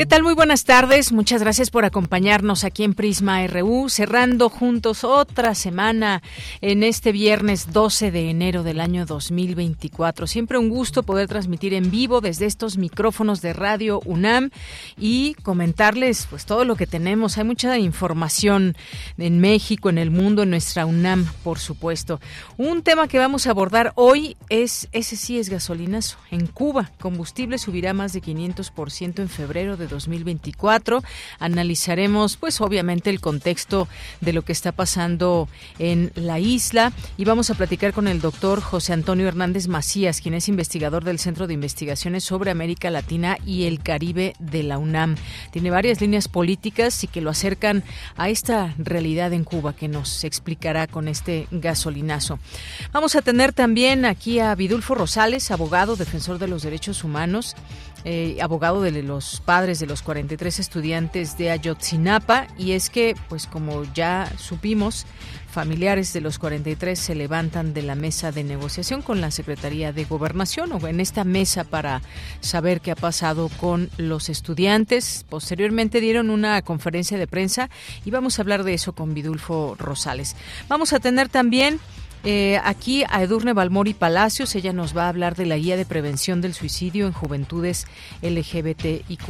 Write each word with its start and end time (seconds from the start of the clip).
¿Qué 0.00 0.06
tal? 0.06 0.22
Muy 0.22 0.32
buenas 0.32 0.64
tardes. 0.64 1.12
Muchas 1.12 1.42
gracias 1.42 1.68
por 1.68 1.84
acompañarnos 1.84 2.64
aquí 2.64 2.84
en 2.84 2.94
Prisma 2.94 3.46
RU, 3.46 3.90
cerrando 3.90 4.48
juntos 4.48 5.04
otra 5.04 5.54
semana 5.54 6.22
en 6.62 6.82
este 6.82 7.12
viernes 7.12 7.70
12 7.70 8.10
de 8.10 8.30
enero 8.30 8.62
del 8.62 8.80
año 8.80 9.04
2024. 9.04 10.26
Siempre 10.26 10.56
un 10.56 10.70
gusto 10.70 11.02
poder 11.02 11.28
transmitir 11.28 11.74
en 11.74 11.90
vivo 11.90 12.22
desde 12.22 12.46
estos 12.46 12.78
micrófonos 12.78 13.42
de 13.42 13.52
Radio 13.52 14.00
UNAM 14.06 14.48
y 14.96 15.34
comentarles 15.42 16.26
pues 16.30 16.46
todo 16.46 16.64
lo 16.64 16.76
que 16.76 16.86
tenemos. 16.86 17.36
Hay 17.36 17.44
mucha 17.44 17.76
información 17.76 18.78
en 19.18 19.38
México, 19.38 19.90
en 19.90 19.98
el 19.98 20.10
mundo, 20.10 20.44
en 20.44 20.50
nuestra 20.50 20.86
UNAM, 20.86 21.26
por 21.44 21.58
supuesto. 21.58 22.20
Un 22.56 22.82
tema 22.82 23.06
que 23.06 23.18
vamos 23.18 23.46
a 23.46 23.50
abordar 23.50 23.92
hoy 23.96 24.38
es 24.48 24.88
ese 24.92 25.16
sí 25.16 25.38
es 25.38 25.50
gasolinazo. 25.50 26.16
En 26.30 26.46
Cuba, 26.46 26.90
combustible 26.98 27.58
subirá 27.58 27.92
más 27.92 28.14
de 28.14 28.22
500% 28.22 29.18
en 29.18 29.28
febrero 29.28 29.76
de 29.76 29.89
2024. 29.90 31.02
Analizaremos, 31.38 32.36
pues 32.36 32.60
obviamente, 32.60 33.10
el 33.10 33.20
contexto 33.20 33.88
de 34.20 34.32
lo 34.32 34.42
que 34.42 34.52
está 34.52 34.72
pasando 34.72 35.48
en 35.78 36.12
la 36.14 36.38
isla 36.38 36.92
y 37.16 37.24
vamos 37.24 37.50
a 37.50 37.54
platicar 37.54 37.92
con 37.92 38.08
el 38.08 38.20
doctor 38.20 38.60
José 38.60 38.92
Antonio 38.92 39.28
Hernández 39.28 39.68
Macías, 39.68 40.20
quien 40.20 40.34
es 40.34 40.48
investigador 40.48 41.04
del 41.04 41.18
Centro 41.18 41.46
de 41.46 41.54
Investigaciones 41.54 42.24
sobre 42.24 42.50
América 42.50 42.90
Latina 42.90 43.36
y 43.44 43.64
el 43.64 43.82
Caribe 43.82 44.34
de 44.38 44.62
la 44.62 44.78
UNAM. 44.78 45.16
Tiene 45.50 45.70
varias 45.70 46.00
líneas 46.00 46.28
políticas 46.28 47.04
y 47.04 47.08
que 47.08 47.20
lo 47.20 47.30
acercan 47.30 47.84
a 48.16 48.28
esta 48.28 48.74
realidad 48.78 49.32
en 49.32 49.44
Cuba 49.44 49.74
que 49.74 49.88
nos 49.88 50.24
explicará 50.24 50.86
con 50.86 51.08
este 51.08 51.46
gasolinazo. 51.50 52.38
Vamos 52.92 53.16
a 53.16 53.22
tener 53.22 53.52
también 53.52 54.04
aquí 54.04 54.40
a 54.40 54.54
Vidulfo 54.54 54.94
Rosales, 54.94 55.50
abogado, 55.50 55.96
defensor 55.96 56.38
de 56.38 56.48
los 56.48 56.62
derechos 56.62 57.04
humanos, 57.04 57.56
eh, 58.04 58.38
abogado 58.40 58.80
de 58.80 59.02
los 59.02 59.40
padres 59.44 59.78
de 59.80 59.86
los 59.86 60.02
43 60.02 60.58
estudiantes 60.58 61.36
de 61.36 61.50
Ayotzinapa 61.50 62.46
y 62.56 62.72
es 62.72 62.90
que, 62.90 63.14
pues 63.28 63.46
como 63.46 63.84
ya 63.92 64.32
supimos, 64.38 65.06
familiares 65.50 66.12
de 66.12 66.20
los 66.20 66.38
43 66.38 66.98
se 66.98 67.14
levantan 67.14 67.74
de 67.74 67.82
la 67.82 67.94
mesa 67.94 68.32
de 68.32 68.44
negociación 68.44 69.02
con 69.02 69.20
la 69.20 69.30
Secretaría 69.30 69.92
de 69.92 70.04
Gobernación 70.04 70.72
o 70.72 70.86
en 70.86 71.00
esta 71.00 71.24
mesa 71.24 71.64
para 71.64 72.00
saber 72.40 72.80
qué 72.80 72.92
ha 72.92 72.96
pasado 72.96 73.50
con 73.60 73.90
los 73.98 74.28
estudiantes. 74.28 75.26
Posteriormente 75.28 76.00
dieron 76.00 76.30
una 76.30 76.62
conferencia 76.62 77.18
de 77.18 77.26
prensa 77.26 77.68
y 78.04 78.10
vamos 78.10 78.38
a 78.38 78.42
hablar 78.42 78.64
de 78.64 78.74
eso 78.74 78.94
con 78.94 79.12
Vidulfo 79.12 79.76
Rosales. 79.78 80.36
Vamos 80.68 80.92
a 80.92 81.00
tener 81.00 81.28
también 81.28 81.80
eh, 82.24 82.60
aquí 82.64 83.04
a 83.08 83.22
Edurne 83.22 83.54
Balmori 83.54 83.94
Palacios, 83.94 84.54
ella 84.54 84.72
nos 84.72 84.96
va 84.96 85.04
a 85.04 85.08
hablar 85.08 85.36
de 85.36 85.46
la 85.46 85.56
guía 85.56 85.76
de 85.76 85.86
prevención 85.86 86.40
del 86.40 86.54
suicidio 86.54 87.06
en 87.06 87.12
juventudes 87.12 87.86
LGBTIQ. 88.22 89.20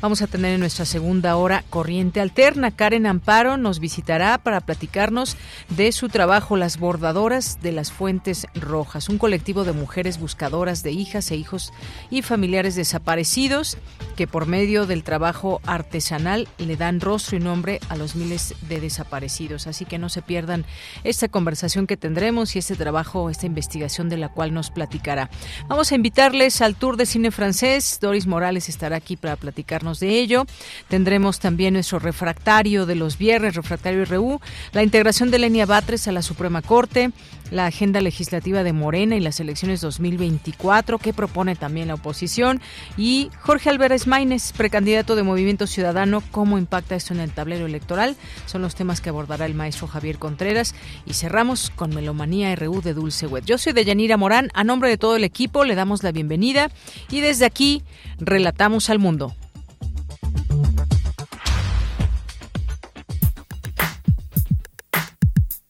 Vamos 0.00 0.22
a 0.22 0.26
tener 0.26 0.54
en 0.54 0.60
nuestra 0.60 0.84
segunda 0.84 1.34
hora 1.36 1.64
Corriente 1.70 2.20
Alterna. 2.20 2.70
Karen 2.70 3.06
Amparo 3.06 3.56
nos 3.56 3.80
visitará 3.80 4.38
para 4.38 4.60
platicarnos 4.60 5.36
de 5.70 5.90
su 5.92 6.08
trabajo 6.08 6.56
Las 6.56 6.78
Bordadoras 6.78 7.60
de 7.62 7.72
las 7.72 7.90
Fuentes 7.90 8.46
Rojas, 8.54 9.08
un 9.08 9.18
colectivo 9.18 9.64
de 9.64 9.72
mujeres 9.72 10.18
buscadoras 10.18 10.82
de 10.82 10.92
hijas 10.92 11.30
e 11.30 11.36
hijos 11.36 11.72
y 12.10 12.22
familiares 12.22 12.76
desaparecidos 12.76 13.76
que 14.16 14.26
por 14.26 14.46
medio 14.46 14.86
del 14.86 15.02
trabajo 15.02 15.60
artesanal 15.66 16.46
le 16.58 16.76
dan 16.76 17.00
rostro 17.00 17.36
y 17.36 17.40
nombre 17.40 17.80
a 17.88 17.96
los 17.96 18.14
miles 18.14 18.54
de 18.68 18.80
desaparecidos. 18.80 19.66
Así 19.66 19.84
que 19.84 19.98
no 19.98 20.08
se 20.08 20.22
pierdan 20.22 20.64
esta 21.02 21.28
conversación 21.28 21.86
que 21.86 21.96
tendremos 22.04 22.54
y 22.54 22.58
este 22.58 22.76
trabajo, 22.76 23.30
esta 23.30 23.46
investigación 23.46 24.10
de 24.10 24.18
la 24.18 24.28
cual 24.28 24.52
nos 24.52 24.70
platicará. 24.70 25.30
Vamos 25.68 25.90
a 25.90 25.94
invitarles 25.94 26.60
al 26.60 26.74
Tour 26.74 26.98
de 26.98 27.06
Cine 27.06 27.30
Francés. 27.30 27.98
Doris 27.98 28.26
Morales 28.26 28.68
estará 28.68 28.96
aquí 28.96 29.16
para 29.16 29.36
platicarnos 29.36 30.00
de 30.00 30.18
ello. 30.18 30.44
Tendremos 30.88 31.40
también 31.40 31.72
nuestro 31.72 31.98
refractario 31.98 32.84
de 32.84 32.94
los 32.94 33.16
viernes, 33.16 33.54
refractario 33.54 34.04
RU, 34.04 34.38
la 34.72 34.82
integración 34.82 35.30
de 35.30 35.38
Lenia 35.38 35.64
Batres 35.64 36.06
a 36.06 36.12
la 36.12 36.20
Suprema 36.20 36.60
Corte, 36.60 37.10
la 37.54 37.66
agenda 37.66 38.00
legislativa 38.00 38.64
de 38.64 38.72
Morena 38.72 39.14
y 39.14 39.20
las 39.20 39.38
elecciones 39.38 39.80
2024 39.80 40.98
que 40.98 41.12
propone 41.12 41.54
también 41.54 41.86
la 41.86 41.94
oposición 41.94 42.60
y 42.96 43.30
Jorge 43.40 43.70
Álvarez 43.70 44.08
Maínez, 44.08 44.52
precandidato 44.52 45.14
de 45.14 45.22
Movimiento 45.22 45.68
Ciudadano, 45.68 46.20
cómo 46.32 46.58
impacta 46.58 46.96
esto 46.96 47.14
en 47.14 47.20
el 47.20 47.30
tablero 47.30 47.66
electoral. 47.66 48.16
Son 48.46 48.60
los 48.60 48.74
temas 48.74 49.00
que 49.00 49.10
abordará 49.10 49.46
el 49.46 49.54
maestro 49.54 49.86
Javier 49.86 50.18
Contreras 50.18 50.74
y 51.06 51.14
cerramos 51.14 51.70
con 51.70 51.94
Melomanía 51.94 52.54
RU 52.56 52.82
de 52.82 52.92
Dulce 52.92 53.28
Wet. 53.28 53.44
Yo 53.44 53.56
soy 53.56 53.72
Deyanira 53.72 54.16
Morán, 54.16 54.50
a 54.52 54.64
nombre 54.64 54.88
de 54.88 54.98
todo 54.98 55.14
el 55.14 55.22
equipo 55.22 55.64
le 55.64 55.76
damos 55.76 56.02
la 56.02 56.10
bienvenida 56.10 56.72
y 57.08 57.20
desde 57.20 57.46
aquí 57.46 57.84
relatamos 58.18 58.90
al 58.90 58.98
mundo. 58.98 59.32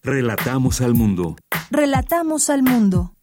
Relatamos 0.02 0.80
al 0.80 0.94
mundo. 0.94 1.36
Relatamos 1.70 2.50
al 2.50 2.62
mundo. 2.62 3.14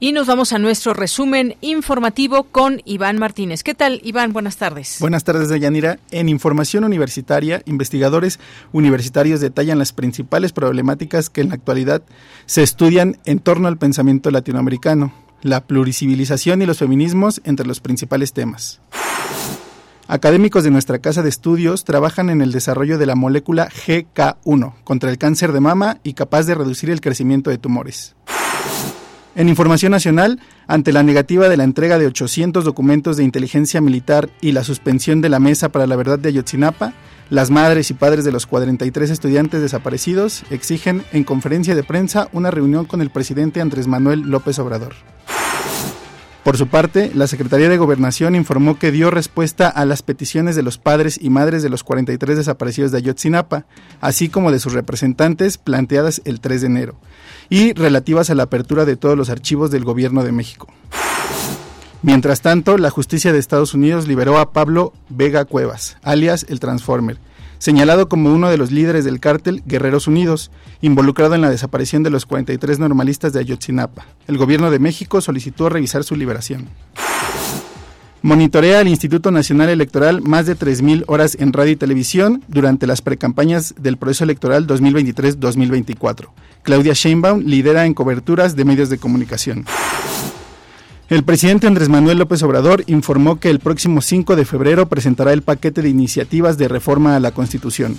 Y 0.00 0.12
nos 0.12 0.28
vamos 0.28 0.52
a 0.52 0.60
nuestro 0.60 0.94
resumen 0.94 1.56
informativo 1.60 2.44
con 2.44 2.80
Iván 2.84 3.18
Martínez. 3.18 3.64
¿Qué 3.64 3.74
tal, 3.74 4.00
Iván? 4.04 4.32
Buenas 4.32 4.56
tardes. 4.56 4.98
Buenas 5.00 5.24
tardes, 5.24 5.48
Deyanira. 5.48 5.98
En 6.12 6.28
información 6.28 6.84
universitaria, 6.84 7.62
investigadores 7.66 8.38
universitarios 8.72 9.40
detallan 9.40 9.80
las 9.80 9.92
principales 9.92 10.52
problemáticas 10.52 11.30
que 11.30 11.40
en 11.40 11.48
la 11.48 11.56
actualidad 11.56 12.02
se 12.46 12.62
estudian 12.62 13.18
en 13.24 13.40
torno 13.40 13.66
al 13.66 13.76
pensamiento 13.76 14.30
latinoamericano, 14.30 15.12
la 15.42 15.66
pluricivilización 15.66 16.62
y 16.62 16.66
los 16.66 16.78
feminismos 16.78 17.40
entre 17.44 17.66
los 17.66 17.80
principales 17.80 18.32
temas. 18.32 18.80
Académicos 20.10 20.64
de 20.64 20.70
nuestra 20.70 21.00
casa 21.00 21.22
de 21.22 21.28
estudios 21.28 21.84
trabajan 21.84 22.30
en 22.30 22.40
el 22.40 22.50
desarrollo 22.50 22.96
de 22.96 23.04
la 23.04 23.14
molécula 23.14 23.68
GK1 23.68 24.72
contra 24.82 25.10
el 25.10 25.18
cáncer 25.18 25.52
de 25.52 25.60
mama 25.60 25.98
y 26.02 26.14
capaz 26.14 26.46
de 26.46 26.54
reducir 26.54 26.88
el 26.88 27.02
crecimiento 27.02 27.50
de 27.50 27.58
tumores. 27.58 28.16
En 29.34 29.50
información 29.50 29.92
nacional, 29.92 30.40
ante 30.66 30.94
la 30.94 31.02
negativa 31.02 31.50
de 31.50 31.58
la 31.58 31.64
entrega 31.64 31.98
de 31.98 32.06
800 32.06 32.64
documentos 32.64 33.18
de 33.18 33.24
inteligencia 33.24 33.82
militar 33.82 34.30
y 34.40 34.52
la 34.52 34.64
suspensión 34.64 35.20
de 35.20 35.28
la 35.28 35.40
Mesa 35.40 35.68
para 35.68 35.86
la 35.86 35.96
Verdad 35.96 36.18
de 36.18 36.30
Ayotzinapa, 36.30 36.94
las 37.28 37.50
madres 37.50 37.90
y 37.90 37.94
padres 37.94 38.24
de 38.24 38.32
los 38.32 38.46
43 38.46 39.10
estudiantes 39.10 39.60
desaparecidos 39.60 40.42
exigen 40.48 41.04
en 41.12 41.24
conferencia 41.24 41.74
de 41.74 41.84
prensa 41.84 42.30
una 42.32 42.50
reunión 42.50 42.86
con 42.86 43.02
el 43.02 43.10
presidente 43.10 43.60
Andrés 43.60 43.86
Manuel 43.86 44.22
López 44.22 44.58
Obrador. 44.58 44.94
Por 46.48 46.56
su 46.56 46.66
parte, 46.66 47.12
la 47.14 47.26
Secretaría 47.26 47.68
de 47.68 47.76
Gobernación 47.76 48.34
informó 48.34 48.78
que 48.78 48.90
dio 48.90 49.10
respuesta 49.10 49.68
a 49.68 49.84
las 49.84 50.02
peticiones 50.02 50.56
de 50.56 50.62
los 50.62 50.78
padres 50.78 51.18
y 51.20 51.28
madres 51.28 51.62
de 51.62 51.68
los 51.68 51.84
43 51.84 52.38
desaparecidos 52.38 52.90
de 52.90 52.96
Ayotzinapa, 52.96 53.66
así 54.00 54.30
como 54.30 54.50
de 54.50 54.58
sus 54.58 54.72
representantes 54.72 55.58
planteadas 55.58 56.22
el 56.24 56.40
3 56.40 56.62
de 56.62 56.66
enero, 56.66 56.96
y 57.50 57.74
relativas 57.74 58.30
a 58.30 58.34
la 58.34 58.44
apertura 58.44 58.86
de 58.86 58.96
todos 58.96 59.14
los 59.14 59.28
archivos 59.28 59.70
del 59.70 59.84
Gobierno 59.84 60.24
de 60.24 60.32
México. 60.32 60.68
Mientras 62.00 62.40
tanto, 62.40 62.78
la 62.78 62.88
justicia 62.88 63.34
de 63.34 63.40
Estados 63.40 63.74
Unidos 63.74 64.08
liberó 64.08 64.38
a 64.38 64.54
Pablo 64.54 64.94
Vega 65.10 65.44
Cuevas, 65.44 65.98
alias 66.02 66.46
el 66.48 66.60
Transformer, 66.60 67.18
señalado 67.58 68.08
como 68.08 68.32
uno 68.32 68.48
de 68.48 68.58
los 68.58 68.70
líderes 68.70 69.04
del 69.04 69.20
cártel 69.20 69.62
Guerreros 69.66 70.06
Unidos, 70.06 70.50
involucrado 70.80 71.34
en 71.34 71.40
la 71.40 71.50
desaparición 71.50 72.02
de 72.02 72.10
los 72.10 72.26
43 72.26 72.78
normalistas 72.78 73.32
de 73.32 73.40
Ayotzinapa. 73.40 74.06
El 74.26 74.38
gobierno 74.38 74.70
de 74.70 74.78
México 74.78 75.20
solicitó 75.20 75.68
revisar 75.68 76.04
su 76.04 76.16
liberación. 76.16 76.68
Monitorea 78.20 78.80
al 78.80 78.88
Instituto 78.88 79.30
Nacional 79.30 79.68
Electoral 79.68 80.22
más 80.22 80.46
de 80.46 80.56
3.000 80.56 81.04
horas 81.06 81.36
en 81.38 81.52
radio 81.52 81.72
y 81.72 81.76
televisión 81.76 82.42
durante 82.48 82.86
las 82.88 83.00
precampañas 83.00 83.74
del 83.78 83.96
proceso 83.96 84.24
electoral 84.24 84.66
2023-2024. 84.66 86.28
Claudia 86.64 86.94
Sheinbaum 86.94 87.42
lidera 87.44 87.86
en 87.86 87.94
coberturas 87.94 88.56
de 88.56 88.64
medios 88.64 88.90
de 88.90 88.98
comunicación. 88.98 89.64
El 91.10 91.24
presidente 91.24 91.66
Andrés 91.66 91.88
Manuel 91.88 92.18
López 92.18 92.42
Obrador 92.42 92.84
informó 92.86 93.40
que 93.40 93.48
el 93.48 93.60
próximo 93.60 94.02
5 94.02 94.36
de 94.36 94.44
febrero 94.44 94.90
presentará 94.90 95.32
el 95.32 95.40
paquete 95.40 95.80
de 95.80 95.88
iniciativas 95.88 96.58
de 96.58 96.68
reforma 96.68 97.16
a 97.16 97.20
la 97.20 97.30
Constitución. 97.30 97.96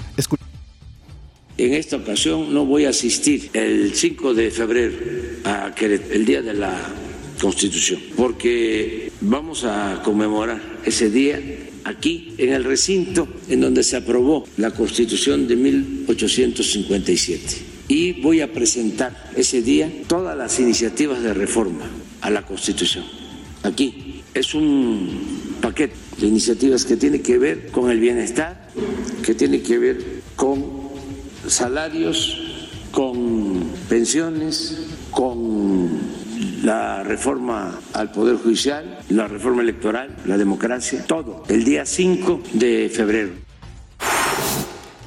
en 1.58 1.74
esta 1.74 1.96
ocasión 1.96 2.54
no 2.54 2.68
voy 2.68 2.86
a 2.86 2.90
asistir 2.90 3.50
el 3.54 3.96
5 3.96 4.36
de 4.36 4.52
febrero 4.52 4.96
a 5.44 5.74
el 5.80 6.24
día 6.24 6.44
de 6.44 6.54
la 6.54 6.78
Constitución, 7.42 8.00
porque 8.16 9.12
vamos 9.22 9.64
a 9.64 10.04
conmemorar 10.04 10.62
ese 10.86 11.10
día 11.10 11.42
aquí 11.86 12.36
en 12.38 12.54
el 12.54 12.64
recinto 12.64 13.28
en 13.50 13.62
donde 13.62 13.82
se 13.82 13.98
aprobó 13.98 14.46
la 14.58 14.70
Constitución 14.70 15.48
de 15.48 15.56
1857. 15.56 17.42
Y 17.88 18.22
voy 18.22 18.42
a 18.42 18.54
presentar 18.54 19.32
ese 19.36 19.64
día 19.64 19.92
todas 20.06 20.38
las 20.38 20.60
iniciativas 20.60 21.24
de 21.24 21.34
reforma 21.34 21.90
a 22.22 22.30
la 22.30 22.46
Constitución. 22.46 23.06
Aquí 23.64 24.24
es 24.34 24.54
un 24.54 25.58
paquete 25.62 25.96
de 26.18 26.28
iniciativas 26.28 26.86
que 26.86 26.96
tiene 26.96 27.22
que 27.22 27.38
ver 27.38 27.72
con 27.72 27.90
el 27.90 28.00
bienestar, 28.00 28.70
que 29.24 29.34
tiene 29.34 29.62
que 29.62 29.78
ver 29.78 30.22
con 30.36 30.64
salarios, 31.48 32.38
con 32.92 33.72
pensiones, 33.88 34.78
con 35.12 35.90
la 36.64 37.04
reforma 37.04 37.80
al 37.94 38.12
Poder 38.12 38.38
Judicial, 38.38 39.00
la 39.10 39.28
reforma 39.28 39.62
electoral, 39.62 40.16
la 40.26 40.38
democracia, 40.38 41.06
todo, 41.06 41.44
el 41.48 41.64
día 41.64 41.86
5 41.86 42.42
de 42.54 42.90
febrero. 42.94 43.32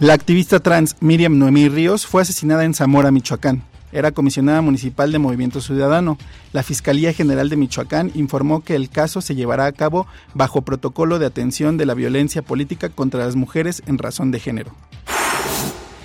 La 0.00 0.14
activista 0.14 0.60
trans 0.60 0.96
Miriam 1.00 1.38
Noemí 1.38 1.68
Ríos 1.68 2.06
fue 2.06 2.22
asesinada 2.22 2.64
en 2.64 2.74
Zamora, 2.74 3.10
Michoacán. 3.10 3.71
Era 3.92 4.12
comisionada 4.12 4.62
municipal 4.62 5.12
de 5.12 5.18
Movimiento 5.18 5.60
Ciudadano. 5.60 6.18
La 6.52 6.62
Fiscalía 6.62 7.12
General 7.12 7.48
de 7.48 7.56
Michoacán 7.56 8.10
informó 8.14 8.64
que 8.64 8.74
el 8.74 8.88
caso 8.88 9.20
se 9.20 9.34
llevará 9.34 9.66
a 9.66 9.72
cabo 9.72 10.06
bajo 10.34 10.62
protocolo 10.62 11.18
de 11.18 11.26
atención 11.26 11.76
de 11.76 11.86
la 11.86 11.94
violencia 11.94 12.42
política 12.42 12.88
contra 12.88 13.24
las 13.24 13.36
mujeres 13.36 13.82
en 13.86 13.98
razón 13.98 14.30
de 14.30 14.40
género. 14.40 14.72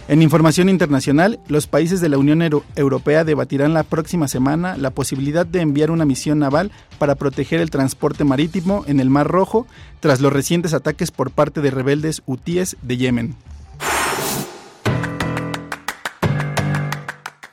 En 0.09 0.21
información 0.21 0.69
internacional, 0.69 1.37
los 1.49 1.67
países 1.67 1.99
de 1.99 2.07
la 2.07 2.17
Unión 2.17 2.41
Europea 2.77 3.25
debatirán 3.25 3.73
la 3.73 3.83
próxima 3.83 4.29
semana 4.29 4.77
la 4.77 4.91
posibilidad 4.91 5.45
de 5.45 5.59
enviar 5.59 5.91
una 5.91 6.05
misión 6.05 6.39
naval 6.39 6.71
para 6.97 7.15
proteger 7.15 7.59
el 7.59 7.71
transporte 7.71 8.23
marítimo 8.23 8.85
en 8.87 9.01
el 9.01 9.09
Mar 9.09 9.27
Rojo 9.27 9.67
tras 9.99 10.21
los 10.21 10.31
recientes 10.31 10.73
ataques 10.73 11.11
por 11.11 11.31
parte 11.31 11.59
de 11.59 11.71
rebeldes 11.71 12.21
hutíes 12.25 12.77
de 12.81 12.95
Yemen. 12.95 13.35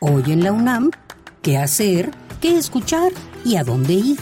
Hoy 0.07 0.33
en 0.33 0.45
la 0.45 0.53
UNAM, 0.53 0.91
¿qué 1.41 1.57
hacer? 1.57 2.11
¿Qué 2.39 2.59
escuchar? 2.59 3.11
¿Y 3.43 3.57
a 3.57 3.65
dónde 3.65 3.95
ir? 3.95 4.19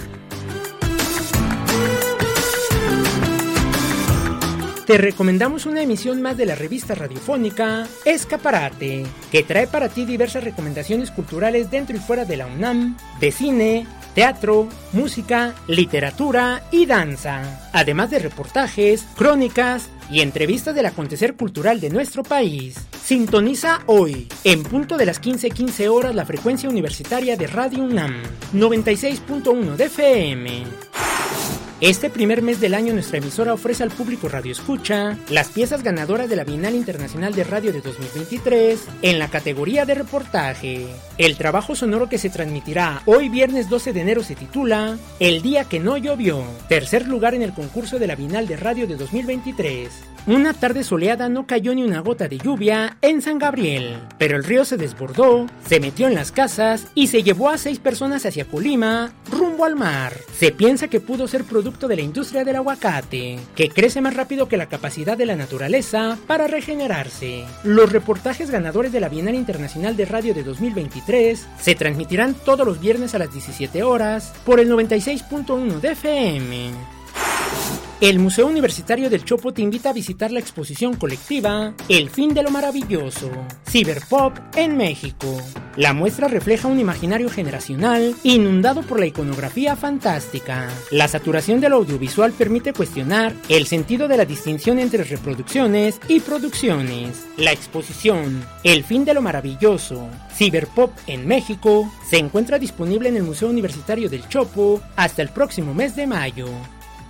Te 4.87 4.97
recomendamos 4.97 5.67
una 5.67 5.83
emisión 5.83 6.23
más 6.23 6.37
de 6.37 6.47
la 6.47 6.55
revista 6.55 6.95
radiofónica 6.95 7.89
Escaparate, 8.05 9.05
que 9.33 9.43
trae 9.43 9.67
para 9.67 9.89
ti 9.89 10.05
diversas 10.05 10.45
recomendaciones 10.45 11.11
culturales 11.11 11.69
dentro 11.69 11.97
y 11.97 11.99
fuera 11.99 12.25
de 12.25 12.37
la 12.37 12.47
UNAM, 12.47 12.97
de 13.19 13.33
cine, 13.33 13.87
teatro, 14.15 14.69
música, 14.93 15.55
literatura 15.69 16.63
y 16.71 16.87
danza, 16.87 17.71
además 17.73 18.11
de 18.11 18.19
reportajes, 18.19 19.05
crónicas 19.17 19.89
y 20.11 20.21
entrevistas 20.21 20.75
del 20.75 20.87
acontecer 20.87 21.35
cultural 21.35 21.81
de 21.81 21.91
nuestro 21.91 22.23
país. 22.23 22.77
Sintoniza 23.03 23.81
hoy, 23.87 24.29
en 24.45 24.63
punto 24.63 24.97
de 24.97 25.07
las 25.07 25.21
15:15 25.21 25.89
horas, 25.89 26.15
la 26.15 26.27
frecuencia 26.27 26.69
universitaria 26.69 27.37
de 27.37 27.47
Radio 27.47 27.83
UNAM, 27.83 28.23
96.1 28.53 29.77
de 29.77 29.85
FM. 29.85 30.65
Este 31.83 32.11
primer 32.11 32.43
mes 32.43 32.61
del 32.61 32.75
año 32.75 32.93
nuestra 32.93 33.19
emisora 33.19 33.53
ofrece 33.53 33.83
al 33.83 33.91
público 33.91 34.29
Radio 34.29 34.53
Escucha 34.53 35.19
las 35.29 35.49
piezas 35.49 35.83
ganadoras 35.83 36.29
de 36.29 36.37
la 36.37 36.45
Bienal 36.45 36.77
Internacional 36.77 37.35
de 37.35 37.43
Radio 37.43 37.73
de 37.73 37.81
2023 37.81 38.87
en 39.03 39.19
la 39.19 39.27
categoría 39.27 39.85
de 39.85 39.95
reportaje. 39.95 40.87
El 41.19 41.37
trabajo 41.37 41.75
sonoro 41.75 42.09
que 42.09 42.19
se 42.19 42.31
transmitirá 42.31 43.03
hoy 43.05 43.29
viernes 43.29 43.69
12 43.69 43.93
de 43.93 44.01
enero 44.01 44.23
se 44.23 44.37
titula 44.37 44.97
El 45.19 45.43
día 45.43 45.65
que 45.65 45.81
no 45.81 45.97
llovió, 45.97 46.45
tercer 46.69 47.09
lugar 47.09 47.35
en 47.35 47.43
el 47.43 47.53
concurso 47.53 47.99
de 47.99 48.07
la 48.07 48.15
Bienal 48.15 48.47
de 48.47 48.59
Radio 48.59 48.87
de 48.87 48.95
2023. 48.95 50.12
Una 50.25 50.55
tarde 50.55 50.85
soleada 50.85 51.29
no 51.29 51.49
cayó 51.49 51.75
ni 51.75 51.83
una 51.83 51.99
gota 51.99 52.29
de 52.29 52.39
lluvia 52.39 52.97
en 53.03 53.21
San 53.23 53.41
Gabriel, 53.41 53.99
pero 54.19 54.37
el 54.37 54.45
río 54.45 54.65
se 54.65 54.77
desbordó, 54.77 55.47
se 55.67 55.81
metió 55.81 56.07
en 56.07 56.15
las 56.15 56.31
casas 56.31 56.87
y 56.95 57.09
se 57.09 57.25
llevó 57.25 57.51
a 57.51 57.59
seis 57.59 57.81
personas 57.81 58.25
hacia 58.25 58.45
Colima, 58.45 59.13
rumbo 59.33 59.65
al 59.65 59.75
mar. 59.75 60.13
Se 60.39 60.53
piensa 60.53 60.87
que 60.87 61.01
pudo 61.01 61.27
ser 61.27 61.43
producto 61.43 61.89
de 61.89 61.97
la 61.97 62.03
industria 62.03 62.45
del 62.45 62.55
aguacate, 62.55 63.41
que 63.57 63.69
crece 63.69 64.01
más 64.01 64.15
rápido 64.15 64.47
que 64.47 64.57
la 64.57 64.67
capacidad 64.69 65.19
de 65.19 65.27
la 65.27 65.35
naturaleza 65.35 66.17
para 66.29 66.47
regenerarse. 66.47 67.45
Los 67.65 67.91
reportajes 67.91 68.49
ganadores 68.49 68.93
de 68.93 69.01
la 69.01 69.09
Bienal 69.09 69.35
Internacional 69.35 69.97
de 69.97 70.05
Radio 70.05 70.35
de 70.35 70.45
2023 70.45 71.49
se 71.59 71.75
transmitirán 71.75 72.35
todos 72.35 72.65
los 72.65 72.81
viernes 72.81 73.17
a 73.17 73.19
las 73.19 73.33
17 73.33 73.83
horas 73.83 74.33
por 74.45 74.61
el 74.61 74.71
96.1 74.71 75.81
de 75.81 75.93
FM. 75.93 77.02
El 78.03 78.19
Museo 78.19 78.49
Universitario 78.49 79.09
del 79.09 79.25
Chopo 79.25 79.53
te 79.53 79.63
invita 79.63 79.91
a 79.91 79.93
visitar 79.93 80.33
la 80.33 80.41
exposición 80.41 80.97
colectiva 80.97 81.73
El 81.89 82.11
fin 82.11 82.35
de 82.35 82.43
lo 82.43 82.51
maravilloso, 82.51 83.31
Cyberpop 83.65 84.37
en 84.57 84.77
México. 84.77 85.41
La 85.77 85.93
muestra 85.93 86.27
refleja 86.27 86.67
un 86.67 86.81
imaginario 86.81 87.31
generacional 87.31 88.17
inundado 88.25 88.83
por 88.83 88.99
la 88.99 89.07
iconografía 89.07 89.77
fantástica. 89.77 90.69
La 90.91 91.07
saturación 91.07 91.61
del 91.61 91.75
audiovisual 91.75 92.33
permite 92.33 92.73
cuestionar 92.73 93.35
el 93.49 93.69
sentido 93.69 94.09
de 94.09 94.17
la 94.17 94.25
distinción 94.25 94.81
entre 94.81 95.05
reproducciones 95.05 96.01
y 96.09 96.19
producciones. 96.19 97.25
La 97.37 97.53
exposición 97.53 98.45
El 98.65 98.83
fin 98.83 99.05
de 99.05 99.15
lo 99.15 99.23
maravilloso, 99.23 100.09
Cyberpop 100.35 100.91
en 101.07 101.29
México, 101.29 101.89
se 102.11 102.19
encuentra 102.19 102.59
disponible 102.59 103.11
en 103.11 103.19
el 103.19 103.23
Museo 103.23 103.49
Universitario 103.49 104.11
del 104.11 104.29
Chopo 104.29 104.81
hasta 104.97 105.23
el 105.23 105.29
próximo 105.29 105.73
mes 105.73 105.95
de 105.95 106.09
mayo. 106.09 106.49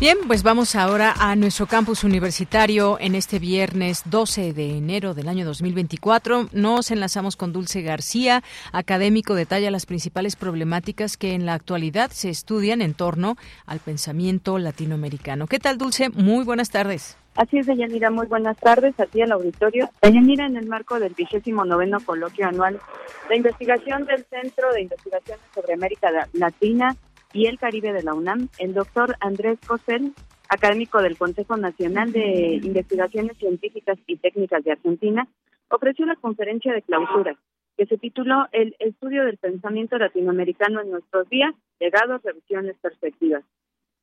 Bien, 0.00 0.16
pues 0.26 0.42
vamos 0.42 0.76
ahora 0.76 1.12
a 1.18 1.36
nuestro 1.36 1.66
campus 1.66 2.04
universitario 2.04 2.96
en 3.00 3.14
este 3.14 3.38
viernes 3.38 4.02
12 4.06 4.54
de 4.54 4.78
enero 4.78 5.12
del 5.12 5.28
año 5.28 5.44
2024. 5.44 6.48
Nos 6.52 6.90
enlazamos 6.90 7.36
con 7.36 7.52
Dulce 7.52 7.82
García, 7.82 8.42
académico, 8.72 9.34
detalla 9.34 9.70
las 9.70 9.84
principales 9.84 10.36
problemáticas 10.36 11.18
que 11.18 11.34
en 11.34 11.44
la 11.44 11.52
actualidad 11.52 12.12
se 12.12 12.30
estudian 12.30 12.80
en 12.80 12.94
torno 12.94 13.36
al 13.66 13.80
pensamiento 13.80 14.58
latinoamericano. 14.58 15.46
¿Qué 15.46 15.58
tal, 15.58 15.76
Dulce? 15.76 16.08
Muy 16.08 16.46
buenas 16.46 16.70
tardes. 16.70 17.18
Así 17.34 17.58
es, 17.58 17.66
Deyanira, 17.66 18.10
muy 18.10 18.26
buenas 18.26 18.56
tardes 18.56 18.98
a 18.98 19.04
ti 19.04 19.20
al 19.20 19.32
auditorio. 19.32 19.90
Deyanira, 20.00 20.46
en 20.46 20.56
el 20.56 20.66
marco 20.66 20.98
del 20.98 21.12
vigésimo 21.12 21.66
noveno 21.66 22.00
coloquio 22.00 22.48
anual 22.48 22.80
de 23.28 23.36
investigación 23.36 24.06
del 24.06 24.24
Centro 24.30 24.72
de 24.72 24.80
Investigaciones 24.80 25.44
sobre 25.54 25.74
América 25.74 26.08
Latina 26.32 26.96
y 27.32 27.46
el 27.46 27.58
Caribe 27.58 27.92
de 27.92 28.02
la 28.02 28.14
UNAM, 28.14 28.48
el 28.58 28.74
doctor 28.74 29.16
Andrés 29.20 29.58
Cosel, 29.66 30.12
académico 30.48 31.00
del 31.00 31.16
Consejo 31.16 31.56
Nacional 31.56 32.12
de 32.12 32.60
Investigaciones 32.62 33.36
Científicas 33.38 33.98
y 34.06 34.16
Técnicas 34.16 34.64
de 34.64 34.72
Argentina, 34.72 35.28
ofreció 35.68 36.04
una 36.04 36.16
conferencia 36.16 36.72
de 36.72 36.82
clausura 36.82 37.36
que 37.76 37.86
se 37.86 37.98
tituló 37.98 38.46
El 38.52 38.74
estudio 38.78 39.24
del 39.24 39.38
pensamiento 39.38 39.96
latinoamericano 39.96 40.80
en 40.80 40.90
nuestros 40.90 41.28
días, 41.30 41.54
legados, 41.78 42.22
revisiones, 42.22 42.76
perspectivas. 42.82 43.44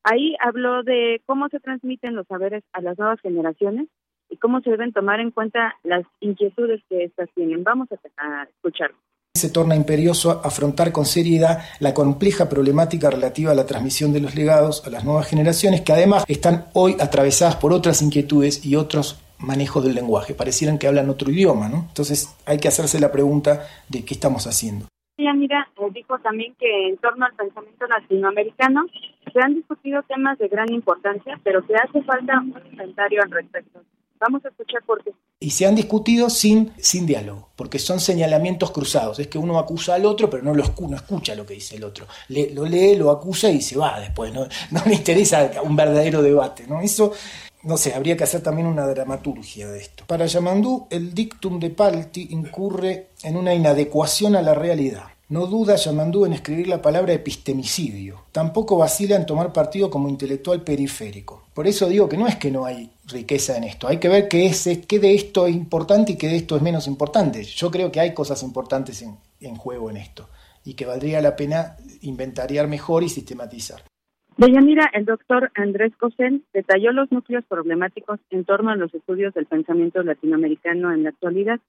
Ahí 0.03 0.36
habló 0.39 0.84
de 0.84 1.22
cómo 1.25 1.50
se 1.50 1.60
transmiten 1.60 2.15
los 2.15 2.25
saberes 2.27 2.63
a 2.72 2.81
las 2.81 2.98
nuevas 2.98 3.19
generaciones 3.19 3.88
y 4.29 4.38
cómo 4.38 4.62
se 4.62 4.72
deben 4.72 4.93
tomar 4.93 5.19
en 5.19 5.31
cuenta 5.31 5.75
las 5.84 6.05
inquietudes 6.22 6.81
que 6.89 7.03
éstas 7.03 7.29
tienen. 7.36 7.63
Vamos 7.63 7.89
a, 7.91 7.98
a 8.17 8.43
escucharlo 8.43 8.98
se 9.38 9.50
torna 9.50 9.75
imperioso 9.75 10.41
afrontar 10.44 10.91
con 10.91 11.06
seriedad 11.06 11.63
la 11.79 11.94
compleja 11.94 12.50
problemática 12.50 13.10
relativa 13.10 13.51
a 13.51 13.56
la 13.56 13.65
transmisión 13.65 14.12
de 14.12 14.20
los 14.20 14.36
legados 14.36 14.86
a 14.86 14.89
las 14.89 15.06
nuevas 15.06 15.27
generaciones, 15.27 15.82
que 15.82 15.94
además 15.94 16.25
están 16.27 16.65
hoy 16.74 16.98
atravesadas 17.00 17.56
por 17.56 17.74
otras 17.74 18.01
inquietudes 18.01 18.65
y 18.65 18.75
otros 18.75 19.22
manejo 19.39 19.82
del 19.82 19.96
lenguaje, 19.96 20.34
parecieran 20.34 20.77
que 20.77 20.88
hablan 20.88 21.10
otro 21.10 21.32
idioma, 21.32 21.70
¿no? 21.70 21.86
Entonces 21.88 22.36
hay 22.46 22.58
que 22.58 22.67
hacerse 22.67 23.00
la 23.00 23.12
pregunta 23.12 23.67
de 23.88 24.03
qué 24.03 24.13
estamos 24.13 24.48
haciendo. 24.48 24.88
mira, 25.17 25.70
dijo 25.94 26.17
también 26.20 26.56
que 26.60 26.89
en 26.89 26.98
torno 26.98 27.25
al 27.25 27.34
pensamiento 27.34 27.86
latinoamericano 27.88 28.86
se 29.32 29.39
han 29.39 29.56
discutido 29.56 30.01
temas 30.03 30.38
de 30.39 30.48
gran 30.48 30.72
importancia, 30.72 31.39
pero 31.44 31.65
que 31.65 31.75
hace 31.75 32.01
falta 32.03 32.39
un 32.39 32.62
inventario 32.72 33.22
al 33.22 33.32
respecto. 33.32 33.82
Vamos 34.20 34.44
a 34.46 34.50
escuchar 34.50 34.84
por. 34.84 35.04
Y 35.40 35.52
se 35.52 35.66
han 35.68 35.76
discutido 35.76 36.30
sin, 36.30 36.74
sin 36.78 37.06
diálogo, 37.06 37.50
porque 37.56 37.78
son 37.78 38.00
señalamientos 38.00 38.72
cruzados. 38.72 39.20
Es 39.20 39.28
que 39.28 39.38
uno 39.38 39.60
acusa 39.60 39.94
al 39.94 40.06
otro, 40.06 40.30
pero 40.30 40.44
no, 40.44 40.54
lo 40.54 40.64
no 40.64 40.96
escucha 40.96 41.36
lo 41.36 41.46
que 41.46 41.54
dice 41.54 41.76
el 41.76 41.84
otro. 41.84 42.08
Le, 42.30 42.50
lo 42.52 42.66
lee, 42.66 42.96
lo 42.96 43.12
acusa 43.12 43.50
y 43.50 43.62
se 43.62 43.78
va 43.78 44.00
después. 44.00 44.34
No, 44.34 44.48
no 44.72 44.82
le 44.86 44.96
interesa 44.96 45.52
un 45.64 45.76
verdadero 45.76 46.22
debate. 46.22 46.66
¿no? 46.68 46.82
Eso 46.82 47.14
no 47.64 47.76
sé, 47.76 47.94
habría 47.94 48.16
que 48.16 48.24
hacer 48.24 48.42
también 48.42 48.68
una 48.68 48.88
dramaturgia 48.88 49.68
de 49.68 49.80
esto. 49.80 50.06
Para 50.08 50.26
Yamandú, 50.26 50.88
el 50.90 51.14
dictum 51.14 51.60
de 51.60 51.70
Palti 51.70 52.30
incurre 52.32 53.10
en 53.24 53.36
una 53.36 53.54
inadecuación 53.54 54.36
a 54.36 54.42
la 54.42 54.54
realidad. 54.54 55.04
No 55.29 55.46
duda 55.46 55.75
Yamandú 55.75 56.25
en 56.25 56.31
escribir 56.31 56.69
la 56.69 56.81
palabra 56.81 57.12
epistemicidio. 57.12 58.22
Tampoco 58.31 58.77
vacila 58.77 59.17
en 59.17 59.25
tomar 59.25 59.51
partido 59.51 59.89
como 59.89 60.07
intelectual 60.07 60.62
periférico. 60.62 61.43
Por 61.53 61.67
eso 61.67 61.89
digo 61.89 62.07
que 62.07 62.15
no 62.15 62.27
es 62.27 62.38
que 62.38 62.50
no 62.50 62.63
hay 62.63 62.89
riqueza 63.12 63.57
en 63.57 63.65
esto. 63.65 63.89
Hay 63.89 63.98
que 63.98 64.07
ver 64.07 64.29
qué, 64.29 64.46
es, 64.46 64.65
qué 64.88 65.00
de 65.00 65.13
esto 65.13 65.46
es 65.46 65.53
importante 65.53 66.13
y 66.13 66.17
qué 66.17 66.29
de 66.29 66.38
esto 66.38 66.55
es 66.55 66.62
menos 66.62 66.88
importante. 66.88 67.43
Yo 67.43 67.69
creo 67.69 67.91
que 67.91 68.00
hay 68.00 68.13
cosas 68.13 68.41
importantes 68.41 69.03
en, 69.41 69.55
juego 69.57 69.89
en 69.89 69.98
esto 69.98 70.29
y 70.63 70.75
que 70.75 70.86
valdría 70.86 71.19
la 71.19 71.36
pena 71.36 71.75
inventariar 72.01 72.69
mejor 72.69 73.03
y 73.03 73.10
sistematizar. 73.10 73.81
Deyanira, 74.38 74.89
el 74.93 75.03
doctor 75.03 75.51
Andrés 75.55 75.91
Cosén 76.00 76.46
detalló 76.53 76.93
los 76.93 77.12
núcleos 77.12 77.43
problemáticos 77.50 78.22
en 78.29 78.46
torno 78.46 78.69
a 78.69 78.77
los 78.77 78.93
estudios 78.93 79.34
del 79.34 79.46
pensamiento 79.46 80.01
latinoamericano 80.03 80.93
en 80.93 81.03
la 81.03 81.10
actualidad, 81.10 81.60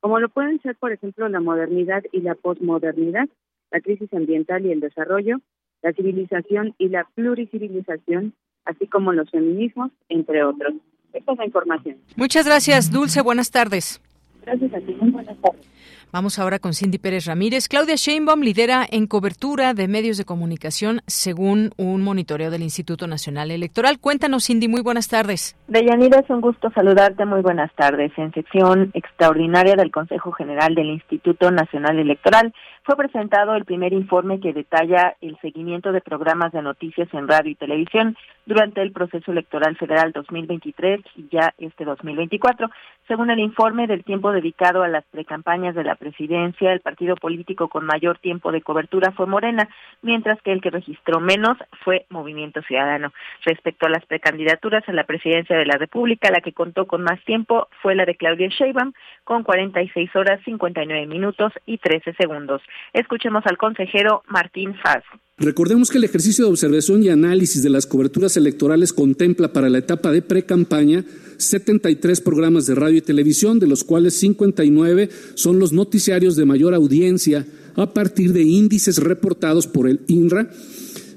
como 0.00 0.20
lo 0.20 0.28
pueden 0.28 0.60
ser, 0.62 0.76
por 0.76 0.92
ejemplo, 0.92 1.28
la 1.28 1.40
modernidad 1.40 2.02
y 2.12 2.20
la 2.20 2.34
posmodernidad, 2.34 3.28
la 3.70 3.80
crisis 3.80 4.12
ambiental 4.12 4.64
y 4.64 4.72
el 4.72 4.80
desarrollo, 4.80 5.38
la 5.82 5.92
civilización 5.92 6.74
y 6.78 6.88
la 6.88 7.04
pluricivilización, 7.14 8.34
así 8.64 8.86
como 8.86 9.12
los 9.12 9.30
feminismos, 9.30 9.90
entre 10.08 10.44
otros. 10.44 10.74
Esta 11.12 11.32
es 11.32 11.38
la 11.38 11.46
información. 11.46 11.96
Muchas 12.16 12.46
gracias, 12.46 12.90
Dulce. 12.92 13.22
Buenas 13.22 13.50
tardes. 13.50 14.00
Gracias 14.42 14.74
a 14.74 14.80
ti. 14.80 14.96
Muy 15.00 15.10
buenas 15.10 15.36
tardes. 15.40 15.68
Vamos 16.10 16.38
ahora 16.38 16.58
con 16.58 16.72
Cindy 16.72 16.96
Pérez 16.96 17.26
Ramírez. 17.26 17.68
Claudia 17.68 17.96
Sheinbaum 17.96 18.40
lidera 18.40 18.86
en 18.90 19.06
cobertura 19.06 19.74
de 19.74 19.88
medios 19.88 20.16
de 20.16 20.24
comunicación 20.24 21.02
según 21.06 21.72
un 21.76 22.02
monitoreo 22.02 22.50
del 22.50 22.62
Instituto 22.62 23.06
Nacional 23.06 23.50
Electoral. 23.50 23.98
Cuéntanos, 24.00 24.46
Cindy, 24.46 24.68
muy 24.68 24.80
buenas 24.80 25.08
tardes. 25.08 25.54
Deyanira, 25.66 26.20
es 26.20 26.30
un 26.30 26.40
gusto 26.40 26.70
saludarte. 26.74 27.26
Muy 27.26 27.42
buenas 27.42 27.70
tardes. 27.74 28.10
En 28.16 28.32
sección 28.32 28.90
extraordinaria 28.94 29.74
del 29.76 29.90
Consejo 29.90 30.32
General 30.32 30.74
del 30.74 30.86
Instituto 30.86 31.50
Nacional 31.50 31.98
Electoral 31.98 32.54
fue 32.88 32.96
presentado 32.96 33.54
el 33.54 33.66
primer 33.66 33.92
informe 33.92 34.40
que 34.40 34.54
detalla 34.54 35.14
el 35.20 35.38
seguimiento 35.42 35.92
de 35.92 36.00
programas 36.00 36.52
de 36.52 36.62
noticias 36.62 37.06
en 37.12 37.28
radio 37.28 37.50
y 37.50 37.54
televisión 37.54 38.16
durante 38.46 38.80
el 38.80 38.92
proceso 38.92 39.30
electoral 39.30 39.76
federal 39.76 40.10
2023 40.12 41.00
y 41.16 41.28
ya 41.30 41.52
este 41.58 41.84
2024. 41.84 42.70
Según 43.06 43.30
el 43.30 43.40
informe 43.40 43.86
del 43.86 44.04
tiempo 44.04 44.32
dedicado 44.32 44.82
a 44.82 44.88
las 44.88 45.04
precampañas 45.04 45.74
de 45.74 45.84
la 45.84 45.96
presidencia, 45.96 46.72
el 46.72 46.80
partido 46.80 47.16
político 47.16 47.68
con 47.68 47.84
mayor 47.84 48.16
tiempo 48.20 48.52
de 48.52 48.62
cobertura 48.62 49.12
fue 49.12 49.26
Morena, 49.26 49.68
mientras 50.00 50.40
que 50.40 50.52
el 50.52 50.62
que 50.62 50.70
registró 50.70 51.20
menos 51.20 51.58
fue 51.84 52.06
Movimiento 52.08 52.62
Ciudadano. 52.62 53.12
Respecto 53.44 53.84
a 53.84 53.90
las 53.90 54.06
precandidaturas 54.06 54.88
a 54.88 54.92
la 54.92 55.04
presidencia 55.04 55.58
de 55.58 55.66
la 55.66 55.76
República, 55.76 56.30
la 56.30 56.40
que 56.40 56.54
contó 56.54 56.86
con 56.86 57.02
más 57.02 57.22
tiempo 57.26 57.68
fue 57.82 57.94
la 57.94 58.06
de 58.06 58.16
Claudia 58.16 58.48
Sheinbaum, 58.48 58.94
con 59.24 59.42
46 59.42 60.16
horas 60.16 60.40
59 60.46 61.06
minutos 61.06 61.52
y 61.66 61.76
13 61.76 62.14
segundos. 62.14 62.62
Escuchemos 62.92 63.44
al 63.46 63.56
consejero 63.56 64.22
Martín 64.28 64.74
Faz. 64.82 65.04
Recordemos 65.38 65.90
que 65.90 65.98
el 65.98 66.04
ejercicio 66.04 66.44
de 66.44 66.50
observación 66.50 67.02
y 67.04 67.10
análisis 67.10 67.62
de 67.62 67.70
las 67.70 67.86
coberturas 67.86 68.36
electorales 68.36 68.92
contempla 68.92 69.52
para 69.52 69.68
la 69.68 69.78
etapa 69.78 70.10
de 70.10 70.20
pre-campaña 70.20 71.04
73 71.36 72.20
programas 72.20 72.66
de 72.66 72.74
radio 72.74 72.96
y 72.96 73.02
televisión, 73.02 73.60
de 73.60 73.68
los 73.68 73.84
cuales 73.84 74.18
59 74.18 75.08
son 75.34 75.60
los 75.60 75.72
noticiarios 75.72 76.34
de 76.34 76.44
mayor 76.44 76.74
audiencia 76.74 77.46
a 77.76 77.94
partir 77.94 78.32
de 78.32 78.42
índices 78.42 78.98
reportados 78.98 79.68
por 79.68 79.88
el 79.88 80.00
INRA, 80.08 80.50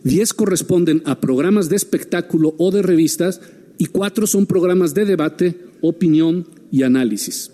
10 0.04 0.34
corresponden 0.34 1.02
a 1.06 1.20
programas 1.20 1.70
de 1.70 1.76
espectáculo 1.76 2.54
o 2.58 2.72
de 2.72 2.84
revistas 2.84 3.42
y 3.80 3.88
4 3.88 4.28
son 4.28 4.46
programas 4.46 4.94
de 4.94 5.06
debate, 5.06 5.58
opinión 5.82 6.48
y 6.72 6.84
análisis. 6.84 7.52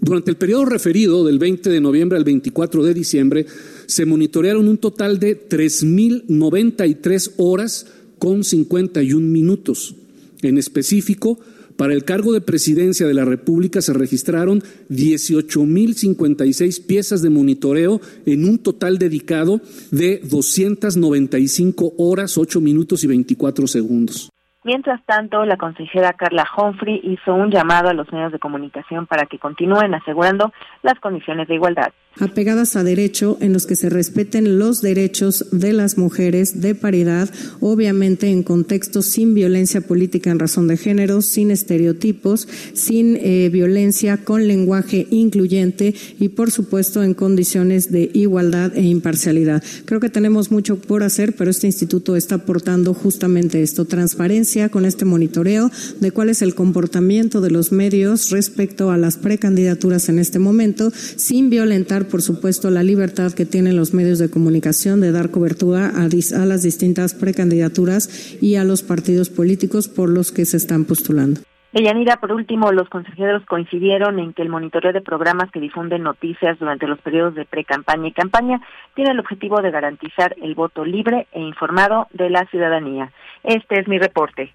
Durante 0.00 0.30
el 0.30 0.36
periodo 0.36 0.64
referido, 0.64 1.24
del 1.24 1.38
20 1.38 1.70
de 1.70 1.80
noviembre 1.80 2.18
al 2.18 2.24
24 2.24 2.84
de 2.84 2.94
diciembre, 2.94 3.46
se 3.86 4.06
monitorearon 4.06 4.68
un 4.68 4.78
total 4.78 5.18
de 5.18 5.48
3.093 5.48 7.32
horas 7.36 7.86
con 8.18 8.44
51 8.44 9.26
minutos. 9.26 9.94
En 10.42 10.58
específico, 10.58 11.38
para 11.76 11.92
el 11.92 12.04
cargo 12.04 12.32
de 12.32 12.40
presidencia 12.40 13.06
de 13.06 13.14
la 13.14 13.24
República 13.26 13.82
se 13.82 13.92
registraron 13.92 14.62
18.056 14.90 16.82
piezas 16.86 17.20
de 17.20 17.30
monitoreo 17.30 18.00
en 18.24 18.48
un 18.48 18.58
total 18.58 18.98
dedicado 18.98 19.60
de 19.90 20.22
295 20.28 21.94
horas, 21.98 22.38
8 22.38 22.60
minutos 22.62 23.04
y 23.04 23.08
24 23.08 23.66
segundos. 23.66 24.30
Mientras 24.66 25.00
tanto, 25.04 25.44
la 25.44 25.56
consejera 25.56 26.12
Carla 26.14 26.44
Humphrey 26.56 27.00
hizo 27.04 27.32
un 27.32 27.52
llamado 27.52 27.88
a 27.88 27.94
los 27.94 28.12
medios 28.12 28.32
de 28.32 28.40
comunicación 28.40 29.06
para 29.06 29.26
que 29.26 29.38
continúen 29.38 29.94
asegurando 29.94 30.52
las 30.82 30.98
condiciones 30.98 31.46
de 31.46 31.54
igualdad 31.54 31.92
apegadas 32.18 32.76
a 32.76 32.84
derecho 32.84 33.38
en 33.40 33.52
los 33.52 33.66
que 33.66 33.76
se 33.76 33.88
respeten 33.88 34.58
los 34.58 34.82
derechos 34.82 35.46
de 35.52 35.72
las 35.72 35.98
mujeres 35.98 36.60
de 36.60 36.74
paridad, 36.74 37.30
obviamente 37.60 38.28
en 38.28 38.42
contextos 38.42 39.06
sin 39.06 39.34
violencia 39.34 39.80
política 39.80 40.30
en 40.30 40.38
razón 40.38 40.68
de 40.68 40.76
género, 40.76 41.22
sin 41.22 41.50
estereotipos, 41.50 42.48
sin 42.72 43.16
eh, 43.16 43.48
violencia, 43.52 44.18
con 44.18 44.46
lenguaje 44.46 45.06
incluyente 45.10 45.94
y, 46.18 46.28
por 46.28 46.50
supuesto, 46.50 47.02
en 47.02 47.14
condiciones 47.14 47.90
de 47.90 48.10
igualdad 48.14 48.76
e 48.76 48.82
imparcialidad. 48.82 49.62
Creo 49.84 50.00
que 50.00 50.08
tenemos 50.08 50.50
mucho 50.50 50.76
por 50.76 51.02
hacer, 51.02 51.34
pero 51.34 51.50
este 51.50 51.66
instituto 51.66 52.16
está 52.16 52.36
aportando 52.36 52.94
justamente 52.94 53.62
esto, 53.62 53.84
transparencia 53.84 54.68
con 54.68 54.84
este 54.84 55.04
monitoreo 55.04 55.70
de 56.00 56.10
cuál 56.10 56.30
es 56.30 56.42
el 56.42 56.54
comportamiento 56.54 57.40
de 57.40 57.50
los 57.50 57.72
medios 57.72 58.30
respecto 58.30 58.90
a 58.90 58.96
las 58.96 59.16
precandidaturas 59.16 60.08
en 60.08 60.18
este 60.18 60.38
momento, 60.38 60.92
sin 61.16 61.50
violentar 61.50 62.05
por 62.10 62.22
supuesto, 62.22 62.70
la 62.70 62.82
libertad 62.82 63.32
que 63.32 63.46
tienen 63.46 63.76
los 63.76 63.94
medios 63.94 64.18
de 64.18 64.30
comunicación 64.30 65.00
de 65.00 65.12
dar 65.12 65.30
cobertura 65.30 65.90
a, 65.94 66.04
a 66.04 66.46
las 66.46 66.62
distintas 66.62 67.14
precandidaturas 67.14 68.36
y 68.40 68.56
a 68.56 68.64
los 68.64 68.82
partidos 68.82 69.30
políticos 69.30 69.88
por 69.88 70.08
los 70.08 70.32
que 70.32 70.44
se 70.44 70.56
están 70.56 70.84
postulando. 70.84 71.40
Deyanira, 71.72 72.16
por 72.16 72.32
último, 72.32 72.72
los 72.72 72.88
consejeros 72.88 73.44
coincidieron 73.44 74.18
en 74.18 74.32
que 74.32 74.40
el 74.40 74.48
monitoreo 74.48 74.94
de 74.94 75.02
programas 75.02 75.50
que 75.50 75.60
difunden 75.60 76.04
noticias 76.04 76.58
durante 76.58 76.86
los 76.86 76.98
periodos 77.00 77.34
de 77.34 77.44
pre-campaña 77.44 78.08
y 78.08 78.12
campaña 78.12 78.62
tiene 78.94 79.10
el 79.10 79.20
objetivo 79.20 79.60
de 79.60 79.70
garantizar 79.70 80.34
el 80.40 80.54
voto 80.54 80.86
libre 80.86 81.26
e 81.32 81.40
informado 81.40 82.06
de 82.14 82.30
la 82.30 82.46
ciudadanía. 82.46 83.12
Este 83.44 83.78
es 83.78 83.88
mi 83.88 83.98
reporte. 83.98 84.54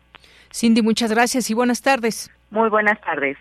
Cindy, 0.52 0.82
muchas 0.82 1.12
gracias 1.12 1.50
y 1.52 1.54
buenas 1.54 1.84
tardes. 1.84 2.32
Muy 2.50 2.70
buenas 2.70 3.00
tardes. 3.02 3.38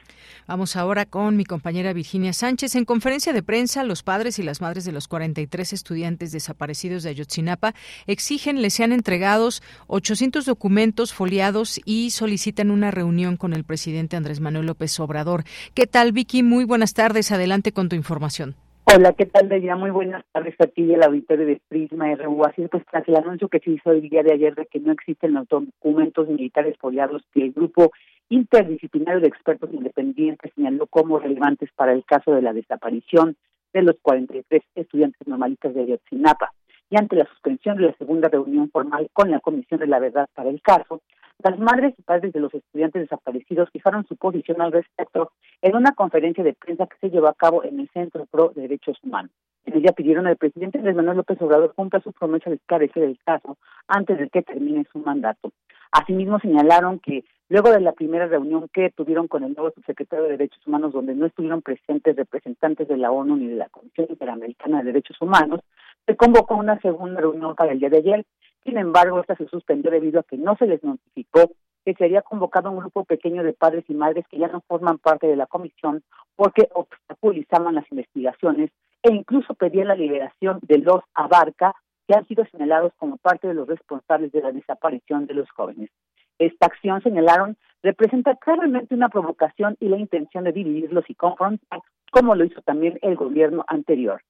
Vamos 0.51 0.75
ahora 0.75 1.07
con 1.07 1.37
mi 1.37 1.45
compañera 1.45 1.93
Virginia 1.93 2.33
Sánchez. 2.33 2.75
En 2.75 2.85
conferencia 2.85 3.33
de 3.33 3.41
prensa, 3.41 3.85
los 3.85 4.03
padres 4.03 4.41
y 4.41 4.43
las 4.43 4.61
madres 4.61 4.85
de 4.85 4.91
los 4.91 5.07
43 5.07 5.73
estudiantes 5.73 6.33
desaparecidos 6.33 7.05
de 7.05 7.11
Ayotzinapa 7.11 7.73
exigen 8.09 8.61
les 8.61 8.75
sean 8.75 8.91
entregados 8.91 9.63
800 9.87 10.45
documentos 10.47 11.15
foliados 11.15 11.81
y 11.85 12.11
solicitan 12.11 12.73
una 12.73 12.91
reunión 12.91 13.37
con 13.37 13.53
el 13.53 13.63
presidente 13.63 14.17
Andrés 14.17 14.41
Manuel 14.41 14.67
López 14.67 14.99
Obrador. 14.99 15.45
¿Qué 15.73 15.87
tal, 15.87 16.11
Vicky? 16.11 16.43
Muy 16.43 16.65
buenas 16.65 16.95
tardes. 16.95 17.31
Adelante 17.31 17.71
con 17.71 17.89
tu 17.89 17.95
información. 17.95 18.57
Hola, 18.93 19.13
¿qué 19.13 19.27
tal, 19.27 19.49
Deya? 19.49 19.77
Muy 19.77 19.93
buenas 19.93 20.25
tardes 20.33 20.57
a 20.59 20.67
ti 20.67 20.83
y 20.83 20.95
el 20.95 21.05
auditorio 21.05 21.47
de 21.47 21.61
Prisma 21.69 22.13
RU. 22.17 22.45
Así 22.45 22.67
pues, 22.67 22.85
tras 22.91 23.07
el 23.07 23.15
anuncio 23.15 23.49
que 23.49 23.61
se 23.61 23.71
hizo 23.71 23.93
el 23.93 24.01
día 24.01 24.25
de 24.25 24.33
ayer 24.33 24.57
de 24.57 24.67
que 24.67 24.81
no 24.81 24.91
existen 24.91 25.35
los 25.35 25.47
documentos 25.47 26.27
militares 26.27 26.77
foliados 26.81 27.23
que 27.33 27.45
el 27.45 27.53
grupo 27.53 27.93
interdisciplinario 28.31 29.21
de 29.21 29.29
expertos 29.29 29.69
independientes 29.73 30.53
señaló 30.55 30.87
como 30.87 31.19
relevantes 31.19 31.69
para 31.75 31.93
el 31.93 32.05
caso 32.05 32.33
de 32.33 32.43
la 32.43 32.53
desaparición 32.53 33.37
de 33.73 33.83
los 33.83 33.97
43 34.01 34.63
estudiantes 34.75 35.29
normalistas 35.29 35.75
de 35.75 35.83
Ayotzinapa. 35.83 36.53
Y 36.89 36.97
ante 36.97 37.17
la 37.17 37.27
suspensión 37.27 37.77
de 37.77 37.87
la 37.87 37.95
segunda 37.95 38.29
reunión 38.29 38.71
formal 38.71 39.09
con 39.13 39.31
la 39.31 39.41
Comisión 39.41 39.79
de 39.79 39.87
la 39.87 39.99
Verdad 39.99 40.29
para 40.35 40.51
el 40.51 40.61
caso, 40.63 41.03
Las 41.43 41.59
madres 41.59 41.95
y 41.97 42.03
padres 42.03 42.35
de 42.35 42.41
los 42.41 42.53
estudiantes 42.53 43.03
desaparecidos 43.03 43.71
fijaron 43.71 44.07
su 44.07 44.17
posición 44.17 44.61
al 44.61 44.73
respecto 44.73 45.33
en 45.63 45.75
una 45.75 45.93
conferencia 45.93 46.45
de 46.45 46.53
prensa 46.53 46.87
que 46.87 46.99
se 47.01 47.11
llevó 47.11 47.29
a 47.29 47.35
cabo 47.35 47.65
en 47.65 47.81
el 47.81 47.89
Centro 47.95 48.27
Pro 48.27 48.53
de 48.55 48.63
Derechos 48.63 48.99
Humanos. 49.03 49.31
En 49.65 49.79
ella 49.79 49.93
pidieron 49.93 50.27
al 50.27 50.37
presidente 50.37 50.79
Andrés 50.79 50.97
Manuel 50.97 51.19
López 51.19 51.41
Obrador 51.41 51.75
cumpla 51.75 52.01
su 52.01 52.13
promesa 52.13 52.51
de 52.51 52.57
esclarecer 52.57 53.05
el 53.05 53.19
caso 53.25 53.57
antes 53.89 54.19
de 54.19 54.29
que 54.29 54.43
termine 54.43 54.85
su 54.93 54.99
mandato. 54.99 55.53
Asimismo 55.93 56.39
señalaron 56.41 56.99
que 56.99 57.25
luego 57.49 57.71
de 57.71 57.81
la 57.81 57.93
primera 57.93 58.27
reunión 58.27 58.69
que 58.73 58.91
tuvieron 58.91 59.27
con 59.27 59.43
el 59.43 59.55
nuevo 59.55 59.71
subsecretario 59.71 60.25
de 60.25 60.33
Derechos 60.33 60.67
Humanos, 60.67 60.93
donde 60.93 61.15
no 61.15 61.25
estuvieron 61.25 61.63
presentes 61.63 62.17
representantes 62.17 62.87
de 62.87 62.99
la 62.99 63.11
ONU 63.11 63.37
ni 63.37 63.49
de 63.49 63.57
la 63.57 63.69
Comisión 63.71 64.09
Interamericana 64.11 64.79
de 64.79 64.85
Derechos 64.85 65.21
Humanos, 65.23 65.61
se 66.07 66.17
convocó 66.17 66.57
una 66.57 66.79
segunda 66.81 67.21
reunión 67.21 67.55
para 67.55 67.73
el 67.73 67.81
día 67.81 67.89
de 67.89 67.99
ayer 67.99 68.27
sin 68.65 68.77
embargo, 68.77 69.21
esta 69.21 69.37
se 69.37 69.47
suspendió 69.49 69.91
debido 69.91 70.21
a 70.21 70.25
que 70.25 70.37
no 70.37 70.57
se 70.57 70.67
les 70.67 70.83
notificó 70.85 71.53
que 71.85 71.95
se 71.95 72.05
había 72.05 72.23
convocado 72.23 72.71
un 72.71 72.79
grupo 72.79 73.05
pequeño 73.05 73.43
de 73.43 73.55
padres 73.55 73.85
y 73.89 73.95
madres 73.95 74.27
que 74.29 74.39
ya 74.39 74.49
no 74.49 74.61
forman 74.69 74.99
parte 74.99 75.27
de 75.27 75.37
la 75.37 75.47
comisión 75.47 76.03
porque 76.37 76.69
obstaculizaban 76.75 77.75
las 77.75 77.91
investigaciones 77.91 78.71
e 79.03 79.13
incluso 79.13 79.55
pedían 79.55 79.89
la 79.89 79.95
liberación 79.95 80.59
de 80.63 80.79
los 80.79 81.01
Abarca, 81.15 81.75
que 82.07 82.15
han 82.15 82.27
sido 82.27 82.45
señalados 82.47 82.93
como 82.99 83.17
parte 83.17 83.49
de 83.49 83.55
los 83.55 83.67
responsables 83.67 84.31
de 84.33 84.43
la 84.43 84.53
desaparición 84.53 85.27
de 85.27 85.35
los 85.35 85.51
jóvenes. 85.51 85.91
Esta 86.39 86.67
acción, 86.67 87.03
señalaron, 87.03 87.57
representa 87.83 88.37
claramente 88.37 88.95
una 88.95 89.09
provocación 89.09 89.77
y 89.81 89.89
la 89.89 89.97
intención 89.97 90.45
de 90.45 90.53
dividirlos 90.53 91.09
y 91.09 91.15
confrontar, 91.15 91.81
como 92.11 92.35
lo 92.35 92.45
hizo 92.45 92.61
también 92.61 92.99
el 93.01 93.17
gobierno 93.17 93.65
anterior 93.69 94.21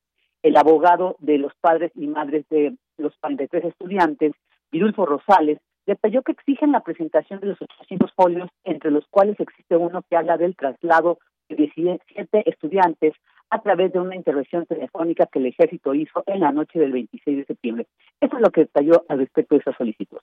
el 0.43 0.57
abogado 0.57 1.17
de 1.21 1.39
los 1.39 1.53
padres 1.61 1.93
y 1.95 2.07
madres 2.07 2.47
de 2.49 2.75
los 3.01 3.17
43 3.21 3.65
estudiantes, 3.65 4.33
Virulfo 4.71 5.07
Rosales, 5.07 5.59
detalló 5.87 6.23
que 6.23 6.33
exigen 6.33 6.73
la 6.73 6.81
presentación 6.81 7.41
de 7.41 7.49
los 7.49 7.63
800 7.63 8.13
folios, 8.15 8.51
entre 8.65 8.91
los 8.91 9.07
cuales 9.09 9.39
existe 9.41 9.77
uno 9.77 10.03
que 10.09 10.17
habla 10.17 10.37
del 10.37 10.57
traslado 10.57 11.19
de 11.49 11.57
17 11.57 12.49
estudiantes 12.49 13.15
a 13.51 13.61
través 13.61 13.93
de 13.93 13.99
una 13.99 14.15
intervención 14.15 14.65
telefónica 14.67 15.27
que 15.27 15.41
el 15.41 15.47
ejército 15.47 15.93
hizo 15.95 16.23
en 16.27 16.41
la 16.41 16.53
noche 16.53 16.79
del 16.79 16.93
26 16.93 17.39
de 17.39 17.45
septiembre. 17.45 17.87
Eso 18.21 18.37
es 18.37 18.43
lo 18.43 18.51
que 18.51 18.63
detalló 18.63 19.05
al 19.09 19.19
respecto 19.19 19.57
de 19.57 19.61
esa 19.61 19.77
solicitud. 19.77 20.19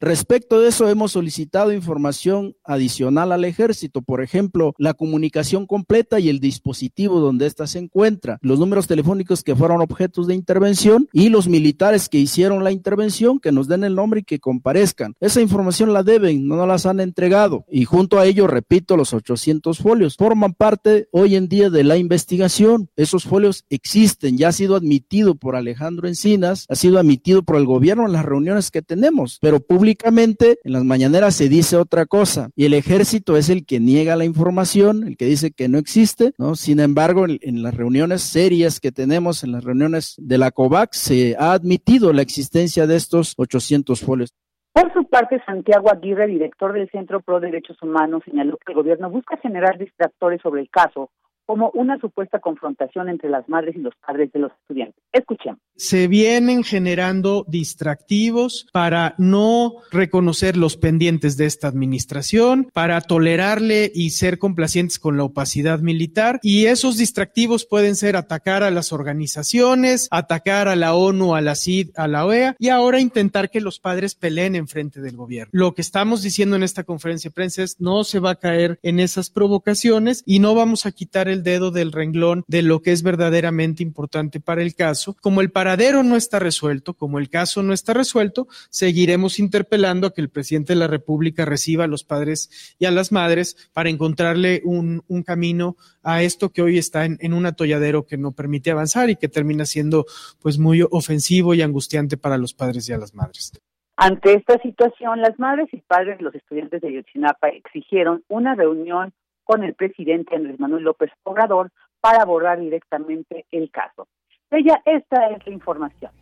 Respecto 0.00 0.60
de 0.60 0.68
eso, 0.68 0.88
hemos 0.88 1.12
solicitado 1.12 1.72
información 1.72 2.54
adicional 2.62 3.32
al 3.32 3.44
ejército, 3.44 4.00
por 4.00 4.22
ejemplo, 4.22 4.72
la 4.78 4.94
comunicación 4.94 5.66
completa 5.66 6.20
y 6.20 6.28
el 6.28 6.38
dispositivo 6.38 7.18
donde 7.18 7.46
ésta 7.46 7.66
se 7.66 7.80
encuentra, 7.80 8.38
los 8.40 8.60
números 8.60 8.86
telefónicos 8.86 9.42
que 9.42 9.56
fueron 9.56 9.80
objetos 9.80 10.28
de 10.28 10.36
intervención 10.36 11.08
y 11.12 11.30
los 11.30 11.48
militares 11.48 12.08
que 12.08 12.18
hicieron 12.18 12.62
la 12.62 12.70
intervención, 12.70 13.40
que 13.40 13.50
nos 13.50 13.66
den 13.66 13.82
el 13.82 13.96
nombre 13.96 14.20
y 14.20 14.22
que 14.22 14.38
comparezcan. 14.38 15.14
Esa 15.18 15.40
información 15.40 15.92
la 15.92 16.04
deben, 16.04 16.46
no 16.46 16.64
las 16.64 16.86
han 16.86 17.00
entregado. 17.00 17.64
Y 17.68 17.84
junto 17.84 18.20
a 18.20 18.26
ello, 18.26 18.46
repito, 18.46 18.96
los 18.96 19.12
800 19.12 19.78
folios 19.78 20.14
forman 20.16 20.54
parte 20.54 21.08
hoy 21.10 21.34
en 21.34 21.48
día 21.48 21.70
de 21.70 21.82
la 21.82 21.96
investigación. 21.96 22.88
Esos 22.94 23.24
folios 23.24 23.64
existen, 23.68 24.38
ya 24.38 24.48
ha 24.48 24.52
sido 24.52 24.76
admitido 24.76 25.34
por 25.34 25.56
Alejandro 25.56 26.06
Encinas, 26.06 26.66
ha 26.68 26.76
sido 26.76 27.00
admitido 27.00 27.42
por 27.42 27.56
el 27.56 27.66
gobierno 27.66 28.06
en 28.06 28.12
las 28.12 28.24
reuniones 28.24 28.70
que 28.70 28.80
tenemos, 28.80 29.38
pero 29.40 29.58
públicamente 29.58 29.87
públicamente 29.88 30.58
en 30.64 30.72
las 30.72 30.84
mañaneras 30.84 31.34
se 31.34 31.48
dice 31.48 31.78
otra 31.78 32.04
cosa 32.04 32.50
y 32.54 32.66
el 32.66 32.74
ejército 32.74 33.38
es 33.38 33.48
el 33.48 33.64
que 33.64 33.80
niega 33.80 34.16
la 34.16 34.26
información, 34.26 35.02
el 35.06 35.16
que 35.16 35.24
dice 35.24 35.50
que 35.50 35.70
no 35.70 35.78
existe, 35.78 36.32
¿no? 36.36 36.56
Sin 36.56 36.78
embargo, 36.78 37.24
en, 37.24 37.62
las 37.62 37.74
reuniones 37.74 38.20
serias 38.20 38.80
que 38.80 38.92
tenemos, 38.92 39.44
en 39.44 39.52
las 39.52 39.64
reuniones 39.64 40.14
de 40.18 40.36
la 40.36 40.50
COVAX, 40.50 40.98
se 40.98 41.36
ha 41.38 41.52
admitido 41.52 42.12
la 42.12 42.20
existencia 42.20 42.86
de 42.86 42.96
estos 42.96 43.32
800 43.38 43.98
folios. 44.02 44.34
Por 44.74 44.92
su 44.92 45.08
parte, 45.08 45.40
Santiago 45.46 45.90
Aguirre, 45.90 46.26
director 46.26 46.74
del 46.74 46.90
Centro 46.90 47.22
Pro 47.22 47.40
Derechos 47.40 47.82
Humanos, 47.82 48.22
señaló 48.26 48.58
que 48.58 48.72
el 48.72 48.76
gobierno 48.76 49.08
busca 49.08 49.38
generar 49.38 49.78
distractores 49.78 50.42
sobre 50.42 50.60
el 50.60 50.68
caso 50.68 51.08
como 51.48 51.70
una 51.72 51.98
supuesta 51.98 52.40
confrontación 52.40 53.08
entre 53.08 53.30
las 53.30 53.48
madres 53.48 53.74
y 53.74 53.78
los 53.78 53.94
padres 54.06 54.30
de 54.32 54.38
los 54.38 54.52
estudiantes. 54.52 55.02
Escuchemos. 55.14 55.58
Se 55.76 56.06
vienen 56.06 56.62
generando 56.62 57.46
distractivos 57.48 58.66
para 58.70 59.14
no 59.16 59.76
reconocer 59.90 60.58
los 60.58 60.76
pendientes 60.76 61.38
de 61.38 61.46
esta 61.46 61.68
administración, 61.68 62.68
para 62.74 63.00
tolerarle 63.00 63.90
y 63.94 64.10
ser 64.10 64.38
complacientes 64.38 64.98
con 64.98 65.16
la 65.16 65.24
opacidad 65.24 65.78
militar. 65.80 66.38
Y 66.42 66.66
esos 66.66 66.98
distractivos 66.98 67.64
pueden 67.64 67.96
ser 67.96 68.16
atacar 68.16 68.62
a 68.62 68.70
las 68.70 68.92
organizaciones, 68.92 70.08
atacar 70.10 70.68
a 70.68 70.76
la 70.76 70.94
ONU, 70.94 71.34
a 71.34 71.40
la 71.40 71.54
CID, 71.54 71.92
a 71.96 72.08
la 72.08 72.26
OEA 72.26 72.56
y 72.58 72.68
ahora 72.68 73.00
intentar 73.00 73.48
que 73.48 73.62
los 73.62 73.80
padres 73.80 74.14
peleen 74.14 74.54
en 74.54 74.68
frente 74.68 75.00
del 75.00 75.16
gobierno. 75.16 75.50
Lo 75.54 75.74
que 75.74 75.80
estamos 75.80 76.20
diciendo 76.20 76.56
en 76.56 76.62
esta 76.62 76.84
conferencia 76.84 77.30
de 77.30 77.34
prensa 77.34 77.62
es 77.62 77.80
no 77.80 78.04
se 78.04 78.18
va 78.18 78.32
a 78.32 78.38
caer 78.38 78.78
en 78.82 79.00
esas 79.00 79.30
provocaciones 79.30 80.22
y 80.26 80.40
no 80.40 80.54
vamos 80.54 80.84
a 80.84 80.92
quitar 80.92 81.28
el 81.28 81.37
dedo 81.42 81.70
del 81.70 81.92
renglón 81.92 82.44
de 82.46 82.62
lo 82.62 82.80
que 82.80 82.92
es 82.92 83.02
verdaderamente 83.02 83.82
importante 83.82 84.40
para 84.40 84.62
el 84.62 84.74
caso. 84.74 85.16
Como 85.20 85.40
el 85.40 85.50
paradero 85.50 86.02
no 86.02 86.16
está 86.16 86.38
resuelto, 86.38 86.94
como 86.94 87.18
el 87.18 87.28
caso 87.28 87.62
no 87.62 87.72
está 87.72 87.94
resuelto, 87.94 88.48
seguiremos 88.70 89.38
interpelando 89.38 90.06
a 90.06 90.14
que 90.14 90.20
el 90.20 90.28
presidente 90.28 90.72
de 90.72 90.78
la 90.78 90.86
República 90.86 91.44
reciba 91.44 91.84
a 91.84 91.88
los 91.88 92.04
padres 92.04 92.76
y 92.78 92.86
a 92.86 92.90
las 92.90 93.12
madres 93.12 93.70
para 93.72 93.90
encontrarle 93.90 94.62
un, 94.64 95.02
camino 95.26 95.76
a 96.02 96.22
esto 96.22 96.50
que 96.50 96.62
hoy 96.62 96.78
está 96.78 97.04
en, 97.04 97.18
en, 97.20 97.32
un 97.32 97.44
atolladero 97.44 98.06
que 98.06 98.16
no 98.16 98.32
permite 98.32 98.70
avanzar 98.70 99.10
y 99.10 99.16
que 99.16 99.28
termina 99.28 99.66
siendo 99.66 100.06
pues 100.40 100.58
muy 100.58 100.82
ofensivo 100.82 101.54
y 101.54 101.62
angustiante 101.62 102.16
para 102.16 102.38
los 102.38 102.54
padres 102.54 102.88
y 102.88 102.92
a 102.92 102.98
las 102.98 103.14
madres. 103.14 103.52
Ante 104.00 104.34
esta 104.34 104.58
situación, 104.60 105.20
las 105.20 105.36
madres 105.40 105.66
y 105.72 105.78
padres 105.78 106.20
los 106.20 106.32
estudiantes 106.32 106.80
de 106.80 106.92
Yotzinapa 106.92 107.48
exigieron 107.48 108.22
una 108.28 108.54
reunión 108.54 109.12
con 109.48 109.64
el 109.64 109.74
presidente 109.74 110.36
Andrés 110.36 110.60
Manuel 110.60 110.84
López 110.84 111.10
Obrador 111.22 111.70
para 112.02 112.20
abordar 112.20 112.60
directamente 112.60 113.46
el 113.50 113.70
caso. 113.70 114.06
Ella, 114.50 114.82
esta 114.84 115.28
es 115.30 115.46
la 115.46 115.52
información. 115.54 116.12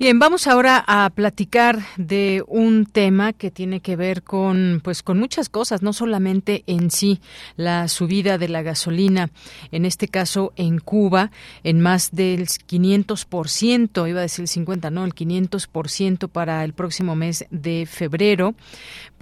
Bien, 0.03 0.19
vamos 0.19 0.47
ahora 0.47 0.83
a 0.85 1.09
platicar 1.11 1.79
de 1.95 2.43
un 2.47 2.85
tema 2.85 3.31
que 3.31 3.51
tiene 3.51 3.79
que 3.79 3.95
ver 3.95 4.21
con 4.21 4.81
pues 4.83 5.01
con 5.01 5.17
muchas 5.17 5.47
cosas, 5.47 5.81
no 5.81 5.93
solamente 5.93 6.65
en 6.67 6.91
sí 6.91 7.21
la 7.55 7.87
subida 7.87 8.37
de 8.37 8.49
la 8.49 8.63
gasolina, 8.63 9.29
en 9.71 9.85
este 9.85 10.09
caso 10.09 10.51
en 10.57 10.79
Cuba 10.79 11.31
en 11.63 11.79
más 11.79 12.11
del 12.11 12.47
500%, 12.47 14.09
iba 14.09 14.19
a 14.19 14.23
decir 14.23 14.43
el 14.43 14.49
50, 14.49 14.89
no, 14.89 15.05
el 15.05 15.15
500% 15.15 16.27
para 16.27 16.65
el 16.65 16.73
próximo 16.73 17.15
mes 17.15 17.45
de 17.49 17.87
febrero, 17.89 18.55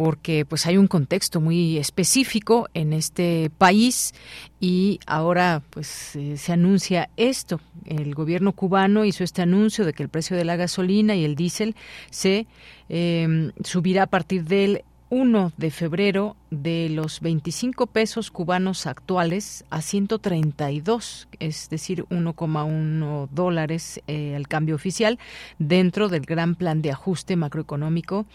porque 0.04 0.46
pues 0.46 0.66
hay 0.66 0.78
un 0.78 0.88
contexto 0.88 1.40
muy 1.40 1.78
específico 1.78 2.68
en 2.74 2.92
este 2.92 3.52
país 3.56 4.16
y 4.60 5.00
ahora 5.06 5.62
pues 5.70 6.16
eh, 6.16 6.38
se 6.38 6.54
anuncia 6.54 7.12
esto. 7.18 7.62
El 7.86 8.16
gobierno 8.16 8.54
cubano 8.54 9.06
hizo 9.06 9.24
este 9.24 9.44
anuncio 9.44 9.86
de 9.86 9.94
que 9.94 10.02
el 10.02 10.10
precio 10.10 10.36
de 10.36 10.44
la 10.44 10.56
gasolina 10.56 11.14
y 11.14 11.24
el 11.24 11.36
diésel 11.36 11.76
se 12.10 12.48
em, 12.90 13.52
subirá 13.64 14.02
a 14.04 14.08
partir 14.08 14.44
del 14.46 14.84
1 15.12 15.52
de 15.58 15.70
febrero 15.70 16.36
de 16.50 16.90
los 16.90 17.20
25 17.20 17.86
pesos 17.86 18.32
cubanos 18.32 18.88
actuales 18.88 19.66
a 19.70 19.84
132, 19.84 21.28
es 21.40 21.70
decir, 21.70 22.06
1,1 22.06 23.28
dólares 23.30 24.02
eh, 24.08 24.34
al 24.36 24.48
cambio 24.48 24.74
oficial, 24.74 25.20
dentro 25.60 26.08
del 26.10 26.22
gran 26.22 26.56
plan 26.56 26.82
de 26.82 26.92
ajuste 26.92 27.36
macroeconómico 27.36 28.26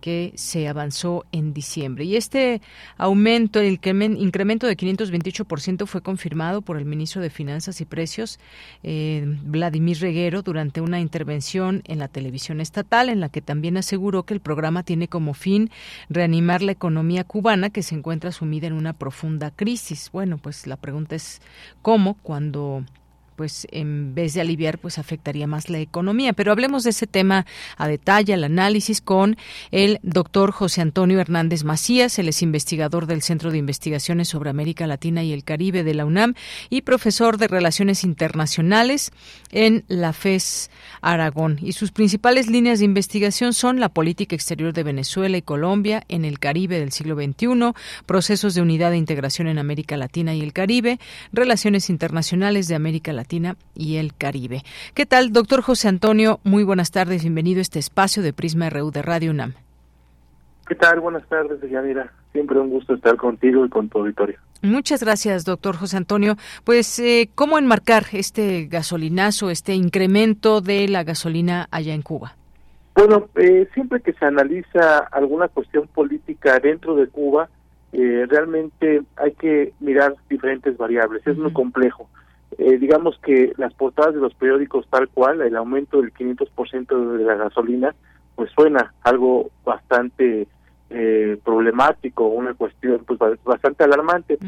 que 0.00 0.32
se 0.34 0.68
avanzó 0.68 1.24
en 1.32 1.52
diciembre. 1.52 2.04
Y 2.04 2.16
este 2.16 2.60
aumento, 2.96 3.60
el 3.60 3.78
incremento 4.18 4.66
de 4.66 4.76
528% 4.76 5.86
fue 5.86 6.02
confirmado 6.02 6.62
por 6.62 6.76
el 6.76 6.84
ministro 6.84 7.22
de 7.22 7.30
Finanzas 7.30 7.80
y 7.80 7.84
Precios, 7.84 8.40
eh, 8.82 9.22
Vladimir 9.44 9.98
Reguero, 10.00 10.42
durante 10.42 10.80
una 10.80 11.00
intervención 11.00 11.82
en 11.86 11.98
la 11.98 12.08
televisión 12.08 12.60
estatal, 12.60 13.08
en 13.08 13.20
la 13.20 13.28
que 13.28 13.42
también 13.42 13.76
aseguró 13.76 14.24
que 14.24 14.34
el 14.34 14.40
programa 14.40 14.82
tiene 14.82 15.08
como 15.08 15.34
fin 15.34 15.70
reanimar 16.08 16.62
la 16.62 16.72
economía 16.72 17.24
cubana 17.24 17.70
que 17.70 17.82
se 17.82 17.94
encuentra 17.94 18.32
sumida 18.32 18.66
en 18.66 18.72
una 18.72 18.92
profunda 18.92 19.50
crisis. 19.50 20.10
Bueno, 20.12 20.38
pues 20.38 20.66
la 20.66 20.76
pregunta 20.76 21.14
es 21.14 21.40
cómo 21.82 22.14
cuando 22.22 22.84
pues 23.40 23.66
en 23.70 24.14
vez 24.14 24.34
de 24.34 24.42
aliviar, 24.42 24.78
pues 24.78 24.98
afectaría 24.98 25.46
más 25.46 25.70
la 25.70 25.78
economía. 25.78 26.34
Pero 26.34 26.52
hablemos 26.52 26.84
de 26.84 26.90
ese 26.90 27.06
tema 27.06 27.46
a 27.78 27.88
detalle, 27.88 28.34
al 28.34 28.44
análisis 28.44 29.00
con 29.00 29.38
el 29.70 29.98
doctor 30.02 30.50
José 30.50 30.82
Antonio 30.82 31.18
Hernández 31.18 31.64
Macías, 31.64 32.18
él 32.18 32.28
es 32.28 32.42
investigador 32.42 33.06
del 33.06 33.22
Centro 33.22 33.50
de 33.50 33.56
Investigaciones 33.56 34.28
sobre 34.28 34.50
América 34.50 34.86
Latina 34.86 35.22
y 35.22 35.32
el 35.32 35.42
Caribe 35.42 35.84
de 35.84 35.94
la 35.94 36.04
UNAM 36.04 36.34
y 36.68 36.82
profesor 36.82 37.38
de 37.38 37.48
Relaciones 37.48 38.04
Internacionales 38.04 39.10
en 39.52 39.84
la 39.88 40.12
FES 40.12 40.70
Aragón. 41.00 41.58
Y 41.62 41.72
sus 41.72 41.92
principales 41.92 42.50
líneas 42.50 42.80
de 42.80 42.84
investigación 42.84 43.54
son 43.54 43.80
la 43.80 43.88
política 43.88 44.36
exterior 44.36 44.74
de 44.74 44.82
Venezuela 44.82 45.38
y 45.38 45.40
Colombia 45.40 46.04
en 46.08 46.26
el 46.26 46.38
Caribe 46.38 46.78
del 46.78 46.92
siglo 46.92 47.14
XXI, 47.14 47.72
procesos 48.04 48.54
de 48.54 48.60
unidad 48.60 48.92
e 48.92 48.98
integración 48.98 49.48
en 49.48 49.58
América 49.58 49.96
Latina 49.96 50.34
y 50.34 50.42
el 50.42 50.52
Caribe, 50.52 51.00
relaciones 51.32 51.88
internacionales 51.88 52.68
de 52.68 52.74
América 52.74 53.14
Latina 53.14 53.29
y 53.74 53.96
el 53.96 54.14
Caribe. 54.14 54.62
¿Qué 54.94 55.06
tal, 55.06 55.32
doctor 55.32 55.62
José 55.62 55.86
Antonio? 55.88 56.40
Muy 56.42 56.64
buenas 56.64 56.90
tardes, 56.90 57.22
bienvenido 57.22 57.60
a 57.60 57.62
este 57.62 57.78
espacio 57.78 58.22
de 58.22 58.32
Prisma 58.32 58.70
RU 58.70 58.90
de 58.90 59.02
Radio 59.02 59.30
UNAM. 59.30 59.54
¿Qué 60.66 60.74
tal? 60.74 61.00
Buenas 61.00 61.26
tardes, 61.28 61.60
Yanira. 61.68 62.12
Siempre 62.32 62.58
un 62.58 62.70
gusto 62.70 62.94
estar 62.94 63.16
contigo 63.16 63.64
y 63.64 63.68
con 63.68 63.88
tu 63.88 63.98
auditorio. 63.98 64.38
Muchas 64.62 65.02
gracias, 65.02 65.44
doctor 65.44 65.76
José 65.76 65.96
Antonio. 65.96 66.36
Pues, 66.64 66.98
eh, 66.98 67.30
¿cómo 67.34 67.56
enmarcar 67.58 68.04
este 68.12 68.66
gasolinazo, 68.66 69.50
este 69.50 69.74
incremento 69.74 70.60
de 70.60 70.88
la 70.88 71.04
gasolina 71.04 71.68
allá 71.70 71.94
en 71.94 72.02
Cuba? 72.02 72.34
Bueno, 72.94 73.28
eh, 73.36 73.68
siempre 73.74 74.00
que 74.00 74.12
se 74.12 74.24
analiza 74.24 74.98
alguna 75.12 75.48
cuestión 75.48 75.86
política 75.88 76.58
dentro 76.58 76.96
de 76.96 77.06
Cuba, 77.06 77.48
eh, 77.92 78.26
realmente 78.28 79.02
hay 79.16 79.32
que 79.32 79.72
mirar 79.80 80.14
diferentes 80.28 80.76
variables. 80.76 81.26
Es 81.26 81.36
muy 81.36 81.52
complejo. 81.52 82.08
Digamos 82.78 83.18
que 83.22 83.52
las 83.56 83.72
portadas 83.74 84.14
de 84.14 84.20
los 84.20 84.34
periódicos 84.34 84.86
tal 84.90 85.08
cual, 85.08 85.40
el 85.40 85.56
aumento 85.56 86.00
del 86.00 86.12
500% 86.12 87.16
de 87.16 87.24
la 87.24 87.34
gasolina, 87.34 87.94
pues 88.34 88.50
suena 88.52 88.92
algo 89.02 89.50
bastante 89.64 90.46
eh, 90.90 91.38
problemático, 91.44 92.26
una 92.26 92.54
cuestión 92.54 93.04
pues 93.06 93.18
bastante 93.44 93.84
alarmante, 93.84 94.38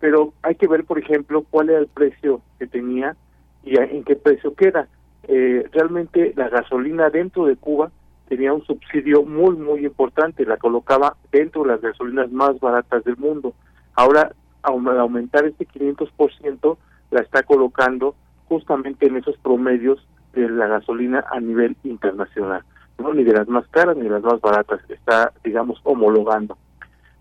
pero 0.00 0.34
hay 0.42 0.56
que 0.56 0.66
ver, 0.66 0.84
por 0.84 0.98
ejemplo, 0.98 1.44
cuál 1.48 1.70
era 1.70 1.78
el 1.78 1.86
precio 1.86 2.40
que 2.58 2.66
tenía 2.66 3.16
y 3.62 3.78
en 3.78 4.04
qué 4.04 4.16
precio 4.16 4.54
queda. 4.54 4.88
Eh, 5.28 5.68
realmente 5.72 6.34
la 6.36 6.48
gasolina 6.48 7.10
dentro 7.10 7.46
de 7.46 7.56
Cuba 7.56 7.90
tenía 8.28 8.52
un 8.52 8.64
subsidio 8.64 9.22
muy, 9.22 9.56
muy 9.56 9.86
importante, 9.86 10.44
la 10.44 10.56
colocaba 10.56 11.16
dentro 11.30 11.62
de 11.62 11.68
las 11.68 11.80
gasolinas 11.80 12.30
más 12.32 12.58
baratas 12.60 13.04
del 13.04 13.16
mundo. 13.16 13.54
Ahora, 13.94 14.32
al 14.62 14.98
aumentar 14.98 15.44
este 15.44 15.66
500%, 15.66 16.76
la 17.14 17.20
está 17.20 17.42
colocando 17.42 18.14
justamente 18.48 19.06
en 19.06 19.16
esos 19.16 19.36
promedios 19.38 20.06
de 20.34 20.48
la 20.48 20.66
gasolina 20.66 21.24
a 21.30 21.40
nivel 21.40 21.76
internacional 21.84 22.64
ni 23.14 23.24
de 23.24 23.32
las 23.32 23.48
más 23.48 23.66
caras 23.68 23.96
ni 23.96 24.04
de 24.04 24.10
las 24.10 24.22
más 24.22 24.40
baratas, 24.40 24.80
está, 24.88 25.32
digamos, 25.42 25.80
homologando. 25.84 26.56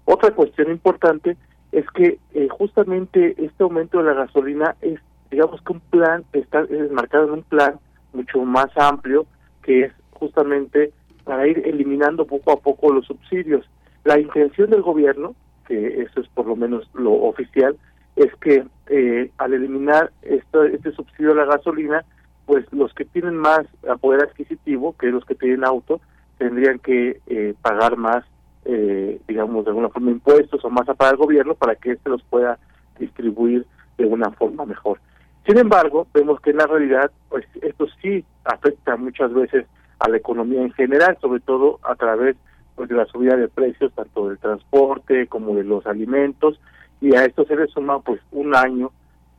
Otra 0.06 0.32
cuestión 0.32 0.72
importante 0.72 1.38
es 1.72 1.86
que 1.92 2.20
eh, 2.34 2.48
justamente 2.50 3.36
este 3.44 3.64
aumento 3.64 3.98
de 3.98 4.06
la 4.06 4.14
gasolina 4.14 4.76
es, 4.82 5.00
digamos 5.32 5.62
que 5.62 5.74
un 5.74 5.80
plan, 5.80 6.24
está 6.34 6.66
marcado 6.92 7.26
en 7.26 7.32
un 7.32 7.44
plan 7.44 7.80
mucho 8.14 8.44
más 8.44 8.70
amplio, 8.76 9.26
que 9.64 9.86
es 9.86 9.94
justamente 10.12 10.92
para 11.24 11.48
ir 11.48 11.62
eliminando 11.66 12.26
poco 12.26 12.52
a 12.52 12.60
poco 12.60 12.94
los 12.94 13.06
subsidios. 13.06 13.68
La 14.04 14.20
intención 14.20 14.70
del 14.70 14.82
gobierno, 14.82 15.36
que 15.68 16.02
eso 16.02 16.22
es 16.22 16.28
por 16.30 16.46
lo 16.46 16.56
menos 16.56 16.88
lo 16.94 17.14
oficial, 17.14 17.78
es 18.16 18.34
que 18.36 18.66
eh, 18.88 19.32
al 19.38 19.54
eliminar 19.54 20.12
este, 20.22 20.76
este 20.76 20.92
subsidio 20.92 21.32
a 21.32 21.36
la 21.36 21.46
gasolina, 21.46 22.04
pues 22.46 22.66
los 22.72 22.94
que 22.94 23.06
tienen 23.06 23.38
más 23.38 23.62
poder 24.02 24.22
adquisitivo, 24.22 24.96
que 24.98 25.08
los 25.08 25.26
que 25.26 25.36
tienen 25.36 25.64
auto, 25.64 26.02
tendrían 26.38 26.80
que 26.80 27.22
eh, 27.28 27.54
pagar 27.62 27.98
más, 27.98 28.26
eh, 28.66 29.20
digamos, 29.28 29.66
de 29.66 29.72
alguna 29.72 29.90
forma 29.90 30.12
impuestos 30.12 30.64
o 30.66 30.70
más 30.70 30.88
a 30.90 30.94
pagar 30.94 31.14
el 31.14 31.20
gobierno 31.20 31.56
para 31.56 31.76
que 31.76 31.92
éste 31.92 32.10
los 32.10 32.24
pueda 32.24 32.60
distribuir 33.00 33.66
de 33.98 34.06
una 34.06 34.30
forma 34.32 34.66
mejor. 34.66 35.00
Sin 35.46 35.58
embargo, 35.58 36.08
vemos 36.14 36.40
que 36.42 36.52
en 36.52 36.58
la 36.58 36.68
realidad, 36.68 37.12
pues 37.30 37.46
esto 37.62 37.88
sí 38.02 38.24
afecta 38.46 38.96
muchas 38.96 39.34
veces 39.34 39.66
a 40.00 40.10
la 40.10 40.18
economía 40.18 40.62
en 40.62 40.72
general, 40.74 41.18
sobre 41.22 41.40
todo 41.42 41.80
a 41.84 41.96
través 41.96 42.36
pues, 42.76 42.90
de 42.90 42.96
la 42.96 43.06
subida 43.06 43.36
de 43.36 43.48
precios, 43.48 43.94
tanto 43.94 44.30
del 44.30 44.38
transporte 44.38 45.28
como 45.28 45.56
de 45.56 45.64
los 45.64 45.86
alimentos, 45.86 46.60
y 47.04 47.14
a 47.16 47.26
esto 47.26 47.44
se 47.44 47.58
le 47.58 47.68
suma 47.68 48.00
pues 48.00 48.22
un 48.32 48.56
año 48.56 48.90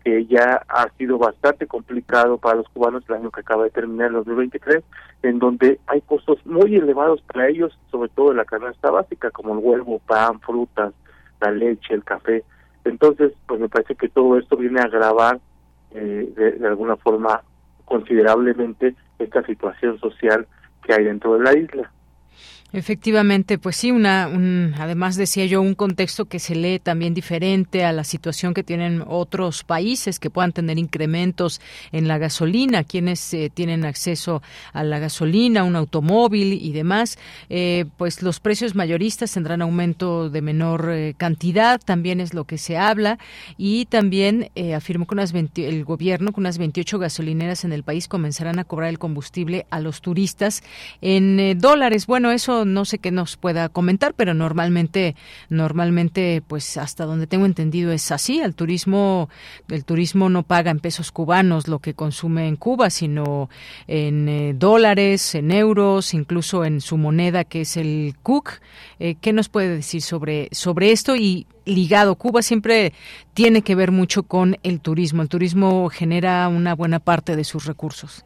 que 0.04 0.26
ya 0.26 0.62
ha 0.68 0.86
sido 0.98 1.16
bastante 1.16 1.66
complicado 1.66 2.36
para 2.36 2.56
los 2.56 2.68
cubanos 2.68 3.04
el 3.08 3.14
año 3.14 3.30
que 3.30 3.40
acaba 3.40 3.64
de 3.64 3.70
terminar, 3.70 4.08
el 4.08 4.16
2023, 4.16 4.84
en 5.22 5.38
donde 5.38 5.80
hay 5.86 6.02
costos 6.02 6.44
muy 6.44 6.76
elevados 6.76 7.22
para 7.22 7.48
ellos, 7.48 7.72
sobre 7.90 8.10
todo 8.10 8.32
en 8.32 8.36
la 8.36 8.44
canasta 8.44 8.90
básica, 8.90 9.30
como 9.30 9.54
el 9.54 9.60
huevo, 9.64 9.98
pan, 10.00 10.40
frutas, 10.40 10.92
la 11.40 11.52
leche, 11.52 11.94
el 11.94 12.04
café. 12.04 12.44
Entonces, 12.84 13.32
pues 13.46 13.58
me 13.58 13.70
parece 13.70 13.94
que 13.94 14.10
todo 14.10 14.36
esto 14.38 14.58
viene 14.58 14.80
a 14.80 14.84
agravar 14.84 15.40
eh, 15.92 16.58
de 16.58 16.68
alguna 16.68 16.96
forma 16.96 17.40
considerablemente 17.86 18.94
esta 19.18 19.42
situación 19.46 19.98
social 20.00 20.46
que 20.82 20.92
hay 20.92 21.04
dentro 21.04 21.38
de 21.38 21.44
la 21.44 21.56
isla. 21.56 21.90
Efectivamente, 22.74 23.56
pues 23.56 23.76
sí, 23.76 23.92
una, 23.92 24.26
un, 24.26 24.74
además 24.76 25.14
decía 25.14 25.46
yo, 25.46 25.62
un 25.62 25.76
contexto 25.76 26.24
que 26.24 26.40
se 26.40 26.56
lee 26.56 26.80
también 26.80 27.14
diferente 27.14 27.84
a 27.84 27.92
la 27.92 28.02
situación 28.02 28.52
que 28.52 28.64
tienen 28.64 29.04
otros 29.06 29.62
países 29.62 30.18
que 30.18 30.28
puedan 30.28 30.50
tener 30.50 30.76
incrementos 30.76 31.60
en 31.92 32.08
la 32.08 32.18
gasolina, 32.18 32.82
quienes 32.82 33.32
eh, 33.32 33.48
tienen 33.54 33.84
acceso 33.84 34.42
a 34.72 34.82
la 34.82 34.98
gasolina, 34.98 35.62
un 35.62 35.76
automóvil 35.76 36.52
y 36.52 36.72
demás, 36.72 37.16
eh, 37.48 37.84
pues 37.96 38.22
los 38.22 38.40
precios 38.40 38.74
mayoristas 38.74 39.30
tendrán 39.30 39.62
aumento 39.62 40.28
de 40.28 40.42
menor 40.42 40.90
eh, 40.90 41.14
cantidad, 41.16 41.80
también 41.80 42.18
es 42.18 42.34
lo 42.34 42.42
que 42.42 42.58
se 42.58 42.76
habla, 42.76 43.20
y 43.56 43.84
también 43.84 44.50
afirmó 44.74 45.06
que 45.06 45.14
unas 45.14 45.32
el 45.32 45.84
gobierno, 45.84 46.32
con 46.32 46.42
unas 46.42 46.58
28 46.58 46.98
gasolineras 46.98 47.64
en 47.64 47.72
el 47.72 47.84
país 47.84 48.08
comenzarán 48.08 48.58
a 48.58 48.64
cobrar 48.64 48.88
el 48.88 48.98
combustible 48.98 49.64
a 49.70 49.78
los 49.78 50.00
turistas 50.00 50.64
en 51.00 51.56
dólares. 51.60 52.08
Bueno, 52.08 52.32
eso 52.32 52.63
no 52.64 52.84
sé 52.84 52.98
qué 52.98 53.10
nos 53.10 53.36
pueda 53.36 53.68
comentar, 53.68 54.14
pero 54.14 54.34
normalmente, 54.34 55.16
normalmente, 55.48 56.42
pues 56.46 56.76
hasta 56.76 57.04
donde 57.04 57.26
tengo 57.26 57.46
entendido 57.46 57.92
es 57.92 58.10
así. 58.10 58.40
El 58.40 58.54
turismo, 58.54 59.28
el 59.68 59.84
turismo 59.84 60.28
no 60.28 60.42
paga 60.42 60.70
en 60.70 60.80
pesos 60.80 61.12
cubanos 61.12 61.68
lo 61.68 61.78
que 61.78 61.94
consume 61.94 62.48
en 62.48 62.56
Cuba, 62.56 62.90
sino 62.90 63.48
en 63.86 64.28
eh, 64.28 64.54
dólares, 64.54 65.34
en 65.34 65.50
euros, 65.50 66.14
incluso 66.14 66.64
en 66.64 66.80
su 66.80 66.96
moneda 66.96 67.44
que 67.44 67.62
es 67.62 67.76
el 67.76 68.14
CUC. 68.22 68.60
Eh, 68.98 69.16
¿Qué 69.20 69.32
nos 69.32 69.48
puede 69.48 69.68
decir 69.68 70.02
sobre 70.02 70.48
sobre 70.52 70.92
esto 70.92 71.16
y 71.16 71.46
ligado. 71.64 72.16
Cuba 72.16 72.42
siempre 72.42 72.92
tiene 73.34 73.62
que 73.62 73.74
ver 73.74 73.90
mucho 73.90 74.24
con 74.24 74.56
el 74.62 74.80
turismo. 74.80 75.22
El 75.22 75.28
turismo 75.28 75.88
genera 75.88 76.48
una 76.48 76.74
buena 76.74 77.00
parte 77.00 77.36
de 77.36 77.44
sus 77.44 77.66
recursos. 77.66 78.24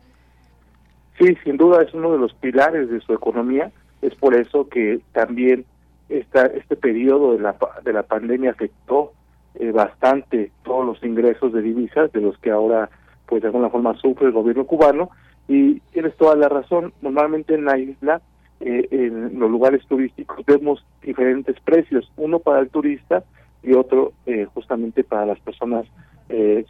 Sí, 1.18 1.36
sin 1.44 1.56
duda 1.56 1.82
es 1.82 1.92
uno 1.94 2.12
de 2.12 2.18
los 2.18 2.32
pilares 2.34 2.88
de 2.90 3.00
su 3.00 3.12
economía. 3.12 3.70
Es 4.02 4.14
por 4.14 4.34
eso 4.34 4.68
que 4.68 5.00
también 5.12 5.64
esta, 6.08 6.46
este 6.46 6.76
periodo 6.76 7.32
de 7.32 7.40
la, 7.40 7.56
de 7.84 7.92
la 7.92 8.02
pandemia 8.02 8.52
afectó 8.52 9.12
eh, 9.54 9.72
bastante 9.72 10.50
todos 10.62 10.86
los 10.86 11.02
ingresos 11.02 11.52
de 11.52 11.62
divisas 11.62 12.12
de 12.12 12.20
los 12.20 12.38
que 12.38 12.50
ahora 12.50 12.90
pues 13.26 13.42
de 13.42 13.48
alguna 13.48 13.68
forma 13.68 13.94
sufre 13.98 14.26
el 14.26 14.32
gobierno 14.32 14.64
cubano. 14.64 15.10
Y 15.48 15.80
tienes 15.92 16.16
toda 16.16 16.36
la 16.36 16.48
razón 16.48 16.92
normalmente 17.02 17.54
en 17.54 17.64
la 17.64 17.78
isla 17.78 18.20
eh, 18.60 18.88
en 18.90 19.38
los 19.38 19.50
lugares 19.50 19.86
turísticos 19.86 20.44
vemos 20.46 20.84
diferentes 21.02 21.58
precios 21.60 22.10
uno 22.16 22.38
para 22.38 22.60
el 22.60 22.68
turista 22.70 23.22
y 23.62 23.72
otro 23.72 24.12
eh, 24.26 24.46
justamente 24.52 25.04
para 25.04 25.26
las 25.26 25.38
personas 25.40 25.86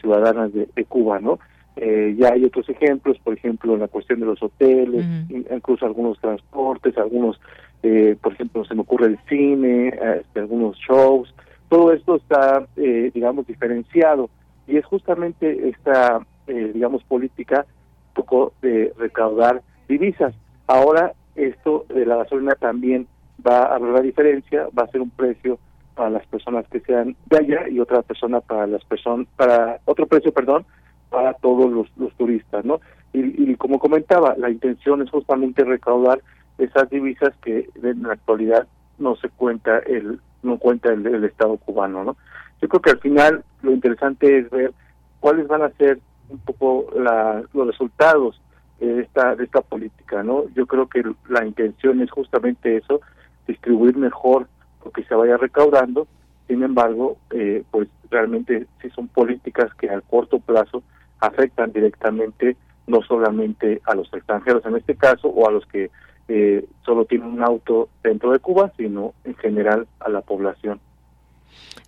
ciudadanas 0.01 0.53
de, 0.53 0.69
de 0.73 0.85
Cuba 0.85 1.19
no 1.19 1.41
eh, 1.81 2.17
ya 2.19 2.33
hay 2.33 2.45
otros 2.45 2.69
ejemplos, 2.69 3.19
por 3.21 3.35
ejemplo, 3.35 3.75
en 3.75 3.81
la 3.81 3.89
cuestión 3.89 4.19
de 4.19 4.27
los 4.27 4.43
hoteles, 4.43 5.05
incluso 5.31 5.87
algunos 5.87 6.19
transportes, 6.21 6.99
algunos, 6.99 7.41
eh, 7.85 8.17
por 8.21 8.33
ejemplo, 8.33 8.65
se 8.65 8.75
me 8.75 8.81
ocurre 8.81 9.07
el 9.07 9.19
cine, 9.29 9.89
este, 9.89 10.41
algunos 10.41 10.77
shows. 10.79 11.33
Todo 11.69 11.93
esto 11.93 12.17
está, 12.17 12.67
eh, 12.77 13.13
digamos, 13.15 13.47
diferenciado 13.47 14.29
y 14.67 14.77
es 14.77 14.85
justamente 14.85 15.69
esta, 15.69 16.27
digamos, 16.47 17.05
política 17.05 17.65
un 18.09 18.15
poco 18.15 18.53
de 18.61 18.93
recaudar 18.99 19.63
divisas. 19.89 20.35
Ahora 20.67 21.13
esto 21.37 21.87
de 21.89 22.05
la 22.05 22.17
gasolina 22.17 22.55
también 22.57 23.07
va 23.47 23.67
a 23.67 23.77
haber 23.77 23.91
la 23.91 24.01
diferencia, 24.01 24.67
va 24.77 24.85
a 24.85 24.91
ser 24.91 25.01
un 25.01 25.11
precio 25.11 25.59
para 25.95 26.11
las 26.11 26.27
personas 26.27 26.67
que 26.69 26.81
sean 26.81 27.17
de 27.27 27.39
allá 27.39 27.69
y 27.69 27.81
otra 27.81 28.03
persona 28.03 28.41
para 28.41 28.67
las 28.67 28.85
personas, 28.85 29.27
para 29.37 29.81
otro 29.85 30.07
precio, 30.07 30.33
perdón, 30.33 30.65
para 31.11 31.35
todos 31.35 31.71
los, 31.71 31.87
los 31.97 32.13
turistas, 32.15 32.65
¿no? 32.65 32.81
Y, 33.13 33.55
como 33.57 33.79
comentaba, 33.79 34.35
la 34.37 34.51
intención 34.51 35.03
es 35.03 35.11
justamente 35.11 35.65
recaudar 35.65 36.21
esas 36.59 36.89
divisas 36.91 37.35
que 37.43 37.69
en 37.83 38.03
la 38.03 38.13
actualidad 38.13 38.69
no 38.99 39.17
se 39.17 39.29
cuenta 39.29 39.79
el 39.79 40.21
no 40.43 40.59
cuenta 40.59 40.93
el, 40.93 41.25
Estado 41.25 41.57
cubano, 41.57 42.05
¿no? 42.05 42.17
Yo 42.61 42.69
creo 42.69 42.83
que 42.83 42.91
al 42.91 43.01
final 43.01 43.45
lo 43.63 43.73
interesante 43.73 44.39
es 44.39 44.51
ver 44.51 44.73
cuáles 45.21 45.49
van 45.49 45.63
a 45.63 45.71
ser 45.71 45.99
un 46.29 46.39
poco 46.39 46.87
los 46.95 47.67
resultados 47.67 48.41
de 48.79 49.01
esta 49.01 49.35
de 49.35 49.45
esta 49.45 49.63
política, 49.63 50.23
¿no? 50.23 50.45
Yo 50.55 50.67
creo 50.67 50.89
que 50.89 51.03
la 51.29 51.45
intención 51.45 52.01
es 52.03 52.11
justamente 52.11 52.77
eso, 52.77 53.01
distribuir 53.49 53.97
mejor 53.97 54.47
lo 54.85 54.93
que 54.93 55.03
se 55.05 55.15
vaya 55.15 55.37
recaudando. 55.37 56.07
Sin 56.47 56.63
embargo, 56.63 57.17
eh, 57.31 57.65
pues 57.71 57.89
realmente 58.11 58.67
sí 58.81 58.91
son 58.91 59.09
políticas 59.09 59.75
que 59.75 59.91
a 59.91 60.01
corto 60.03 60.39
plazo 60.39 60.83
afectan 61.21 61.73
directamente 61.73 62.57
no 62.87 63.03
solamente 63.03 63.81
a 63.85 63.95
los 63.95 64.13
extranjeros 64.13 64.65
en 64.67 64.77
este 64.77 64.97
caso 64.97 65.29
o 65.29 65.49
a 65.49 65.53
los 65.53 65.67
que 65.67 65.91
eh, 66.29 66.67
solo 66.85 67.05
tienen 67.05 67.29
un 67.29 67.43
auto 67.43 67.89
dentro 68.03 68.33
de 68.33 68.39
Cuba, 68.39 68.73
sino 68.77 69.15
en 69.25 69.35
general 69.37 69.87
a 70.01 70.09
la 70.09 70.21
población. 70.21 70.81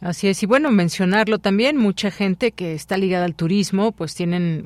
Así 0.01 0.29
es, 0.29 0.43
y 0.43 0.47
bueno, 0.47 0.71
mencionarlo 0.71 1.39
también, 1.39 1.77
mucha 1.77 2.11
gente 2.11 2.53
que 2.53 2.73
está 2.73 2.97
ligada 2.97 3.27
al 3.27 3.35
turismo, 3.35 3.93
pues 3.93 4.15
tienen, 4.15 4.65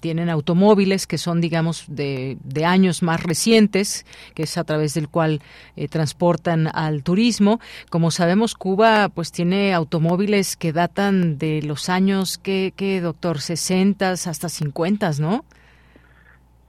tienen 0.00 0.28
automóviles 0.30 1.08
que 1.08 1.18
son, 1.18 1.40
digamos, 1.40 1.86
de, 1.88 2.38
de, 2.44 2.64
años 2.64 3.02
más 3.02 3.20
recientes, 3.20 4.06
que 4.34 4.44
es 4.44 4.56
a 4.58 4.62
través 4.62 4.94
del 4.94 5.08
cual 5.08 5.40
eh, 5.74 5.88
transportan 5.88 6.68
al 6.72 7.02
turismo. 7.02 7.58
Como 7.90 8.12
sabemos, 8.12 8.54
Cuba 8.54 9.08
pues 9.08 9.32
tiene 9.32 9.74
automóviles 9.74 10.56
que 10.56 10.72
datan 10.72 11.36
de 11.36 11.62
los 11.62 11.88
años, 11.88 12.38
que, 12.38 12.72
que 12.76 13.00
doctor? 13.00 13.40
60 13.40 14.10
hasta 14.10 14.48
50, 14.48 15.10
¿no? 15.20 15.44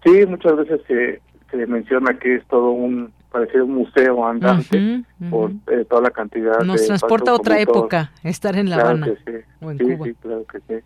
Sí, 0.03 0.25
muchas 0.25 0.57
veces 0.57 0.81
se, 0.87 1.21
se 1.51 1.67
menciona 1.67 2.17
que 2.17 2.35
es 2.35 2.45
todo 2.47 2.71
un 2.71 3.13
parecía 3.31 3.63
un 3.63 3.75
museo 3.75 4.25
andante 4.25 5.03
por 5.29 5.51
eh, 5.67 5.85
toda 5.89 6.01
la 6.01 6.11
cantidad 6.11 6.59
Nos 6.61 6.85
transporta 6.85 7.31
a 7.31 7.35
otra 7.35 7.59
época 7.59 8.11
estar 8.23 8.55
en 8.55 8.69
La 8.69 8.77
Habana 8.77 9.07
sí. 9.07 9.33
sí, 9.79 10.15
claro 10.21 10.45
que 10.45 10.59
sí. 10.67 10.85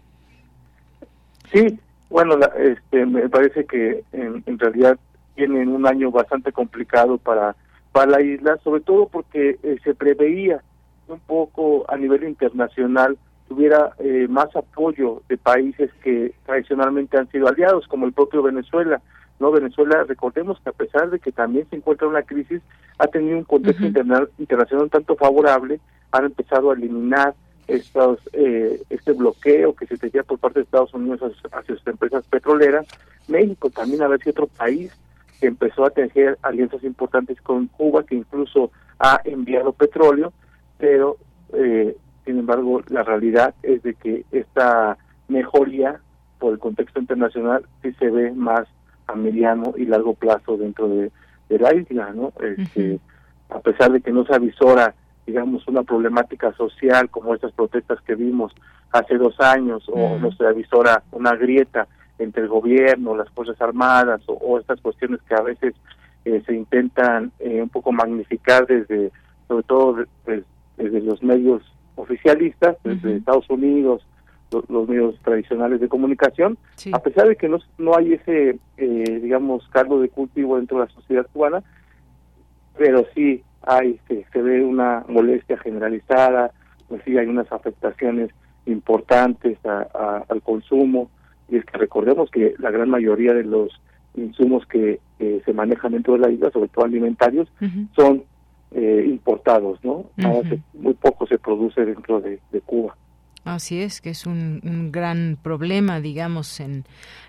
Sí, 1.51 1.79
bueno, 2.09 2.37
este, 2.57 3.05
me 3.05 3.27
parece 3.29 3.65
que 3.65 4.03
en, 4.11 4.59
realidad 4.59 4.97
tienen 5.35 5.69
un 5.69 5.87
año 5.87 6.11
bastante 6.11 6.51
complicado 6.51 7.17
para, 7.17 7.55
para 7.91 8.11
la 8.11 8.21
isla, 8.21 8.57
sobre 8.63 8.81
todo 8.81 9.07
porque 9.07 9.57
eh, 9.63 9.77
se 9.83 9.93
preveía 9.93 10.61
un 11.07 11.19
poco 11.19 11.85
a 11.87 11.97
nivel 11.97 12.23
internacional 12.23 13.17
tuviera 13.47 13.91
eh, 13.99 14.27
más 14.29 14.55
apoyo 14.55 15.21
de 15.29 15.37
países 15.37 15.91
que 16.03 16.33
tradicionalmente 16.45 17.17
han 17.17 17.29
sido 17.29 17.47
aliados, 17.47 17.87
como 17.87 18.05
el 18.05 18.13
propio 18.13 18.41
Venezuela. 18.41 19.01
No 19.39 19.51
Venezuela, 19.51 20.03
recordemos 20.03 20.59
que 20.61 20.69
a 20.69 20.73
pesar 20.73 21.09
de 21.09 21.19
que 21.19 21.31
también 21.31 21.67
se 21.69 21.75
encuentra 21.75 22.05
en 22.05 22.11
una 22.11 22.23
crisis, 22.23 22.61
ha 22.97 23.07
tenido 23.07 23.37
un 23.37 23.43
contexto 23.43 23.85
internacional 23.85 24.83
un 24.83 24.89
tanto 24.89 25.15
favorable, 25.15 25.79
han 26.11 26.25
empezado 26.25 26.71
a 26.71 26.75
eliminar 26.75 27.35
estos, 27.67 28.19
eh, 28.33 28.81
este 28.89 29.13
bloqueo 29.13 29.75
que 29.75 29.87
se 29.87 29.97
tenía 29.97 30.23
por 30.23 30.39
parte 30.39 30.59
de 30.59 30.63
Estados 30.63 30.93
Unidos 30.93 31.21
hacia, 31.51 31.75
sus 31.75 31.87
empresas 31.87 32.25
petroleras. 32.27 32.85
México 33.27 33.69
también 33.69 34.03
a 34.03 34.07
ver 34.07 34.21
si 34.21 34.29
otro 34.29 34.47
país 34.47 34.91
que 35.39 35.47
empezó 35.47 35.85
a 35.85 35.89
tejer 35.89 36.37
alianzas 36.41 36.83
importantes 36.83 37.41
con 37.41 37.67
Cuba, 37.67 38.05
que 38.05 38.15
incluso 38.15 38.71
ha 38.99 39.19
enviado 39.25 39.73
petróleo, 39.73 40.31
pero 40.77 41.17
eh, 41.53 41.97
sin 42.23 42.39
embargo, 42.39 42.81
la 42.87 43.03
realidad 43.03 43.53
es 43.63 43.83
de 43.83 43.93
que 43.95 44.25
esta 44.31 44.97
mejoría 45.27 45.99
por 46.39 46.53
el 46.53 46.59
contexto 46.59 46.99
internacional 46.99 47.65
sí 47.81 47.93
se 47.93 48.09
ve 48.09 48.31
más 48.31 48.67
a 49.07 49.15
mediano 49.15 49.73
y 49.77 49.85
largo 49.85 50.13
plazo 50.13 50.57
dentro 50.57 50.87
de, 50.87 51.11
la 51.49 51.73
isla, 51.73 52.11
¿no? 52.13 52.33
Este, 52.41 52.99
a 53.49 53.59
pesar 53.59 53.91
de 53.91 54.01
que 54.01 54.11
no 54.11 54.25
se 54.25 54.33
avisora, 54.33 54.95
digamos, 55.25 55.67
una 55.67 55.83
problemática 55.83 56.51
social 56.53 57.09
como 57.09 57.33
estas 57.33 57.51
protestas 57.51 58.01
que 58.01 58.15
vimos 58.15 58.51
hace 58.91 59.17
dos 59.17 59.39
años, 59.39 59.83
o 59.87 60.17
no 60.17 60.31
se 60.31 60.45
avisora 60.45 61.03
una 61.11 61.35
grieta 61.35 61.87
entre 62.17 62.43
el 62.43 62.49
gobierno, 62.49 63.15
las 63.15 63.29
Fuerzas 63.29 63.61
Armadas, 63.61 64.21
o, 64.27 64.59
estas 64.59 64.79
cuestiones 64.81 65.21
que 65.27 65.35
a 65.35 65.41
veces 65.41 65.75
eh, 66.23 66.41
se 66.45 66.55
intentan 66.55 67.31
eh, 67.39 67.61
un 67.61 67.69
poco 67.69 67.91
magnificar 67.91 68.65
desde, 68.65 69.11
sobre 69.47 69.63
todo 69.63 70.05
pues, 70.23 70.43
desde 70.77 71.01
los 71.01 71.21
medios 71.21 71.61
oficialistas 71.95 72.77
desde 72.83 73.17
Estados 73.17 73.49
Unidos, 73.49 74.05
los, 74.51 74.87
medios 74.87 75.19
tradicionales 75.23 75.79
de 75.81 75.89
comunicación, 75.89 76.57
a 76.91 76.99
pesar 76.99 77.27
de 77.27 77.35
que 77.35 77.49
no, 77.49 77.59
no 77.77 77.95
hay 77.97 78.13
ese, 78.13 78.57
eh, 78.77 79.19
digamos, 79.21 79.67
cargo 79.69 79.99
de 79.99 80.09
cultivo 80.09 80.57
dentro 80.57 80.79
de 80.79 80.85
la 80.85 80.91
sociedad 80.91 81.27
cubana, 81.31 81.63
pero 82.77 83.05
sí 83.13 83.43
hay, 83.63 83.99
se, 84.07 84.25
se 84.31 84.41
ve 84.41 84.63
una 84.63 85.03
molestia 85.07 85.57
generalizada, 85.57 86.51
pues 86.87 87.01
sí 87.05 87.17
hay 87.17 87.27
unas 87.27 87.51
afectaciones 87.51 88.29
importantes 88.65 89.57
al 89.65 90.41
consumo, 90.41 91.09
y 91.49 91.57
es 91.57 91.65
que 91.65 91.77
recordemos 91.77 92.29
que 92.31 92.55
la 92.57 92.71
gran 92.71 92.89
mayoría 92.89 93.33
de 93.33 93.43
los 93.43 93.69
insumos 94.15 94.65
que 94.65 94.99
se 95.17 95.53
manejan 95.53 95.93
dentro 95.93 96.13
de 96.13 96.19
la 96.19 96.29
isla, 96.29 96.51
sobre 96.51 96.69
todo 96.69 96.85
alimentarios, 96.85 97.47
son 97.95 98.23
eh, 98.71 99.05
importados, 99.07 99.79
¿no? 99.83 100.05
muy 100.73 100.93
poco 100.95 101.25
se 101.27 101.37
produce 101.37 101.85
dentro 101.85 102.19
de, 102.19 102.39
Cuba. 102.65 102.97
Así 103.45 103.79
es, 103.79 104.01
que 104.01 104.09
es 104.09 104.25
un, 104.25 104.89
gran 104.91 105.37
problema, 105.39 106.01
digamos, 106.01 106.59
en, 106.59 106.83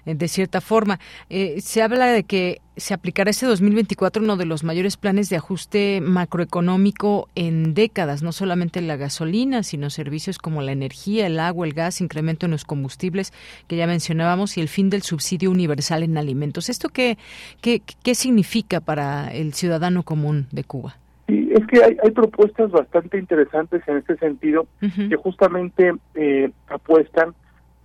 de 0.07 0.29
cierta 0.29 0.63
forma. 0.63 0.99
Eh, 1.29 1.61
se 1.61 1.83
habla 1.83 2.07
de 2.07 2.25
que 2.25 2.63
se 2.79 2.95
aplicará 2.95 3.31
este 3.31 3.45
2024 3.45 4.23
uno 4.23 4.39
de 4.39 4.47
los 4.47 4.65
mayores 4.65 4.97
planes 4.97 5.29
de 5.29 5.37
ajuste 5.37 6.01
macroeconómico 6.01 7.29
en 7.35 7.75
décadas, 7.75 8.23
no 8.23 8.33
solamente 8.33 8.81
la 8.81 8.97
gasolina, 8.97 9.63
sino 9.63 9.91
servicios 9.91 10.39
como 10.39 10.63
la 10.63 10.73
energía, 10.73 11.27
el 11.27 11.39
agua, 11.39 11.67
el 11.67 11.75
gas, 11.75 12.01
incremento 12.01 12.47
en 12.47 12.53
los 12.53 12.65
combustibles 12.65 13.35
que 13.67 13.77
ya 13.77 13.87
mencionábamos 13.87 14.57
y 14.57 14.63
el 14.63 14.69
fin 14.69 14.89
del 14.89 15.03
subsidio 15.03 15.51
universal 15.51 16.03
en 16.03 16.17
alimentos. 16.17 16.71
¿Esto 16.71 16.89
qué, 16.89 17.19
qué, 17.61 17.83
qué 18.03 18.15
significa 18.15 18.81
para 18.81 19.29
el 19.35 19.53
ciudadano 19.53 20.03
común 20.03 20.49
de 20.51 20.65
Cuba? 20.65 20.97
Sí, 21.27 21.51
es 21.53 21.67
que 21.67 21.83
hay, 21.83 21.97
hay 22.03 22.11
propuestas 22.13 22.71
bastante 22.71 23.19
interesantes 23.19 23.83
en 23.89 23.97
este 23.97 24.17
sentido 24.17 24.67
que 24.81 25.17
justamente 25.17 25.93
eh, 26.15 26.51
apuestan 26.69 27.35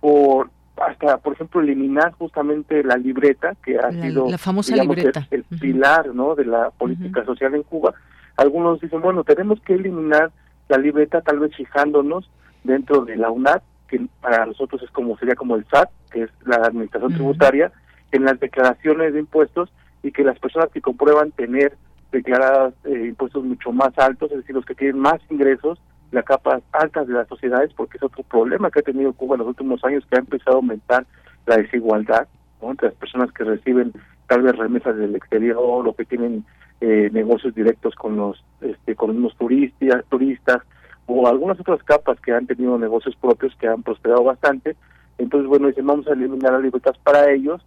por 0.00 0.50
hasta 0.76 1.18
por 1.18 1.34
ejemplo 1.34 1.60
eliminar 1.60 2.12
justamente 2.12 2.82
la 2.82 2.96
libreta 2.96 3.54
que 3.64 3.78
ha 3.78 3.90
sido 3.90 4.28
la 4.30 4.38
famosa 4.38 4.76
libreta. 4.76 5.26
El, 5.30 5.44
pilar 5.44 6.14
no 6.14 6.34
de 6.34 6.44
la 6.44 6.70
política 6.70 7.24
social 7.24 7.54
en 7.54 7.62
Cuba. 7.62 7.94
Algunos 8.36 8.80
dicen 8.80 9.00
bueno 9.00 9.24
tenemos 9.24 9.60
que 9.60 9.74
eliminar 9.74 10.30
la 10.68 10.78
libreta 10.78 11.20
tal 11.20 11.40
vez 11.40 11.54
fijándonos 11.56 12.30
dentro 12.64 13.04
de 13.04 13.16
la 13.16 13.30
UNAD 13.30 13.62
que 13.88 14.06
para 14.20 14.46
nosotros 14.46 14.82
es 14.82 14.90
como 14.90 15.18
sería 15.18 15.34
como 15.34 15.56
el 15.56 15.66
SAT 15.66 15.90
que 16.10 16.22
es 16.22 16.30
la 16.46 16.56
administración 16.56 17.12
tributaria 17.12 17.72
en 18.12 18.24
las 18.24 18.38
declaraciones 18.38 19.12
de 19.14 19.20
impuestos 19.20 19.70
y 20.02 20.12
que 20.12 20.24
las 20.24 20.38
personas 20.38 20.70
que 20.70 20.80
comprueban 20.80 21.32
tener 21.32 21.76
declaradas 22.12 22.74
eh, 22.84 23.06
impuestos 23.08 23.42
mucho 23.44 23.72
más 23.72 23.96
altos, 23.98 24.30
es 24.30 24.38
decir, 24.38 24.54
los 24.54 24.64
que 24.64 24.74
tienen 24.74 25.00
más 25.00 25.20
ingresos, 25.30 25.80
las 26.10 26.24
capas 26.24 26.62
altas 26.72 27.08
de 27.08 27.14
las 27.14 27.26
sociedades, 27.26 27.72
porque 27.74 27.96
es 27.96 28.02
otro 28.02 28.22
problema 28.22 28.70
que 28.70 28.80
ha 28.80 28.82
tenido 28.82 29.14
Cuba 29.14 29.34
en 29.34 29.40
los 29.40 29.48
últimos 29.48 29.82
años, 29.84 30.04
que 30.08 30.16
ha 30.16 30.20
empezado 30.20 30.56
a 30.56 30.60
aumentar 30.60 31.06
la 31.46 31.56
desigualdad 31.56 32.28
entre 32.60 32.88
las 32.88 32.96
personas 32.96 33.32
que 33.32 33.44
reciben 33.44 33.92
tal 34.28 34.42
vez 34.42 34.56
remesas 34.56 34.96
del 34.96 35.16
exterior 35.16 35.88
o 35.88 35.94
que 35.94 36.04
tienen 36.04 36.44
eh, 36.80 37.10
negocios 37.12 37.54
directos 37.54 37.94
con 37.94 38.16
los 38.16 38.44
este, 38.60 38.94
con 38.94 39.10
unos 39.10 39.36
turistas, 39.36 40.04
turistas 40.08 40.62
o 41.06 41.26
algunas 41.26 41.58
otras 41.58 41.82
capas 41.82 42.20
que 42.20 42.32
han 42.32 42.46
tenido 42.46 42.78
negocios 42.78 43.16
propios 43.16 43.54
que 43.56 43.68
han 43.68 43.82
prosperado 43.82 44.24
bastante. 44.24 44.76
Entonces, 45.18 45.48
bueno, 45.48 45.68
dicen, 45.68 45.86
vamos 45.86 46.06
a 46.06 46.12
eliminar 46.12 46.52
las 46.52 46.62
libertades 46.62 47.00
para 47.02 47.30
ellos, 47.30 47.64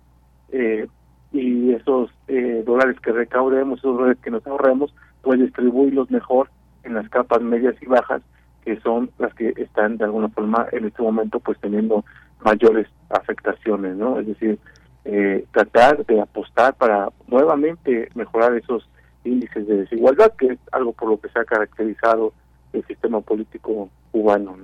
eh, 0.52 0.88
y 1.32 1.72
esos 1.72 2.12
eh, 2.28 2.64
dólares 2.66 3.00
que 3.02 3.12
recaudemos, 3.12 3.80
esos 3.80 3.98
dólares 3.98 4.18
que 4.24 4.32
nos 4.32 4.46
ahorremos, 4.48 4.94
pues 5.22 5.40
distribuirlos 5.40 6.10
mejor 6.12 6.50
en 6.84 6.94
las 6.94 7.10
capas 7.10 7.42
medias 7.42 7.76
y 7.82 7.86
bajas, 7.88 8.22
que 8.64 8.80
son 8.82 9.10
las 9.18 9.34
que 9.34 9.54
están 9.58 9.98
de 9.98 10.06
alguna 10.06 10.30
forma 10.30 10.68
en 10.72 10.86
este 10.86 11.02
momento 11.02 11.40
pues 11.40 11.60
teniendo 11.60 12.06
mayores 12.44 12.88
afectaciones, 13.10 13.96
¿no? 13.96 14.20
Es 14.20 14.28
decir, 14.28 14.60
eh, 15.04 15.46
tratar 15.52 16.06
de 16.06 16.22
apostar 16.22 16.76
para 16.76 17.10
nuevamente 17.28 18.10
mejorar 18.16 18.56
esos 18.56 18.88
índices 19.24 19.68
de 19.68 19.78
desigualdad, 19.78 20.34
que 20.38 20.48
es 20.54 20.60
algo 20.72 20.94
por 20.94 21.10
lo 21.10 21.20
que 21.20 21.30
se 21.30 21.40
ha 21.40 21.46
caracterizado 21.46 22.34
el 22.74 22.86
sistema 22.86 23.22
político 23.22 23.90
cubano. 24.12 24.58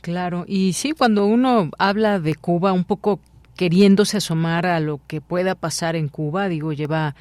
Claro, 0.00 0.44
y 0.46 0.72
sí, 0.72 0.92
cuando 0.92 1.26
uno 1.26 1.70
habla 1.78 2.18
de 2.18 2.34
Cuba, 2.34 2.72
un 2.72 2.84
poco 2.84 3.20
queriéndose 3.56 4.16
asomar 4.16 4.66
a 4.66 4.80
lo 4.80 5.00
que 5.06 5.20
pueda 5.20 5.54
pasar 5.54 5.96
en 5.96 6.08
Cuba, 6.08 6.48
digo, 6.48 6.72
lleva, 6.72 7.14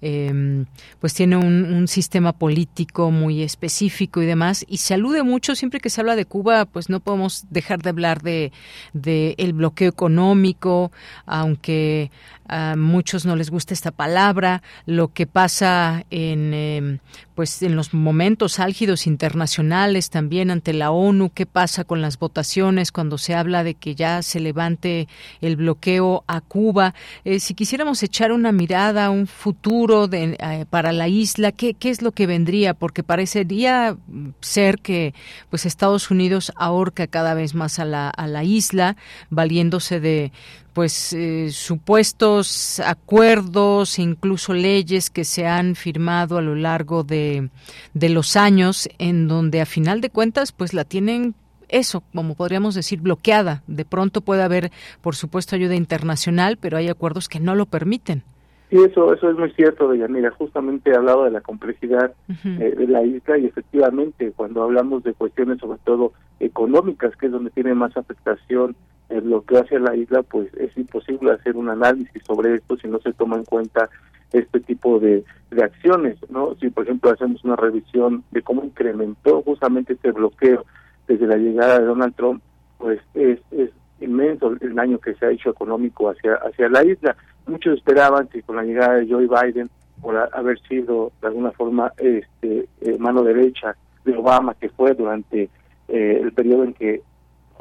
eh, 0.00 0.64
pues 1.00 1.14
tiene 1.14 1.36
un, 1.36 1.64
un, 1.64 1.88
sistema 1.88 2.32
político 2.32 3.10
muy 3.10 3.42
específico 3.42 4.22
y 4.22 4.26
demás, 4.26 4.64
y 4.68 4.78
se 4.78 4.94
alude 4.94 5.22
mucho, 5.22 5.54
siempre 5.54 5.80
que 5.80 5.90
se 5.90 6.00
habla 6.00 6.16
de 6.16 6.24
Cuba, 6.24 6.64
pues 6.64 6.88
no 6.88 7.00
podemos 7.00 7.46
dejar 7.50 7.82
de 7.82 7.90
hablar 7.90 8.22
de, 8.22 8.52
de 8.92 9.34
el 9.38 9.52
bloqueo 9.52 9.88
económico, 9.88 10.92
aunque 11.26 12.10
a 12.48 12.76
muchos 12.76 13.24
no 13.24 13.36
les 13.36 13.50
gusta 13.50 13.74
esta 13.74 13.90
palabra, 13.90 14.62
lo 14.86 15.08
que 15.08 15.26
pasa 15.26 16.04
en 16.10 16.52
em, 16.54 16.98
pues 17.34 17.62
en 17.62 17.76
los 17.76 17.94
momentos 17.94 18.58
álgidos 18.58 19.06
internacionales 19.06 20.10
también 20.10 20.50
ante 20.50 20.72
la 20.72 20.90
ONU, 20.90 21.30
qué 21.30 21.46
pasa 21.46 21.84
con 21.84 22.02
las 22.02 22.18
votaciones 22.18 22.92
cuando 22.92 23.18
se 23.18 23.34
habla 23.34 23.64
de 23.64 23.74
que 23.74 23.94
ya 23.94 24.22
se 24.22 24.40
levante 24.40 25.08
el 25.40 25.56
bloqueo 25.56 26.24
a 26.26 26.40
Cuba. 26.40 26.94
Eh, 27.24 27.40
si 27.40 27.54
quisiéramos 27.54 28.02
echar 28.02 28.32
una 28.32 28.52
mirada 28.52 29.06
a 29.06 29.10
un 29.10 29.26
futuro 29.26 30.08
de, 30.08 30.36
eh, 30.38 30.66
para 30.68 30.92
la 30.92 31.08
isla, 31.08 31.52
¿qué, 31.52 31.74
¿qué, 31.74 31.90
es 31.90 32.02
lo 32.02 32.12
que 32.12 32.26
vendría? 32.26 32.74
Porque 32.74 33.02
parecería 33.02 33.96
ser 34.40 34.78
que 34.78 35.14
pues 35.50 35.66
Estados 35.66 36.10
Unidos 36.10 36.52
ahorca 36.56 37.06
cada 37.06 37.34
vez 37.34 37.54
más 37.54 37.78
a 37.78 37.84
la, 37.84 38.10
a 38.10 38.26
la 38.26 38.44
isla, 38.44 38.96
valiéndose 39.30 40.00
de 40.00 40.32
pues 40.72 41.12
eh, 41.12 41.50
supuestos 41.50 42.80
acuerdos, 42.80 43.98
incluso 43.98 44.54
leyes 44.54 45.10
que 45.10 45.24
se 45.24 45.46
han 45.46 45.74
firmado 45.74 46.38
a 46.38 46.42
lo 46.42 46.54
largo 46.54 47.04
de, 47.04 47.50
de 47.94 48.08
los 48.08 48.36
años, 48.36 48.88
en 48.98 49.28
donde 49.28 49.60
a 49.60 49.66
final 49.66 50.00
de 50.00 50.10
cuentas 50.10 50.52
pues 50.52 50.74
la 50.74 50.84
tienen 50.84 51.34
eso, 51.72 52.02
como 52.14 52.34
podríamos 52.34 52.74
decir, 52.74 53.00
bloqueada. 53.00 53.62
De 53.66 53.84
pronto 53.84 54.20
puede 54.20 54.42
haber, 54.42 54.70
por 55.00 55.16
supuesto, 55.16 55.56
ayuda 55.56 55.74
internacional, 55.74 56.58
pero 56.60 56.76
hay 56.76 56.88
acuerdos 56.88 57.28
que 57.28 57.40
no 57.40 57.54
lo 57.54 57.66
permiten. 57.66 58.22
Sí, 58.70 58.78
eso, 58.78 59.12
eso 59.12 59.30
es 59.30 59.36
muy 59.36 59.50
cierto, 59.52 59.88
Mira, 59.88 60.30
Justamente 60.30 60.90
he 60.90 60.96
hablado 60.96 61.24
de 61.24 61.30
la 61.30 61.42
complejidad 61.42 62.14
eh, 62.44 62.74
de 62.74 62.86
la 62.86 63.02
isla 63.02 63.36
y 63.36 63.44
efectivamente 63.44 64.32
cuando 64.34 64.62
hablamos 64.62 65.02
de 65.02 65.12
cuestiones 65.12 65.58
sobre 65.58 65.78
todo 65.84 66.12
económicas, 66.40 67.14
que 67.16 67.26
es 67.26 67.32
donde 67.32 67.50
tiene 67.50 67.74
más 67.74 67.94
afectación 67.98 68.74
el 69.12 69.22
bloqueo 69.22 69.60
hacia 69.60 69.78
la 69.78 69.94
isla, 69.94 70.22
pues 70.22 70.52
es 70.54 70.76
imposible 70.76 71.32
hacer 71.32 71.56
un 71.56 71.68
análisis 71.68 72.22
sobre 72.26 72.54
esto 72.54 72.76
si 72.76 72.88
no 72.88 72.98
se 73.00 73.12
toma 73.12 73.36
en 73.36 73.44
cuenta 73.44 73.88
este 74.32 74.60
tipo 74.60 74.98
de, 74.98 75.24
de 75.50 75.62
acciones, 75.62 76.16
¿no? 76.30 76.54
Si, 76.56 76.70
por 76.70 76.84
ejemplo, 76.84 77.10
hacemos 77.10 77.44
una 77.44 77.56
revisión 77.56 78.24
de 78.30 78.42
cómo 78.42 78.64
incrementó 78.64 79.42
justamente 79.42 79.92
este 79.92 80.10
bloqueo 80.10 80.64
desde 81.06 81.26
la 81.26 81.36
llegada 81.36 81.78
de 81.78 81.84
Donald 81.84 82.14
Trump, 82.14 82.42
pues 82.78 83.00
es, 83.14 83.40
es 83.50 83.70
inmenso 84.00 84.54
el 84.60 84.74
daño 84.74 84.98
que 84.98 85.14
se 85.14 85.26
ha 85.26 85.30
hecho 85.30 85.50
económico 85.50 86.10
hacia, 86.10 86.34
hacia 86.34 86.68
la 86.68 86.84
isla. 86.84 87.16
Muchos 87.46 87.76
esperaban 87.76 88.28
que 88.28 88.42
con 88.42 88.56
la 88.56 88.64
llegada 88.64 88.94
de 88.94 89.08
Joe 89.08 89.28
Biden, 89.28 89.68
por 90.00 90.16
haber 90.16 90.58
sido 90.62 91.12
de 91.20 91.28
alguna 91.28 91.52
forma 91.52 91.92
este 91.98 92.66
eh, 92.80 92.98
mano 92.98 93.22
derecha 93.22 93.76
de 94.04 94.16
Obama, 94.16 94.54
que 94.54 94.68
fue 94.70 94.94
durante 94.94 95.48
eh, 95.88 96.20
el 96.20 96.32
periodo 96.32 96.64
en 96.64 96.74
que 96.74 97.02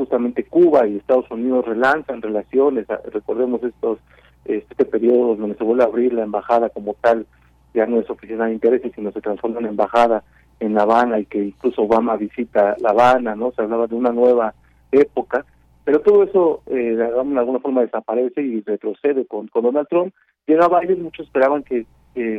justamente 0.02 0.46
Cuba 0.46 0.88
y 0.88 0.98
Estados 0.98 1.30
Unidos 1.30 1.64
relanzan 1.64 2.24
relaciones, 2.24 2.88
recordemos 3.14 3.62
estos 3.62 4.00
este 4.46 4.84
periodo 4.84 5.36
donde 5.36 5.56
se 5.56 5.64
vuelve 5.64 5.84
a 5.84 5.86
abrir 5.86 6.12
la 6.14 6.24
embajada 6.24 6.70
como 6.70 6.96
tal, 6.96 7.28
ya 7.76 7.86
no 7.86 8.00
es 8.00 8.10
oficina 8.10 8.48
de 8.48 8.54
intereses, 8.54 8.92
sino 8.96 9.12
se 9.12 9.22
transforma 9.22 9.60
en 9.60 9.68
embajada 9.68 10.24
en 10.60 10.74
La 10.74 10.82
Habana 10.82 11.20
y 11.20 11.26
que 11.26 11.38
incluso 11.38 11.84
Obama 11.84 12.18
visita 12.18 12.76
La 12.80 12.90
Habana, 12.90 13.36
¿no? 13.36 13.52
Se 13.52 13.62
hablaba 13.62 13.86
de 13.86 13.94
una 13.94 14.12
nueva 14.12 14.56
época, 14.92 15.46
pero 15.84 16.02
todo 16.02 16.24
eso 16.24 16.64
eh, 16.66 16.96
de 16.96 17.06
alguna 17.06 17.60
forma 17.60 17.82
desaparece 17.82 18.42
y 18.42 18.62
retrocede 18.62 19.28
con, 19.28 19.50
con 19.50 19.62
Donald 19.62 19.88
Trump. 19.88 20.16
Llega 20.48 20.68
Biden, 20.68 21.04
muchos 21.04 21.28
esperaban 21.28 21.62
que 21.62 21.86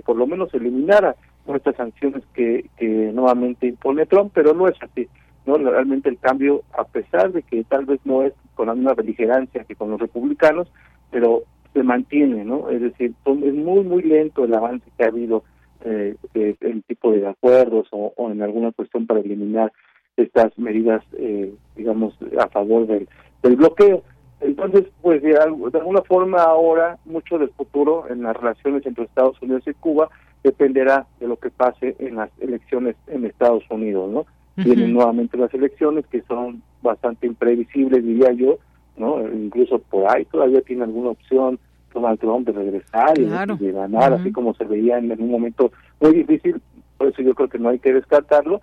por 0.05 0.17
lo 0.17 0.27
menos 0.27 0.53
eliminara 0.53 1.15
estas 1.55 1.77
sanciones 1.77 2.25
que, 2.35 2.69
que 2.77 2.87
nuevamente 3.15 3.69
impone 3.69 4.07
Trump, 4.07 4.33
pero 4.35 4.53
no 4.53 4.67
es 4.67 4.75
así. 4.83 5.09
No 5.47 5.57
Realmente 5.57 6.09
el 6.09 6.19
cambio, 6.19 6.63
a 6.77 6.85
pesar 6.85 7.33
de 7.33 7.43
que 7.43 7.65
tal 7.65 7.85
vez 7.85 8.01
no 8.05 8.23
es 8.23 8.33
con 8.55 8.69
la 8.69 8.75
misma 8.75 8.95
beligerancia 8.95 9.65
que 9.65 9.75
con 9.75 9.91
los 9.91 10.01
republicanos, 10.01 10.71
pero 11.11 11.43
se 11.73 11.83
mantiene, 11.83 12.45
¿no? 12.45 12.71
Es 12.71 12.81
decir, 12.81 13.15
es 13.25 13.55
muy, 13.55 13.83
muy 13.85 14.03
lento 14.03 14.45
el 14.45 14.55
avance 14.55 14.89
que 14.97 15.05
ha 15.05 15.09
habido 15.09 15.43
eh, 15.85 16.17
en 16.35 16.83
tipo 16.83 17.11
de 17.13 17.27
acuerdos 17.27 17.89
o, 17.91 18.13
en 18.31 18.43
alguna 18.43 18.73
cuestión 18.73 19.07
para 19.07 19.21
eliminar 19.21 19.73
estas 20.17 20.57
medidas, 20.59 21.03
eh, 21.19 21.53
digamos, 21.75 22.15
a 22.39 22.49
favor 22.49 22.87
del, 22.87 23.09
del 23.43 23.57
bloqueo. 23.57 24.03
Entonces, 24.43 24.85
pues 25.01 25.23
de, 25.23 25.37
alguna 25.37 26.03
forma 26.03 26.43
ahora 26.43 26.99
mucho 27.05 27.39
del 27.39 27.51
futuro 27.51 28.07
en 28.11 28.23
las 28.23 28.37
relaciones 28.37 28.85
entre 28.87 29.05
Estados 29.05 29.41
Unidos 29.41 29.63
y 29.67 29.73
Cuba 29.75 30.09
dependerá 30.43 31.07
de 31.21 31.29
lo 31.29 31.37
que 31.37 31.51
pase 31.51 31.95
en 32.01 32.17
las 32.17 32.31
elecciones 32.41 32.97
en 33.07 33.25
Estados 33.25 33.65
Unidos, 33.71 34.11
¿no? 34.11 34.27
Vienen 34.57 34.93
nuevamente 34.93 35.39
las 35.39 35.53
elecciones 35.55 36.07
que 36.09 36.23
son 36.23 36.63
bastante 36.83 37.27
imprevisibles, 37.27 38.05
diría 38.05 38.33
yo, 38.33 38.59
¿no? 38.97 39.21
Incluso 39.33 39.79
por 39.79 40.11
ahí 40.11 40.25
todavía 40.27 40.61
tiene 40.61 40.85
alguna 40.85 41.11
opción 41.11 41.59
Donald 41.95 42.21
Trump 42.21 42.47
de 42.47 42.53
regresar 42.53 43.19
y 43.19 43.25
de, 43.25 43.73
ganar, 43.73 44.13
así 44.13 44.33
como 44.33 44.55
se 44.55 44.65
veía 44.65 44.99
en, 44.99 45.11
un 45.11 45.31
momento 45.31 45.73
muy 46.01 46.13
difícil, 46.13 46.61
por 46.99 47.09
eso 47.09 47.23
yo 47.23 47.35
creo 47.35 47.49
que 47.49 47.59
no 47.59 47.71
hay 47.71 47.79
que 47.79 47.93
descartarlo. 47.93 48.61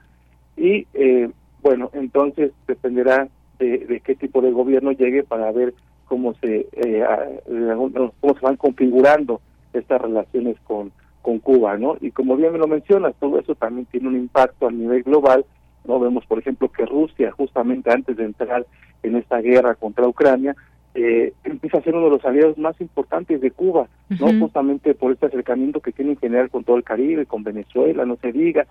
Y 0.57 0.85
eh, 0.93 1.29
bueno, 1.61 1.89
entonces 1.93 2.51
dependerá 2.67 3.27
de, 3.57 4.01
qué 4.03 4.15
tipo 4.15 4.41
de 4.41 4.51
gobierno 4.51 4.91
llegue 4.91 5.23
para 5.23 5.51
ver 5.51 5.73
cómo 6.05 6.33
se 6.35 6.67
eh, 6.73 7.03
cómo 7.45 8.33
se 8.33 8.45
van 8.45 8.57
configurando 8.57 9.41
estas 9.73 10.01
relaciones 10.01 10.57
con 10.63 10.91
con 11.21 11.39
Cuba, 11.39 11.77
¿no? 11.77 11.97
Y 11.99 12.11
como 12.11 12.37
bien 12.37 12.53
me 12.53 12.57
lo 12.57 12.67
mencionas, 12.67 13.13
todo 13.19 13.39
eso 13.39 13.53
también 13.55 13.85
tiene 13.87 14.07
un 14.07 14.15
impacto 14.15 14.67
a 14.67 14.71
nivel 14.71 15.03
global 15.03 15.45
no 15.85 15.99
vemos 15.99 16.25
por 16.25 16.39
ejemplo 16.39 16.69
que 16.69 16.85
Rusia 16.85 17.31
justamente 17.31 17.91
antes 17.91 18.17
de 18.17 18.25
entrar 18.25 18.65
en 19.03 19.15
esta 19.15 19.39
guerra 19.39 19.75
contra 19.75 20.07
Ucrania 20.07 20.55
eh, 20.95 21.33
empieza 21.43 21.77
a 21.77 21.81
ser 21.81 21.95
uno 21.95 22.05
de 22.05 22.11
los 22.11 22.25
aliados 22.25 22.57
más 22.57 22.79
importantes 22.81 23.39
de 23.41 23.51
Cuba, 23.51 23.87
no 24.09 24.27
justamente 24.39 24.95
por 24.95 25.11
este 25.11 25.27
acercamiento 25.27 25.81
que 25.81 25.91
tiene 25.91 26.11
en 26.11 26.17
general 26.17 26.49
con 26.49 26.63
todo 26.63 26.77
el 26.77 26.83
Caribe, 26.83 27.27
con 27.27 27.43
Venezuela, 27.43 28.05
no 28.05 28.17
se 28.17 28.31
diga, 28.31 28.65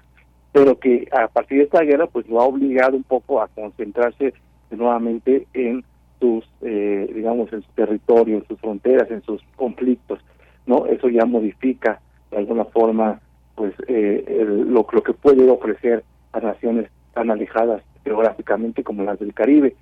pero 0.52 0.78
que 0.78 1.08
a 1.12 1.28
partir 1.28 1.58
de 1.58 1.64
esta 1.64 1.82
guerra 1.82 2.06
pues 2.08 2.28
lo 2.28 2.40
ha 2.40 2.44
obligado 2.44 2.96
un 2.96 3.04
poco 3.04 3.40
a 3.40 3.48
concentrarse 3.48 4.34
nuevamente 4.70 5.46
en 5.54 5.84
sus, 6.18 6.44
eh, 6.62 7.10
digamos, 7.14 7.52
en 7.52 7.62
su 7.62 7.70
territorio, 7.72 8.38
en 8.38 8.46
sus 8.48 8.58
fronteras, 8.58 9.08
en 9.10 9.22
sus 9.22 9.40
conflictos, 9.54 10.18
¿no? 10.66 10.86
Eso 10.86 11.08
ya 11.08 11.24
modifica 11.24 12.00
de 12.30 12.38
alguna 12.38 12.64
forma 12.64 13.20
pues 13.54 13.74
eh, 13.86 14.44
lo, 14.46 14.86
lo 14.90 15.02
que 15.02 15.12
puede 15.14 15.48
ofrecer 15.48 16.04
a 16.32 16.40
naciones 16.40 16.90
tan 17.18 17.32
alejadas 17.32 17.82
geográficamente 18.04 18.84
como 18.84 19.02
las 19.02 19.18
del 19.18 19.34
Caribe. 19.34 19.74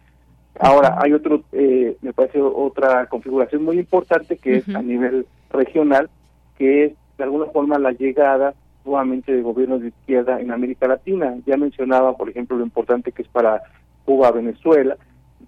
Ahora, 0.59 0.97
hay 0.99 1.13
otro, 1.13 1.43
eh, 1.53 1.99
me 2.01 2.15
parece 2.15 2.41
otra 2.41 3.07
configuración 3.09 3.63
muy 3.63 3.79
importante 3.79 4.39
que 4.39 4.57
es 4.57 4.69
a 4.75 4.81
nivel 4.81 5.27
regional, 5.51 6.09
que 6.57 6.87
es 6.87 6.93
de 7.19 7.25
alguna 7.25 7.45
forma 7.53 7.79
la 7.79 7.93
llegada 7.93 8.55
nuevamente 8.87 9.35
de 9.35 9.43
gobiernos 9.43 9.83
de 9.83 9.89
izquierda 9.89 10.41
en 10.41 10.51
América 10.51 10.89
Latina. 10.89 11.35
Ya 11.45 11.59
mencionaba, 11.59 12.17
por 12.17 12.31
ejemplo, 12.31 12.57
lo 12.57 12.65
importante 12.65 13.13
que 13.13 13.21
es 13.21 13.29
para 13.29 13.61
Cuba, 14.07 14.31
Venezuela, 14.31 14.97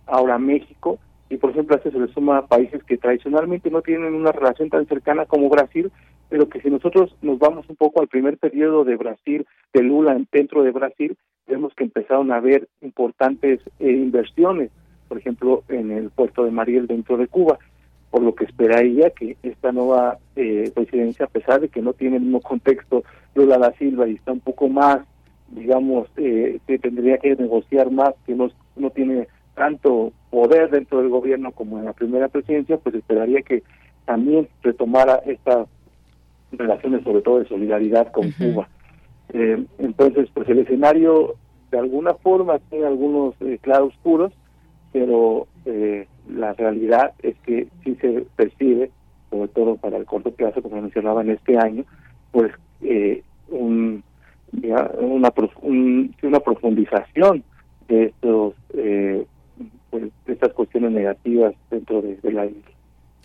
ahora 0.06 0.36
México, 0.36 0.98
y 1.30 1.38
por 1.38 1.50
ejemplo 1.50 1.74
a 1.74 1.78
esto 1.78 1.90
se 1.90 2.00
le 2.00 2.12
suma 2.12 2.38
a 2.38 2.46
países 2.46 2.82
que 2.84 2.98
tradicionalmente 2.98 3.70
no 3.70 3.80
tienen 3.80 4.12
una 4.12 4.32
relación 4.32 4.68
tan 4.68 4.86
cercana 4.86 5.24
como 5.24 5.48
Brasil, 5.48 5.90
pero 6.28 6.48
que 6.48 6.60
si 6.60 6.70
nosotros 6.70 7.14
nos 7.22 7.38
vamos 7.38 7.68
un 7.68 7.76
poco 7.76 8.00
al 8.00 8.08
primer 8.08 8.38
periodo 8.38 8.84
de 8.84 8.96
Brasil, 8.96 9.46
de 9.72 9.82
Lula 9.82 10.18
dentro 10.30 10.62
de 10.62 10.70
Brasil, 10.70 11.16
vemos 11.46 11.72
que 11.74 11.84
empezaron 11.84 12.30
a 12.30 12.36
haber 12.36 12.68
importantes 12.82 13.60
eh, 13.78 13.90
inversiones, 13.90 14.70
por 15.08 15.18
ejemplo, 15.18 15.64
en 15.68 15.90
el 15.90 16.10
puerto 16.10 16.44
de 16.44 16.50
Mariel 16.50 16.86
dentro 16.86 17.16
de 17.16 17.28
Cuba, 17.28 17.58
por 18.10 18.22
lo 18.22 18.34
que 18.34 18.44
esperaría 18.44 19.10
que 19.10 19.36
esta 19.42 19.72
nueva 19.72 20.18
eh, 20.36 20.70
presidencia, 20.74 21.26
a 21.26 21.30
pesar 21.30 21.60
de 21.60 21.68
que 21.68 21.82
no 21.82 21.92
tiene 21.92 22.16
el 22.16 22.22
mismo 22.22 22.40
contexto 22.40 23.04
Lula 23.34 23.58
da 23.58 23.72
Silva 23.72 24.08
y 24.08 24.14
está 24.14 24.32
un 24.32 24.40
poco 24.40 24.68
más, 24.68 25.00
digamos, 25.48 26.08
eh, 26.16 26.58
que 26.66 26.78
tendría 26.78 27.18
que 27.18 27.36
negociar 27.36 27.90
más, 27.90 28.14
que 28.26 28.34
no, 28.34 28.50
no 28.76 28.90
tiene 28.90 29.28
tanto 29.54 30.12
poder 30.30 30.70
dentro 30.70 30.98
del 30.98 31.08
gobierno 31.08 31.52
como 31.52 31.78
en 31.78 31.86
la 31.86 31.92
primera 31.92 32.28
presidencia, 32.28 32.76
pues 32.78 32.94
esperaría 32.94 33.42
que 33.42 33.62
también 34.04 34.48
retomara 34.62 35.16
estas 35.26 35.68
relaciones, 36.52 37.04
sobre 37.04 37.22
todo 37.22 37.40
de 37.40 37.48
solidaridad 37.48 38.10
con 38.12 38.30
Cuba. 38.32 38.68
Eh, 39.32 39.64
entonces, 39.78 40.28
pues 40.32 40.48
el 40.48 40.60
escenario 40.60 41.34
de 41.70 41.78
alguna 41.78 42.14
forma 42.14 42.58
tiene 42.70 42.86
algunos 42.86 43.34
eh, 43.40 43.58
claroscuros, 43.60 44.32
pero 44.92 45.46
eh, 45.66 46.06
la 46.28 46.54
realidad 46.54 47.12
es 47.22 47.36
que 47.40 47.68
sí 47.84 47.94
se 48.00 48.24
percibe, 48.36 48.90
sobre 49.30 49.48
todo 49.48 49.76
para 49.76 49.98
el 49.98 50.06
corto 50.06 50.30
plazo, 50.30 50.62
como 50.62 50.80
mencionaba 50.80 51.20
en 51.20 51.30
este 51.30 51.58
año, 51.58 51.84
pues 52.32 52.52
eh, 52.80 53.22
un, 53.48 54.02
una, 54.62 55.30
una 56.20 56.40
profundización 56.40 57.44
de 57.88 58.04
estos 58.04 58.54
eh, 58.74 59.26
pues, 59.90 60.04
de 60.26 60.32
estas 60.32 60.52
cuestiones 60.52 60.92
negativas 60.92 61.54
dentro 61.70 62.00
de, 62.02 62.16
de 62.16 62.32
la 62.32 62.46
isla. 62.46 62.70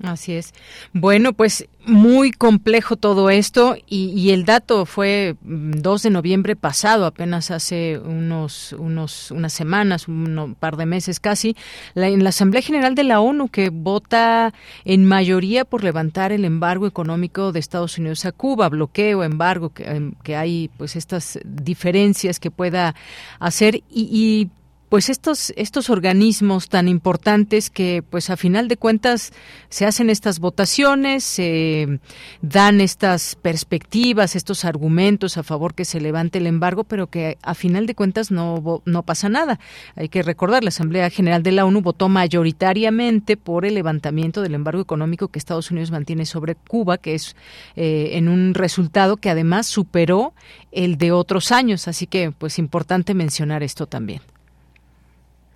Así 0.01 0.33
es. 0.33 0.53
Bueno, 0.91 1.33
pues 1.33 1.67
muy 1.85 2.31
complejo 2.31 2.95
todo 2.95 3.29
esto 3.29 3.75
y, 3.87 4.31
el 4.31 4.43
dato 4.43 4.85
fue 4.85 5.35
2 5.43 6.01
mm, 6.01 6.03
de 6.03 6.09
noviembre 6.09 6.55
pasado, 6.55 7.05
apenas 7.05 7.51
hace 7.51 7.99
unos, 7.99 8.73
unos 8.73 9.31
unas 9.31 9.53
semanas, 9.53 10.07
un 10.07 10.55
par 10.59 10.77
de 10.77 10.85
meses 10.85 11.19
casi, 11.19 11.55
en 11.95 12.23
la 12.23 12.29
Asamblea 12.29 12.61
General 12.61 12.95
de 12.95 13.03
la 13.03 13.21
ONU 13.21 13.49
que 13.49 13.69
vota 13.69 14.53
en 14.83 15.05
mayoría 15.05 15.63
por 15.63 15.83
levantar 15.83 16.31
el 16.31 16.43
embargo 16.43 16.87
económico 16.87 17.51
de 17.51 17.59
Estados 17.59 17.97
Unidos 17.97 18.25
a 18.25 18.31
Cuba, 18.31 18.69
bloqueo, 18.69 19.23
embargo, 19.23 19.69
que, 19.69 19.83
em, 19.83 20.13
que 20.23 20.35
hay 20.35 20.69
pues 20.77 20.95
estas 20.95 21.39
diferencias 21.45 22.39
que 22.39 22.51
pueda 22.51 22.95
hacer 23.39 23.83
y 23.89 24.49
pues 24.93 25.09
estos 25.09 25.51
estos 25.55 25.89
organismos 25.89 26.69
tan 26.69 26.87
importantes 26.87 27.71
que 27.71 28.03
pues 28.07 28.29
a 28.29 28.37
final 28.37 28.67
de 28.67 28.77
cuentas 28.77 29.33
se 29.69 29.87
hacen 29.87 30.11
estas 30.11 30.37
votaciones, 30.37 31.23
se 31.23 31.99
dan 32.43 32.79
estas 32.79 33.35
perspectivas, 33.35 34.35
estos 34.35 34.65
argumentos 34.65 35.35
a 35.39 35.41
favor 35.41 35.73
que 35.73 35.83
se 35.83 35.99
levante 35.99 36.37
el 36.37 36.45
embargo, 36.45 36.83
pero 36.83 37.07
que 37.07 37.39
a 37.41 37.55
final 37.55 37.87
de 37.87 37.95
cuentas 37.95 38.29
no 38.29 38.83
no 38.85 39.01
pasa 39.01 39.29
nada. 39.29 39.59
Hay 39.95 40.09
que 40.09 40.21
recordar 40.21 40.63
la 40.63 40.67
Asamblea 40.67 41.09
General 41.09 41.41
de 41.41 41.53
la 41.53 41.65
ONU 41.65 41.81
votó 41.81 42.07
mayoritariamente 42.07 43.35
por 43.35 43.65
el 43.65 43.73
levantamiento 43.73 44.43
del 44.43 44.53
embargo 44.53 44.83
económico 44.83 45.29
que 45.29 45.39
Estados 45.39 45.71
Unidos 45.71 45.89
mantiene 45.89 46.27
sobre 46.27 46.53
Cuba, 46.53 46.99
que 46.99 47.15
es 47.15 47.35
eh, 47.75 48.11
en 48.13 48.27
un 48.27 48.53
resultado 48.53 49.17
que 49.17 49.31
además 49.31 49.65
superó 49.65 50.35
el 50.71 50.99
de 50.99 51.11
otros 51.11 51.51
años. 51.51 51.87
Así 51.87 52.05
que, 52.05 52.31
pues, 52.31 52.59
importante 52.59 53.15
mencionar 53.15 53.63
esto 53.63 53.87
también. 53.87 54.21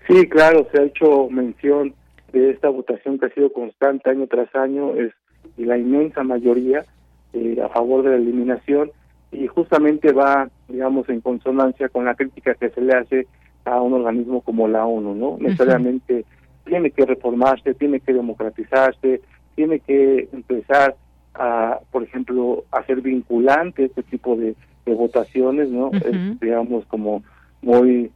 Sí, 0.07 0.27
claro, 0.29 0.67
se 0.71 0.79
ha 0.79 0.85
hecho 0.85 1.29
mención 1.29 1.93
de 2.31 2.51
esta 2.51 2.69
votación 2.69 3.19
que 3.19 3.25
ha 3.25 3.33
sido 3.33 3.51
constante 3.51 4.09
año 4.09 4.27
tras 4.27 4.53
año 4.55 4.95
es 4.95 5.13
y 5.57 5.65
la 5.65 5.77
inmensa 5.77 6.23
mayoría 6.23 6.85
eh, 7.33 7.57
a 7.63 7.69
favor 7.69 8.03
de 8.03 8.11
la 8.11 8.15
eliminación 8.17 8.91
y 9.31 9.47
justamente 9.47 10.13
va, 10.13 10.49
digamos, 10.67 11.09
en 11.09 11.21
consonancia 11.21 11.89
con 11.89 12.05
la 12.05 12.15
crítica 12.15 12.53
que 12.55 12.69
se 12.69 12.81
le 12.81 12.93
hace 12.93 13.27
a 13.65 13.81
un 13.81 13.93
organismo 13.93 14.41
como 14.41 14.67
la 14.67 14.85
ONU, 14.85 15.15
¿no? 15.15 15.37
Necesariamente 15.39 16.25
tiene 16.65 16.91
que 16.91 17.05
reformarse, 17.05 17.73
tiene 17.73 17.99
que 17.99 18.13
democratizarse, 18.13 19.21
tiene 19.55 19.79
que 19.79 20.29
empezar 20.31 20.95
a, 21.33 21.79
por 21.91 22.03
ejemplo, 22.03 22.63
hacer 22.71 23.01
vinculante 23.01 23.85
este 23.85 24.03
tipo 24.03 24.35
de, 24.35 24.55
votaciones, 24.85 25.67
¿no? 25.69 25.91
es, 25.91 26.39
digamos, 26.39 26.85
como 26.85 27.21
muy 27.61 28.09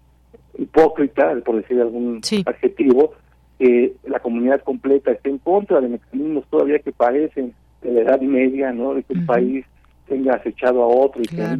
hipócrita, 0.57 1.33
por 1.45 1.57
decir 1.57 1.79
algún 1.81 2.21
adjetivo, 2.45 3.13
que 3.59 3.93
la 4.05 4.19
comunidad 4.19 4.61
completa 4.61 5.11
esté 5.11 5.29
en 5.29 5.37
contra 5.37 5.81
de 5.81 5.89
mecanismos 5.89 6.45
todavía 6.49 6.79
que 6.79 6.91
parecen 6.91 7.53
de 7.81 7.91
la 7.91 8.01
edad 8.01 8.21
media, 8.21 8.71
¿no? 8.71 8.93
De 8.93 9.03
que 9.03 9.13
el 9.13 9.25
país 9.25 9.65
tenga 10.07 10.35
acechado 10.35 10.83
a 10.83 10.87
otro 10.87 11.21
y 11.21 11.27
que, 11.27 11.57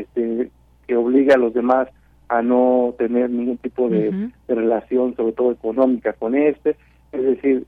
este, 0.00 0.50
que 0.86 0.96
obliga 0.96 1.34
a 1.34 1.38
los 1.38 1.52
demás 1.52 1.88
a 2.28 2.42
no 2.42 2.94
tener 2.98 3.30
ningún 3.30 3.58
tipo 3.58 3.88
de, 3.88 4.30
relación, 4.48 5.14
sobre 5.14 5.32
todo 5.32 5.52
económica, 5.52 6.12
con 6.12 6.34
este. 6.34 6.76
Es 7.12 7.22
decir, 7.22 7.66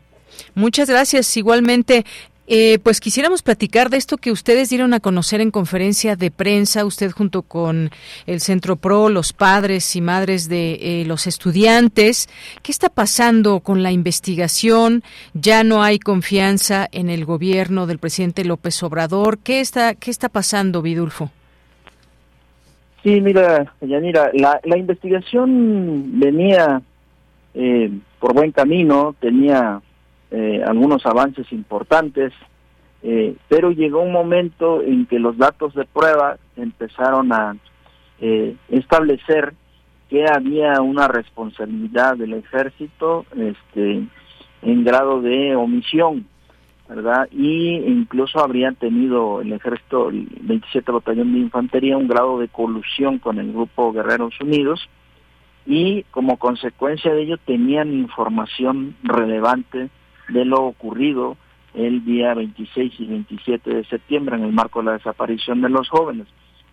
Muchas 0.57 0.91
gracias. 0.91 1.37
Igualmente, 1.37 2.05
eh, 2.51 2.79
pues 2.83 2.99
quisiéramos 2.99 3.43
platicar 3.43 3.91
de 3.91 3.99
esto 3.99 4.17
que 4.17 4.33
ustedes 4.33 4.71
dieron 4.71 4.95
a 4.95 5.01
conocer 5.01 5.43
en 5.43 5.51
conferencia 5.51 6.17
de 6.17 6.31
prensa, 6.31 6.87
usted 6.87 7.11
junto 7.11 7.43
con 7.43 7.91
el 8.27 8.41
Centro 8.41 8.77
PRO, 8.77 9.11
los 9.11 9.35
padres 9.35 9.95
y 9.97 10.01
madres 10.01 10.49
de 10.49 10.79
eh, 10.81 11.05
los 11.05 11.27
estudiantes. 11.27 12.29
¿Qué 12.63 12.73
está 12.73 12.89
pasando 12.89 13.61
con 13.61 13.83
la 13.83 13.93
investigación? 13.93 15.03
Ya 15.35 15.63
no 15.63 15.83
hay 15.83 15.99
confianza 15.99 16.89
en 16.91 17.11
el 17.11 17.27
gobierno 17.27 17.87
del 17.87 17.99
presidente 17.99 18.45
López 18.45 18.83
Obrador. 18.83 19.39
¿Qué 19.39 19.61
está, 19.61 19.95
qué 19.95 20.11
está 20.11 20.31
pasando, 20.31 20.81
Vidulfo? 20.81 21.31
Sí, 23.03 23.21
mira, 23.21 23.75
Yanira, 23.81 24.31
la, 24.33 24.59
la 24.65 24.77
investigación 24.79 26.19
venía 26.19 26.81
eh, 27.55 27.91
por 28.19 28.35
buen 28.35 28.53
camino, 28.53 29.15
tenía 29.21 29.81
eh, 30.31 30.63
algunos 30.67 31.05
avances 31.07 31.51
importantes, 31.53 32.33
eh, 33.03 33.37
pero 33.49 33.71
llegó 33.71 34.03
un 34.03 34.13
momento 34.13 34.83
en 34.83 35.07
que 35.07 35.19
los 35.19 35.39
datos 35.39 35.75
de 35.75 35.85
prueba 35.85 36.37
empezaron 36.57 37.33
a 37.33 37.57
eh, 38.21 38.57
establecer 38.69 39.55
que 40.11 40.27
había 40.27 40.81
una 40.81 41.07
responsabilidad 41.07 42.17
del 42.17 42.35
ejército 42.35 43.27
este, 43.37 44.03
en 44.63 44.85
grado 44.85 45.21
de 45.21 45.55
omisión, 45.55 46.27
¿verdad? 46.89 47.29
Y 47.31 47.77
incluso 47.77 48.41
habrían 48.41 48.75
tenido 48.75 49.43
el 49.43 49.53
ejército, 49.53 50.09
el 50.09 50.27
27 50.41 50.91
Batallón 50.91 51.35
de 51.35 51.41
Infantería, 51.41 51.97
un 51.97 52.09
grado 52.09 52.39
de 52.39 52.49
colusión 52.49 53.19
con 53.19 53.39
el 53.39 53.53
grupo 53.53 53.93
Guerreros 53.93 54.41
Unidos 54.41 54.89
y 55.67 56.05
como 56.05 56.39
consecuencia 56.39 57.13
de 57.13 57.23
ello 57.23 57.37
tenían 57.37 57.93
información 57.93 58.97
relevante 59.03 59.91
de 60.29 60.45
lo 60.45 60.63
ocurrido 60.65 61.37
el 61.75 62.05
día 62.05 62.35
26 62.35 62.93
y 62.99 63.07
27 63.07 63.75
de 63.75 63.85
septiembre 63.85 64.37
en 64.37 64.45
el 64.45 64.53
marco 64.53 64.81
de 64.81 64.87
la 64.87 64.93
desaparición 64.93 65.61
de 65.61 65.69
los 65.69 65.89
jóvenes. 65.89 66.27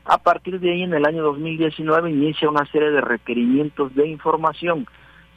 A 0.06 0.20
partir 0.20 0.60
de 0.60 0.72
ahí, 0.72 0.84
en 0.84 0.94
el 0.94 1.06
año 1.06 1.24
2019, 1.24 2.12
inicia 2.12 2.50
una 2.50 2.66
serie 2.68 2.92
de 2.92 3.02
requerimientos 3.02 3.94
de 3.96 4.08
información. 4.08 4.88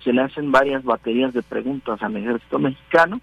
Se 0.04 0.12
le 0.12 0.22
hacen 0.22 0.52
varias 0.52 0.84
baterías 0.84 1.32
de 1.32 1.42
preguntas 1.42 2.02
al 2.02 2.16
ejército 2.16 2.58
mexicano. 2.58 3.20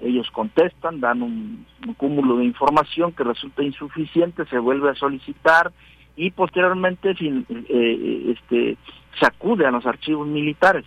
Ellos 0.00 0.30
contestan, 0.32 1.00
dan 1.00 1.22
un, 1.22 1.66
cúmulo 1.96 2.38
de 2.38 2.44
información 2.44 3.12
que 3.12 3.24
resulta 3.24 3.62
insuficiente, 3.62 4.46
se 4.46 4.58
vuelve 4.58 4.90
a 4.90 4.94
solicitar 4.94 5.70
y 6.16 6.30
posteriormente 6.30 7.14
eh, 7.20 8.34
este, 8.34 8.76
se 9.20 9.26
acude 9.26 9.66
a 9.66 9.70
los 9.70 9.86
archivos 9.86 10.26
militares 10.26 10.84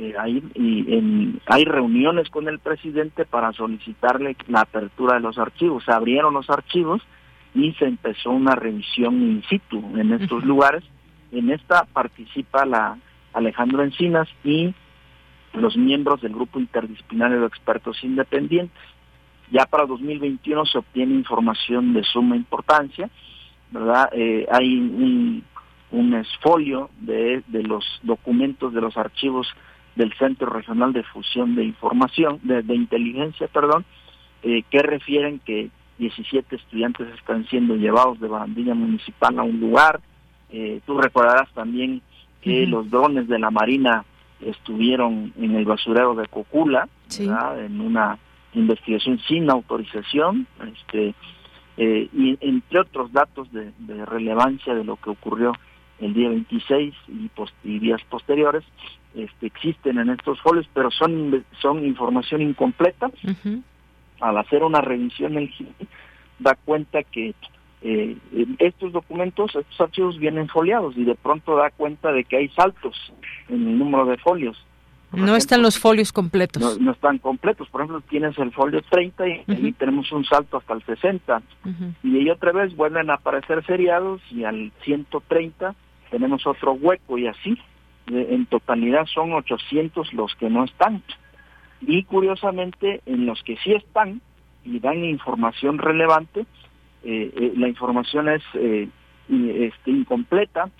eh, 0.00 0.14
hay, 0.16 0.44
y 0.54 1.40
hay 1.46 1.64
reuniones 1.64 2.28
con 2.30 2.46
el 2.46 2.60
presidente 2.60 3.24
para 3.24 3.52
solicitarle 3.52 4.36
la 4.46 4.60
apertura 4.60 5.14
de 5.14 5.20
los 5.20 5.38
archivos. 5.38 5.82
Se 5.84 5.90
abrieron 5.90 6.34
los 6.34 6.48
archivos 6.50 7.02
y 7.52 7.72
se 7.72 7.86
empezó 7.86 8.30
una 8.30 8.54
revisión 8.54 9.20
in 9.20 9.42
situ 9.48 9.82
en 9.98 10.12
estos 10.12 10.44
lugares. 10.44 10.84
En 11.32 11.50
esta 11.50 11.84
participa 11.84 12.64
la 12.64 12.96
Alejandro 13.32 13.82
Encinas 13.82 14.28
y 14.44 14.72
los 15.54 15.76
miembros 15.76 16.20
del 16.20 16.32
grupo 16.32 16.60
interdisciplinario 16.60 17.40
de 17.40 17.46
expertos 17.48 18.04
independientes. 18.04 18.78
Ya 19.50 19.66
para 19.66 19.84
2021 19.84 20.64
se 20.66 20.78
obtiene 20.78 21.14
información 21.14 21.92
de 21.92 22.04
suma 22.04 22.36
importancia, 22.36 23.10
¿verdad? 23.72 24.10
Eh, 24.12 24.46
hay 24.52 24.76
un, 24.76 25.42
un 25.90 26.14
esfolio 26.14 26.88
de, 27.00 27.42
de 27.48 27.64
los 27.64 27.84
documentos 28.04 28.72
de 28.72 28.80
los 28.80 28.96
archivos 28.96 29.48
del 29.98 30.14
Centro 30.14 30.48
Regional 30.48 30.92
de 30.92 31.02
Fusión 31.02 31.56
de 31.56 31.64
Información, 31.64 32.40
de, 32.44 32.74
Inteligencia, 32.74 33.48
perdón, 33.48 33.84
eh, 34.42 34.62
que 34.70 34.80
refieren 34.80 35.40
que 35.44 35.70
17 35.98 36.54
estudiantes 36.54 37.08
están 37.18 37.44
siendo 37.48 37.74
llevados 37.74 38.20
de 38.20 38.28
barandilla 38.28 38.74
municipal 38.74 39.36
a 39.38 39.42
un 39.42 39.58
lugar. 39.58 40.00
Eh, 40.50 40.80
tú 40.86 40.98
recordarás 40.98 41.52
también 41.52 42.00
que 42.40 42.64
los 42.66 42.88
drones 42.88 43.26
de 43.26 43.40
la 43.40 43.50
Marina 43.50 44.04
estuvieron 44.40 45.32
en 45.36 45.56
el 45.56 45.64
basurero 45.64 46.14
de 46.14 46.28
Cocula, 46.28 46.88
en 47.18 47.80
una 47.80 48.18
investigación 48.54 49.18
sin 49.26 49.50
autorización, 49.50 50.46
este, 50.72 51.12
eh, 51.76 52.08
y 52.12 52.38
entre 52.40 52.80
otros 52.80 53.12
datos 53.12 53.48
de, 53.52 53.72
relevancia 54.06 54.74
de 54.74 54.84
lo 54.84 54.94
que 54.96 55.10
ocurrió 55.10 55.52
el 55.98 56.14
día 56.14 56.28
26 56.28 56.94
y, 57.08 57.30
y 57.64 57.78
días 57.80 58.00
posteriores, 58.08 58.62
este, 59.18 59.46
existen 59.46 59.98
en 59.98 60.10
estos 60.10 60.40
folios, 60.40 60.68
pero 60.72 60.90
son, 60.90 61.44
son 61.60 61.84
información 61.84 62.42
incompleta. 62.42 63.10
Al 64.20 64.38
hacer 64.38 64.62
una 64.62 64.80
revisión, 64.80 65.36
el 65.36 65.52
da 66.38 66.56
cuenta 66.64 67.02
que 67.02 67.34
eh, 67.82 68.16
estos 68.58 68.92
documentos, 68.92 69.54
estos 69.54 69.80
archivos 69.80 70.18
vienen 70.18 70.48
foliados 70.48 70.96
y 70.96 71.04
de 71.04 71.14
pronto 71.14 71.56
da 71.56 71.70
cuenta 71.70 72.12
de 72.12 72.24
que 72.24 72.36
hay 72.36 72.48
saltos 72.50 72.96
en 73.48 73.66
el 73.66 73.78
número 73.78 74.06
de 74.06 74.16
folios. 74.18 74.56
no 75.12 75.36
están 75.36 75.62
los 75.62 75.78
folios 75.78 76.12
completos. 76.12 76.80
No, 76.80 76.92
están 76.92 77.18
completos. 77.18 77.68
Por 77.68 77.80
ejemplo, 77.80 78.00
tienes 78.08 78.36
el 78.38 78.52
folio 78.52 78.82
30 78.82 79.28
y 79.28 79.44
ahí 79.48 79.72
tenemos 79.72 80.10
un 80.12 80.24
salto 80.24 80.56
hasta 80.56 80.74
el 80.74 80.82
60. 80.84 81.42
Y 82.02 82.16
ahí 82.18 82.30
otra 82.30 82.52
vez 82.52 82.74
vuelven 82.74 83.10
a 83.10 83.14
aparecer 83.14 83.64
seriados 83.64 84.20
y 84.30 84.44
al 84.44 84.72
130 84.82 85.74
tenemos 86.10 86.46
otro 86.46 86.72
hueco 86.72 87.18
y 87.18 87.26
así. 87.26 87.58
En 88.10 88.46
totalidad 88.46 89.06
son 89.06 89.32
800 89.32 90.12
los 90.14 90.34
que 90.36 90.50
no 90.50 90.64
están. 90.64 91.02
Y 91.80 92.04
curiosamente, 92.04 93.02
en 93.06 93.26
los 93.26 93.42
que 93.42 93.56
sí 93.58 93.72
están 93.72 94.20
y 94.64 94.80
dan 94.80 95.04
información 95.04 95.78
relevante, 95.78 96.40
eh, 97.04 97.32
eh, 97.34 97.52
la 97.56 97.68
información 97.68 98.28
es 98.28 98.42
eh, 98.54 98.88
este, 99.28 99.90
incompleta. 99.90 100.70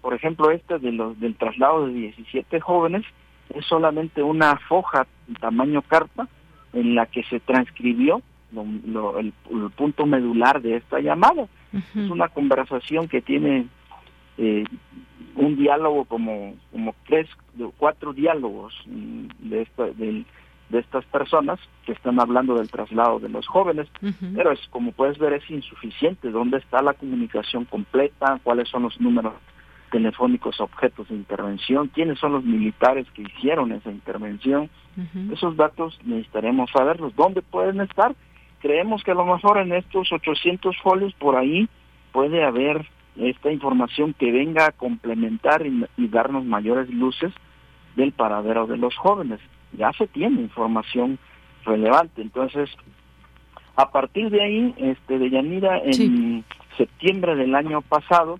Por 0.00 0.14
ejemplo, 0.14 0.50
este 0.50 0.78
de 0.78 0.92
los, 0.92 1.18
del 1.18 1.34
traslado 1.34 1.86
de 1.86 1.94
17 1.94 2.60
jóvenes 2.60 3.04
es 3.54 3.64
solamente 3.66 4.22
una 4.22 4.56
foja 4.68 5.06
tamaño 5.40 5.82
carta 5.82 6.28
en 6.72 6.94
la 6.94 7.06
que 7.06 7.22
se 7.24 7.40
transcribió 7.40 8.22
el, 8.52 9.32
punto 9.76 10.06
medular 10.06 10.62
de 10.62 10.76
esta 10.76 11.00
llamada. 11.00 11.48
Es 11.72 12.10
una 12.10 12.28
conversación 12.28 13.08
que 13.08 13.20
tiene 13.20 13.66
un 14.38 15.56
diálogo 15.56 16.04
como 16.04 16.54
como 16.72 16.94
tres 17.06 17.28
cuatro 17.78 18.12
diálogos 18.12 18.74
mm, 18.86 19.48
de 19.48 19.62
esta, 19.62 19.84
de 19.86 20.24
estas 20.78 21.04
personas 21.06 21.60
que 21.84 21.92
están 21.92 22.20
hablando 22.20 22.54
del 22.54 22.70
traslado 22.70 23.18
de 23.18 23.28
los 23.28 23.46
jóvenes, 23.46 23.88
pero 24.34 24.52
es 24.52 24.60
como 24.70 24.92
puedes 24.92 25.18
ver 25.18 25.34
es 25.34 25.48
insuficiente. 25.50 26.30
¿Dónde 26.30 26.58
está 26.58 26.82
la 26.82 26.94
comunicación 26.94 27.64
completa? 27.64 28.40
¿Cuáles 28.42 28.68
son 28.68 28.82
los 28.82 29.00
números 29.00 29.34
telefónicos 29.90 30.60
objetos 30.60 31.08
de 31.08 31.14
intervención? 31.14 31.88
¿Quiénes 31.88 32.18
son 32.18 32.32
los 32.32 32.44
militares 32.44 33.06
que 33.14 33.22
hicieron 33.22 33.72
esa 33.72 33.90
intervención? 33.90 34.68
Esos 35.32 35.56
datos 35.56 35.98
necesitaremos 36.04 36.70
saberlos. 36.70 37.14
¿Dónde 37.14 37.42
pueden 37.42 37.80
estar? 37.80 38.14
Creemos 38.60 39.04
que 39.04 39.12
a 39.12 39.14
lo 39.14 39.26
mejor 39.26 39.58
en 39.58 39.72
estos 39.72 40.10
800 40.10 40.76
folios 40.78 41.12
por 41.14 41.36
ahí 41.36 41.68
puede 42.12 42.42
haber 42.42 42.86
esta 43.18 43.50
información 43.50 44.14
que 44.14 44.30
venga 44.30 44.66
a 44.66 44.72
complementar 44.72 45.64
y 45.66 46.08
darnos 46.08 46.44
mayores 46.44 46.90
luces 46.90 47.32
del 47.96 48.12
paradero 48.12 48.66
de 48.66 48.76
los 48.76 48.94
jóvenes 48.96 49.40
ya 49.72 49.92
se 49.92 50.06
tiene 50.06 50.40
información 50.40 51.18
relevante. 51.64 52.22
Entonces, 52.22 52.70
a 53.76 53.90
partir 53.90 54.30
de 54.30 54.42
ahí, 54.42 54.74
este, 54.78 55.18
de 55.18 55.30
Yanira, 55.30 55.78
en 55.84 56.44
septiembre 56.76 57.36
del 57.36 57.54
año 57.54 57.82
pasado, 57.82 58.38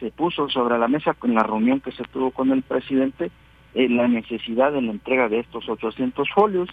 se 0.00 0.10
puso 0.10 0.48
sobre 0.48 0.78
la 0.78 0.88
mesa 0.88 1.14
con 1.14 1.34
la 1.34 1.42
reunión 1.42 1.80
que 1.80 1.92
se 1.92 2.04
tuvo 2.04 2.30
con 2.30 2.50
el 2.50 2.62
presidente 2.62 3.30
eh, 3.74 3.88
la 3.88 4.08
necesidad 4.08 4.72
de 4.72 4.82
la 4.82 4.92
entrega 4.92 5.28
de 5.28 5.40
estos 5.40 5.68
800 5.68 6.28
folios. 6.34 6.68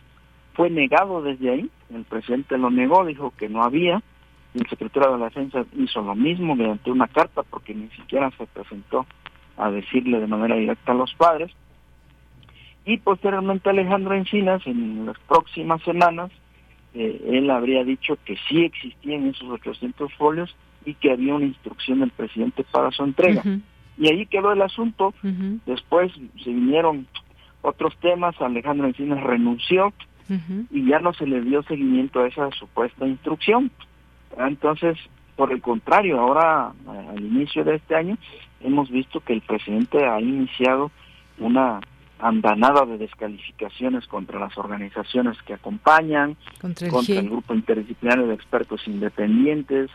Fue 0.54 0.70
negado 0.70 1.22
desde 1.22 1.50
ahí, 1.50 1.70
el 1.94 2.04
presidente 2.04 2.58
lo 2.58 2.70
negó, 2.70 3.06
dijo 3.06 3.34
que 3.38 3.50
no 3.50 3.64
había, 3.64 4.02
el 4.54 4.68
secretario 4.68 5.14
de 5.14 5.20
la 5.20 5.26
Defensa 5.26 5.66
hizo 5.78 6.02
lo 6.02 6.16
mismo 6.16 6.56
mediante 6.56 6.92
una 6.92 7.08
carta 7.08 7.44
porque 7.44 7.74
ni 7.74 7.88
siquiera 7.90 8.32
se 8.38 8.46
presentó 8.48 9.06
a 9.58 9.72
decirle 9.72 10.20
de 10.20 10.28
manera 10.28 10.56
directa 10.56 10.92
a 10.92 10.96
los 10.96 11.14
padres. 11.14 11.52
Y 12.86 12.98
posteriormente 12.98 13.70
Alejandro 13.70 14.16
Encinas, 14.16 14.66
en 14.66 15.06
las 15.06 15.18
próximas 15.20 15.82
semanas, 15.84 16.32
eh, 16.94 17.22
él 17.30 17.50
habría 17.50 17.84
dicho 17.84 18.18
que 18.26 18.36
sí 18.50 18.64
existían 18.64 19.28
esos 19.28 19.50
800 19.50 20.12
folios 20.16 20.56
y 20.86 20.96
que 20.96 21.12
había 21.12 21.36
una 21.36 21.46
instrucción 21.46 22.00
del 22.00 22.12
presidente 22.12 22.66
para 22.72 22.92
su 22.92 23.04
entrega. 23.04 23.44
Y 23.98 24.10
ahí 24.10 24.26
quedó 24.26 24.52
el 24.52 24.62
asunto. 24.62 25.14
Después 25.66 26.12
se 26.44 26.50
vinieron 26.50 27.08
otros 27.62 27.96
temas, 27.98 28.40
Alejandro 28.42 28.88
Encinas 28.88 29.22
renunció 29.24 29.94
y 30.72 30.88
ya 30.88 31.00
no 31.00 31.14
se 31.14 31.28
le 31.28 31.42
dio 31.42 31.62
seguimiento 31.64 32.22
a 32.22 32.28
esa 32.28 32.50
supuesta 32.52 33.06
instrucción. 33.06 33.70
Entonces, 34.38 34.98
por 35.36 35.52
el 35.52 35.62
contrario, 35.62 36.20
ahora 36.20 36.74
al 36.88 37.20
inicio 37.20 37.64
de 37.64 37.76
este 37.76 37.96
año 37.96 38.18
hemos 38.62 38.90
visto 38.90 39.20
que 39.22 39.34
el 39.34 39.42
presidente 39.42 40.06
ha 40.06 40.20
iniciado 40.20 40.92
una 41.40 41.80
andanada 42.20 42.86
de 42.86 42.98
descalificaciones 42.98 44.06
contra 44.08 44.40
las 44.40 44.56
organizaciones 44.58 45.42
que 45.42 45.56
acompañan, 45.56 46.38
contra 46.60 46.88
el, 46.88 47.30
grupo 47.30 47.54
interdisciplinario 47.56 48.28
de 48.28 48.36
expertos 48.36 48.88
independientes 48.88 49.90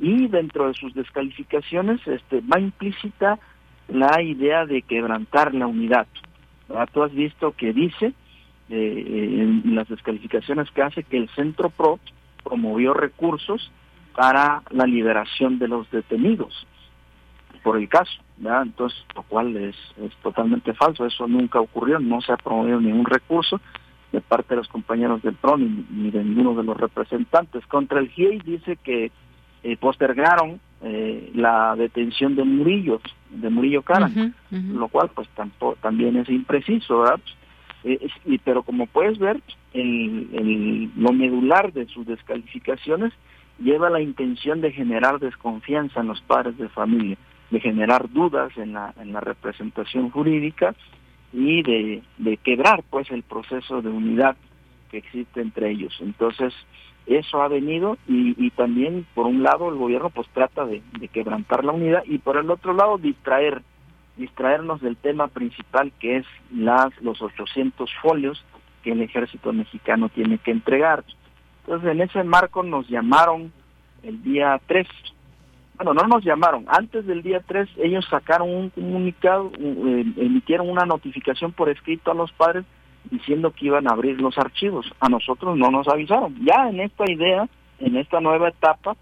y 0.00 0.28
dentro 0.28 0.68
de 0.68 0.74
sus 0.74 0.94
descalificaciones 0.94 2.00
este, 2.06 2.40
va 2.40 2.60
implícita 2.60 3.38
la 3.88 4.22
idea 4.22 4.66
de 4.66 4.82
quebrantar 4.82 5.54
la 5.54 5.66
unidad. 5.66 6.06
Tú 6.92 7.02
has 7.02 7.12
visto 7.12 7.52
que 7.52 7.72
dice 7.72 8.12
eh, 8.68 9.04
en 9.64 9.74
las 9.74 9.88
descalificaciones 9.88 10.70
que 10.70 10.82
hace 10.82 11.02
que 11.02 11.16
el 11.16 11.28
Centro 11.30 11.70
PRO 11.70 11.98
promovió 12.48 12.94
recursos 12.94 13.70
para 14.14 14.62
la 14.70 14.86
liberación 14.86 15.58
de 15.58 15.68
los 15.68 15.90
detenidos 15.90 16.66
por 17.62 17.76
el 17.76 17.88
caso, 17.88 18.12
entonces 18.38 18.98
lo 19.14 19.22
cual 19.24 19.56
es, 19.56 19.76
es 20.02 20.14
totalmente 20.22 20.72
falso, 20.74 21.04
eso 21.04 21.26
nunca 21.26 21.60
ocurrió, 21.60 21.98
no 21.98 22.20
se 22.20 22.32
ha 22.32 22.36
promovido 22.36 22.80
ningún 22.80 23.04
recurso 23.04 23.60
de 24.12 24.20
parte 24.20 24.54
de 24.54 24.56
los 24.56 24.68
compañeros 24.68 25.22
del 25.22 25.34
PRON 25.34 25.86
ni, 25.90 26.10
de 26.10 26.24
ninguno 26.24 26.54
de 26.54 26.62
los 26.62 26.76
representantes. 26.76 27.66
Contra 27.66 28.00
el 28.00 28.08
GIEI 28.08 28.38
dice 28.38 28.76
que 28.76 29.10
eh, 29.62 29.76
postergaron 29.76 30.60
eh, 30.82 31.30
la 31.34 31.74
detención 31.76 32.36
de 32.36 32.44
Murillo, 32.44 33.00
de 33.30 33.50
Murillo 33.50 33.82
Cara, 33.82 34.10
lo 34.50 34.88
cual 34.88 35.10
pues 35.14 35.28
tampoco, 35.34 35.76
también 35.82 36.16
es 36.16 36.28
impreciso, 36.30 37.00
¿verdad? 37.00 37.20
Eh, 37.84 38.08
pero 38.44 38.62
como 38.62 38.86
puedes 38.86 39.18
ver, 39.18 39.40
el, 39.72 40.28
el, 40.32 40.90
lo 40.96 41.12
medular 41.12 41.72
de 41.72 41.86
sus 41.86 42.06
descalificaciones 42.06 43.12
lleva 43.58 43.90
la 43.90 44.00
intención 44.00 44.60
de 44.60 44.72
generar 44.72 45.18
desconfianza 45.18 46.00
en 46.00 46.08
los 46.08 46.20
padres 46.22 46.56
de 46.58 46.68
familia 46.68 47.16
de 47.50 47.60
generar 47.60 48.10
dudas 48.10 48.56
en 48.56 48.74
la, 48.74 48.94
en 49.00 49.12
la 49.12 49.20
representación 49.20 50.10
jurídica 50.10 50.74
y 51.32 51.62
de, 51.62 52.02
de 52.18 52.36
quebrar 52.38 52.82
pues 52.90 53.10
el 53.10 53.22
proceso 53.22 53.80
de 53.82 53.88
unidad 53.88 54.36
que 54.90 54.98
existe 54.98 55.40
entre 55.40 55.70
ellos. 55.70 55.96
Entonces, 56.00 56.52
eso 57.06 57.42
ha 57.42 57.48
venido 57.48 57.96
y, 58.06 58.34
y 58.44 58.50
también, 58.50 59.06
por 59.14 59.26
un 59.26 59.42
lado, 59.42 59.68
el 59.70 59.76
gobierno 59.76 60.10
pues 60.10 60.28
trata 60.32 60.66
de, 60.66 60.82
de, 60.98 61.08
quebrantar 61.08 61.64
la 61.64 61.72
unidad 61.72 62.02
y 62.04 62.18
por 62.18 62.36
el 62.36 62.50
otro 62.50 62.74
lado, 62.74 62.98
distraer, 62.98 63.62
distraernos 64.18 64.80
del 64.80 64.96
tema 64.96 65.28
principal 65.28 65.92
que 65.98 66.18
es 66.18 66.26
las, 66.52 66.90
los 67.00 67.22
800 67.22 67.90
folios 68.02 68.44
que 68.82 68.92
el 68.92 69.02
ejército 69.02 69.52
mexicano 69.52 70.08
tiene 70.08 70.38
que 70.38 70.50
entregar. 70.50 71.04
Entonces, 71.64 71.90
en 71.90 72.00
ese 72.02 72.24
marco 72.24 72.62
nos 72.62 72.88
llamaron 72.88 73.52
el 74.02 74.22
día 74.22 74.60
3 74.66 74.86
bueno, 75.78 75.94
no 75.94 76.08
nos 76.08 76.24
llamaron. 76.24 76.64
Antes 76.66 77.06
del 77.06 77.22
día 77.22 77.40
3 77.46 77.68
ellos 77.76 78.04
sacaron 78.10 78.50
un 78.50 78.70
comunicado, 78.70 79.52
eh, 79.56 80.04
emitieron 80.16 80.68
una 80.68 80.84
notificación 80.84 81.52
por 81.52 81.68
escrito 81.68 82.10
a 82.10 82.14
los 82.14 82.32
padres 82.32 82.64
diciendo 83.10 83.52
que 83.52 83.66
iban 83.66 83.86
a 83.86 83.92
abrir 83.92 84.20
los 84.20 84.36
archivos. 84.38 84.92
A 84.98 85.08
nosotros 85.08 85.56
no 85.56 85.70
nos 85.70 85.86
avisaron. 85.86 86.34
Ya 86.44 86.68
en 86.68 86.80
esta 86.80 87.04
idea, 87.08 87.48
en 87.78 87.96
esta 87.96 88.20
nueva 88.20 88.48
etapa 88.48 88.96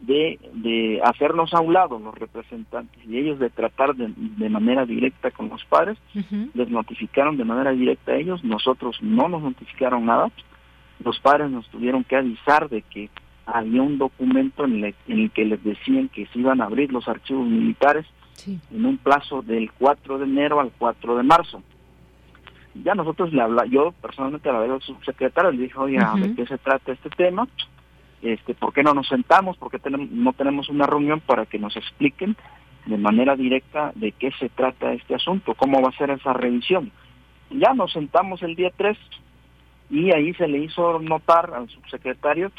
de, 0.00 0.38
de 0.52 1.00
hacernos 1.02 1.54
a 1.54 1.60
un 1.60 1.72
lado 1.72 1.98
los 1.98 2.14
representantes 2.14 3.02
y 3.06 3.16
ellos 3.16 3.38
de 3.38 3.50
tratar 3.50 3.94
de, 3.94 4.12
de 4.16 4.48
manera 4.48 4.84
directa 4.84 5.30
con 5.30 5.48
los 5.48 5.64
padres, 5.64 5.96
les 6.54 6.68
notificaron 6.68 7.36
de 7.36 7.44
manera 7.44 7.72
directa 7.72 8.12
a 8.12 8.16
ellos, 8.16 8.44
nosotros 8.44 8.98
no 9.00 9.28
nos 9.28 9.42
notificaron 9.42 10.06
nada. 10.06 10.30
Los 11.02 11.18
padres 11.20 11.50
nos 11.50 11.68
tuvieron 11.68 12.04
que 12.04 12.16
avisar 12.16 12.68
de 12.68 12.82
que 12.82 13.10
había 13.46 13.82
un 13.82 13.98
documento 13.98 14.64
en, 14.64 14.94
el 15.06 15.30
que 15.30 15.44
les 15.44 15.62
decían 15.62 16.08
que 16.08 16.26
se 16.26 16.38
iban 16.38 16.60
a 16.60 16.64
abrir 16.64 16.92
los 16.92 17.06
archivos 17.08 17.46
militares 17.46 18.06
en 18.46 18.84
un 18.84 18.98
plazo 18.98 19.42
del 19.42 19.70
4 19.72 20.18
de 20.18 20.24
enero 20.24 20.60
al 20.60 20.72
4 20.78 21.16
de 21.16 21.22
marzo. 21.22 21.62
Ya 22.84 22.94
nosotros 22.94 23.32
le 23.32 23.40
habla, 23.40 23.64
yo 23.66 23.92
personalmente 24.02 24.50
le 24.50 24.58
hablé 24.58 24.74
al 24.74 24.82
subsecretario, 24.82 25.52
le 25.52 25.62
dije, 25.62 25.78
oye, 25.78 25.98
¿de 26.20 26.34
qué 26.34 26.46
se 26.46 26.58
trata 26.58 26.92
este 26.92 27.08
tema? 27.10 27.48
Este, 28.22 28.54
¿Por 28.54 28.72
qué 28.72 28.82
no 28.82 28.94
nos 28.94 29.08
sentamos? 29.08 29.56
¿Por 29.56 29.70
qué 29.70 29.78
tenemos, 29.78 30.10
no 30.10 30.32
tenemos 30.32 30.68
una 30.68 30.86
reunión 30.86 31.20
para 31.20 31.46
que 31.46 31.58
nos 31.58 31.76
expliquen 31.76 32.36
de 32.86 32.96
manera 32.96 33.36
directa 33.36 33.92
de 33.94 34.12
qué 34.12 34.30
se 34.38 34.48
trata 34.48 34.92
este 34.92 35.14
asunto, 35.14 35.54
cómo 35.54 35.82
va 35.82 35.90
a 35.90 35.98
ser 35.98 36.10
esa 36.10 36.32
revisión. 36.32 36.92
Ya 37.50 37.74
nos 37.74 37.92
sentamos 37.92 38.42
el 38.42 38.54
día 38.54 38.70
3 38.76 38.96
y 39.90 40.14
ahí 40.14 40.32
se 40.34 40.48
le 40.48 40.58
hizo 40.58 40.98
notar 41.00 41.52
al 41.54 41.68
subsecretario 41.68 42.50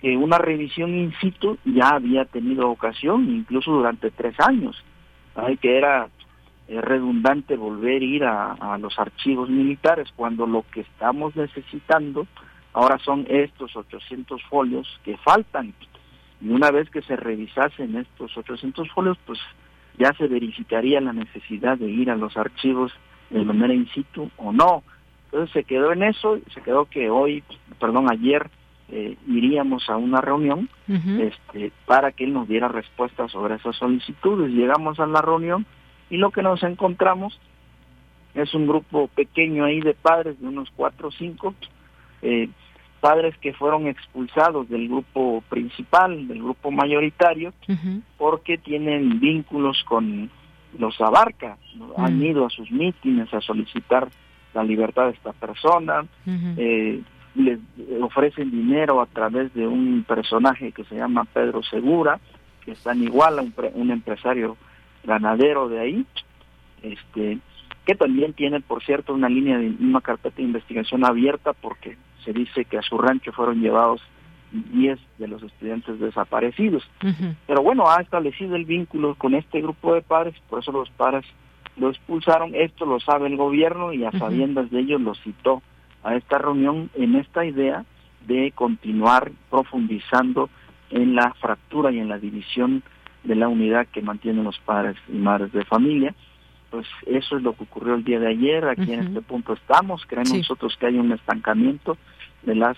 que 0.00 0.16
una 0.16 0.38
revisión 0.38 0.94
in 0.94 1.12
situ 1.20 1.58
ya 1.64 1.90
había 1.90 2.24
tenido 2.26 2.68
ocasión, 2.70 3.30
incluso 3.30 3.72
durante 3.72 4.10
tres 4.10 4.38
años, 4.40 4.82
que 5.60 5.78
era 5.78 6.08
eh, 6.68 6.80
redundante 6.80 7.56
volver 7.56 8.02
a 8.02 8.04
ir 8.04 8.24
a 8.24 8.78
los 8.78 8.98
archivos 8.98 9.48
militares 9.48 10.08
cuando 10.16 10.46
lo 10.46 10.64
que 10.70 10.80
estamos 10.80 11.34
necesitando 11.34 12.26
ahora 12.76 12.98
son 12.98 13.24
estos 13.30 13.74
800 13.74 14.42
folios 14.50 14.86
que 15.02 15.16
faltan. 15.16 15.72
Y 16.42 16.50
una 16.50 16.70
vez 16.70 16.90
que 16.90 17.00
se 17.00 17.16
revisasen 17.16 17.96
estos 17.96 18.36
800 18.36 18.90
folios, 18.90 19.16
pues 19.24 19.38
ya 19.98 20.12
se 20.12 20.28
verificaría 20.28 21.00
la 21.00 21.14
necesidad 21.14 21.78
de 21.78 21.88
ir 21.88 22.10
a 22.10 22.16
los 22.16 22.36
archivos 22.36 22.92
de 23.30 23.42
manera 23.46 23.72
in 23.72 23.88
situ 23.88 24.30
o 24.36 24.52
no. 24.52 24.82
Entonces 25.24 25.54
se 25.54 25.64
quedó 25.64 25.90
en 25.90 26.02
eso, 26.02 26.38
se 26.52 26.60
quedó 26.60 26.84
que 26.84 27.08
hoy, 27.08 27.42
perdón, 27.80 28.08
ayer 28.10 28.50
eh, 28.90 29.16
iríamos 29.26 29.88
a 29.88 29.96
una 29.96 30.20
reunión 30.20 30.68
este, 30.86 31.72
para 31.86 32.12
que 32.12 32.24
él 32.24 32.34
nos 32.34 32.46
diera 32.46 32.68
respuestas 32.68 33.32
sobre 33.32 33.54
esas 33.54 33.74
solicitudes. 33.76 34.52
Llegamos 34.52 35.00
a 35.00 35.06
la 35.06 35.22
reunión 35.22 35.64
y 36.10 36.18
lo 36.18 36.30
que 36.30 36.42
nos 36.42 36.62
encontramos 36.62 37.40
es 38.34 38.52
un 38.52 38.66
grupo 38.66 39.08
pequeño 39.08 39.64
ahí 39.64 39.80
de 39.80 39.94
padres, 39.94 40.38
de 40.38 40.46
unos 40.46 40.70
cuatro 40.76 41.08
o 41.08 41.12
cinco, 41.12 41.54
eh, 42.20 42.50
padres 43.06 43.36
que 43.38 43.52
fueron 43.52 43.86
expulsados 43.86 44.68
del 44.68 44.88
grupo 44.88 45.40
principal, 45.48 46.26
del 46.26 46.42
grupo 46.42 46.72
mayoritario, 46.72 47.52
porque 48.18 48.58
tienen 48.58 49.20
vínculos 49.20 49.84
con 49.84 50.28
los 50.76 51.00
abarca, 51.00 51.56
han 51.96 52.20
ido 52.20 52.46
a 52.46 52.50
sus 52.50 52.68
mítines 52.72 53.32
a 53.32 53.40
solicitar 53.40 54.08
la 54.54 54.64
libertad 54.64 55.04
de 55.04 55.12
esta 55.12 55.32
persona, 55.34 56.04
eh, 56.56 57.00
les 57.36 57.60
ofrecen 58.00 58.50
dinero 58.50 59.00
a 59.00 59.06
través 59.06 59.54
de 59.54 59.68
un 59.68 60.04
personaje 60.08 60.72
que 60.72 60.82
se 60.84 60.96
llama 60.96 61.26
Pedro 61.32 61.62
Segura, 61.62 62.18
que 62.64 62.72
es 62.72 62.82
tan 62.82 63.00
igual 63.04 63.38
a 63.38 63.42
un, 63.42 63.54
un 63.74 63.90
empresario 63.92 64.56
ganadero 65.04 65.68
de 65.68 65.78
ahí, 65.78 66.06
este 66.82 67.38
que 67.84 67.94
también 67.94 68.32
tiene, 68.32 68.60
por 68.60 68.82
cierto, 68.82 69.14
una 69.14 69.28
línea 69.28 69.58
de 69.58 69.68
una 69.78 70.00
carpeta 70.00 70.38
de 70.38 70.42
investigación 70.42 71.04
abierta 71.04 71.52
porque 71.52 71.96
se 72.26 72.32
dice 72.32 72.66
que 72.66 72.76
a 72.76 72.82
su 72.82 72.98
rancho 72.98 73.32
fueron 73.32 73.62
llevados 73.62 74.02
10 74.52 74.98
de 75.18 75.28
los 75.28 75.42
estudiantes 75.42 75.98
desaparecidos. 75.98 76.88
Pero 77.46 77.62
bueno, 77.62 77.88
ha 77.88 78.02
establecido 78.02 78.56
el 78.56 78.64
vínculo 78.64 79.14
con 79.14 79.34
este 79.34 79.60
grupo 79.60 79.94
de 79.94 80.02
padres, 80.02 80.34
por 80.50 80.58
eso 80.58 80.72
los 80.72 80.90
padres 80.90 81.24
lo 81.76 81.88
expulsaron. 81.88 82.54
Esto 82.54 82.84
lo 82.84 83.00
sabe 83.00 83.28
el 83.28 83.36
gobierno 83.36 83.92
y 83.92 84.04
a 84.04 84.12
sabiendas 84.12 84.70
de 84.70 84.80
ellos 84.80 85.00
lo 85.00 85.14
citó 85.14 85.62
a 86.02 86.14
esta 86.14 86.38
reunión 86.38 86.90
en 86.94 87.16
esta 87.16 87.44
idea 87.44 87.84
de 88.26 88.52
continuar 88.54 89.30
profundizando 89.50 90.50
en 90.90 91.14
la 91.14 91.32
fractura 91.34 91.92
y 91.92 91.98
en 91.98 92.08
la 92.08 92.18
división 92.18 92.82
de 93.24 93.34
la 93.34 93.48
unidad 93.48 93.86
que 93.88 94.02
mantienen 94.02 94.44
los 94.44 94.58
padres 94.60 94.96
y 95.08 95.16
madres 95.16 95.52
de 95.52 95.64
familia. 95.64 96.14
Pues 96.70 96.86
eso 97.06 97.36
es 97.36 97.42
lo 97.42 97.54
que 97.54 97.64
ocurrió 97.64 97.94
el 97.94 98.04
día 98.04 98.18
de 98.18 98.28
ayer, 98.28 98.64
aquí 98.66 98.92
en 98.92 99.00
este 99.00 99.22
punto 99.22 99.52
estamos, 99.52 100.04
creemos 100.06 100.36
nosotros 100.36 100.76
que 100.76 100.86
hay 100.86 100.98
un 100.98 101.12
estancamiento 101.12 101.96
de 102.46 102.54
las 102.54 102.76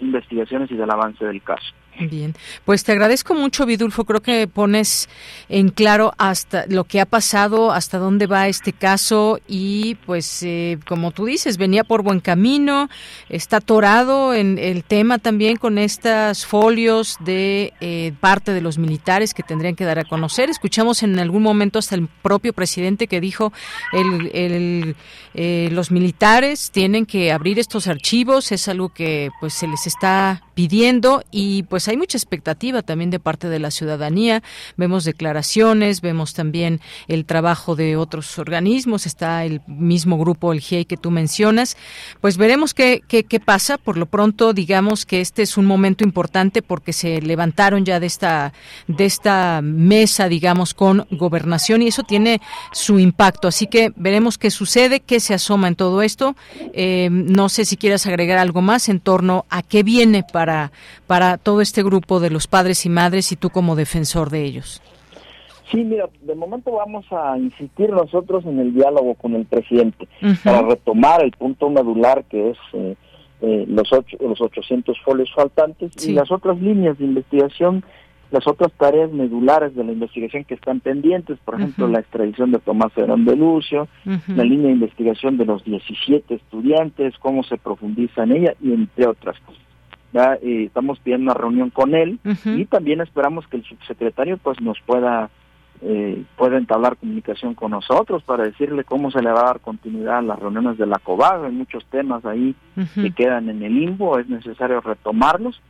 investigaciones 0.00 0.70
y 0.70 0.74
del 0.74 0.90
avance 0.90 1.24
del 1.24 1.42
caso. 1.42 1.72
Bien, 1.98 2.34
pues 2.64 2.84
te 2.84 2.92
agradezco 2.92 3.34
mucho, 3.34 3.66
Vidulfo. 3.66 4.04
Creo 4.04 4.22
que 4.22 4.48
pones 4.48 5.10
en 5.48 5.68
claro 5.68 6.14
hasta 6.16 6.64
lo 6.66 6.84
que 6.84 7.00
ha 7.00 7.06
pasado, 7.06 7.70
hasta 7.70 7.98
dónde 7.98 8.26
va 8.26 8.48
este 8.48 8.72
caso 8.72 9.38
y, 9.46 9.96
pues, 10.06 10.42
eh, 10.42 10.78
como 10.88 11.10
tú 11.10 11.26
dices, 11.26 11.58
venía 11.58 11.84
por 11.84 12.02
buen 12.02 12.20
camino, 12.20 12.88
está 13.28 13.58
atorado 13.58 14.32
en 14.32 14.58
el 14.58 14.84
tema 14.84 15.18
también 15.18 15.56
con 15.56 15.76
estos 15.76 16.46
folios 16.46 17.18
de 17.20 17.74
eh, 17.80 18.12
parte 18.20 18.52
de 18.52 18.62
los 18.62 18.78
militares 18.78 19.34
que 19.34 19.42
tendrían 19.42 19.76
que 19.76 19.84
dar 19.84 19.98
a 19.98 20.04
conocer. 20.04 20.48
Escuchamos 20.48 21.02
en 21.02 21.18
algún 21.18 21.42
momento 21.42 21.78
hasta 21.78 21.94
el 21.94 22.08
propio 22.08 22.54
presidente 22.54 23.06
que 23.06 23.20
dijo 23.20 23.52
el, 23.92 24.96
eh, 25.34 25.68
los 25.72 25.90
militares 25.90 26.70
tienen 26.70 27.06
que 27.06 27.32
abrir 27.32 27.58
estos 27.58 27.86
archivos, 27.86 28.50
es 28.50 28.66
algo 28.68 28.88
que 28.88 29.30
pues 29.40 29.54
se 29.54 29.66
les 29.66 29.86
está 29.86 30.42
pidiendo 30.54 31.22
y 31.30 31.64
pues 31.64 31.88
hay 31.88 31.96
mucha 31.96 32.18
expectativa 32.18 32.82
también 32.82 33.10
de 33.10 33.20
parte 33.20 33.48
de 33.48 33.58
la 33.58 33.70
ciudadanía. 33.70 34.42
Vemos 34.76 35.04
declaraciones, 35.04 36.00
vemos 36.00 36.34
también 36.34 36.80
el 37.08 37.24
trabajo 37.24 37.76
de 37.76 37.96
otros 37.96 38.38
organismos, 38.38 39.06
está 39.06 39.44
el 39.44 39.60
mismo 39.66 40.18
grupo, 40.18 40.52
el 40.52 40.60
GIEI 40.60 40.84
que 40.84 40.96
tú 40.96 41.10
mencionas. 41.10 41.76
Pues 42.20 42.36
veremos 42.36 42.74
qué, 42.74 43.02
qué, 43.06 43.24
qué 43.24 43.40
pasa. 43.40 43.78
Por 43.78 43.96
lo 43.96 44.06
pronto, 44.06 44.52
digamos 44.52 45.06
que 45.06 45.20
este 45.20 45.42
es 45.42 45.56
un 45.56 45.66
momento 45.66 46.04
importante 46.04 46.62
porque 46.62 46.92
se 46.92 47.20
levantaron 47.22 47.84
ya 47.84 48.00
de 48.00 48.06
esta, 48.06 48.52
de 48.88 49.04
esta 49.04 49.60
mesa, 49.62 50.28
digamos, 50.28 50.74
con 50.74 51.06
gobernación 51.10 51.82
y 51.82 51.88
eso 51.88 52.02
tiene 52.02 52.40
su 52.72 52.98
impacto. 52.98 53.48
Así 53.48 53.66
que 53.66 53.92
veremos 53.96 54.38
qué 54.38 54.50
sucede, 54.50 55.00
qué 55.00 55.20
se 55.20 55.34
asoma 55.34 55.68
en 55.68 55.76
todo 55.76 56.02
esto. 56.02 56.36
Eh, 56.74 57.08
no 57.10 57.48
sé 57.48 57.64
si 57.64 57.76
quieres 57.76 58.06
agregar 58.06 58.38
algo 58.38 58.60
más 58.62 58.88
en 58.88 59.00
torno 59.00 59.46
a 59.48 59.62
qué 59.62 59.82
viene 59.82 60.24
para 60.32 60.41
para, 60.42 60.72
para 61.06 61.38
todo 61.38 61.60
este 61.60 61.84
grupo 61.84 62.18
de 62.18 62.28
los 62.28 62.48
padres 62.48 62.84
y 62.84 62.88
madres 62.88 63.30
y 63.30 63.36
tú 63.36 63.50
como 63.50 63.76
defensor 63.76 64.28
de 64.28 64.44
ellos? 64.44 64.82
Sí, 65.70 65.84
mira, 65.84 66.08
de 66.20 66.34
momento 66.34 66.72
vamos 66.72 67.06
a 67.12 67.38
insistir 67.38 67.90
nosotros 67.90 68.44
en 68.44 68.58
el 68.58 68.74
diálogo 68.74 69.14
con 69.14 69.36
el 69.36 69.46
presidente 69.46 70.08
para 70.42 70.62
retomar 70.62 71.22
el 71.22 71.30
punto 71.30 71.70
medular 71.70 72.24
que 72.24 72.50
es 72.50 72.58
eh, 72.72 72.96
eh, 73.40 73.64
los, 73.68 73.92
ocho, 73.92 74.16
los 74.20 74.40
800 74.40 74.98
folios 75.04 75.32
faltantes 75.32 75.92
y 76.08 76.12
las 76.12 76.32
otras 76.32 76.60
líneas 76.60 76.98
de 76.98 77.04
investigación, 77.04 77.84
las 78.32 78.44
otras 78.48 78.72
tareas 78.72 79.12
medulares 79.12 79.76
de 79.76 79.84
la 79.84 79.92
investigación 79.92 80.42
que 80.42 80.54
están 80.54 80.80
pendientes, 80.80 81.38
por 81.44 81.54
ejemplo, 81.54 81.86
la 81.86 82.00
extradición 82.00 82.50
de 82.50 82.58
Tomás 82.58 82.92
Ferón 82.94 83.24
de 83.24 83.36
Lucio, 83.36 83.86
la 84.04 84.42
línea 84.42 84.66
de 84.66 84.72
investigación 84.72 85.38
de 85.38 85.44
los 85.44 85.62
17 85.64 86.34
estudiantes, 86.34 87.14
cómo 87.20 87.44
se 87.44 87.58
profundiza 87.58 88.24
en 88.24 88.32
ella 88.32 88.54
y 88.60 88.72
entre 88.72 89.06
otras 89.06 89.38
cosas 89.38 89.71
eh, 90.14 90.64
estamos 90.66 90.98
pidiendo 91.00 91.30
una 91.30 91.40
reunión 91.40 91.70
con 91.70 91.94
él 91.94 92.18
y 92.44 92.64
también 92.66 93.00
esperamos 93.00 93.46
que 93.48 93.56
el 93.58 93.64
subsecretario 93.64 94.36
pues 94.38 94.60
nos 94.60 94.78
pueda 94.80 95.30
eh, 95.84 96.22
pueda 96.36 96.58
entablar 96.58 96.96
comunicación 96.96 97.54
con 97.54 97.72
nosotros 97.72 98.22
para 98.22 98.44
decirle 98.44 98.84
cómo 98.84 99.10
se 99.10 99.20
le 99.20 99.32
va 99.32 99.40
a 99.40 99.46
dar 99.46 99.60
continuidad 99.60 100.18
a 100.18 100.22
las 100.22 100.38
reuniones 100.38 100.78
de 100.78 100.86
la 100.86 101.00
COBAG. 101.00 101.46
Hay 101.46 101.52
muchos 101.52 101.84
temas 101.86 102.24
ahí 102.24 102.54
que 102.94 103.10
quedan 103.10 103.48
en 103.48 103.62
el 103.64 103.74
limbo, 103.74 104.18
es 104.18 104.28
necesario 104.28 104.80
retomarlos. 104.80 105.60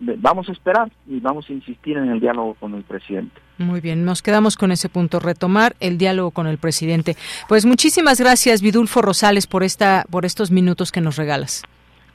Vamos 0.00 0.50
a 0.50 0.52
esperar 0.52 0.90
y 1.08 1.18
vamos 1.20 1.48
a 1.48 1.52
insistir 1.54 1.96
en 1.96 2.10
el 2.10 2.20
diálogo 2.20 2.54
con 2.60 2.74
el 2.74 2.82
presidente. 2.82 3.40
Muy 3.56 3.80
bien, 3.80 4.04
nos 4.04 4.20
quedamos 4.20 4.56
con 4.56 4.70
ese 4.70 4.90
punto, 4.90 5.18
retomar 5.18 5.76
el 5.80 5.96
diálogo 5.96 6.32
con 6.32 6.46
el 6.46 6.58
presidente. 6.58 7.16
Pues 7.48 7.64
muchísimas 7.64 8.20
gracias, 8.20 8.60
Vidulfo 8.60 9.00
Rosales, 9.00 9.46
por 9.46 9.62
esta, 9.62 10.04
por 10.10 10.26
estos 10.26 10.50
minutos 10.50 10.92
que 10.92 11.00
nos 11.00 11.16
regalas. 11.16 11.62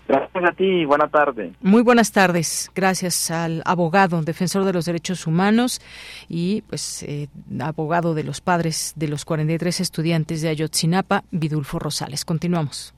Gracias 0.10 0.44
a 0.44 0.52
ti, 0.54 0.86
buenas 0.86 1.12
tardes. 1.12 1.54
Muy 1.62 1.84
buenas 1.84 2.12
tardes. 2.12 2.72
Gracias 2.74 3.30
al 3.30 3.62
abogado, 3.64 4.20
defensor 4.24 4.66
de 4.66 4.74
los 4.74 4.86
derechos 4.86 5.28
humanos 5.28 5.80
y 6.28 6.64
pues 6.64 7.04
eh, 7.04 7.28
abogado 7.60 8.16
de 8.16 8.24
los 8.24 8.42
padres 8.42 8.94
de 8.96 9.08
los 9.08 9.24
43 9.24 9.82
estudiantes 9.82 10.42
de 10.42 10.50
Ayotzinapa, 10.50 11.26
Vidulfo 11.30 11.78
Rosales. 11.78 12.26
Continuamos. 12.26 12.96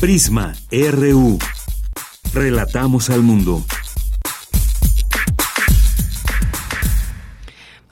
Prisma 0.00 0.54
RU. 0.72 1.38
Relatamos 2.34 3.10
al 3.10 3.22
mundo. 3.22 3.62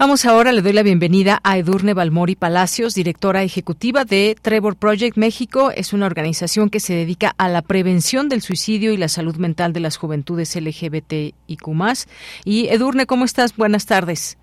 Vamos 0.02 0.26
ahora, 0.26 0.50
le 0.50 0.62
doy 0.62 0.72
la 0.72 0.82
bienvenida 0.82 1.38
a 1.44 1.58
Edurne 1.58 1.94
Balmori 1.94 2.34
Palacios, 2.34 2.96
directora 2.96 3.44
ejecutiva 3.44 4.04
de 4.04 4.34
Trevor 4.42 4.74
Project 4.74 5.16
México. 5.16 5.70
Es 5.70 5.92
una 5.92 6.06
organización 6.06 6.70
que 6.70 6.80
se 6.80 6.92
dedica 6.92 7.32
a 7.38 7.48
la 7.48 7.62
prevención 7.62 8.28
del 8.28 8.40
suicidio 8.40 8.92
y 8.92 8.96
la 8.96 9.06
salud 9.06 9.36
mental 9.36 9.72
de 9.72 9.78
las 9.78 9.96
juventudes 9.96 10.56
LGBT 10.56 11.36
y 11.46 11.56
más. 11.68 12.08
Y 12.44 12.66
Edurne, 12.66 13.06
¿cómo 13.06 13.24
estás? 13.24 13.56
Buenas 13.56 13.86
tardes. 13.86 14.38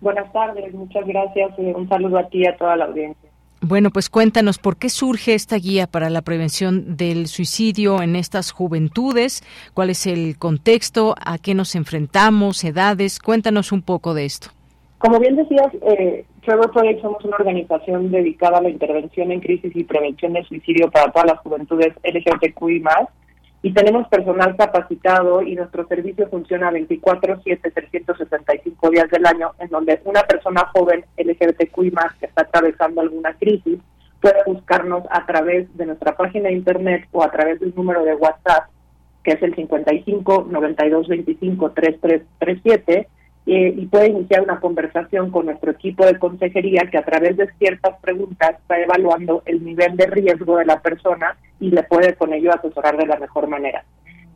Buenas 0.00 0.32
tardes, 0.32 0.72
muchas 0.72 1.04
gracias. 1.08 1.50
y 1.58 1.62
Un 1.62 1.88
saludo 1.88 2.16
a 2.16 2.28
ti 2.28 2.42
y 2.42 2.46
a 2.46 2.56
toda 2.56 2.76
la 2.76 2.84
audiencia. 2.84 3.28
Bueno, 3.60 3.90
pues 3.90 4.08
cuéntanos 4.08 4.58
por 4.58 4.76
qué 4.76 4.90
surge 4.90 5.34
esta 5.34 5.56
guía 5.56 5.88
para 5.88 6.08
la 6.08 6.22
prevención 6.22 6.96
del 6.96 7.26
suicidio 7.26 8.00
en 8.00 8.14
estas 8.14 8.52
juventudes, 8.52 9.42
cuál 9.74 9.90
es 9.90 10.06
el 10.06 10.38
contexto, 10.38 11.16
a 11.18 11.38
qué 11.38 11.54
nos 11.54 11.74
enfrentamos, 11.74 12.62
edades, 12.62 13.18
cuéntanos 13.18 13.72
un 13.72 13.82
poco 13.82 14.14
de 14.14 14.24
esto. 14.24 14.50
Como 14.98 15.20
bien 15.20 15.36
decías, 15.36 15.68
eh, 15.82 16.24
Trevor 16.44 16.72
Project 16.72 17.02
somos 17.02 17.24
una 17.24 17.36
organización 17.36 18.10
dedicada 18.10 18.58
a 18.58 18.62
la 18.62 18.68
intervención 18.68 19.30
en 19.30 19.38
crisis 19.38 19.70
y 19.76 19.84
prevención 19.84 20.32
del 20.32 20.44
suicidio 20.46 20.90
para 20.90 21.12
todas 21.12 21.28
las 21.28 21.38
juventudes 21.38 21.94
LGBTQI+. 22.02 22.82
y 23.62 23.72
tenemos 23.72 24.08
personal 24.08 24.56
capacitado 24.56 25.42
y 25.42 25.54
nuestro 25.54 25.86
servicio 25.86 26.28
funciona 26.28 26.70
24/7, 26.70 27.70
365 27.72 28.90
días 28.90 29.08
del 29.10 29.26
año, 29.26 29.52
en 29.60 29.68
donde 29.68 30.00
una 30.04 30.22
persona 30.22 30.68
joven 30.74 31.04
LGBTQI 31.16 31.92
que 32.18 32.26
está 32.26 32.42
atravesando 32.42 33.00
alguna 33.00 33.34
crisis 33.34 33.78
puede 34.20 34.42
buscarnos 34.46 35.04
a 35.10 35.26
través 35.26 35.76
de 35.76 35.86
nuestra 35.86 36.16
página 36.16 36.48
de 36.48 36.54
internet 36.54 37.06
o 37.12 37.22
a 37.22 37.30
través 37.30 37.60
del 37.60 37.72
número 37.76 38.02
de 38.04 38.16
WhatsApp, 38.16 38.68
que 39.22 39.32
es 39.32 39.42
el 39.42 39.54
55 39.54 40.48
92 40.50 41.06
25 41.06 41.70
3337 41.70 43.08
eh, 43.50 43.72
y 43.74 43.86
puede 43.86 44.08
iniciar 44.10 44.42
una 44.42 44.60
conversación 44.60 45.30
con 45.30 45.46
nuestro 45.46 45.70
equipo 45.70 46.04
de 46.04 46.18
consejería 46.18 46.82
que 46.90 46.98
a 46.98 47.04
través 47.04 47.34
de 47.38 47.50
ciertas 47.58 47.98
preguntas 48.02 48.56
está 48.60 48.78
evaluando 48.78 49.42
el 49.46 49.64
nivel 49.64 49.96
de 49.96 50.04
riesgo 50.04 50.58
de 50.58 50.66
la 50.66 50.82
persona 50.82 51.34
y 51.58 51.70
le 51.70 51.82
puede 51.82 52.14
con 52.14 52.34
ello 52.34 52.52
asesorar 52.52 52.98
de 52.98 53.06
la 53.06 53.16
mejor 53.16 53.48
manera. 53.48 53.84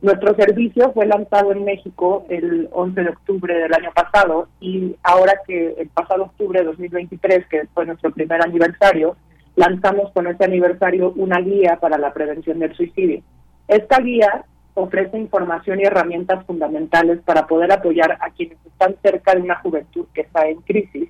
Nuestro 0.01 0.35
servicio 0.35 0.91
fue 0.93 1.05
lanzado 1.05 1.51
en 1.51 1.63
México 1.63 2.25
el 2.27 2.69
11 2.71 3.03
de 3.03 3.09
octubre 3.09 3.53
del 3.53 3.71
año 3.75 3.91
pasado 3.93 4.47
y 4.59 4.95
ahora 5.03 5.33
que 5.45 5.75
el 5.77 5.89
pasado 5.89 6.23
octubre 6.23 6.61
de 6.61 6.65
2023, 6.65 7.45
que 7.45 7.67
fue 7.71 7.85
nuestro 7.85 8.09
primer 8.09 8.41
aniversario, 8.41 9.15
lanzamos 9.55 10.11
con 10.13 10.25
ese 10.25 10.43
aniversario 10.43 11.13
una 11.17 11.39
guía 11.39 11.77
para 11.79 11.99
la 11.99 12.11
prevención 12.13 12.57
del 12.57 12.75
suicidio. 12.75 13.21
Esta 13.67 13.99
guía 13.99 14.43
ofrece 14.75 15.17
información 15.17 15.79
y 15.79 15.83
herramientas 15.83 16.45
fundamentales 16.45 17.19
para 17.23 17.45
poder 17.47 17.71
apoyar 17.71 18.17
a 18.19 18.29
quienes 18.31 18.57
están 18.65 18.95
cerca 19.01 19.35
de 19.35 19.41
una 19.41 19.55
juventud 19.55 20.05
que 20.13 20.21
está 20.21 20.47
en 20.47 20.61
crisis 20.61 21.09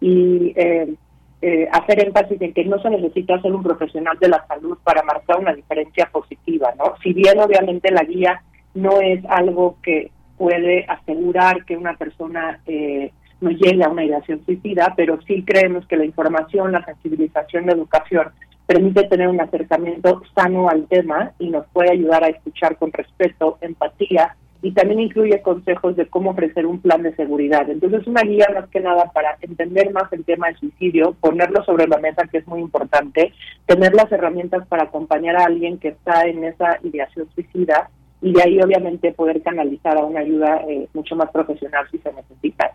y 0.00 0.52
eh, 0.56 0.94
eh, 1.42 1.68
hacer 1.72 2.04
énfasis 2.04 2.40
en 2.40 2.52
que 2.52 2.64
no 2.64 2.80
se 2.80 2.90
necesita 2.90 3.40
ser 3.40 3.52
un 3.52 3.62
profesional 3.62 4.18
de 4.18 4.28
la 4.28 4.46
salud 4.46 4.78
para 4.84 5.02
marcar 5.02 5.38
una 5.38 5.54
diferencia 5.54 6.08
positiva, 6.12 6.72
¿no? 6.78 6.94
Si 7.02 7.12
bien 7.12 7.38
obviamente 7.40 7.90
la 7.90 8.04
guía 8.04 8.42
no 8.74 9.00
es 9.00 9.24
algo 9.26 9.76
que 9.82 10.10
puede 10.36 10.84
asegurar 10.86 11.64
que 11.64 11.76
una 11.76 11.96
persona 11.96 12.60
eh, 12.66 13.10
no 13.40 13.50
llegue 13.50 13.82
a 13.82 13.88
una 13.88 14.04
ideación 14.04 14.44
suicida, 14.44 14.92
pero 14.96 15.20
sí 15.22 15.42
creemos 15.42 15.86
que 15.86 15.96
la 15.96 16.04
información, 16.04 16.72
la 16.72 16.84
sensibilización, 16.84 17.66
la 17.66 17.72
educación 17.72 18.28
permite 18.70 19.02
tener 19.08 19.26
un 19.26 19.40
acercamiento 19.40 20.22
sano 20.32 20.68
al 20.68 20.86
tema 20.86 21.32
y 21.40 21.50
nos 21.50 21.66
puede 21.72 21.90
ayudar 21.90 22.22
a 22.22 22.28
escuchar 22.28 22.76
con 22.76 22.92
respeto, 22.92 23.58
empatía 23.62 24.36
y 24.62 24.70
también 24.70 25.00
incluye 25.00 25.42
consejos 25.42 25.96
de 25.96 26.06
cómo 26.06 26.30
ofrecer 26.30 26.66
un 26.66 26.80
plan 26.80 27.02
de 27.02 27.12
seguridad. 27.16 27.68
Entonces, 27.68 28.06
una 28.06 28.22
guía 28.22 28.46
más 28.54 28.68
que 28.68 28.78
nada 28.78 29.10
para 29.12 29.36
entender 29.40 29.92
más 29.92 30.12
el 30.12 30.24
tema 30.24 30.46
del 30.46 30.58
suicidio, 30.58 31.16
ponerlo 31.20 31.64
sobre 31.64 31.88
la 31.88 31.98
mesa, 31.98 32.28
que 32.30 32.38
es 32.38 32.46
muy 32.46 32.60
importante, 32.60 33.32
tener 33.66 33.92
las 33.92 34.12
herramientas 34.12 34.64
para 34.68 34.84
acompañar 34.84 35.34
a 35.34 35.46
alguien 35.46 35.78
que 35.78 35.88
está 35.88 36.22
en 36.28 36.44
esa 36.44 36.78
ideación 36.84 37.28
suicida 37.34 37.90
y 38.22 38.32
de 38.32 38.42
ahí 38.44 38.62
obviamente 38.62 39.10
poder 39.10 39.42
canalizar 39.42 39.96
a 39.96 40.04
una 40.04 40.20
ayuda 40.20 40.62
eh, 40.68 40.86
mucho 40.94 41.16
más 41.16 41.28
profesional 41.32 41.88
si 41.90 41.98
se 41.98 42.12
necesita. 42.12 42.70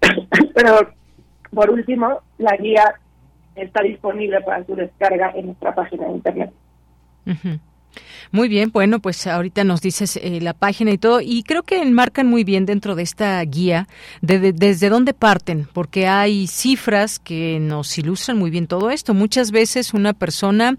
pero 0.52 0.90
por 1.52 1.70
último, 1.70 2.22
la 2.38 2.56
guía 2.56 2.94
está 3.60 3.82
disponible 3.82 4.40
para 4.40 4.64
su 4.64 4.74
descarga 4.74 5.32
en 5.34 5.46
nuestra 5.46 5.74
página 5.74 6.06
de 6.06 6.12
internet. 6.12 6.50
Muy 8.32 8.48
bien, 8.48 8.70
bueno, 8.72 9.00
pues 9.00 9.26
ahorita 9.26 9.64
nos 9.64 9.80
dices 9.80 10.16
eh, 10.16 10.40
la 10.40 10.54
página 10.54 10.92
y 10.92 10.98
todo, 10.98 11.20
y 11.20 11.42
creo 11.42 11.64
que 11.64 11.82
enmarcan 11.82 12.28
muy 12.28 12.44
bien 12.44 12.64
dentro 12.64 12.94
de 12.94 13.02
esta 13.02 13.42
guía 13.42 13.88
de, 14.20 14.52
desde 14.52 14.88
dónde 14.88 15.14
parten, 15.14 15.66
porque 15.72 16.06
hay 16.06 16.46
cifras 16.46 17.18
que 17.18 17.58
nos 17.60 17.98
ilustran 17.98 18.38
muy 18.38 18.50
bien 18.50 18.68
todo 18.68 18.90
esto. 18.90 19.14
Muchas 19.14 19.50
veces 19.50 19.94
una 19.94 20.12
persona 20.12 20.76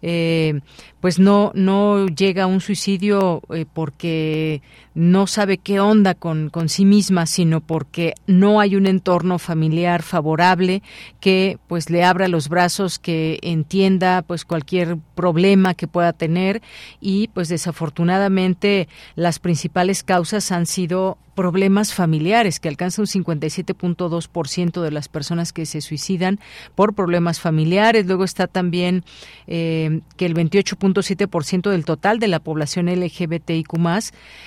eh, 0.00 0.60
pues 1.02 1.18
no, 1.18 1.50
no 1.56 2.06
llega 2.06 2.44
a 2.44 2.46
un 2.46 2.60
suicidio 2.60 3.42
eh, 3.52 3.66
porque 3.70 4.62
no 4.94 5.26
sabe 5.26 5.58
qué 5.58 5.80
onda 5.80 6.14
con, 6.14 6.48
con 6.48 6.68
sí 6.68 6.84
misma, 6.84 7.26
sino 7.26 7.60
porque 7.60 8.14
no 8.28 8.60
hay 8.60 8.76
un 8.76 8.86
entorno 8.86 9.40
familiar 9.40 10.04
favorable 10.04 10.80
que 11.18 11.58
pues 11.66 11.90
le 11.90 12.04
abra 12.04 12.28
los 12.28 12.48
brazos, 12.48 13.00
que 13.00 13.40
entienda 13.42 14.22
pues 14.22 14.44
cualquier 14.44 14.96
problema 15.16 15.74
que 15.74 15.88
pueda 15.88 16.12
tener. 16.12 16.62
Y 17.00 17.26
pues 17.34 17.48
desafortunadamente 17.48 18.86
las 19.16 19.40
principales 19.40 20.04
causas 20.04 20.52
han 20.52 20.66
sido 20.66 21.18
problemas 21.34 21.94
familiares, 21.94 22.60
que 22.60 22.68
alcanza 22.68 23.02
un 23.02 23.06
57.2% 23.06 24.82
de 24.82 24.90
las 24.90 25.08
personas 25.08 25.52
que 25.52 25.66
se 25.66 25.80
suicidan 25.80 26.38
por 26.74 26.94
problemas 26.94 27.40
familiares. 27.40 28.06
Luego 28.06 28.24
está 28.24 28.46
también 28.46 29.04
eh, 29.46 30.00
que 30.16 30.26
el 30.26 30.34
28.7% 30.34 31.70
del 31.70 31.84
total 31.84 32.18
de 32.18 32.28
la 32.28 32.40
población 32.40 32.86
LGBTIQ 32.86 33.72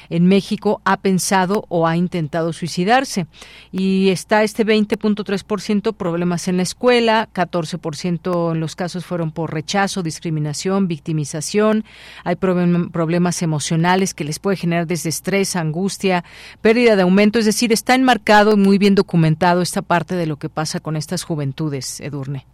en 0.09 0.27
México 0.27 0.81
ha 0.85 0.97
pensado 0.97 1.65
o 1.69 1.87
ha 1.87 1.97
intentado 1.97 2.53
suicidarse. 2.53 3.25
Y 3.71 4.09
está 4.09 4.43
este 4.43 4.65
20.3% 4.65 5.95
problemas 5.95 6.47
en 6.47 6.57
la 6.57 6.63
escuela, 6.63 7.29
14% 7.33 8.53
en 8.53 8.59
los 8.59 8.75
casos 8.75 9.05
fueron 9.05 9.31
por 9.31 9.53
rechazo, 9.53 10.03
discriminación, 10.03 10.87
victimización. 10.87 11.83
Hay 12.23 12.35
problemas 12.35 13.41
emocionales 13.41 14.13
que 14.13 14.23
les 14.23 14.39
puede 14.39 14.57
generar 14.57 14.87
desde 14.87 15.09
estrés, 15.09 15.55
angustia, 15.55 16.23
pérdida 16.61 16.74
de 16.75 17.01
aumento, 17.01 17.39
es 17.39 17.45
decir, 17.45 17.71
está 17.71 17.95
enmarcado 17.95 18.53
y 18.53 18.57
muy 18.57 18.77
bien 18.77 18.95
documentado 18.95 19.61
esta 19.61 19.81
parte 19.81 20.15
de 20.15 20.27
lo 20.27 20.35
que 20.35 20.49
pasa 20.49 20.79
con 20.79 20.95
estas 20.95 21.23
juventudes, 21.23 22.01
Edurne. 22.01 22.45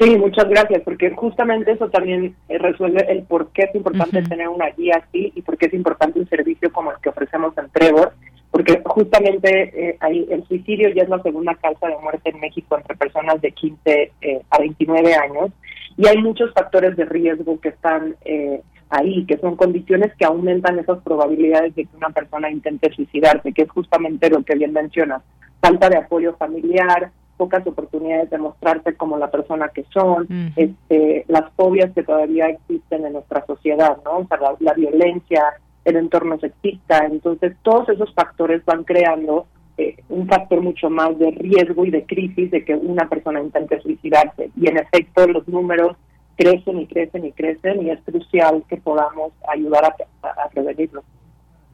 Sí, 0.00 0.16
muchas 0.16 0.48
gracias, 0.48 0.82
porque 0.82 1.10
justamente 1.10 1.70
eso 1.70 1.88
también 1.88 2.34
eh, 2.48 2.58
resuelve 2.58 3.06
el 3.08 3.22
por 3.22 3.50
qué 3.52 3.62
es 3.62 3.74
importante 3.76 4.22
tener 4.22 4.48
una 4.48 4.70
guía 4.70 5.04
así 5.06 5.32
y 5.36 5.42
por 5.42 5.56
qué 5.56 5.66
es 5.66 5.74
importante 5.74 6.18
un 6.18 6.28
servicio 6.28 6.72
como 6.72 6.90
el 6.90 6.98
que 7.00 7.10
ofrecemos 7.10 7.56
en 7.58 7.70
Trevor, 7.70 8.12
porque 8.50 8.82
justamente 8.84 9.90
eh, 9.90 9.96
ahí 10.00 10.26
el 10.30 10.44
suicidio 10.48 10.88
ya 10.88 11.04
es 11.04 11.08
la 11.08 11.22
segunda 11.22 11.54
causa 11.54 11.86
de 11.86 11.96
muerte 11.98 12.30
en 12.30 12.40
México 12.40 12.76
entre 12.76 12.96
personas 12.96 13.40
de 13.40 13.52
15 13.52 14.12
eh, 14.20 14.42
a 14.50 14.58
29 14.58 15.14
años 15.14 15.50
y 15.96 16.06
hay 16.08 16.18
muchos 16.18 16.52
factores 16.52 16.96
de 16.96 17.04
riesgo 17.04 17.60
que 17.60 17.68
están 17.68 18.16
eh, 18.24 18.62
ahí, 18.90 19.24
que 19.26 19.38
son 19.38 19.56
condiciones 19.56 20.14
que 20.16 20.24
aumentan 20.24 20.78
esas 20.78 21.02
probabilidades 21.02 21.74
de 21.74 21.84
que 21.84 21.96
una 21.96 22.10
persona 22.10 22.50
intente 22.50 22.92
suicidarse, 22.92 23.52
que 23.52 23.62
es 23.62 23.70
justamente 23.70 24.30
lo 24.30 24.42
que 24.42 24.56
bien 24.56 24.72
mencionas, 24.72 25.22
falta 25.60 25.88
de 25.88 25.98
apoyo 25.98 26.34
familiar, 26.36 27.10
pocas 27.36 27.66
oportunidades 27.66 28.30
de 28.30 28.38
mostrarse 28.38 28.94
como 28.94 29.18
la 29.18 29.30
persona 29.30 29.68
que 29.68 29.84
son, 29.92 30.28
este, 30.56 31.24
las 31.28 31.50
fobias 31.54 31.92
que 31.92 32.02
todavía 32.02 32.46
existen 32.46 33.04
en 33.04 33.14
nuestra 33.14 33.44
sociedad, 33.46 33.98
¿no? 34.04 34.18
O 34.18 34.26
sea, 34.26 34.38
la, 34.60 34.74
violencia, 34.74 35.42
el 35.84 35.96
entorno 35.96 36.38
sexista, 36.38 37.06
entonces 37.06 37.56
todos 37.62 37.88
esos 37.88 38.12
factores 38.14 38.64
van 38.64 38.84
creando 38.84 39.46
eh, 39.76 39.96
un 40.08 40.26
factor 40.28 40.60
mucho 40.60 40.88
más 40.88 41.18
de 41.18 41.30
riesgo 41.32 41.84
y 41.84 41.90
de 41.90 42.04
crisis 42.04 42.50
de 42.50 42.64
que 42.64 42.74
una 42.74 43.08
persona 43.08 43.40
intente 43.40 43.80
suicidarse. 43.80 44.50
Y 44.56 44.68
en 44.68 44.78
efecto, 44.78 45.26
los 45.26 45.46
números 45.48 45.96
crecen 46.36 46.80
y 46.80 46.86
crecen 46.86 47.24
y 47.24 47.32
crecen 47.32 47.86
y 47.86 47.90
es 47.90 48.00
crucial 48.04 48.64
que 48.68 48.76
podamos 48.76 49.32
ayudar 49.48 49.84
a, 49.84 50.48
prevenirlo. 50.50 51.02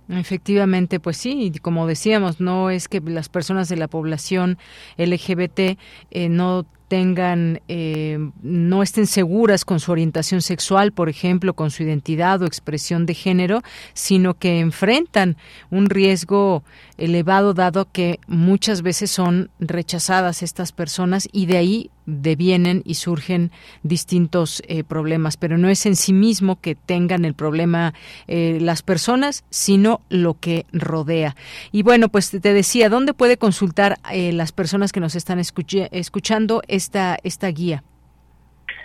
Efectivamente, 0.09 0.99
pues 0.99 1.19
sí, 1.19 1.53
como 1.63 1.87
decíamos, 1.87 2.41
no 2.41 2.71
es 2.71 2.89
que 2.89 3.01
las 3.01 3.29
personas 3.29 3.69
de 3.69 3.77
la 3.77 3.87
población 3.87 4.59
LGBT 4.97 5.79
eh, 6.11 6.29
no 6.29 6.67
tengan, 6.91 7.61
eh, 7.69 8.19
no 8.43 8.83
estén 8.83 9.07
seguras 9.07 9.65
con 9.65 9.79
su 9.79 9.93
orientación 9.93 10.43
sexual, 10.43 10.91
por 10.91 11.09
ejemplo, 11.09 11.55
con 11.55 11.71
su 11.71 11.85
identidad 11.85 12.43
o 12.43 12.47
expresión 12.47 13.07
de 13.07 13.15
género, 13.15 13.63
sino 13.95 14.35
que 14.35 14.59
enfrentan 14.59 15.37
un 15.71 15.89
riesgo 15.89 16.65
elevado 16.99 17.55
dado 17.55 17.89
que 17.93 18.19
muchas 18.27 18.83
veces 18.83 19.09
son 19.13 19.51
rechazadas 19.61 20.43
estas 20.43 20.73
personas 20.73 21.29
y 21.31 21.47
de 21.47 21.59
ahí 21.59 21.91
devienen 22.07 22.83
y 22.85 22.95
surgen 22.95 23.51
distintos 23.83 24.63
eh, 24.67 24.85
problemas, 24.85 25.37
pero 25.37 25.59
no 25.59 25.69
es 25.69 25.87
en 25.87 25.97
sí 25.97 26.13
mismo 26.13 26.61
que 26.61 26.75
tengan 26.75 27.25
el 27.25 27.35
problema 27.35 27.95
eh, 28.27 28.59
las 28.61 28.83
personas, 28.83 29.45
sino 29.51 30.01
lo 30.09 30.39
que 30.39 30.67
rodea. 30.73 31.37
Y 31.73 31.83
bueno, 31.83 32.09
pues 32.09 32.31
te 32.31 32.53
decía, 32.53 32.89
¿dónde 32.89 33.15
puede 33.15 33.37
consultar 33.37 33.99
las 34.11 34.53
personas 34.53 34.93
que 34.93 35.01
nos 35.01 35.15
están 35.15 35.39
escuchando? 35.39 36.63
esta, 36.69 37.19
esta 37.23 37.49
guía? 37.49 37.83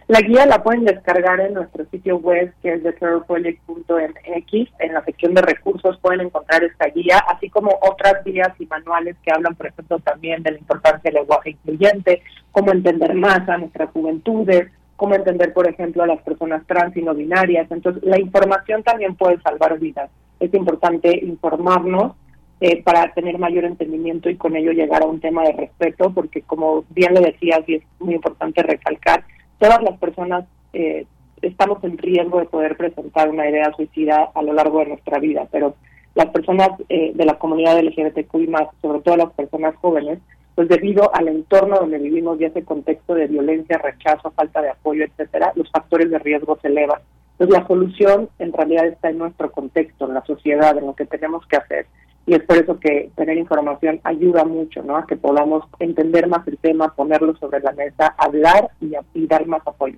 La 0.08 0.22
guía 0.22 0.46
la 0.46 0.62
pueden 0.62 0.86
descargar 0.86 1.40
en 1.40 1.56
nuestro 1.56 1.84
sitio 1.86 2.18
web 2.18 2.54
que 2.62 2.74
es 2.74 2.84
theterrorproject.mx. 2.84 4.70
En 4.80 4.94
la 4.94 5.04
sección 5.04 5.34
de 5.34 5.42
recursos 5.42 5.98
pueden 6.00 6.22
encontrar 6.22 6.64
esta 6.64 6.86
guía, 6.90 7.18
así 7.28 7.50
como 7.50 7.72
otras 7.82 8.24
guías 8.24 8.50
y 8.60 8.68
manuales 8.68 9.16
que 9.24 9.32
hablan, 9.34 9.56
por 9.56 9.66
ejemplo, 9.66 9.98
también 10.00 10.44
de 10.44 10.52
la 10.52 10.60
importancia 10.60 11.10
del 11.10 11.22
lenguaje 11.22 11.50
incluyente, 11.52 12.22
cómo 12.52 12.72
entender 12.72 13.16
más 13.16 13.50
a 13.50 13.58
nuestras 13.58 13.90
juventudes, 13.90 14.72
cómo 14.96 15.16
entender, 15.16 15.54
por 15.54 15.68
ejemplo, 15.68 16.04
a 16.04 16.08
las 16.08 16.22
personas 16.22 16.64
trans 16.68 16.96
y 16.96 17.02
no 17.02 17.16
binarias. 17.16 17.72
Entonces, 17.72 18.04
la 18.04 18.20
información 18.20 18.84
también 18.84 19.16
puede 19.16 19.42
salvar 19.42 19.80
vidas. 19.80 20.12
Es 20.40 20.54
importante 20.54 21.18
informarnos 21.26 22.14
eh, 22.62 22.84
para 22.84 23.12
tener 23.14 23.40
mayor 23.40 23.66
entendimiento 23.66 24.30
y 24.30 24.38
con 24.38 24.56
ello 24.56 24.72
llegar 24.72 25.02
a 25.02 25.08
un 25.08 25.20
tema 25.20 25.42
de 25.44 25.54
respeto, 25.54 26.12
porque 26.14 26.44
como 26.44 26.86
bien 26.90 27.16
lo 27.16 27.22
decías 27.22 27.62
y 27.66 27.76
es 27.76 27.84
muy 28.00 28.14
importante 28.14 28.62
recalcar, 28.62 29.24
todas 29.60 29.82
las 29.84 29.98
personas 30.00 30.46
eh, 30.74 31.06
estamos 31.42 31.84
en 31.84 31.98
riesgo 31.98 32.40
de 32.40 32.46
poder 32.46 32.78
presentar 32.78 33.30
una 33.30 33.50
idea 33.50 33.72
suicida 33.76 34.32
a 34.34 34.42
lo 34.42 34.54
largo 34.54 34.80
de 34.80 34.88
nuestra 34.88 35.20
vida, 35.20 35.48
pero 35.52 35.76
las 36.16 36.28
personas 36.28 36.70
eh, 36.90 37.12
de 37.14 37.26
la 37.26 37.38
comunidad 37.38 37.80
LGBTQI 37.80 38.48
más, 38.48 38.68
sobre 38.82 39.02
todo 39.02 39.18
las 39.18 39.34
personas 39.34 39.76
jóvenes, 39.76 40.20
pues 40.56 40.70
debido 40.70 41.14
al 41.14 41.28
entorno 41.28 41.78
donde 41.78 41.98
vivimos 42.00 42.40
y 42.40 42.46
ese 42.46 42.64
contexto 42.64 43.14
de 43.14 43.28
violencia, 43.28 43.78
rechazo, 43.78 44.32
falta 44.32 44.62
de 44.62 44.70
apoyo, 44.70 45.04
etcétera, 45.04 45.52
los 45.56 45.70
factores 45.70 46.10
de 46.10 46.20
riesgo 46.20 46.58
se 46.62 46.70
elevan. 46.70 47.02
Entonces 47.34 47.60
la 47.60 47.68
solución 47.68 48.30
en 48.40 48.54
realidad 48.54 48.88
está 48.88 49.10
en 49.10 49.18
nuestro 49.18 49.52
contexto, 49.52 50.08
en 50.08 50.14
la 50.14 50.24
sociedad, 50.26 50.78
en 50.78 50.86
lo 50.86 50.96
que 50.96 51.06
tenemos 51.06 51.46
que 51.48 51.58
hacer. 51.58 51.86
Y 52.28 52.34
es 52.34 52.44
por 52.44 52.58
eso 52.58 52.80
que 52.80 53.12
tener 53.16 53.38
información 53.38 54.00
ayuda 54.04 54.46
mucho, 54.46 54.82
¿no? 54.82 54.98
A 54.98 55.06
que 55.06 55.16
podamos 55.16 55.64
entender 55.80 56.28
más 56.28 56.48
el 56.48 56.58
tema, 56.58 56.94
ponerlo 56.96 57.36
sobre 57.38 57.60
la 57.60 57.72
mesa, 57.74 58.16
hablar 58.18 58.70
y, 58.82 58.94
y 59.14 59.28
dar 59.28 59.46
más 59.46 59.62
apoyo. 59.66 59.98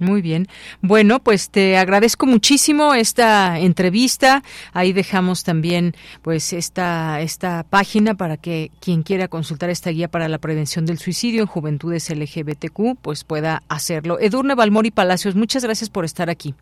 Muy 0.00 0.22
bien. 0.22 0.46
Bueno, 0.80 1.18
pues 1.20 1.50
te 1.50 1.76
agradezco 1.76 2.24
muchísimo 2.24 2.94
esta 2.94 3.58
entrevista. 3.58 4.42
Ahí 4.72 4.94
dejamos 4.94 5.44
también 5.44 5.92
pues 6.22 6.54
esta 6.54 7.20
esta 7.20 7.66
página 7.68 8.14
para 8.14 8.38
que 8.38 8.70
quien 8.80 9.02
quiera 9.02 9.28
consultar 9.28 9.68
esta 9.68 9.90
guía 9.90 10.08
para 10.08 10.28
la 10.28 10.38
prevención 10.38 10.86
del 10.86 10.96
suicidio 10.96 11.42
en 11.42 11.46
juventudes 11.46 12.08
LGBTQ 12.08 12.96
pues 13.02 13.24
pueda 13.24 13.62
hacerlo. 13.68 14.18
Edurne 14.18 14.54
Balmori 14.54 14.90
Palacios, 14.90 15.36
muchas 15.36 15.64
gracias 15.64 15.90
por 15.90 16.06
estar 16.06 16.30
aquí. 16.30 16.54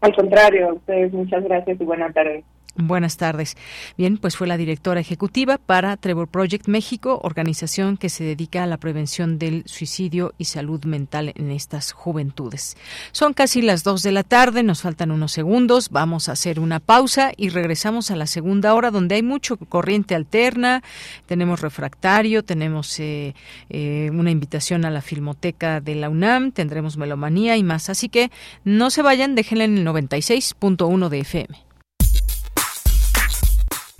Al 0.00 0.12
contrario, 0.16 0.74
ustedes 0.74 1.12
muchas 1.12 1.44
gracias 1.44 1.80
y 1.80 1.84
buenas 1.84 2.12
tardes. 2.12 2.44
Buenas 2.76 3.16
tardes. 3.16 3.56
Bien, 3.98 4.16
pues 4.16 4.36
fue 4.36 4.46
la 4.46 4.56
directora 4.56 5.00
ejecutiva 5.00 5.58
para 5.58 5.96
Trevor 5.96 6.28
Project 6.28 6.68
México, 6.68 7.20
organización 7.24 7.96
que 7.96 8.08
se 8.08 8.22
dedica 8.22 8.62
a 8.62 8.66
la 8.66 8.76
prevención 8.76 9.38
del 9.40 9.64
suicidio 9.66 10.34
y 10.38 10.44
salud 10.44 10.84
mental 10.84 11.32
en 11.34 11.50
estas 11.50 11.90
juventudes. 11.90 12.76
Son 13.10 13.34
casi 13.34 13.60
las 13.60 13.82
dos 13.82 14.04
de 14.04 14.12
la 14.12 14.22
tarde, 14.22 14.62
nos 14.62 14.82
faltan 14.82 15.10
unos 15.10 15.32
segundos, 15.32 15.90
vamos 15.90 16.28
a 16.28 16.32
hacer 16.32 16.60
una 16.60 16.78
pausa 16.78 17.32
y 17.36 17.48
regresamos 17.48 18.12
a 18.12 18.16
la 18.16 18.28
segunda 18.28 18.72
hora 18.74 18.92
donde 18.92 19.16
hay 19.16 19.22
mucho 19.22 19.56
corriente 19.56 20.14
alterna, 20.14 20.84
tenemos 21.26 21.60
refractario, 21.60 22.44
tenemos 22.44 23.00
eh, 23.00 23.34
eh, 23.68 24.10
una 24.12 24.30
invitación 24.30 24.84
a 24.84 24.90
la 24.90 25.02
Filmoteca 25.02 25.80
de 25.80 25.96
la 25.96 26.08
UNAM, 26.08 26.52
tendremos 26.52 26.96
melomanía 26.96 27.56
y 27.56 27.64
más. 27.64 27.90
Así 27.90 28.08
que 28.08 28.30
no 28.64 28.90
se 28.90 29.02
vayan, 29.02 29.34
déjenle 29.34 29.64
en 29.64 29.78
el 29.78 29.86
96.1 29.86 31.08
de 31.08 31.18
FM. 31.18 31.69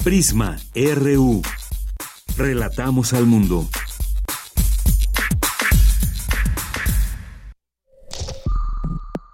Prisma 0.05 0.57
RU. 0.75 1.43
Relatamos 2.39 3.13
al 3.13 3.27
mundo. 3.27 3.69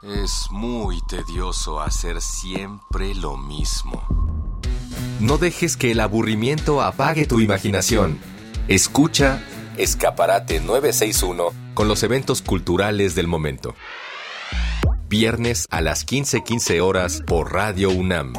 Es 0.03 0.49
muy 0.51 0.99
tedioso 1.09 1.81
hacer 1.81 2.21
siempre 2.21 3.15
lo 3.15 3.37
mismo. 3.37 4.03
No 5.21 5.39
dejes 5.39 5.77
que 5.77 5.93
el 5.93 6.01
aburrimiento 6.01 6.83
apague 6.83 7.27
tu 7.27 7.39
imaginación. 7.39 8.19
Escucha 8.67 9.41
Escaparate 9.77 10.59
961 10.59 11.53
con 11.75 11.87
los 11.87 12.03
eventos 12.03 12.43
culturales 12.43 13.15
del 13.15 13.29
momento. 13.29 13.77
Viernes 15.09 15.69
a 15.71 15.81
las 15.81 16.05
15:15 16.05 16.81
horas 16.81 17.23
por 17.25 17.53
Radio 17.53 17.91
UNAM 17.91 18.33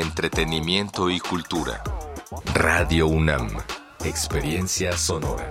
entretenimiento 0.00 1.10
y 1.10 1.20
cultura. 1.20 1.82
Radio 2.54 3.06
UNAM, 3.06 3.50
experiencia 4.04 4.96
sonora. 4.96 5.50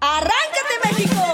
¡Arráncate 0.00 0.74
México! 0.84 1.33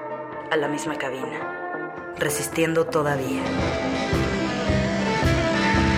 a 0.51 0.57
la 0.57 0.67
misma 0.67 0.97
cabina. 0.97 2.13
Resistiendo 2.17 2.85
todavía. 2.85 3.41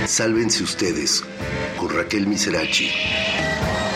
Sálvense 0.05 0.63
ustedes 0.63 1.23
con 1.77 1.89
Raquel 1.89 2.27
Miserachi. 2.27 2.91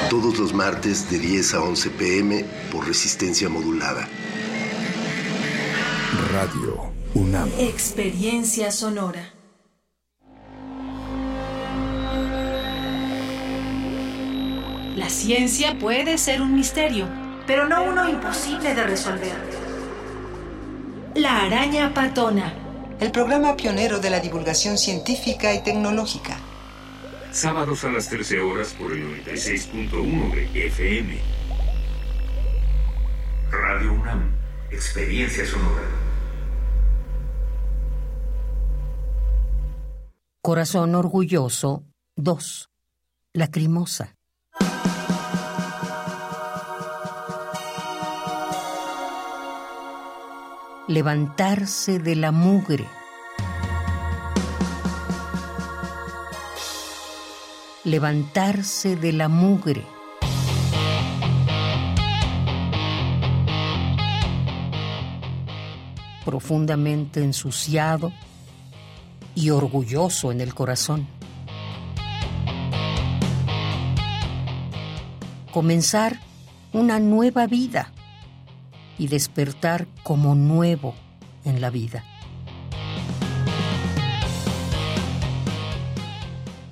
Todos 0.09 0.39
los 0.39 0.53
martes 0.53 1.09
de 1.11 1.19
10 1.19 1.53
a 1.53 1.61
11 1.61 1.89
pm 1.91 2.45
por 2.71 2.87
resistencia 2.87 3.49
modulada. 3.49 4.07
Radio 6.33 6.91
UNAM. 7.13 7.49
Experiencia 7.59 8.71
sonora. 8.71 9.33
La 14.95 15.09
ciencia 15.09 15.77
puede 15.77 16.17
ser 16.17 16.41
un 16.41 16.55
misterio, 16.55 17.07
pero 17.45 17.67
no 17.67 17.83
uno 17.83 18.09
imposible 18.09 18.73
de 18.73 18.83
resolver. 18.83 19.56
La 21.17 21.45
araña 21.45 21.95
patona. 21.95 22.53
El 22.99 23.09
programa 23.11 23.57
pionero 23.57 23.97
de 23.99 24.11
la 24.11 24.19
divulgación 24.19 24.77
científica 24.77 25.51
y 25.51 25.63
tecnológica. 25.63 26.37
Sábados 27.31 27.83
a 27.85 27.89
las 27.89 28.07
13 28.07 28.39
horas 28.39 28.75
por 28.75 28.91
el 28.91 29.25
96.1 29.25 30.51
de 30.51 30.67
FM. 30.67 31.17
Radio 33.49 33.93
UNAM. 33.93 34.31
Experiencia 34.69 35.43
sonora. 35.47 35.81
Corazón 40.43 40.93
orgulloso 40.93 41.83
2. 42.15 42.69
Lacrimosa. 43.33 44.16
Levantarse 50.89 51.99
de 51.99 52.15
la 52.15 52.31
mugre. 52.31 52.85
Levantarse 57.83 58.95
de 58.95 59.11
la 59.11 59.27
mugre. 59.27 59.83
Profundamente 66.23 67.21
ensuciado 67.21 68.13
y 69.35 69.49
orgulloso 69.49 70.31
en 70.31 70.39
el 70.39 70.53
corazón. 70.53 71.05
Comenzar 75.51 76.17
una 76.71 76.97
nueva 76.99 77.45
vida 77.45 77.91
y 78.97 79.07
despertar 79.07 79.87
como 80.03 80.35
nuevo 80.35 80.95
en 81.45 81.61
la 81.61 81.69
vida. 81.69 82.03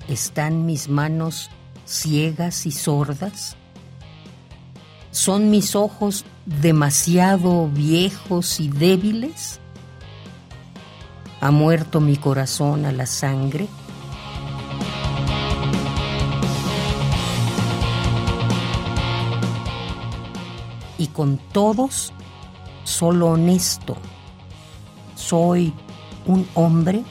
¿Están 0.08 0.66
mis 0.66 0.88
manos 0.88 1.50
ciegas 1.84 2.66
y 2.66 2.72
sordas? 2.72 3.56
¿Son 5.10 5.50
mis 5.50 5.74
ojos 5.74 6.24
demasiado 6.44 7.68
viejos 7.68 8.60
y 8.60 8.68
débiles? 8.68 9.60
¿Ha 11.40 11.50
muerto 11.50 12.00
mi 12.00 12.16
corazón 12.16 12.86
a 12.86 12.92
la 12.92 13.06
sangre? 13.06 13.66
Con 21.16 21.38
todos, 21.38 22.12
solo 22.84 23.28
honesto. 23.28 23.96
Soy 25.14 25.72
un 26.26 26.46
hombre, 26.52 27.02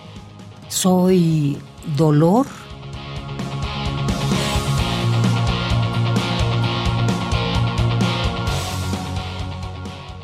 soy 0.68 1.58
dolor. 1.98 2.46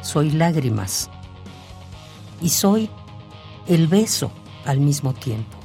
Soy 0.04 0.30
lágrimas 0.30 1.10
y 2.40 2.50
soy 2.50 2.88
el 3.66 3.88
beso 3.88 4.32
al 4.66 4.80
mismo 4.80 5.14
tiempo. 5.14 5.61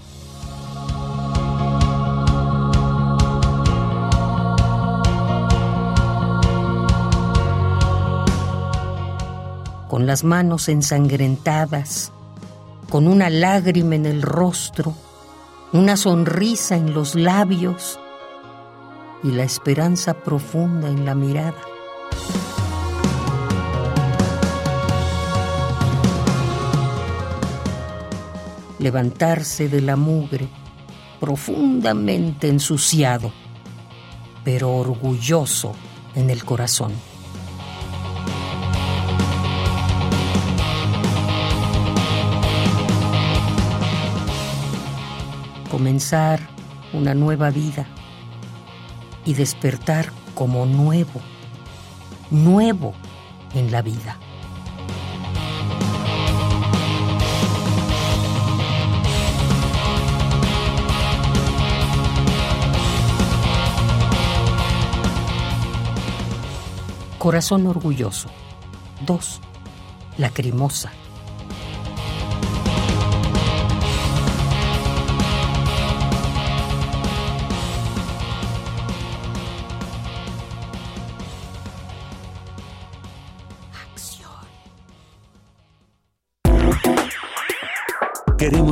Con 9.96 10.04
las 10.06 10.24
manos 10.24 10.68
ensangrentadas, 10.68 12.12
con 12.90 13.08
una 13.08 13.30
lágrima 13.30 13.94
en 13.94 14.04
el 14.04 14.20
rostro, 14.20 14.92
una 15.72 15.96
sonrisa 15.96 16.76
en 16.76 16.92
los 16.92 17.14
labios 17.14 17.98
y 19.22 19.30
la 19.30 19.44
esperanza 19.44 20.12
profunda 20.12 20.90
en 20.90 21.06
la 21.06 21.14
mirada. 21.14 21.56
levantarse 28.78 29.70
de 29.70 29.80
la 29.80 29.96
mugre, 29.96 30.46
profundamente 31.20 32.48
ensuciado, 32.48 33.32
pero 34.44 34.74
orgulloso 34.74 35.72
en 36.14 36.28
el 36.28 36.44
corazón. 36.44 36.92
Comenzar 45.76 46.40
una 46.94 47.12
nueva 47.12 47.50
vida 47.50 47.84
y 49.26 49.34
despertar 49.34 50.10
como 50.34 50.64
nuevo, 50.64 51.20
nuevo 52.30 52.94
en 53.52 53.70
la 53.70 53.82
vida. 53.82 54.16
Corazón 67.18 67.66
orgulloso. 67.66 68.30
2. 69.04 69.40
Lacrimosa. 70.16 70.90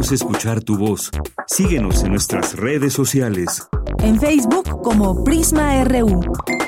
Queremos 0.04 0.22
escuchar 0.22 0.62
tu 0.62 0.76
voz. 0.76 1.10
Síguenos 1.46 2.02
en 2.02 2.10
nuestras 2.10 2.56
redes 2.56 2.92
sociales. 2.92 3.66
En 4.00 4.20
Facebook 4.20 4.82
como 4.82 5.24
Prisma 5.24 5.82
RU 5.84 6.20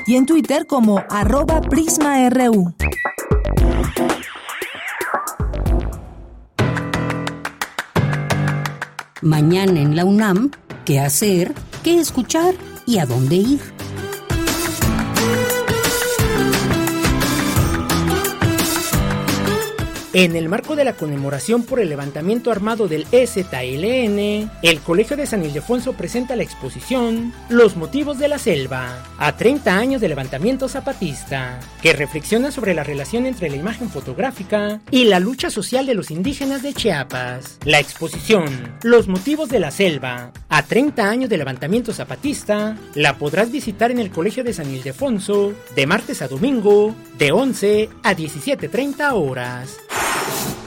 y 0.07 0.17
en 0.17 0.25
Twitter 0.25 0.67
como 0.67 1.05
arroba 1.11 1.61
PrismaRU. 1.61 2.75
Mañana 9.21 9.81
en 9.81 9.97
la 9.97 10.07
UNAM, 10.07 10.51
¿qué 10.87 11.01
hacer? 11.01 11.53
¿Qué 11.85 12.01
escuchar? 12.01 12.55
¿Y 12.87 13.01
a 13.01 13.05
dónde 13.05 13.37
ir? 13.37 13.76
En 20.19 20.35
el 20.35 20.49
marco 20.49 20.77
de 20.77 20.85
la 20.85 20.95
conmemoración 20.95 21.63
por 21.63 21.79
el 21.79 21.91
levantamiento 21.91 22.51
armado 22.51 22.89
del 22.89 23.07
EZLN, 23.13 24.51
el 24.63 24.81
Colegio 24.81 25.15
de 25.15 25.27
San 25.27 25.45
Ildefonso 25.45 25.93
presenta 25.93 26.37
la 26.37 26.43
exposición 26.43 27.35
Los 27.51 27.77
motivos 27.77 28.19
de 28.19 28.29
la 28.29 28.39
selva, 28.39 29.05
a 29.19 29.37
30 29.37 29.77
años 29.77 30.01
de 30.01 30.09
levantamiento 30.09 30.71
zapatista, 30.71 31.61
que 31.83 31.93
reflexiona 31.93 32.51
sobre 32.51 32.73
la 32.73 32.83
relación 32.83 33.27
entre 33.27 33.51
la 33.51 33.57
imagen 33.57 33.91
fotográfica 33.91 34.81
y 34.91 35.05
la 35.05 35.21
lucha 35.21 35.51
social 35.51 35.85
de 35.85 35.93
los 35.93 36.11
indígenas 36.11 36.63
de 36.63 36.73
Chiapas. 36.73 37.59
La 37.67 37.79
exposición 37.79 38.79
Los 38.83 39.09
motivos 39.09 39.51
de 39.51 39.61
la 39.61 39.71
selva, 39.71 40.33
a 40.49 40.63
30 40.63 41.11
años 41.11 41.29
de 41.29 41.37
levantamiento 41.37 41.93
zapatista, 41.93 42.75
la 42.95 43.19
podrás 43.19 43.53
visitar 43.53 43.91
en 43.91 43.99
el 43.99 44.11
Colegio 44.11 44.45
de 44.45 44.55
San 44.55 44.71
Ildefonso 44.71 45.53
de 45.75 45.87
martes 45.87 46.23
a 46.23 46.29
domingo, 46.29 46.95
de 47.19 47.33
11 47.33 47.91
a 48.03 48.15
17.30 48.15 49.13
horas. 49.13 49.77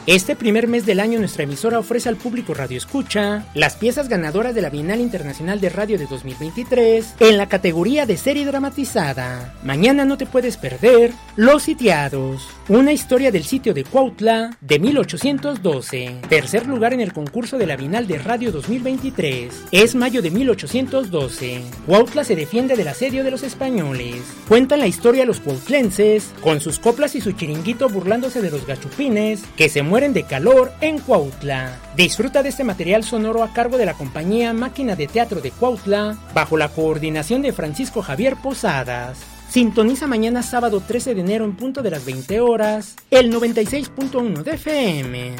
Este 0.09 0.35
primer 0.35 0.67
mes 0.67 0.87
del 0.87 0.99
año 0.99 1.19
nuestra 1.19 1.43
emisora 1.43 1.77
ofrece 1.77 2.09
al 2.09 2.15
público 2.15 2.55
Radio 2.55 2.79
Escucha 2.79 3.45
las 3.53 3.75
piezas 3.75 4.09
ganadoras 4.09 4.55
de 4.55 4.61
la 4.61 4.71
Bienal 4.71 5.01
Internacional 5.01 5.61
de 5.61 5.69
Radio 5.69 5.99
de 5.99 6.07
2023 6.07 7.17
en 7.19 7.37
la 7.37 7.47
categoría 7.47 8.07
de 8.07 8.17
serie 8.17 8.43
dramatizada. 8.43 9.53
Mañana 9.61 10.05
no 10.05 10.17
te 10.17 10.25
puedes 10.25 10.57
perder 10.57 11.13
Los 11.35 11.61
Sitiados, 11.61 12.41
una 12.69 12.91
historia 12.91 13.31
del 13.31 13.43
sitio 13.43 13.73
de 13.73 13.83
Cuautla 13.83 14.55
de 14.61 14.77
1812. 14.77 16.21
Tercer 16.29 16.67
lugar 16.67 16.93
en 16.93 17.01
el 17.01 17.13
concurso 17.13 17.57
de 17.57 17.65
la 17.65 17.75
Bienal 17.75 18.05
de 18.05 18.19
Radio 18.19 18.51
2023. 18.51 19.65
Es 19.71 19.95
mayo 19.95 20.21
de 20.21 20.29
1812. 20.29 21.63
Cuautla 21.87 22.23
se 22.23 22.35
defiende 22.35 22.75
del 22.75 22.87
asedio 22.87 23.23
de 23.23 23.31
los 23.31 23.41
españoles. 23.41 24.21
Cuentan 24.47 24.79
la 24.79 24.87
historia 24.87 25.25
los 25.25 25.39
cuautlenses 25.39 26.31
con 26.41 26.61
sus 26.61 26.77
coplas 26.77 27.15
y 27.15 27.21
su 27.21 27.31
chiringuito 27.31 27.89
burlándose 27.89 28.39
de 28.39 28.51
los 28.51 28.67
gachupines 28.67 29.41
que 29.57 29.67
se 29.67 29.81
mueren 29.81 30.13
de 30.13 30.23
calor 30.23 30.71
en 30.79 30.99
Cuautla. 30.99 31.75
Disfruta 31.95 32.43
de 32.43 32.49
este 32.49 32.63
material 32.63 33.03
sonoro 33.03 33.41
a 33.41 33.51
cargo 33.51 33.79
de 33.79 33.87
la 33.87 33.95
compañía 33.95 34.53
Máquina 34.53 34.95
de 34.95 35.07
Teatro 35.07 35.41
de 35.41 35.49
Cuautla, 35.49 36.19
bajo 36.35 36.55
la 36.55 36.69
coordinación 36.69 37.41
de 37.41 37.51
Francisco 37.51 38.03
Javier 38.03 38.35
Posadas. 38.35 39.38
Sintoniza 39.49 40.05
mañana 40.05 40.43
sábado 40.43 40.79
13 40.79 41.15
de 41.15 41.21
enero 41.21 41.43
en 41.43 41.55
punto 41.55 41.81
de 41.81 41.89
las 41.89 42.05
20 42.05 42.39
horas, 42.39 42.95
el 43.09 43.33
96.1 43.33 44.43
de 44.43 44.51
FM. 44.51 45.31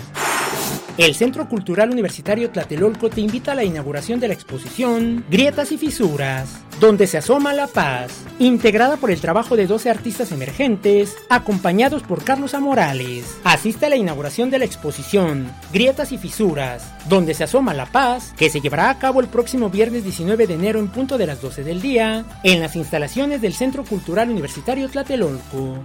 El 0.97 1.14
Centro 1.14 1.47
Cultural 1.47 1.91
Universitario 1.91 2.49
Tlatelolco 2.49 3.12
te 3.12 3.22
invita 3.22 3.51
a 3.51 3.55
la 3.55 3.64
inauguración 3.64 4.20
de 4.20 4.30
la 4.30 4.34
exposición 4.34 5.24
Grietas 5.30 5.72
y 5.72 5.78
Fisuras, 5.78 6.64
donde 6.80 7.07
se 7.07 7.17
asoma 7.17 7.53
la 7.53 7.67
paz, 7.67 8.11
integrada 8.39 8.97
por 8.97 9.11
el 9.11 9.19
trabajo 9.19 9.57
de 9.57 9.67
12 9.67 9.89
artistas 9.89 10.32
emergentes, 10.32 11.17
acompañados 11.30 12.03
por 12.03 12.23
Carlos 12.23 12.53
Amorales. 12.53 13.38
Asiste 13.43 13.86
a 13.86 13.89
la 13.89 13.97
inauguración 13.97 14.49
de 14.49 14.59
la 14.59 14.65
exposición 14.65 15.51
Grietas 15.73 16.11
y 16.13 16.17
Fisuras, 16.17 16.93
donde 17.09 17.34
se 17.34 17.43
asoma 17.43 17.73
la 17.73 17.88
paz, 17.88 18.34
que 18.38 18.49
se 18.49 18.61
llevará 18.61 18.89
a 18.89 18.97
cabo 18.97 19.19
el 19.19 19.27
próximo 19.27 19.69
viernes 19.69 20.03
19 20.03 20.47
de 20.47 20.53
enero 20.53 20.80
en 20.80 20.88
punto 20.88 21.17
de 21.17 21.27
las 21.27 21.41
12 21.41 21.63
del 21.63 21.82
día, 21.82 22.25
en 22.43 22.61
las 22.61 22.75
instalaciones 22.75 23.41
del 23.41 23.53
Centro 23.53 23.84
Cultural 23.84 24.30
Universitario 24.30 24.88
Tlatelolco. 24.89 25.84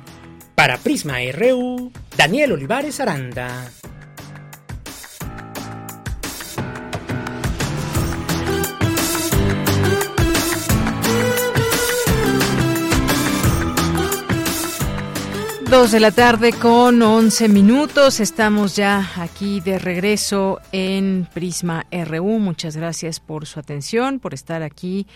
Para 0.55 0.79
Prisma 0.79 1.17
RU, 1.33 1.91
Daniel 2.17 2.53
Olivares 2.53 3.01
Aranda. 3.01 3.69
Dos 15.75 15.91
de 15.91 15.99
la 15.99 16.13
tarde 16.13 16.53
con 16.53 17.03
11 17.03 17.49
minutos. 17.49 18.21
Estamos 18.21 18.77
ya 18.77 19.11
aquí 19.17 19.61
de 19.61 19.81
regreso 19.81 20.61
en 20.71 21.27
Prisma 21.35 21.85
RU. 21.91 22.39
Muchas 22.39 22.77
gracias 22.77 23.19
por 23.19 23.47
su 23.47 23.59
atención, 23.59 24.21
por 24.21 24.35
estar 24.35 24.63
aquí 24.63 25.09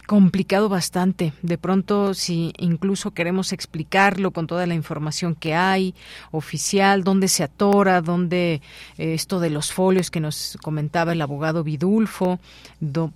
complicado 0.07 0.69
bastante. 0.69 1.33
De 1.41 1.57
pronto, 1.57 2.13
si 2.13 2.53
incluso 2.57 3.11
queremos 3.11 3.51
explicarlo 3.51 4.31
con 4.31 4.47
toda 4.47 4.65
la 4.65 4.73
información 4.73 5.35
que 5.35 5.53
hay, 5.53 5.93
oficial, 6.31 7.03
dónde 7.03 7.27
se 7.27 7.43
atora, 7.43 8.01
dónde 8.01 8.61
eh, 8.97 9.13
esto 9.13 9.41
de 9.41 9.49
los 9.49 9.73
folios 9.73 10.09
que 10.09 10.21
nos 10.21 10.57
comentaba 10.63 11.11
el 11.11 11.21
abogado 11.21 11.61
Vidulfo, 11.61 12.39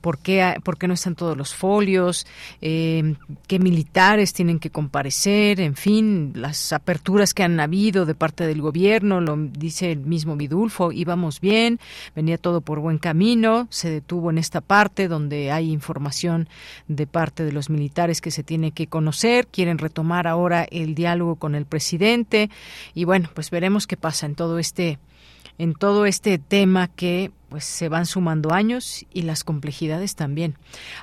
por, 0.01 0.19
qué, 0.19 0.55
por 0.63 0.77
qué 0.77 0.89
no 0.89 0.93
están 0.93 1.15
todos 1.15 1.37
los 1.37 1.55
folios, 1.55 2.27
eh, 2.61 3.15
qué 3.47 3.57
militares 3.57 4.33
tienen 4.33 4.59
que 4.59 4.69
comparecer, 4.69 5.61
en 5.61 5.75
fin, 5.75 6.33
las 6.35 6.73
aperturas 6.73 7.33
que 7.33 7.43
han 7.43 7.59
habido 7.61 8.05
de 8.05 8.15
parte 8.15 8.45
del 8.45 8.61
gobierno, 8.61 9.21
lo 9.21 9.37
dice 9.37 9.93
el 9.93 9.99
mismo 9.99 10.35
Vidulfo, 10.35 10.91
íbamos 10.91 11.39
bien, 11.39 11.79
venía 12.15 12.37
todo 12.37 12.59
por 12.59 12.79
buen 12.79 12.97
camino, 12.97 13.67
se 13.69 13.89
detuvo 13.89 14.29
en 14.29 14.37
esta 14.37 14.59
parte 14.59 15.07
donde 15.07 15.51
hay 15.51 15.71
información 15.71 16.49
de 16.87 17.07
parte 17.07 17.43
de 17.43 17.51
los 17.51 17.69
militares 17.69 18.21
que 18.21 18.31
se 18.31 18.43
tiene 18.43 18.71
que 18.71 18.87
conocer, 18.87 19.47
quieren 19.47 19.77
retomar 19.77 20.27
ahora 20.27 20.65
el 20.69 20.95
diálogo 20.95 21.35
con 21.35 21.55
el 21.55 21.65
presidente 21.65 22.49
y 22.93 23.05
bueno, 23.05 23.29
pues 23.33 23.49
veremos 23.49 23.87
qué 23.87 23.97
pasa 23.97 24.25
en 24.25 24.35
todo 24.35 24.59
este 24.59 24.99
en 25.57 25.73
todo 25.73 26.05
este 26.05 26.39
tema 26.39 26.87
que 26.87 27.31
pues 27.49 27.65
se 27.65 27.89
van 27.89 28.05
sumando 28.05 28.51
años 28.51 29.05
y 29.13 29.23
las 29.23 29.43
complejidades 29.43 30.15
también. 30.15 30.55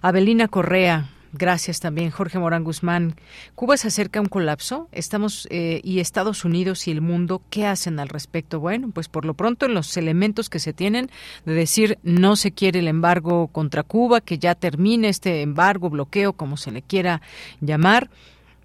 Abelina 0.02 0.48
Correa, 0.48 1.10
Gracias 1.32 1.80
también, 1.80 2.10
Jorge 2.10 2.38
Morán 2.38 2.64
Guzmán. 2.64 3.14
¿Cuba 3.54 3.76
se 3.76 3.88
acerca 3.88 4.18
a 4.18 4.22
un 4.22 4.28
colapso? 4.28 4.88
Estamos 4.92 5.46
eh, 5.50 5.80
y 5.84 6.00
Estados 6.00 6.44
Unidos 6.44 6.88
y 6.88 6.90
el 6.90 7.02
mundo, 7.02 7.42
¿qué 7.50 7.66
hacen 7.66 8.00
al 8.00 8.08
respecto? 8.08 8.60
Bueno, 8.60 8.90
pues 8.94 9.08
por 9.08 9.26
lo 9.26 9.34
pronto 9.34 9.66
en 9.66 9.74
los 9.74 9.94
elementos 9.98 10.48
que 10.48 10.58
se 10.58 10.72
tienen 10.72 11.10
de 11.44 11.52
decir 11.52 11.98
no 12.02 12.36
se 12.36 12.52
quiere 12.52 12.78
el 12.78 12.88
embargo 12.88 13.48
contra 13.48 13.82
Cuba, 13.82 14.22
que 14.22 14.38
ya 14.38 14.54
termine 14.54 15.10
este 15.10 15.42
embargo, 15.42 15.90
bloqueo, 15.90 16.32
como 16.32 16.56
se 16.56 16.70
le 16.70 16.82
quiera 16.82 17.20
llamar 17.60 18.08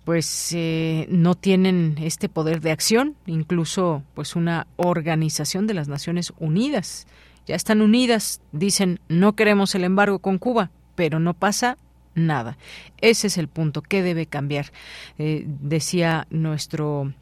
pues 0.06 0.52
eh, 0.54 1.08
no 1.10 1.36
tienen 1.36 1.96
este 2.02 2.28
poder 2.28 2.60
de 2.60 2.72
acción, 2.72 3.16
incluso 3.26 4.04
pues 4.16 4.36
una 4.36 4.68
organización 4.76 5.66
de 5.66 5.74
las 5.74 5.88
Naciones 5.88 6.34
Unidas. 6.40 7.08
Ya 7.46 7.56
están 7.56 7.82
unidas, 7.82 8.42
dicen 8.52 9.00
no 9.08 9.34
queremos 9.34 9.76
el 9.76 9.86
embargo 9.86 10.20
con 10.20 10.40
Cuba, 10.40 10.72
pero 10.96 11.20
no 11.20 11.34
pasa 11.34 11.78
nada. 12.16 12.58
Ese 13.02 13.28
es 13.28 13.38
el 13.38 13.48
punto 13.48 13.82
que 13.82 14.02
debe 14.02 14.26
cambiar, 14.26 14.68
eh, 15.18 15.44
decía 15.46 16.28
nuestro 16.30 17.14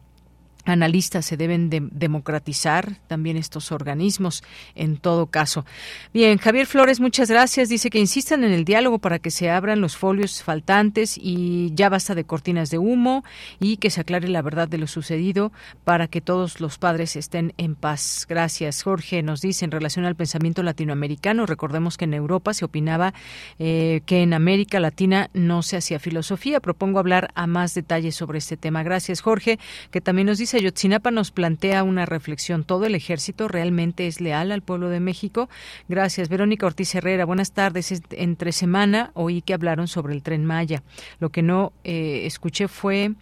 analistas 0.66 1.26
se 1.26 1.38
deben 1.38 1.70
de 1.70 1.88
democratizar 1.92 2.98
también 3.08 3.38
estos 3.38 3.72
organismos 3.72 4.44
en 4.76 4.98
todo 4.98 5.28
caso. 5.28 5.66
Bien, 6.14 6.38
Javier 6.38 6.68
Flores, 6.68 7.00
muchas 7.00 7.30
gracias. 7.30 7.70
Dice 7.70 7.90
que 7.90 8.00
insistan 8.00 8.44
en 8.44 8.52
el 8.52 8.66
diálogo 8.66 9.00
para 9.00 9.20
que 9.20 9.32
se 9.32 9.50
abran 9.50 9.82
los 9.82 9.98
folios 9.98 10.44
faltantes 10.44 11.18
y 11.18 11.72
ya 11.74 11.90
basta 11.90 12.16
de 12.16 12.24
cortinas 12.24 12.70
de 12.70 12.78
humo 12.78 13.24
y 13.60 13.78
que 13.78 13.90
se 13.90 14.02
aclare 14.02 14.28
la 14.28 14.42
verdad 14.42 14.68
de 14.68 14.78
lo 14.78 14.88
sucedido 14.88 15.52
para 15.84 16.08
que 16.08 16.22
todos 16.22 16.60
los 16.60 16.78
padres 16.78 17.16
estén 17.16 17.54
en 17.58 17.76
paz. 17.76 18.26
Gracias, 18.28 18.84
Jorge. 18.84 19.24
Nos 19.24 19.42
dice 19.42 19.66
en 19.66 19.72
relación 19.72 20.06
al 20.06 20.16
pensamiento 20.16 20.64
latinoamericano, 20.64 21.46
recordemos 21.46 21.98
que 21.98 22.06
en 22.06 22.14
Europa 22.14 22.54
se 22.54 22.66
opinaba 22.66 23.14
eh, 23.60 24.02
que 24.06 24.22
en 24.22 24.34
América 24.34 24.80
Latina 24.80 25.30
no 25.34 25.64
se 25.64 25.78
hacía 25.78 26.00
filosofía. 26.00 26.60
Propongo 26.60 27.00
hablar 27.00 27.30
a 27.36 27.48
más 27.48 27.74
detalles 27.74 28.16
sobre 28.16 28.40
este 28.40 28.58
tema. 28.58 28.84
Gracias, 28.84 29.22
Jorge, 29.22 29.60
que 29.92 30.02
también 30.02 30.28
nos 30.28 30.38
dice 30.38 30.51
Ayotzinapa 30.54 31.12
nos 31.12 31.32
plantea 31.32 31.84
una 31.84 32.06
reflexión. 32.06 32.64
¿Todo 32.64 32.86
el 32.86 32.96
ejército 32.96 33.48
realmente 33.48 34.08
es 34.08 34.22
leal 34.22 34.52
al 34.52 34.62
pueblo 34.62 34.90
de 34.90 35.00
México? 35.00 35.50
Gracias. 35.88 36.30
Verónica 36.30 36.66
Ortiz 36.66 36.94
Herrera, 36.96 37.26
buenas 37.26 37.52
tardes. 37.52 38.02
Entre 38.12 38.52
semana 38.52 39.12
oí 39.14 39.42
que 39.42 39.54
hablaron 39.54 39.88
sobre 39.88 40.14
el 40.14 40.24
tren 40.24 40.46
Maya. 40.46 40.84
Lo 41.20 41.30
que 41.30 41.42
no 41.42 41.74
eh, 41.84 42.24
escuché 42.26 42.68
fue 42.68 43.14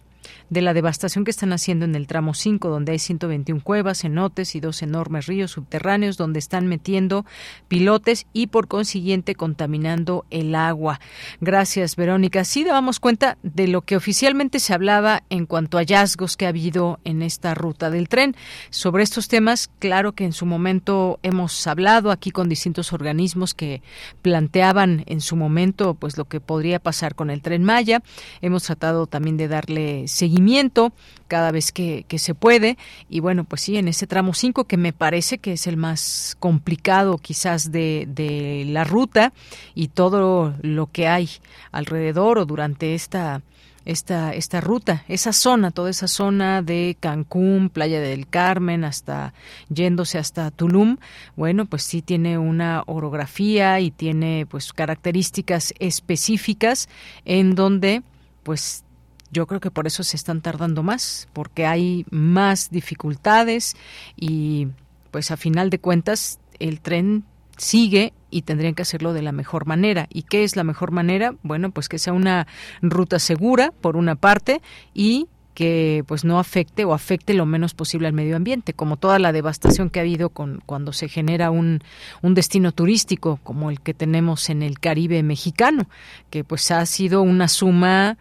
de 0.48 0.62
la 0.62 0.74
devastación 0.74 1.24
que 1.24 1.30
están 1.30 1.52
haciendo 1.52 1.84
en 1.84 1.94
el 1.94 2.06
tramo 2.06 2.34
5, 2.34 2.68
donde 2.68 2.92
hay 2.92 2.98
121 2.98 3.62
cuevas, 3.62 4.00
cenotes 4.00 4.54
y 4.54 4.60
dos 4.60 4.82
enormes 4.82 5.26
ríos 5.26 5.52
subterráneos 5.52 6.16
donde 6.16 6.38
están 6.38 6.66
metiendo 6.66 7.24
pilotes 7.68 8.26
y 8.32 8.48
por 8.48 8.68
consiguiente 8.68 9.34
contaminando 9.34 10.24
el 10.30 10.54
agua. 10.54 11.00
Gracias, 11.40 11.96
Verónica. 11.96 12.44
Sí 12.44 12.64
damos 12.64 13.00
cuenta 13.00 13.38
de 13.42 13.68
lo 13.68 13.82
que 13.82 13.96
oficialmente 13.96 14.58
se 14.58 14.74
hablaba 14.74 15.22
en 15.30 15.46
cuanto 15.46 15.78
a 15.78 15.80
hallazgos 15.80 16.36
que 16.36 16.46
ha 16.46 16.50
habido 16.50 17.00
en 17.04 17.22
esta 17.22 17.54
ruta 17.54 17.90
del 17.90 18.08
tren. 18.08 18.34
Sobre 18.70 19.02
estos 19.02 19.28
temas, 19.28 19.70
claro 19.78 20.12
que 20.12 20.24
en 20.24 20.32
su 20.32 20.46
momento 20.46 21.18
hemos 21.22 21.66
hablado 21.66 22.10
aquí 22.10 22.30
con 22.30 22.48
distintos 22.48 22.92
organismos 22.92 23.54
que 23.54 23.82
planteaban 24.22 25.04
en 25.06 25.20
su 25.20 25.36
momento 25.36 25.94
pues 25.94 26.18
lo 26.18 26.26
que 26.26 26.40
podría 26.40 26.78
pasar 26.78 27.14
con 27.14 27.30
el 27.30 27.42
tren 27.42 27.64
Maya. 27.64 28.02
Hemos 28.40 28.64
tratado 28.64 29.06
también 29.06 29.36
de 29.36 29.48
darle 29.48 30.08
seguimiento 30.10 30.92
cada 31.28 31.52
vez 31.52 31.72
que, 31.72 32.04
se 32.18 32.34
puede. 32.34 32.76
Y 33.08 33.20
bueno, 33.20 33.44
pues 33.44 33.62
sí, 33.62 33.76
en 33.76 33.88
ese 33.88 34.06
tramo 34.06 34.34
5, 34.34 34.64
que 34.64 34.76
me 34.76 34.92
parece 34.92 35.38
que 35.38 35.52
es 35.52 35.66
el 35.66 35.76
más 35.76 36.36
complicado 36.38 37.18
quizás 37.18 37.72
de, 37.72 38.06
de 38.08 38.64
la 38.66 38.84
ruta 38.84 39.32
y 39.74 39.88
todo 39.88 40.54
lo 40.62 40.86
que 40.86 41.08
hay 41.08 41.30
alrededor 41.72 42.38
o 42.38 42.46
durante 42.46 42.94
esta 42.94 43.42
esta, 43.84 44.32
esta 44.34 44.60
ruta, 44.60 45.04
esa 45.08 45.32
zona, 45.32 45.70
toda 45.70 45.90
esa 45.90 46.06
zona 46.06 46.62
de 46.62 46.96
Cancún, 47.00 47.70
Playa 47.70 48.00
del 48.00 48.28
Carmen, 48.28 48.84
hasta 48.84 49.32
yéndose 49.68 50.18
hasta 50.18 50.50
Tulum, 50.50 50.98
bueno, 51.36 51.66
pues 51.66 51.82
sí 51.82 52.02
tiene 52.02 52.38
una 52.38 52.82
orografía 52.86 53.80
y 53.80 53.90
tiene 53.90 54.46
pues 54.48 54.72
características 54.72 55.74
específicas 55.78 56.88
en 57.24 57.54
donde 57.54 58.02
pues 58.42 58.84
yo 59.30 59.46
creo 59.46 59.60
que 59.60 59.70
por 59.70 59.86
eso 59.86 60.02
se 60.02 60.16
están 60.16 60.40
tardando 60.40 60.82
más, 60.82 61.28
porque 61.32 61.66
hay 61.66 62.04
más 62.10 62.70
dificultades 62.70 63.76
y 64.16 64.68
pues 65.10 65.30
a 65.30 65.36
final 65.36 65.70
de 65.70 65.78
cuentas 65.78 66.40
el 66.58 66.80
tren 66.80 67.24
sigue 67.56 68.12
y 68.30 68.42
tendrían 68.42 68.74
que 68.74 68.82
hacerlo 68.82 69.12
de 69.12 69.22
la 69.22 69.32
mejor 69.32 69.66
manera. 69.66 70.06
¿Y 70.10 70.22
qué 70.22 70.44
es 70.44 70.56
la 70.56 70.64
mejor 70.64 70.92
manera? 70.92 71.34
Bueno, 71.42 71.70
pues 71.70 71.88
que 71.88 71.98
sea 71.98 72.12
una 72.12 72.46
ruta 72.80 73.18
segura, 73.18 73.72
por 73.80 73.96
una 73.96 74.16
parte, 74.16 74.62
y 74.94 75.28
que 75.54 76.04
pues 76.06 76.24
no 76.24 76.38
afecte 76.38 76.84
o 76.84 76.94
afecte 76.94 77.34
lo 77.34 77.44
menos 77.44 77.74
posible 77.74 78.06
al 78.06 78.14
medio 78.14 78.36
ambiente, 78.36 78.72
como 78.72 78.96
toda 78.96 79.18
la 79.18 79.32
devastación 79.32 79.90
que 79.90 79.98
ha 79.98 80.02
habido 80.02 80.30
con 80.30 80.62
cuando 80.64 80.92
se 80.92 81.08
genera 81.08 81.50
un, 81.50 81.80
un 82.22 82.34
destino 82.34 82.72
turístico 82.72 83.40
como 83.42 83.70
el 83.70 83.80
que 83.80 83.92
tenemos 83.92 84.48
en 84.48 84.62
el 84.62 84.78
Caribe 84.78 85.22
mexicano, 85.22 85.86
que 86.30 86.44
pues 86.44 86.70
ha 86.70 86.86
sido 86.86 87.20
una 87.20 87.48
suma 87.48 88.16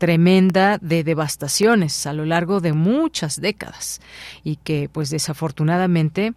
tremenda 0.00 0.78
de 0.78 1.04
devastaciones 1.04 2.06
a 2.06 2.14
lo 2.14 2.24
largo 2.24 2.60
de 2.60 2.72
muchas 2.72 3.38
décadas 3.38 4.00
y 4.42 4.56
que 4.56 4.88
pues 4.88 5.10
desafortunadamente 5.10 6.32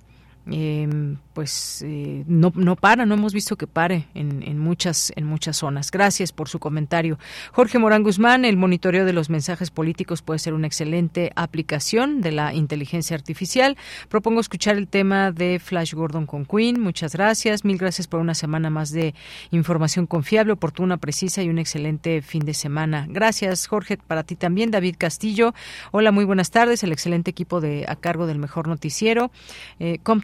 eh, 0.51 1.15
pues 1.33 1.83
eh, 1.85 2.23
no, 2.27 2.51
no 2.55 2.75
para, 2.75 3.05
no 3.05 3.13
hemos 3.13 3.33
visto 3.33 3.55
que 3.55 3.67
pare 3.67 4.07
en, 4.13 4.43
en, 4.43 4.59
muchas, 4.59 5.13
en 5.15 5.25
muchas 5.25 5.57
zonas. 5.57 5.89
Gracias 5.89 6.31
por 6.31 6.49
su 6.49 6.59
comentario. 6.59 7.17
Jorge 7.51 7.79
Morán 7.79 8.03
Guzmán, 8.03 8.45
el 8.45 8.57
monitoreo 8.57 9.05
de 9.05 9.13
los 9.13 9.29
mensajes 9.29 9.71
políticos 9.71 10.21
puede 10.21 10.39
ser 10.39 10.53
una 10.53 10.67
excelente 10.67 11.31
aplicación 11.35 12.21
de 12.21 12.31
la 12.31 12.53
inteligencia 12.53 13.15
artificial. 13.15 13.77
Propongo 14.09 14.41
escuchar 14.41 14.77
el 14.77 14.87
tema 14.87 15.31
de 15.31 15.59
Flash 15.59 15.93
Gordon 15.93 16.25
con 16.25 16.45
Queen. 16.45 16.79
Muchas 16.79 17.13
gracias. 17.13 17.63
Mil 17.63 17.77
gracias 17.77 18.07
por 18.07 18.19
una 18.19 18.33
semana 18.33 18.69
más 18.69 18.91
de 18.91 19.15
información 19.51 20.07
confiable, 20.07 20.53
oportuna, 20.53 20.97
precisa 20.97 21.41
y 21.41 21.49
un 21.49 21.59
excelente 21.59 22.21
fin 22.21 22.43
de 22.43 22.53
semana. 22.53 23.07
Gracias, 23.09 23.67
Jorge, 23.67 23.97
para 23.97 24.23
ti 24.23 24.35
también. 24.35 24.71
David 24.71 24.95
Castillo. 24.97 25.53
Hola, 25.91 26.11
muy 26.11 26.25
buenas 26.25 26.51
tardes. 26.51 26.83
El 26.83 26.91
excelente 26.91 27.31
equipo 27.31 27.61
de 27.61 27.85
a 27.87 27.95
cargo 27.95 28.27
del 28.27 28.39
mejor 28.39 28.67
noticiero. 28.67 29.31
Eh, 29.79 29.99
come 30.03 30.21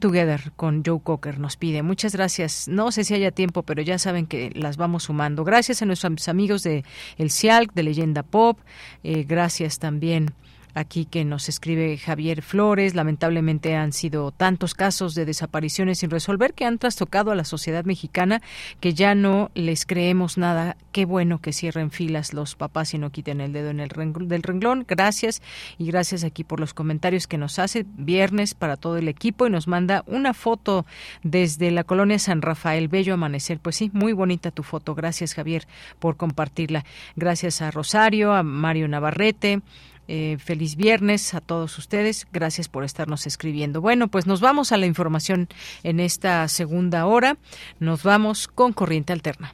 Con 0.55 0.83
Joe 0.83 0.99
Cocker 1.03 1.39
nos 1.39 1.55
pide. 1.55 1.83
Muchas 1.83 2.13
gracias. 2.13 2.67
No 2.67 2.91
sé 2.91 3.03
si 3.03 3.13
haya 3.13 3.31
tiempo, 3.31 3.63
pero 3.63 3.81
ya 3.81 3.99
saben 3.99 4.25
que 4.25 4.51
las 4.55 4.75
vamos 4.77 5.03
sumando. 5.03 5.43
Gracias 5.43 5.81
a 5.81 5.85
nuestros 5.85 6.27
amigos 6.27 6.63
de 6.63 6.83
El 7.17 7.29
CIALC, 7.29 7.73
de 7.73 7.83
Leyenda 7.83 8.23
Pop. 8.23 8.57
Eh, 9.03 9.23
gracias 9.27 9.77
también 9.77 10.33
aquí 10.79 11.05
que 11.05 11.25
nos 11.25 11.49
escribe 11.49 11.97
Javier 11.97 12.41
Flores. 12.41 12.95
Lamentablemente 12.95 13.75
han 13.75 13.93
sido 13.93 14.31
tantos 14.31 14.73
casos 14.73 15.13
de 15.13 15.25
desapariciones 15.25 15.99
sin 15.99 16.09
resolver 16.09 16.53
que 16.53 16.65
han 16.65 16.77
trastocado 16.77 17.31
a 17.31 17.35
la 17.35 17.43
sociedad 17.43 17.85
mexicana 17.85 18.41
que 18.79 18.93
ya 18.93 19.13
no 19.13 19.51
les 19.53 19.85
creemos 19.85 20.37
nada. 20.37 20.77
Qué 20.91 21.05
bueno 21.05 21.39
que 21.39 21.53
cierren 21.53 21.91
filas 21.91 22.33
los 22.33 22.55
papás 22.55 22.93
y 22.93 22.97
no 22.97 23.11
quiten 23.11 23.41
el 23.41 23.53
dedo 23.53 23.69
en 23.69 23.79
el 23.79 23.89
del 23.89 24.43
renglón. 24.43 24.85
Gracias 24.87 25.41
y 25.77 25.87
gracias 25.87 26.23
aquí 26.23 26.43
por 26.43 26.59
los 26.59 26.73
comentarios 26.73 27.27
que 27.27 27.37
nos 27.37 27.59
hace 27.59 27.85
viernes 27.97 28.53
para 28.53 28.77
todo 28.77 28.97
el 28.97 29.07
equipo 29.07 29.45
y 29.45 29.49
nos 29.49 29.67
manda 29.67 30.03
una 30.07 30.33
foto 30.33 30.85
desde 31.23 31.71
la 31.71 31.83
colonia 31.83 32.19
San 32.19 32.41
Rafael, 32.41 32.87
bello 32.87 33.13
amanecer. 33.13 33.59
Pues 33.59 33.75
sí, 33.75 33.91
muy 33.93 34.13
bonita 34.13 34.51
tu 34.51 34.63
foto. 34.63 34.95
Gracias 34.95 35.33
Javier 35.33 35.67
por 35.99 36.15
compartirla. 36.17 36.85
Gracias 37.15 37.61
a 37.61 37.71
Rosario, 37.71 38.33
a 38.33 38.43
Mario 38.43 38.87
Navarrete, 38.87 39.61
eh, 40.11 40.37
feliz 40.39 40.75
viernes 40.75 41.35
a 41.35 41.39
todos 41.39 41.77
ustedes. 41.77 42.25
Gracias 42.33 42.67
por 42.67 42.83
estarnos 42.83 43.27
escribiendo. 43.27 43.79
Bueno, 43.79 44.07
pues 44.07 44.25
nos 44.25 44.41
vamos 44.41 44.71
a 44.71 44.77
la 44.77 44.87
información 44.87 45.47
en 45.83 45.99
esta 45.99 46.47
segunda 46.47 47.05
hora. 47.05 47.37
Nos 47.79 48.01
vamos 48.01 48.47
con 48.47 48.73
Corriente 48.73 49.13
Alterna. 49.13 49.53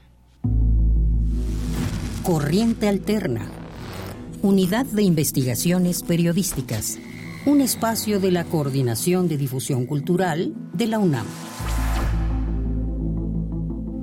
Corriente 2.24 2.88
Alterna. 2.88 3.50
Unidad 4.42 4.86
de 4.86 5.04
Investigaciones 5.04 6.04
Periodísticas. 6.04 7.00
Un 7.46 7.60
espacio 7.60 8.22
de 8.22 8.32
la 8.32 8.46
Coordinación 8.46 9.28
de 9.28 9.36
Difusión 9.36 9.86
Cultural 9.86 10.54
de 10.72 10.88
la 10.88 11.00
UNAM. 11.00 11.26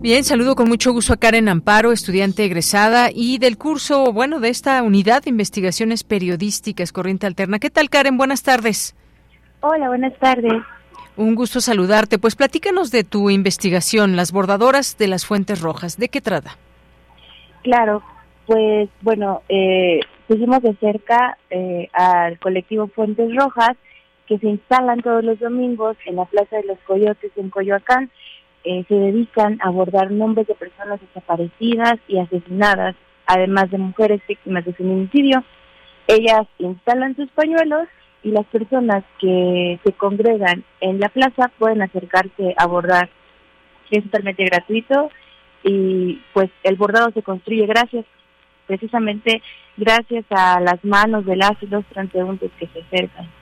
Bien, 0.02 0.24
saludo 0.24 0.56
con 0.56 0.68
mucho 0.68 0.92
gusto 0.92 1.12
a 1.12 1.16
Karen 1.16 1.48
Amparo, 1.48 1.92
estudiante 1.92 2.44
egresada 2.44 3.10
y 3.14 3.38
del 3.38 3.56
curso, 3.56 4.12
bueno, 4.12 4.40
de 4.40 4.48
esta 4.48 4.82
unidad 4.82 5.22
de 5.22 5.30
investigaciones 5.30 6.02
periodísticas 6.02 6.90
Corriente 6.90 7.28
Alterna. 7.28 7.60
¿Qué 7.60 7.70
tal, 7.70 7.88
Karen? 7.88 8.16
Buenas 8.16 8.42
tardes. 8.42 8.96
Hola, 9.60 9.86
buenas 9.86 10.12
tardes. 10.18 10.60
Un 11.16 11.36
gusto 11.36 11.60
saludarte. 11.60 12.18
Pues 12.18 12.34
platícanos 12.34 12.90
de 12.90 13.04
tu 13.04 13.30
investigación, 13.30 14.16
las 14.16 14.32
bordadoras 14.32 14.98
de 14.98 15.06
las 15.06 15.24
fuentes 15.24 15.60
rojas. 15.60 15.96
¿De 15.96 16.08
qué 16.08 16.20
trata? 16.20 16.56
Claro, 17.62 18.02
pues 18.46 18.88
bueno, 19.02 19.42
eh, 19.48 20.00
pusimos 20.26 20.62
de 20.62 20.74
cerca 20.80 21.38
eh, 21.48 21.88
al 21.92 22.40
colectivo 22.40 22.88
Fuentes 22.88 23.32
Rojas 23.36 23.76
que 24.26 24.36
se 24.38 24.48
instalan 24.48 25.00
todos 25.00 25.22
los 25.22 25.38
domingos 25.38 25.96
en 26.06 26.16
la 26.16 26.24
Plaza 26.24 26.56
de 26.56 26.64
los 26.64 26.78
Coyotes 26.80 27.30
en 27.36 27.50
Coyoacán 27.50 28.10
eh, 28.64 28.84
se 28.89 28.94
dedican 28.94 29.59
a 29.60 29.68
abordar 29.68 30.10
nombres 30.10 30.47
de 30.47 30.55
personas 30.55 31.01
desaparecidas 31.01 31.94
y 32.09 32.18
asesinadas, 32.18 32.94
además 33.26 33.70
de 33.70 33.78
mujeres 33.78 34.20
víctimas 34.28 34.64
de 34.64 34.72
feminicidio. 34.72 35.43
Ellas 36.06 36.47
instalan 36.59 37.16
sus 37.16 37.28
pañuelos 37.30 37.89
y 38.22 38.30
las 38.30 38.47
personas 38.47 39.05
que 39.20 39.80
se 39.84 39.93
congregan 39.93 40.64
en 40.80 41.01
la 41.01 41.09
plaza 41.09 41.51
pueden 41.59 41.82
acercarse 41.82 42.55
a 42.56 42.66
bordar. 42.66 43.10
Es 43.90 44.05
totalmente 44.05 44.44
gratuito 44.44 45.10
y 45.64 46.20
pues 46.32 46.51
el 46.62 46.76
bordado 46.76 47.10
se 47.12 47.22
construye 47.22 47.66
gracias, 47.66 48.05
precisamente 48.66 49.43
gracias 49.76 50.24
a 50.30 50.60
las 50.60 50.84
manos 50.84 51.26
de 51.26 51.36
las 51.36 51.52
y 51.62 51.66
los 51.66 51.84
transeúntes 51.86 52.51
que 52.59 52.68
se 52.68 52.80
acercan. 52.80 53.41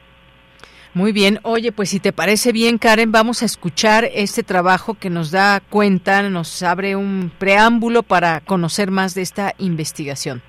Muy 0.93 1.13
bien. 1.13 1.39
Oye, 1.45 1.71
pues 1.71 1.91
si 1.91 2.01
te 2.01 2.13
parece 2.13 2.51
bien, 2.51 2.79
Karen, 2.79 3.13
vamos 3.13 3.43
a 3.43 3.45
escuchar 3.45 4.09
este 4.13 4.43
trabajo 4.43 4.95
que 4.95 5.09
nos 5.09 5.31
da 5.31 5.61
cuenta, 5.61 6.23
nos 6.23 6.63
abre 6.63 6.97
un 6.97 7.33
preámbulo 7.39 8.03
para 8.03 8.41
conocer 8.41 8.91
más 8.91 9.15
de 9.15 9.23
esta 9.23 9.55
investigación. 9.59 10.43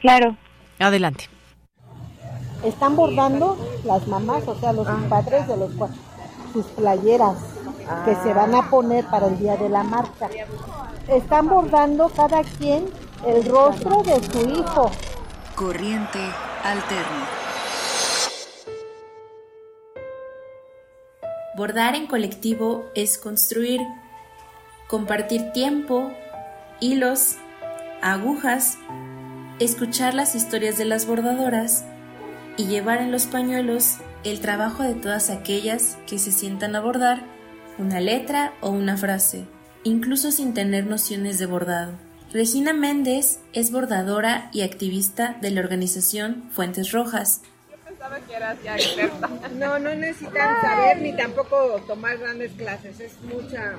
Claro. 0.00 0.36
Adelante. 0.78 1.28
Están 2.64 2.96
bordando 2.96 3.56
las 3.84 4.06
mamás, 4.08 4.46
o 4.48 4.58
sea, 4.58 4.72
los 4.72 4.88
padres 5.08 5.46
de 5.46 5.56
los 5.56 5.70
sus 6.52 6.66
playeras 6.66 7.36
que 8.04 8.14
se 8.16 8.32
van 8.34 8.54
a 8.54 8.68
poner 8.70 9.04
para 9.06 9.28
el 9.28 9.38
día 9.38 9.56
de 9.56 9.68
la 9.68 9.82
marcha. 9.82 10.28
Están 11.08 11.48
bordando 11.48 12.08
cada 12.08 12.42
quien 12.42 12.86
el 13.26 13.44
rostro 13.44 14.02
de 14.02 14.22
su 14.22 14.48
hijo. 14.48 14.90
Corriente 15.54 16.18
alterna. 16.64 17.28
Bordar 21.60 21.94
en 21.94 22.06
colectivo 22.06 22.90
es 22.94 23.18
construir, 23.18 23.82
compartir 24.88 25.52
tiempo, 25.52 26.10
hilos, 26.80 27.36
agujas, 28.00 28.78
escuchar 29.58 30.14
las 30.14 30.34
historias 30.34 30.78
de 30.78 30.86
las 30.86 31.06
bordadoras 31.06 31.84
y 32.56 32.64
llevar 32.64 33.02
en 33.02 33.12
los 33.12 33.26
pañuelos 33.26 33.98
el 34.24 34.40
trabajo 34.40 34.84
de 34.84 34.94
todas 34.94 35.28
aquellas 35.28 35.98
que 36.06 36.18
se 36.18 36.32
sientan 36.32 36.76
a 36.76 36.80
bordar 36.80 37.24
una 37.76 38.00
letra 38.00 38.54
o 38.62 38.70
una 38.70 38.96
frase, 38.96 39.44
incluso 39.84 40.30
sin 40.30 40.54
tener 40.54 40.86
nociones 40.86 41.38
de 41.38 41.44
bordado. 41.44 41.92
Regina 42.32 42.72
Méndez 42.72 43.38
es 43.52 43.70
bordadora 43.70 44.48
y 44.54 44.62
activista 44.62 45.36
de 45.42 45.50
la 45.50 45.60
organización 45.60 46.42
Fuentes 46.52 46.90
Rojas. 46.90 47.42
Yo 48.00 48.06
pensaba 48.06 48.26
que 48.26 48.34
eras 48.34 48.62
ya 48.62 48.76
experta. 48.76 49.28
No, 49.56 49.78
no 49.78 49.94
necesitan 49.94 50.60
saber 50.62 51.02
ni 51.02 51.14
tampoco 51.14 51.82
tomar 51.86 52.16
grandes 52.16 52.52
clases, 52.52 52.98
es 52.98 53.12
mucha, 53.22 53.74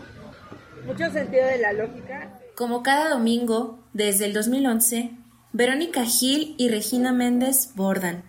mucho 0.86 1.12
sentido 1.12 1.48
de 1.48 1.58
la 1.58 1.74
lógica. 1.74 2.30
Como 2.56 2.84
cada 2.84 3.10
domingo, 3.10 3.80
desde 3.94 4.26
el 4.26 4.34
2011, 4.34 5.12
Verónica 5.54 6.06
Gil 6.06 6.54
y 6.60 6.70
Regina 6.70 7.14
Méndez 7.14 7.72
bordan. 7.74 8.24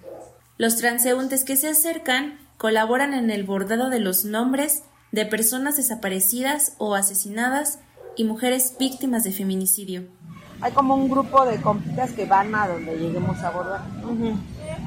Los 0.57 0.77
transeúntes 0.77 1.45
que 1.45 1.57
se 1.57 1.69
acercan 1.69 2.39
colaboran 2.57 3.13
en 3.13 3.31
el 3.31 3.45
bordado 3.45 3.91
de 3.91 4.01
los 4.01 4.25
nombres 4.25 4.85
de 5.11 5.27
personas 5.27 5.77
desaparecidas 5.77 6.75
o 6.79 6.95
asesinadas 6.95 7.81
y 8.17 8.25
mujeres 8.25 8.77
víctimas 8.79 9.25
de 9.25 9.33
feminicidio. 9.33 10.05
Hay 10.63 10.73
como 10.73 10.95
un 10.95 11.11
grupo 11.11 11.45
de 11.45 11.61
compitas 11.61 12.13
que 12.13 12.25
van 12.25 12.55
a 12.55 12.69
donde 12.69 12.97
lleguemos 12.97 13.39
a 13.41 13.51
bordar. 13.51 13.83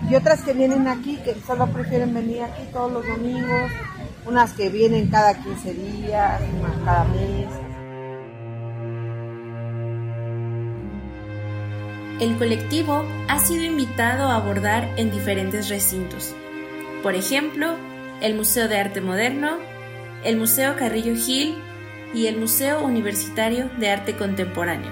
Y 0.10 0.16
otras 0.16 0.44
que 0.44 0.54
vienen 0.54 0.88
aquí, 0.88 1.18
que 1.18 1.36
solo 1.46 1.68
prefieren 1.68 2.14
venir 2.14 2.44
aquí 2.44 2.62
todos 2.72 2.92
los 2.92 3.08
domingos. 3.08 3.72
Unas 4.26 4.54
que 4.54 4.70
vienen 4.70 5.08
cada 5.08 5.34
15 5.34 5.74
días, 5.74 6.42
cada 6.84 7.04
mes. 7.06 7.48
El 12.20 12.38
colectivo 12.38 13.04
ha 13.28 13.40
sido 13.40 13.64
invitado 13.64 14.30
a 14.30 14.36
abordar 14.36 14.90
en 14.98 15.12
diferentes 15.12 15.70
recintos. 15.70 16.34
Por 17.04 17.14
ejemplo, 17.14 17.76
el 18.22 18.36
Museo 18.36 18.68
de 18.68 18.80
Arte 18.80 19.02
Moderno, 19.02 19.58
el 20.24 20.38
Museo 20.38 20.76
Carrillo 20.78 21.16
Gil 21.16 21.56
y 22.14 22.28
el 22.28 22.38
Museo 22.38 22.84
Universitario 22.84 23.70
de 23.80 23.90
Arte 23.90 24.16
Contemporáneo. 24.16 24.92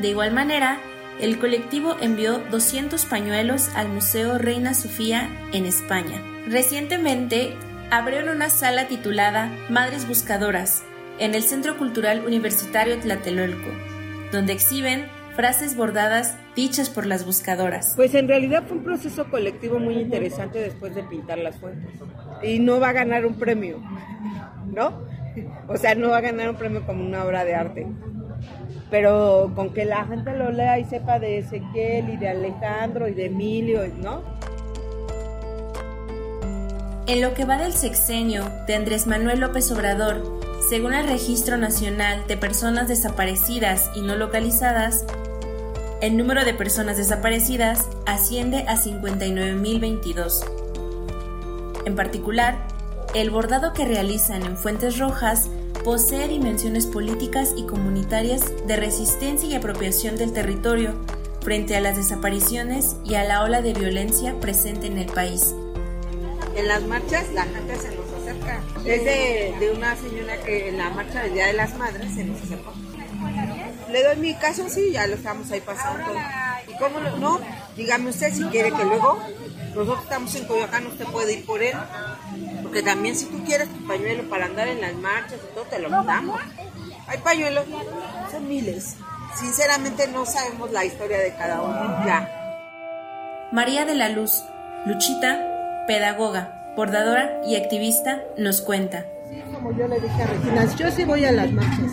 De 0.00 0.08
igual 0.08 0.32
manera, 0.32 0.78
el 1.22 1.38
colectivo 1.38 1.96
envió 2.00 2.38
200 2.50 3.04
pañuelos 3.06 3.68
al 3.74 3.88
Museo 3.88 4.38
Reina 4.38 4.74
Sofía 4.74 5.28
en 5.52 5.66
España. 5.66 6.22
Recientemente, 6.48 7.54
abrieron 7.90 8.36
una 8.36 8.50
sala 8.50 8.88
titulada 8.88 9.50
Madres 9.68 10.06
Buscadoras 10.08 10.82
en 11.18 11.34
el 11.34 11.42
Centro 11.42 11.76
Cultural 11.76 12.24
Universitario 12.24 12.98
Tlatelolco, 12.98 13.70
donde 14.32 14.52
exhiben 14.52 15.06
frases 15.36 15.76
bordadas 15.76 16.36
dichas 16.56 16.90
por 16.90 17.06
las 17.06 17.24
buscadoras. 17.26 17.94
Pues 17.96 18.14
en 18.14 18.28
realidad 18.28 18.64
fue 18.66 18.78
un 18.78 18.84
proceso 18.84 19.30
colectivo 19.30 19.78
muy 19.78 19.94
interesante 19.94 20.58
después 20.58 20.94
de 20.94 21.02
pintar 21.04 21.38
las 21.38 21.56
fuentes. 21.56 21.90
Y 22.42 22.58
no 22.58 22.80
va 22.80 22.90
a 22.90 22.92
ganar 22.92 23.26
un 23.26 23.34
premio, 23.34 23.80
¿no? 24.72 25.02
O 25.68 25.76
sea, 25.76 25.94
no 25.94 26.10
va 26.10 26.18
a 26.18 26.22
ganar 26.22 26.50
un 26.50 26.56
premio 26.56 26.84
como 26.86 27.04
una 27.04 27.24
obra 27.24 27.44
de 27.44 27.54
arte. 27.54 27.86
Pero 28.90 29.52
con 29.54 29.72
que 29.72 29.84
la 29.84 30.04
gente 30.04 30.36
lo 30.36 30.50
lea 30.50 30.78
y 30.78 30.84
sepa 30.84 31.18
de 31.18 31.38
Ezequiel 31.38 32.10
y 32.10 32.16
de 32.16 32.28
Alejandro 32.28 33.08
y 33.08 33.14
de 33.14 33.26
Emilio, 33.26 33.82
¿no? 33.98 34.22
En 37.06 37.20
lo 37.20 37.34
que 37.34 37.44
va 37.44 37.56
del 37.58 37.72
sexenio 37.72 38.44
de 38.66 38.74
Andrés 38.74 39.06
Manuel 39.06 39.40
López 39.40 39.70
Obrador, 39.72 40.40
según 40.68 40.94
el 40.94 41.08
Registro 41.08 41.56
Nacional 41.56 42.24
de 42.28 42.36
Personas 42.36 42.86
Desaparecidas 42.88 43.90
y 43.96 44.02
No 44.02 44.14
Localizadas, 44.16 45.04
el 46.00 46.16
número 46.16 46.44
de 46.44 46.54
personas 46.54 46.96
desaparecidas 46.96 47.88
asciende 48.06 48.64
a 48.68 48.76
59.022. 48.76 50.44
En 51.84 51.94
particular, 51.94 52.56
el 53.14 53.30
bordado 53.30 53.72
que 53.72 53.84
realizan 53.84 54.42
en 54.42 54.56
Fuentes 54.56 54.98
Rojas 54.98 55.50
posee 55.84 56.28
dimensiones 56.28 56.86
políticas 56.86 57.54
y 57.56 57.64
comunitarias 57.64 58.66
de 58.66 58.76
resistencia 58.76 59.48
y 59.48 59.54
apropiación 59.54 60.16
del 60.16 60.32
territorio 60.32 60.94
frente 61.42 61.76
a 61.76 61.80
las 61.80 61.96
desapariciones 61.96 62.96
y 63.04 63.14
a 63.14 63.24
la 63.24 63.42
ola 63.42 63.62
de 63.62 63.72
violencia 63.72 64.38
presente 64.40 64.86
en 64.86 64.98
el 64.98 65.06
país. 65.06 65.54
En 66.54 66.68
las 66.68 66.82
marchas 66.82 67.32
la 67.32 67.44
gente 67.44 67.76
se 67.76 67.94
nos 67.96 68.12
acerca. 68.12 68.62
Es 68.84 69.04
de, 69.04 69.72
una 69.74 69.96
señora 69.96 70.36
que 70.42 70.68
en 70.68 70.78
la 70.78 70.90
marcha 70.90 71.22
del 71.22 71.34
Día 71.34 71.46
de 71.46 71.52
las 71.54 71.74
Madres 71.78 72.14
se 72.14 72.24
nos 72.24 72.42
acercó. 72.42 72.72
Le 73.90 74.04
doy 74.04 74.16
mi 74.16 74.34
caso, 74.34 74.68
sí, 74.68 74.92
ya 74.92 75.06
lo 75.06 75.14
estamos 75.14 75.50
ahí 75.50 75.60
pasando. 75.60 76.12
¿Y 76.68 76.78
cómo 76.78 77.00
no? 77.18 77.40
Dígame 77.76 78.10
usted 78.10 78.32
si 78.34 78.44
quiere 78.44 78.70
que 78.72 78.84
luego 78.84 79.18
nosotros 79.74 80.02
estamos 80.02 80.34
en 80.34 80.44
Coyoacán, 80.44 80.86
usted 80.86 81.06
puede 81.06 81.34
ir 81.34 81.46
por 81.46 81.62
él. 81.62 81.74
Porque 82.70 82.84
también 82.84 83.16
si 83.16 83.26
tú 83.26 83.42
quieres 83.44 83.68
tu 83.68 83.84
pañuelo 83.84 84.30
para 84.30 84.46
andar 84.46 84.68
en 84.68 84.80
las 84.80 84.94
marchas 84.94 85.40
y 85.42 85.54
todo, 85.54 85.64
te 85.64 85.80
lo 85.80 85.90
damos. 85.90 86.40
Hay 87.08 87.18
pañuelos, 87.18 87.64
son 88.30 88.46
miles. 88.46 88.94
Sinceramente 89.34 90.06
no 90.06 90.24
sabemos 90.24 90.70
la 90.70 90.84
historia 90.84 91.18
de 91.18 91.34
cada 91.34 91.62
uno 91.62 92.06
ya. 92.06 93.48
María 93.50 93.84
de 93.86 93.96
la 93.96 94.08
Luz, 94.08 94.44
Luchita, 94.86 95.84
pedagoga, 95.88 96.72
bordadora 96.76 97.40
y 97.44 97.56
activista, 97.56 98.22
nos 98.38 98.60
cuenta. 98.60 99.04
Sí, 99.28 99.42
como 99.52 99.76
yo 99.76 99.88
le 99.88 99.98
dije 99.98 100.22
a 100.22 100.26
Regina, 100.28 100.76
yo 100.76 100.92
sí 100.92 101.02
voy 101.02 101.24
a 101.24 101.32
las 101.32 101.50
marchas. 101.50 101.90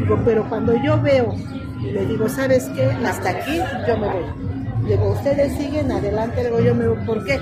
Digo, 0.00 0.20
pero 0.22 0.46
cuando 0.50 0.76
yo 0.84 1.00
veo, 1.00 1.34
le 1.80 2.04
digo, 2.04 2.28
¿sabes 2.28 2.68
qué? 2.76 2.84
Hasta 3.06 3.30
aquí 3.30 3.58
yo 3.88 3.96
me 3.96 4.06
voy. 4.06 4.86
Digo, 4.86 5.12
ustedes 5.12 5.56
siguen 5.56 5.90
adelante, 5.90 6.44
digo, 6.44 6.60
yo 6.60 6.74
me 6.74 6.88
voy. 6.88 7.06
¿Por 7.06 7.24
qué? 7.24 7.40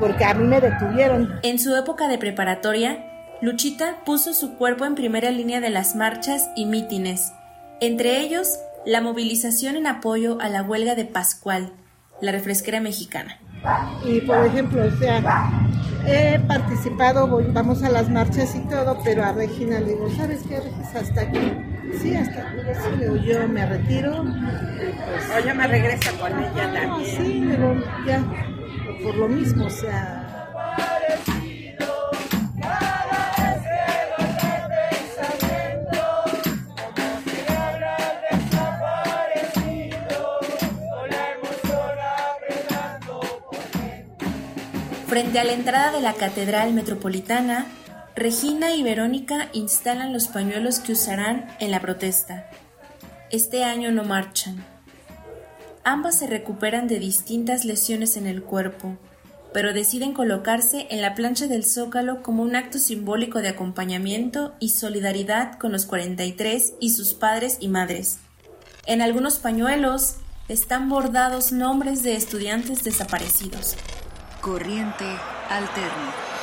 Porque 0.00 0.24
a 0.24 0.34
mí 0.34 0.44
me 0.46 0.60
detuvieron. 0.60 1.38
En 1.42 1.58
su 1.58 1.76
época 1.76 2.08
de 2.08 2.18
preparatoria, 2.18 3.06
Luchita 3.42 3.96
puso 4.04 4.34
su 4.34 4.56
cuerpo 4.56 4.84
en 4.84 4.94
primera 4.94 5.30
línea 5.30 5.60
de 5.60 5.70
las 5.70 5.94
marchas 5.94 6.50
y 6.56 6.66
mítines, 6.66 7.32
entre 7.80 8.20
ellos 8.20 8.58
la 8.84 9.00
movilización 9.00 9.76
en 9.76 9.86
apoyo 9.86 10.38
a 10.40 10.48
la 10.48 10.62
huelga 10.62 10.94
de 10.94 11.04
Pascual, 11.04 11.72
la 12.20 12.32
refresquera 12.32 12.80
mexicana. 12.80 13.38
Y 14.04 14.20
por 14.22 14.44
ejemplo, 14.46 14.82
o 14.84 14.90
sea, 14.98 15.50
he 16.06 16.38
participado, 16.40 17.28
vamos 17.52 17.82
a 17.82 17.90
las 17.90 18.08
marchas 18.08 18.54
y 18.54 18.60
todo, 18.68 18.98
pero 19.04 19.22
a 19.24 19.32
Regina 19.32 19.80
le 19.80 19.92
digo, 19.92 20.10
¿sabes 20.16 20.40
qué, 20.48 20.60
Regina? 20.60 20.88
Hasta 20.94 21.20
aquí. 21.20 21.52
Sí, 22.00 22.14
hasta 22.14 22.40
aquí. 22.40 22.58
Sí, 22.74 23.26
yo 23.26 23.48
me 23.48 23.66
retiro. 23.66 24.24
Pues, 24.24 25.44
o 25.44 25.46
yo 25.46 25.54
me 25.54 25.66
regreso 25.66 26.10
con 26.18 26.38
ella 26.38 26.72
también. 26.72 27.16
Sí, 27.16 27.44
pero 27.50 27.74
ya, 28.06 28.24
por 29.02 29.14
lo 29.14 29.28
mismo, 29.28 29.66
o 29.66 29.70
sea. 29.70 30.26
Frente 45.06 45.40
a 45.40 45.44
la 45.44 45.52
entrada 45.52 45.90
de 45.90 46.00
la 46.00 46.14
Catedral 46.14 46.72
Metropolitana, 46.72 47.66
Regina 48.14 48.74
y 48.74 48.84
Verónica 48.84 49.48
instalan 49.52 50.12
los 50.12 50.28
pañuelos 50.28 50.78
que 50.78 50.92
usarán 50.92 51.48
en 51.58 51.72
la 51.72 51.80
protesta. 51.80 52.48
Este 53.30 53.64
año 53.64 53.90
no 53.90 54.04
marchan. 54.04 54.64
Ambas 55.84 56.18
se 56.18 56.26
recuperan 56.26 56.88
de 56.88 56.98
distintas 56.98 57.64
lesiones 57.64 58.16
en 58.16 58.26
el 58.26 58.42
cuerpo, 58.42 58.98
pero 59.52 59.72
deciden 59.72 60.12
colocarse 60.12 60.86
en 60.90 61.00
la 61.00 61.14
plancha 61.14 61.46
del 61.46 61.64
Zócalo 61.64 62.22
como 62.22 62.42
un 62.42 62.54
acto 62.54 62.78
simbólico 62.78 63.40
de 63.40 63.48
acompañamiento 63.48 64.54
y 64.60 64.70
solidaridad 64.70 65.58
con 65.58 65.72
los 65.72 65.86
43 65.86 66.74
y 66.80 66.90
sus 66.90 67.14
padres 67.14 67.56
y 67.60 67.68
madres. 67.68 68.18
En 68.86 69.02
algunos 69.02 69.38
pañuelos 69.38 70.16
están 70.48 70.88
bordados 70.88 71.52
nombres 71.52 72.02
de 72.02 72.14
estudiantes 72.14 72.84
desaparecidos. 72.84 73.76
Corriente 74.40 75.04
Alterna. 75.48 76.39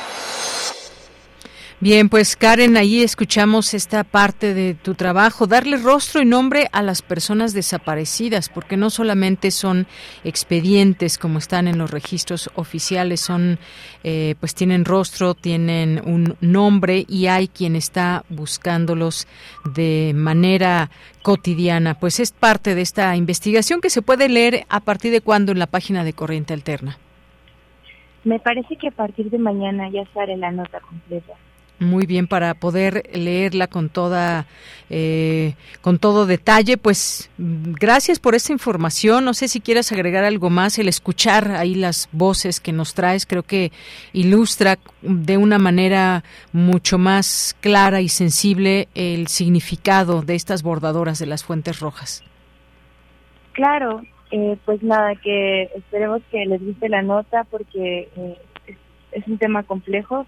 Bien, 1.80 2.08
pues 2.08 2.34
Karen, 2.34 2.76
ahí 2.76 3.04
escuchamos 3.04 3.72
esta 3.72 4.02
parte 4.02 4.52
de 4.52 4.74
tu 4.74 4.96
trabajo, 4.96 5.46
darle 5.46 5.76
rostro 5.76 6.20
y 6.20 6.24
nombre 6.24 6.66
a 6.72 6.82
las 6.82 7.02
personas 7.02 7.54
desaparecidas, 7.54 8.48
porque 8.48 8.76
no 8.76 8.90
solamente 8.90 9.52
son 9.52 9.86
expedientes 10.24 11.18
como 11.18 11.38
están 11.38 11.68
en 11.68 11.78
los 11.78 11.92
registros 11.92 12.50
oficiales, 12.56 13.20
son, 13.20 13.60
eh, 14.02 14.34
pues 14.40 14.56
tienen 14.56 14.84
rostro, 14.84 15.34
tienen 15.34 16.02
un 16.04 16.34
nombre 16.40 17.04
y 17.08 17.28
hay 17.28 17.46
quien 17.46 17.76
está 17.76 18.24
buscándolos 18.28 19.28
de 19.72 20.14
manera 20.16 20.90
cotidiana. 21.22 21.94
Pues 21.94 22.18
es 22.18 22.32
parte 22.32 22.74
de 22.74 22.82
esta 22.82 23.14
investigación 23.14 23.80
que 23.80 23.90
se 23.90 24.02
puede 24.02 24.28
leer 24.28 24.66
a 24.68 24.80
partir 24.80 25.12
de 25.12 25.20
cuándo 25.20 25.52
en 25.52 25.60
la 25.60 25.68
página 25.68 26.02
de 26.02 26.12
Corriente 26.12 26.54
Alterna. 26.54 26.98
Me 28.24 28.40
parece 28.40 28.74
que 28.74 28.88
a 28.88 28.90
partir 28.90 29.30
de 29.30 29.38
mañana 29.38 29.88
ya 29.90 30.02
sale 30.12 30.36
la 30.36 30.50
nota 30.50 30.80
completa. 30.80 31.34
Muy 31.80 32.06
bien, 32.06 32.26
para 32.26 32.54
poder 32.54 33.08
leerla 33.12 33.68
con 33.68 33.88
toda, 33.88 34.46
eh, 34.90 35.54
con 35.80 36.00
todo 36.00 36.26
detalle, 36.26 36.76
pues 36.76 37.30
gracias 37.38 38.18
por 38.18 38.34
esta 38.34 38.52
información. 38.52 39.24
No 39.24 39.32
sé 39.32 39.46
si 39.46 39.60
quieras 39.60 39.92
agregar 39.92 40.24
algo 40.24 40.50
más. 40.50 40.76
El 40.80 40.88
escuchar 40.88 41.52
ahí 41.52 41.76
las 41.76 42.08
voces 42.10 42.58
que 42.58 42.72
nos 42.72 42.94
traes, 42.94 43.26
creo 43.26 43.44
que 43.44 43.70
ilustra 44.12 44.78
de 45.02 45.36
una 45.36 45.58
manera 45.58 46.24
mucho 46.52 46.98
más 46.98 47.56
clara 47.60 48.00
y 48.00 48.08
sensible 48.08 48.88
el 48.96 49.28
significado 49.28 50.22
de 50.22 50.34
estas 50.34 50.64
bordadoras 50.64 51.20
de 51.20 51.26
las 51.26 51.44
fuentes 51.44 51.78
rojas. 51.78 52.24
Claro, 53.52 54.02
eh, 54.32 54.56
pues 54.64 54.82
nada, 54.82 55.14
que 55.14 55.70
esperemos 55.76 56.22
que 56.32 56.44
les 56.44 56.60
guste 56.60 56.88
la 56.88 57.02
nota 57.02 57.44
porque 57.44 58.08
eh, 58.16 58.38
es 59.12 59.28
un 59.28 59.38
tema 59.38 59.62
complejo 59.62 60.26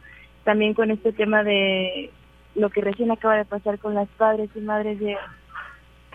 también 0.51 0.75
con 0.75 0.91
este 0.91 1.13
tema 1.13 1.45
de 1.45 2.11
lo 2.57 2.71
que 2.71 2.81
recién 2.81 3.13
acaba 3.13 3.37
de 3.37 3.45
pasar 3.45 3.79
con 3.79 3.95
las 3.95 4.09
padres 4.09 4.51
y 4.57 4.59
madres 4.59 4.99
de, 4.99 5.17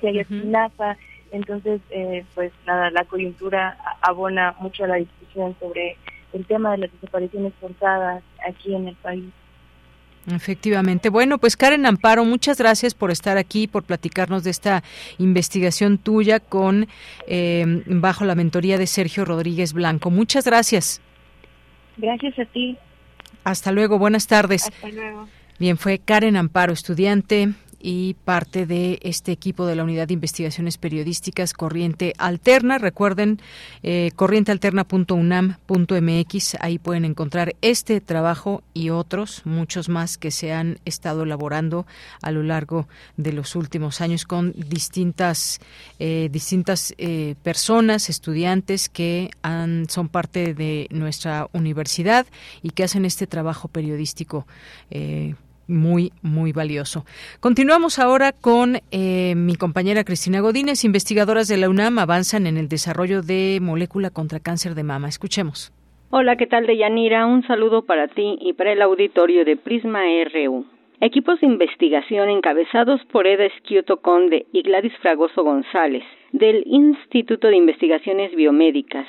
de 0.02 0.98
entonces 1.32 1.80
eh, 1.90 2.26
pues 2.36 2.52
nada, 2.68 2.92
la 2.92 3.06
coyuntura 3.06 3.78
abona 4.02 4.54
mucho 4.60 4.84
a 4.84 4.88
la 4.88 4.96
discusión 4.96 5.56
sobre 5.58 5.96
el 6.34 6.46
tema 6.46 6.72
de 6.72 6.80
las 6.80 6.92
desapariciones 6.92 7.54
forzadas 7.62 8.24
aquí 8.46 8.76
en 8.76 8.90
el 8.90 8.96
país. 8.96 9.24
Efectivamente. 10.30 11.08
Bueno, 11.08 11.38
pues 11.38 11.56
Karen 11.56 11.86
Amparo, 11.86 12.26
muchas 12.26 12.58
gracias 12.58 12.94
por 12.94 13.12
estar 13.12 13.38
aquí, 13.38 13.68
por 13.68 13.84
platicarnos 13.84 14.44
de 14.44 14.50
esta 14.50 14.84
investigación 15.18 15.98
tuya 15.98 16.42
con 16.42 16.88
eh, 17.26 17.64
bajo 17.86 18.26
la 18.26 18.36
mentoría 18.36 18.78
de 18.78 18.88
Sergio 18.88 19.24
Rodríguez 19.24 19.72
Blanco. 19.72 20.12
Muchas 20.12 20.46
gracias. 20.46 21.02
Gracias 21.96 22.38
a 22.38 22.44
ti. 22.44 22.78
Hasta 23.46 23.72
luego, 23.72 23.98
buenas 23.98 24.28
tardes. 24.28 24.64
Hasta 24.64 24.90
luego. 24.90 25.30
Bien, 25.58 25.78
fue 25.78 26.00
Karen 26.00 26.36
Amparo, 26.36 26.74
estudiante 26.74 27.54
y 27.88 28.16
parte 28.26 28.66
de 28.66 28.98
este 29.04 29.32
equipo 29.32 29.68
de 29.68 29.76
la 29.76 29.84
Unidad 29.84 30.08
de 30.08 30.16
Investigaciones 30.16 30.80
Periodísticas 30.80 31.54
Corriente 31.54 32.14
Alterna. 32.18 32.80
Recuerden, 32.80 33.40
eh, 33.84 34.10
corrientealterna.unam.mx, 34.16 36.56
ahí 36.62 36.80
pueden 36.80 37.06
encontrar 37.06 37.56
este 37.62 38.02
trabajo 38.02 38.64
y 38.74 38.90
otros, 38.90 39.44
muchos 39.46 39.88
más 39.88 40.18
que 40.18 40.32
se 40.32 40.52
han 40.52 40.80
estado 40.86 41.22
elaborando 41.22 41.86
a 42.24 42.32
lo 42.32 42.42
largo 42.42 42.88
de 43.18 43.34
los 43.34 43.56
últimos 43.56 44.02
años 44.02 44.26
con 44.26 44.52
distintas, 44.58 45.60
eh, 46.00 46.30
distintas 46.32 46.96
eh, 46.98 47.36
personas, 47.44 48.10
estudiantes 48.10 48.90
que 48.90 49.30
han, 49.44 49.88
son 49.92 50.10
parte 50.10 50.56
de 50.56 50.88
nuestra 50.90 51.50
universidad 51.54 52.26
y 52.64 52.72
que 52.72 52.84
hacen 52.84 53.06
este 53.06 53.28
trabajo 53.28 53.68
periodístico 53.68 54.48
eh, 54.90 55.36
muy, 55.68 56.12
muy 56.22 56.52
valioso. 56.52 57.06
Continuamos 57.40 58.00
ahora 58.00 58.32
con 58.32 58.78
eh, 58.92 59.34
mi 59.36 59.56
compañera 59.56 60.04
Cristina 60.04 60.40
Godínez. 60.40 60.84
Investigadoras 60.84 61.48
de 61.48 61.58
la 61.58 61.70
UNAM 61.70 62.00
avanzan 62.00 62.48
en 62.48 62.58
el 62.58 62.70
desarrollo 62.70 63.22
de 63.22 63.60
molécula 63.62 64.10
contra 64.10 64.40
cáncer 64.40 64.76
de 64.76 64.84
mama. 64.84 65.08
Escuchemos. 65.08 65.72
Hola, 66.12 66.38
¿qué 66.38 66.48
tal, 66.48 66.66
Deyanira? 66.68 67.26
Un 67.26 67.46
saludo 67.48 67.86
para 67.86 68.08
ti 68.08 68.38
y 68.40 68.54
para 68.54 68.72
el 68.72 68.82
auditorio 68.82 69.44
de 69.44 69.58
Prisma 69.58 70.02
RU. 70.34 70.66
Equipos 71.02 71.42
de 71.42 71.48
investigación 71.48 72.30
encabezados 72.30 73.02
por 73.12 73.28
Eda 73.28 73.46
Esquioto 73.46 73.98
Conde 73.98 74.46
y 74.54 74.62
Gladys 74.62 74.96
Fragoso 75.02 75.44
González 75.44 76.04
del 76.32 76.64
Instituto 76.66 77.48
de 77.48 77.58
Investigaciones 77.58 78.34
Biomédicas 78.36 79.06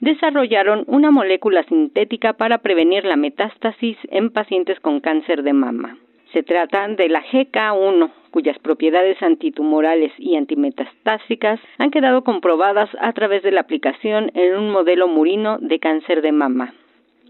desarrollaron 0.00 0.84
una 0.86 1.10
molécula 1.10 1.62
sintética 1.64 2.32
para 2.32 2.58
prevenir 2.58 3.04
la 3.04 3.16
metástasis 3.16 3.96
en 4.10 4.30
pacientes 4.30 4.80
con 4.80 5.00
cáncer 5.00 5.42
de 5.42 5.52
mama. 5.52 5.98
Se 6.32 6.42
trata 6.42 6.86
de 6.88 7.08
la 7.08 7.22
GK1, 7.24 8.10
cuyas 8.30 8.58
propiedades 8.60 9.20
antitumorales 9.22 10.12
y 10.18 10.36
antimetastásicas 10.36 11.60
han 11.78 11.90
quedado 11.90 12.22
comprobadas 12.22 12.88
a 13.00 13.12
través 13.12 13.42
de 13.42 13.50
la 13.50 13.62
aplicación 13.62 14.30
en 14.34 14.56
un 14.56 14.70
modelo 14.70 15.08
murino 15.08 15.58
de 15.58 15.78
cáncer 15.80 16.22
de 16.22 16.32
mama. 16.32 16.72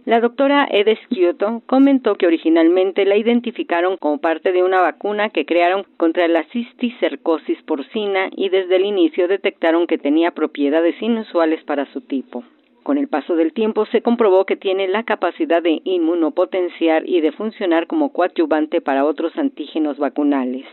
La 0.07 0.21
doctora 0.21 0.67
Edes 0.71 0.99
Kyoto 1.09 1.63
comentó 1.67 2.15
que 2.15 2.27
originalmente 2.27 3.05
la 3.05 3.17
identificaron 3.17 3.97
como 3.99 4.19
parte 4.19 4.51
de 4.51 4.63
una 4.63 4.81
vacuna 4.81 5.29
que 5.29 5.45
crearon 5.45 5.85
contra 5.97 6.27
la 6.27 6.45
cisticercosis 6.45 7.63
porcina 7.63 8.31
y 8.35 8.49
desde 8.49 8.77
el 8.77 8.87
inicio 8.87 9.29
detectaron 9.29 9.87
que 9.87 9.99
tenía 9.99 10.31
propiedades 10.31 11.01
inusuales 11.03 11.63
para 11.65 11.85
su 11.93 12.01
tipo. 12.01 12.45
Con 12.82 12.97
el 12.97 13.09
paso 13.09 13.36
del 13.36 13.52
tiempo 13.52 13.85
se 13.86 14.01
comprobó 14.01 14.47
que 14.47 14.57
tiene 14.57 14.89
la 14.89 15.02
capacidad 15.02 15.62
de 15.62 15.82
inmunopotenciar 15.85 17.09
y 17.09 17.20
de 17.20 17.32
funcionar 17.32 17.86
como 17.86 18.12
coadyuvante 18.12 18.81
para 18.81 19.05
otros 19.05 19.36
antígenos 19.36 19.98
vacunales. 19.98 20.66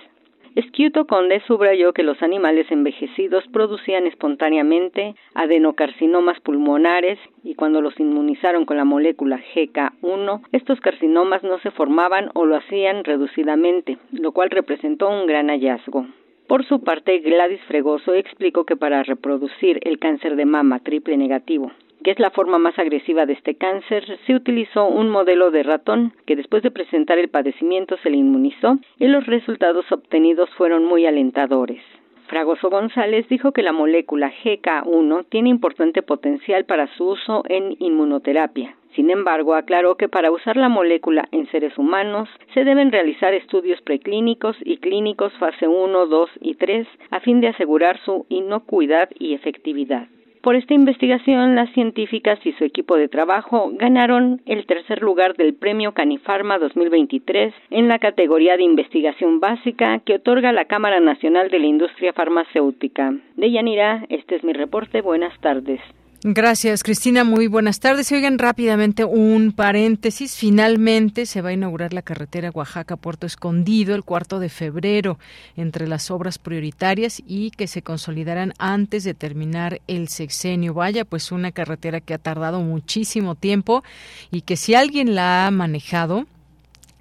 Esquiuto 0.55 1.05
Conde 1.05 1.39
subrayó 1.45 1.93
que 1.93 2.01
los 2.01 2.23
animales 2.23 2.65
envejecidos 2.71 3.43
producían 3.53 4.07
espontáneamente 4.07 5.13
adenocarcinomas 5.35 6.39
pulmonares 6.39 7.19
y 7.43 7.53
cuando 7.53 7.79
los 7.79 7.99
inmunizaron 7.99 8.65
con 8.65 8.77
la 8.77 8.83
molécula 8.83 9.39
GK1, 9.53 10.41
estos 10.53 10.81
carcinomas 10.81 11.43
no 11.43 11.59
se 11.59 11.69
formaban 11.69 12.31
o 12.33 12.45
lo 12.45 12.55
hacían 12.55 13.03
reducidamente, 13.03 13.99
lo 14.11 14.31
cual 14.31 14.49
representó 14.49 15.09
un 15.09 15.27
gran 15.27 15.49
hallazgo. 15.49 16.07
Por 16.47 16.65
su 16.65 16.81
parte, 16.81 17.19
Gladys 17.19 17.61
Fregoso 17.67 18.15
explicó 18.15 18.65
que 18.65 18.77
para 18.77 19.03
reproducir 19.03 19.79
el 19.83 19.99
cáncer 19.99 20.35
de 20.37 20.45
mama 20.45 20.79
triple 20.79 21.17
negativo 21.17 21.71
que 22.03 22.11
es 22.11 22.19
la 22.19 22.31
forma 22.31 22.57
más 22.57 22.77
agresiva 22.79 23.25
de 23.25 23.33
este 23.33 23.55
cáncer, 23.55 24.05
se 24.25 24.35
utilizó 24.35 24.87
un 24.87 25.09
modelo 25.09 25.51
de 25.51 25.63
ratón 25.63 26.13
que 26.25 26.35
después 26.35 26.63
de 26.63 26.71
presentar 26.71 27.17
el 27.17 27.29
padecimiento 27.29 27.97
se 27.97 28.09
le 28.09 28.17
inmunizó 28.17 28.77
y 28.99 29.07
los 29.07 29.25
resultados 29.25 29.91
obtenidos 29.91 30.49
fueron 30.51 30.85
muy 30.85 31.05
alentadores. 31.05 31.81
Fragoso 32.27 32.69
González 32.69 33.27
dijo 33.29 33.53
que 33.53 33.63
la 33.63 33.71
molécula 33.71 34.31
GK1 34.43 35.25
tiene 35.29 35.49
importante 35.49 36.01
potencial 36.01 36.65
para 36.65 36.87
su 36.95 37.05
uso 37.11 37.43
en 37.47 37.77
inmunoterapia. 37.79 38.75
Sin 38.95 39.11
embargo, 39.11 39.53
aclaró 39.53 39.95
que 39.95 40.09
para 40.09 40.31
usar 40.31 40.57
la 40.57 40.67
molécula 40.67 41.29
en 41.31 41.49
seres 41.51 41.77
humanos 41.77 42.27
se 42.53 42.65
deben 42.65 42.91
realizar 42.91 43.33
estudios 43.33 43.79
preclínicos 43.81 44.57
y 44.65 44.77
clínicos 44.77 45.31
fase 45.39 45.67
1, 45.67 46.05
2 46.07 46.29
y 46.41 46.55
3 46.55 46.87
a 47.11 47.19
fin 47.21 47.39
de 47.39 47.47
asegurar 47.47 47.97
su 48.03 48.25
inocuidad 48.27 49.09
y 49.17 49.33
efectividad. 49.33 50.07
Por 50.41 50.55
esta 50.55 50.73
investigación, 50.73 51.55
las 51.55 51.69
científicas 51.73 52.39
y 52.45 52.53
su 52.53 52.63
equipo 52.63 52.95
de 52.95 53.07
trabajo 53.07 53.71
ganaron 53.73 54.41
el 54.45 54.65
tercer 54.65 55.01
lugar 55.01 55.35
del 55.35 55.53
Premio 55.53 55.93
Canifarma 55.93 56.57
2023 56.59 57.53
en 57.71 57.87
la 57.87 57.99
categoría 57.99 58.57
de 58.57 58.63
investigación 58.63 59.39
básica 59.39 59.99
que 59.99 60.15
otorga 60.15 60.51
la 60.51 60.65
Cámara 60.65 60.99
Nacional 60.99 61.49
de 61.49 61.59
la 61.59 61.65
Industria 61.65 62.13
Farmacéutica. 62.13 63.13
De 63.35 63.51
Yanira, 63.51 64.05
este 64.09 64.35
es 64.35 64.43
mi 64.43 64.53
reporte. 64.53 65.01
Buenas 65.01 65.37
tardes. 65.41 65.81
Gracias, 66.23 66.81
Cristina. 66.81 67.23
Muy 67.23 67.45
buenas 67.45 67.79
tardes. 67.79 68.11
Oigan 68.11 68.39
rápidamente 68.39 69.05
un 69.05 69.51
paréntesis. 69.51 70.35
Finalmente 70.35 71.27
se 71.27 71.43
va 71.43 71.49
a 71.49 71.53
inaugurar 71.53 71.93
la 71.93 72.01
carretera 72.01 72.49
Oaxaca-Puerto 72.49 73.27
Escondido 73.27 73.93
el 73.93 74.03
cuarto 74.03 74.39
de 74.39 74.49
febrero 74.49 75.19
entre 75.55 75.87
las 75.87 76.09
obras 76.09 76.39
prioritarias 76.39 77.21
y 77.27 77.51
que 77.51 77.67
se 77.67 77.83
consolidarán 77.83 78.53
antes 78.57 79.03
de 79.03 79.13
terminar 79.13 79.79
el 79.85 80.07
sexenio. 80.07 80.73
Vaya, 80.73 81.05
pues 81.05 81.31
una 81.31 81.51
carretera 81.51 82.01
que 82.01 82.15
ha 82.15 82.17
tardado 82.17 82.61
muchísimo 82.61 83.35
tiempo 83.35 83.83
y 84.31 84.41
que 84.41 84.57
si 84.57 84.73
alguien 84.73 85.13
la 85.13 85.45
ha 85.45 85.51
manejado, 85.51 86.25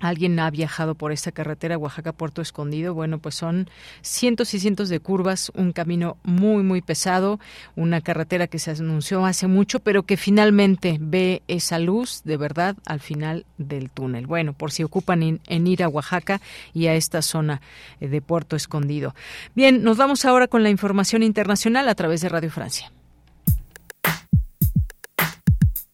alguien 0.00 0.38
ha 0.38 0.50
viajado 0.50 0.94
por 0.94 1.12
esta 1.12 1.32
carretera 1.32 1.78
Oaxaca-Puerto 1.78 2.42
Escondido, 2.42 2.94
bueno, 2.94 3.18
pues 3.18 3.34
son 3.34 3.68
cientos 4.02 4.54
y 4.54 4.60
cientos 4.60 4.88
de 4.88 5.00
curvas, 5.00 5.50
un 5.54 5.72
camino 5.72 6.16
muy, 6.22 6.62
muy 6.62 6.82
pesado, 6.82 7.40
una 7.74 8.00
carretera 8.00 8.46
que 8.46 8.58
se 8.58 8.72
anunció 8.72 9.24
hace 9.24 9.46
mucho, 9.46 9.80
pero 9.80 10.04
que 10.04 10.16
finalmente 10.16 10.98
ve 11.00 11.42
esa 11.48 11.78
luz 11.78 12.22
de 12.24 12.36
verdad 12.36 12.76
al 12.84 13.00
final 13.00 13.46
del 13.58 13.90
túnel. 13.90 14.26
Bueno, 14.26 14.52
por 14.52 14.72
si 14.72 14.82
ocupan 14.84 15.22
en, 15.22 15.66
ir 15.66 15.82
a 15.82 15.88
Oaxaca 15.88 16.40
y 16.74 16.86
a 16.86 16.94
esta 16.94 17.22
zona 17.22 17.60
eh, 18.00 18.08
de 18.08 18.20
Puerto 18.20 18.56
Escondido. 18.56 19.14
Bien, 19.54 19.82
nos 19.82 19.96
vamos 19.96 20.24
ahora 20.24 20.48
con 20.48 20.62
la 20.62 20.70
información 20.70 21.22
internacional 21.22 21.88
a 21.88 21.94
través 21.94 22.20
de 22.20 22.28
Radio 22.28 22.50
Francia. 22.50 22.92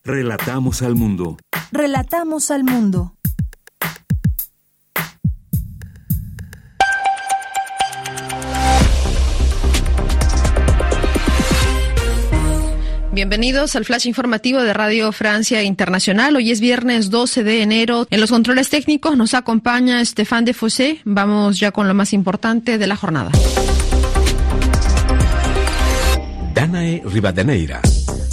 Relatamos 0.05 0.83
al 0.83 0.97
mundo. 0.97 1.37
Relatamos 1.71 2.51
al 2.51 2.65
mundo. 2.65 3.15
Bienvenidos 13.13 13.77
al 13.77 13.85
flash 13.85 14.07
informativo 14.07 14.63
de 14.63 14.73
Radio 14.73 15.13
Francia 15.13 15.63
Internacional. 15.63 16.35
Hoy 16.35 16.51
es 16.51 16.63
viernes 16.63 17.11
12 17.11 17.45
de 17.45 17.61
enero. 17.61 18.07
En 18.09 18.23
los 18.23 18.31
controles 18.31 18.71
técnicos 18.71 19.19
nos 19.19 19.35
acompaña 19.35 20.01
Estefan 20.01 20.47
de 20.47 20.55
Fossé. 20.55 21.03
Vamos 21.05 21.61
ya 21.61 21.73
con 21.73 21.89
lo 21.89 21.93
más 21.93 22.15
importante 22.15 22.79
de 22.79 22.87
la 22.87 22.97
jornada. 22.97 23.31
Danae 26.55 27.03
Rivadeneira. 27.05 27.83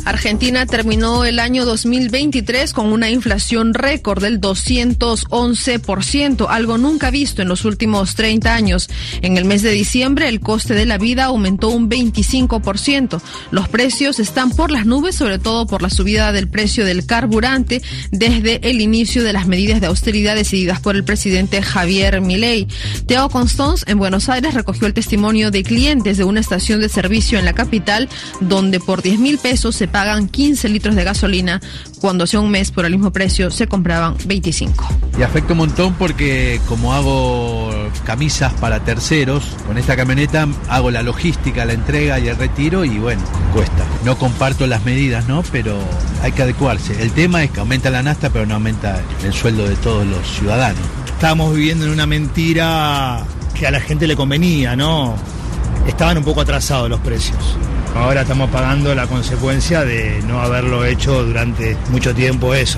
Argentina 0.09 0.65
terminó 0.65 1.23
el 1.23 1.37
año 1.37 1.65
2023 1.65 2.73
con 2.73 2.91
una 2.91 3.11
inflación 3.11 3.75
récord 3.75 4.23
del 4.23 4.41
211%, 4.41 6.47
algo 6.49 6.79
nunca 6.79 7.11
visto 7.11 7.43
en 7.43 7.47
los 7.47 7.63
últimos 7.63 8.15
30 8.15 8.55
años. 8.55 8.89
En 9.21 9.37
el 9.37 9.45
mes 9.45 9.61
de 9.61 9.69
diciembre, 9.69 10.27
el 10.27 10.39
coste 10.39 10.73
de 10.73 10.87
la 10.87 10.97
vida 10.97 11.25
aumentó 11.25 11.69
un 11.69 11.91
25%. 11.91 13.21
Los 13.51 13.69
precios 13.69 14.19
están 14.19 14.49
por 14.49 14.71
las 14.71 14.87
nubes, 14.87 15.15
sobre 15.15 15.37
todo 15.37 15.67
por 15.67 15.83
la 15.83 15.91
subida 15.91 16.31
del 16.31 16.47
precio 16.47 16.85
del 16.85 17.05
carburante 17.05 17.83
desde 18.09 18.67
el 18.67 18.81
inicio 18.81 19.23
de 19.23 19.33
las 19.33 19.45
medidas 19.45 19.79
de 19.79 19.87
austeridad 19.87 20.35
decididas 20.35 20.79
por 20.79 20.95
el 20.95 21.03
presidente 21.03 21.61
Javier 21.61 22.19
Milei. 22.19 22.67
Teo 23.05 23.29
Constance 23.29 23.85
en 23.87 23.99
Buenos 23.99 24.27
Aires 24.27 24.55
recogió 24.55 24.87
el 24.87 24.95
testimonio 24.95 25.51
de 25.51 25.61
clientes 25.61 26.17
de 26.17 26.23
una 26.23 26.39
estación 26.39 26.81
de 26.81 26.89
servicio 26.89 27.37
en 27.37 27.45
la 27.45 27.53
capital, 27.53 28.09
donde 28.41 28.79
por 28.79 29.03
10 29.03 29.19
mil 29.19 29.37
pesos 29.37 29.75
se 29.75 29.87
pagan 29.99 30.29
15 30.29 30.69
litros 30.69 30.95
de 30.95 31.03
gasolina 31.03 31.59
cuando 31.99 32.23
hace 32.23 32.37
un 32.37 32.49
mes 32.49 32.71
por 32.71 32.85
el 32.85 32.93
mismo 32.93 33.11
precio 33.11 33.51
se 33.51 33.67
compraban 33.67 34.15
25. 34.23 34.87
Y 35.19 35.23
afecta 35.23 35.51
un 35.51 35.57
montón 35.57 35.93
porque 35.95 36.61
como 36.69 36.93
hago 36.93 37.69
camisas 38.05 38.53
para 38.53 38.79
terceros, 38.85 39.43
con 39.67 39.77
esta 39.77 39.97
camioneta 39.97 40.47
hago 40.69 40.89
la 40.89 41.03
logística, 41.03 41.65
la 41.65 41.73
entrega 41.73 42.17
y 42.17 42.29
el 42.29 42.37
retiro 42.37 42.85
y 42.85 42.97
bueno, 42.97 43.21
cuesta. 43.53 43.83
No 44.05 44.17
comparto 44.17 44.67
las 44.67 44.85
medidas, 44.85 45.27
¿no? 45.27 45.43
Pero 45.51 45.77
hay 46.23 46.31
que 46.31 46.43
adecuarse. 46.43 47.03
El 47.03 47.11
tema 47.11 47.43
es 47.43 47.51
que 47.51 47.59
aumenta 47.59 47.89
la 47.89 48.01
nasta 48.01 48.29
pero 48.29 48.45
no 48.45 48.53
aumenta 48.53 49.01
el 49.25 49.33
sueldo 49.33 49.67
de 49.67 49.75
todos 49.75 50.07
los 50.07 50.25
ciudadanos. 50.25 50.79
Estamos 51.07 51.53
viviendo 51.53 51.83
en 51.83 51.91
una 51.91 52.05
mentira 52.05 53.25
que 53.53 53.67
a 53.67 53.71
la 53.71 53.81
gente 53.81 54.07
le 54.07 54.15
convenía, 54.15 54.77
¿no? 54.77 55.17
Estaban 55.89 56.19
un 56.19 56.23
poco 56.23 56.41
atrasados 56.41 56.87
los 56.87 56.99
precios. 56.99 57.57
Ahora 57.95 58.21
estamos 58.21 58.51
pagando 58.51 58.93
la 58.93 59.07
consecuencia 59.07 59.83
de 59.83 60.21
no 60.27 60.39
haberlo 60.39 60.85
hecho 60.85 61.23
durante 61.23 61.75
mucho 61.89 62.13
tiempo 62.13 62.53
eso. 62.53 62.77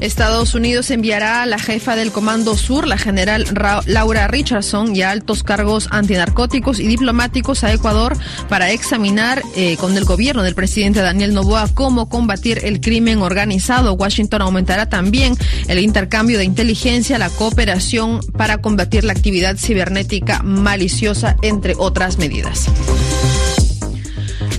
Estados 0.00 0.54
Unidos 0.54 0.90
enviará 0.90 1.42
a 1.42 1.46
la 1.46 1.58
jefa 1.58 1.94
del 1.94 2.10
Comando 2.10 2.56
Sur, 2.56 2.86
la 2.86 2.96
general 2.96 3.44
Laura 3.86 4.28
Richardson, 4.28 4.96
y 4.96 5.02
a 5.02 5.10
altos 5.10 5.42
cargos 5.42 5.88
antinarcóticos 5.90 6.80
y 6.80 6.86
diplomáticos 6.86 7.64
a 7.64 7.72
Ecuador 7.72 8.16
para 8.48 8.70
examinar 8.70 9.42
eh, 9.56 9.76
con 9.76 9.96
el 9.96 10.04
gobierno 10.04 10.42
del 10.42 10.54
presidente 10.54 11.00
Daniel 11.00 11.34
Noboa 11.34 11.68
cómo 11.74 12.08
combatir 12.08 12.60
el 12.64 12.80
crimen 12.80 13.20
organizado. 13.22 13.92
Washington 13.92 14.42
aumentará 14.42 14.88
también 14.88 15.36
el 15.68 15.78
intercambio 15.78 16.38
de 16.38 16.44
inteligencia, 16.44 17.18
la 17.18 17.28
cooperación 17.28 18.20
para 18.36 18.58
combatir 18.58 19.04
la 19.04 19.12
actividad 19.12 19.56
cibernética 19.56 20.42
maliciosa, 20.42 21.36
entre 21.42 21.74
otras 21.76 22.18
medidas. 22.18 22.68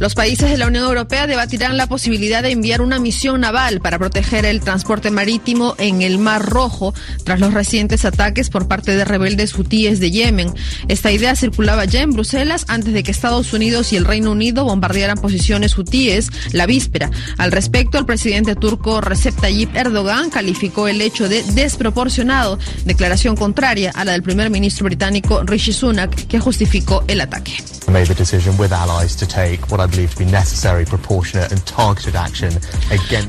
Los 0.01 0.15
países 0.15 0.49
de 0.49 0.57
la 0.57 0.65
Unión 0.65 0.85
Europea 0.85 1.27
debatirán 1.27 1.77
la 1.77 1.85
posibilidad 1.85 2.41
de 2.41 2.49
enviar 2.49 2.81
una 2.81 2.97
misión 2.97 3.41
naval 3.41 3.81
para 3.81 3.99
proteger 3.99 4.45
el 4.45 4.61
transporte 4.61 5.11
marítimo 5.11 5.75
en 5.77 6.01
el 6.01 6.17
Mar 6.17 6.43
Rojo 6.43 6.95
tras 7.23 7.39
los 7.39 7.53
recientes 7.53 8.03
ataques 8.03 8.49
por 8.49 8.67
parte 8.67 8.95
de 8.95 9.05
rebeldes 9.05 9.55
hutíes 9.55 9.99
de 9.99 10.09
Yemen. 10.09 10.55
Esta 10.87 11.11
idea 11.11 11.35
circulaba 11.35 11.85
ya 11.85 12.01
en 12.01 12.13
Bruselas 12.13 12.65
antes 12.67 12.95
de 12.95 13.03
que 13.03 13.11
Estados 13.11 13.53
Unidos 13.53 13.93
y 13.93 13.95
el 13.95 14.05
Reino 14.05 14.31
Unido 14.31 14.65
bombardearan 14.65 15.19
posiciones 15.19 15.77
hutíes 15.77 16.29
la 16.51 16.65
víspera. 16.65 17.11
Al 17.37 17.51
respecto, 17.51 17.99
el 17.99 18.07
presidente 18.07 18.55
turco 18.55 19.01
Recep 19.01 19.39
Tayyip 19.39 19.75
Erdogan 19.75 20.31
calificó 20.31 20.87
el 20.87 20.99
hecho 20.99 21.29
de 21.29 21.43
desproporcionado, 21.43 22.57
declaración 22.85 23.35
contraria 23.35 23.91
a 23.93 24.03
la 24.03 24.13
del 24.13 24.23
primer 24.23 24.49
ministro 24.49 24.85
británico 24.85 25.43
Rishi 25.43 25.73
Sunak, 25.73 26.25
que 26.25 26.39
justificó 26.39 27.03
el 27.07 27.21
ataque. 27.21 27.53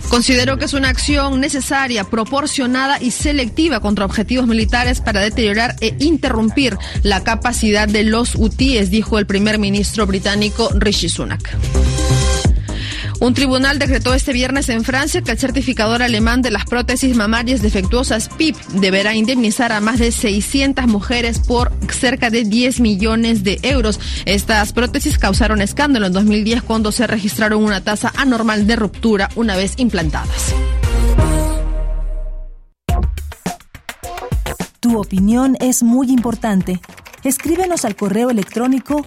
Considero 0.09 0.59
que 0.59 0.65
es 0.65 0.75
una 0.75 0.89
acción 0.89 1.41
necesaria, 1.41 2.05
proporcionada 2.05 3.01
y 3.01 3.11
selectiva 3.11 3.81
contra 3.81 4.05
objetivos 4.05 4.47
militares 4.47 5.01
para 5.01 5.21
deteriorar 5.21 5.77
e 5.81 5.97
interrumpir 5.99 6.79
la 7.03 7.25
capacidad 7.25 7.89
de 7.89 8.05
los 8.05 8.35
hutíes, 8.35 8.91
dijo 8.91 9.19
el 9.19 9.27
primer 9.27 9.59
ministro 9.59 10.07
británico 10.07 10.71
Rishi 10.75 11.09
Sunak. 11.09 11.57
Un 13.21 13.35
tribunal 13.35 13.79
decretó 13.79 14.15
este 14.15 14.33
viernes 14.33 14.69
en 14.69 14.85
Francia 14.85 15.23
que 15.23 15.31
el 15.31 15.39
certificador 15.39 16.03
alemán 16.03 16.43
de 16.43 16.51
las 16.51 16.65
prótesis 16.65 17.17
mamarias 17.17 17.63
defectuosas 17.63 18.29
PIP 18.29 18.57
deberá 18.75 19.15
indemnizar 19.15 19.73
a 19.73 19.81
más 19.81 19.99
de 19.99 20.13
600 20.13 20.87
mujeres 20.87 21.39
por 21.39 21.73
cerca 21.91 22.31
de 22.31 22.45
10 22.45 22.81
millones 22.81 23.45
de 23.45 23.59
euros. 23.63 24.01
Estas 24.25 24.73
prótesis 24.73 25.19
causaron 25.19 25.63
escándalo 25.63 26.07
en 26.07 26.13
2010 26.13 26.63
cuando 26.63 26.93
se 26.93 27.07
registraron 27.07 27.63
una 27.63 27.83
tasa 27.83 28.13
anormal 28.17 28.67
de 28.67 28.77
ruptura 28.77 29.29
una 29.37 29.57
vez 29.57 29.75
implantadas. 29.77 30.55
Tu 34.81 34.99
opinión 34.99 35.57
es 35.61 35.85
muy 35.85 36.11
importante. 36.11 36.81
Escríbenos 37.23 37.85
al 37.85 37.95
correo 37.95 38.31
electrónico 38.31 39.07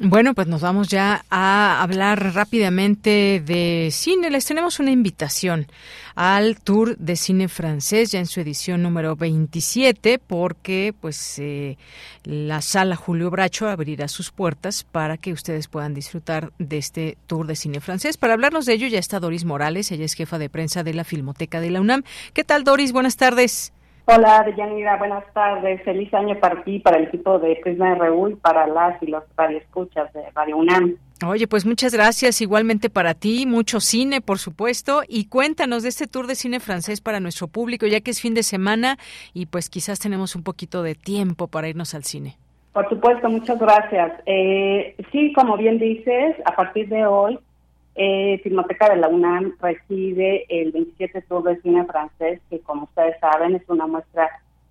Bueno, 0.00 0.32
pues 0.32 0.46
nos 0.46 0.60
vamos 0.60 0.86
ya 0.86 1.24
a 1.28 1.82
hablar 1.82 2.32
rápidamente 2.32 3.42
de 3.44 3.88
cine. 3.90 4.30
Les 4.30 4.44
tenemos 4.44 4.78
una 4.78 4.92
invitación 4.92 5.66
al 6.14 6.60
Tour 6.60 6.96
de 6.98 7.16
Cine 7.16 7.48
Francés, 7.48 8.12
ya 8.12 8.20
en 8.20 8.26
su 8.26 8.38
edición 8.38 8.80
número 8.80 9.16
27, 9.16 10.20
porque 10.20 10.94
pues 11.00 11.40
eh, 11.40 11.78
la 12.22 12.62
sala 12.62 12.94
Julio 12.94 13.28
Bracho 13.30 13.68
abrirá 13.68 14.06
sus 14.06 14.30
puertas 14.30 14.84
para 14.84 15.16
que 15.16 15.32
ustedes 15.32 15.66
puedan 15.66 15.94
disfrutar 15.94 16.52
de 16.60 16.78
este 16.78 17.18
Tour 17.26 17.48
de 17.48 17.56
Cine 17.56 17.80
Francés. 17.80 18.18
Para 18.18 18.34
hablarnos 18.34 18.66
de 18.66 18.74
ello 18.74 18.86
ya 18.86 19.00
está 19.00 19.18
Doris 19.18 19.44
Morales, 19.44 19.90
ella 19.90 20.04
es 20.04 20.14
jefa 20.14 20.38
de 20.38 20.48
prensa 20.48 20.84
de 20.84 20.94
la 20.94 21.02
Filmoteca 21.02 21.60
de 21.60 21.70
la 21.70 21.80
UNAM. 21.80 22.04
¿Qué 22.34 22.44
tal, 22.44 22.62
Doris? 22.62 22.92
Buenas 22.92 23.16
tardes. 23.16 23.72
Hola, 24.10 24.42
Deyanira, 24.42 24.96
buenas 24.96 25.22
tardes. 25.34 25.82
Feliz 25.82 26.12
año 26.14 26.34
para 26.40 26.64
ti, 26.64 26.78
para 26.78 26.96
el 26.96 27.08
equipo 27.08 27.38
de 27.38 27.56
Prisma 27.56 27.94
RU 27.94 28.30
y 28.30 28.36
para 28.36 28.66
las 28.66 29.02
y 29.02 29.06
los 29.08 29.22
radioescuchas 29.36 30.10
de 30.14 30.22
Radio 30.34 30.56
UNAM. 30.56 30.96
Oye, 31.26 31.46
pues 31.46 31.66
muchas 31.66 31.92
gracias. 31.92 32.40
Igualmente 32.40 32.88
para 32.88 33.12
ti, 33.12 33.44
mucho 33.44 33.80
cine, 33.80 34.22
por 34.22 34.38
supuesto. 34.38 35.02
Y 35.06 35.26
cuéntanos 35.26 35.82
de 35.82 35.90
este 35.90 36.06
tour 36.06 36.26
de 36.26 36.36
cine 36.36 36.58
francés 36.58 37.02
para 37.02 37.20
nuestro 37.20 37.48
público, 37.48 37.86
ya 37.86 38.00
que 38.00 38.10
es 38.10 38.22
fin 38.22 38.32
de 38.32 38.44
semana 38.44 38.96
y 39.34 39.44
pues 39.44 39.68
quizás 39.68 39.98
tenemos 39.98 40.34
un 40.36 40.42
poquito 40.42 40.82
de 40.82 40.94
tiempo 40.94 41.46
para 41.46 41.68
irnos 41.68 41.94
al 41.94 42.04
cine. 42.04 42.38
Por 42.72 42.88
supuesto, 42.88 43.28
muchas 43.28 43.58
gracias. 43.58 44.12
Eh, 44.24 44.96
sí, 45.12 45.34
como 45.34 45.58
bien 45.58 45.78
dices, 45.78 46.34
a 46.46 46.56
partir 46.56 46.88
de 46.88 47.04
hoy 47.04 47.38
eh, 48.00 48.38
Filmoteca 48.44 48.88
de 48.90 48.96
la 48.96 49.08
UNAM 49.08 49.56
recibe 49.60 50.46
el 50.48 50.70
27 50.70 51.20
Tour 51.22 51.42
de 51.42 51.60
Cine 51.62 51.84
Francés, 51.84 52.40
que 52.48 52.60
como 52.60 52.84
ustedes 52.84 53.18
saben 53.18 53.56
es 53.56 53.68
una 53.68 53.88
muestra 53.88 54.30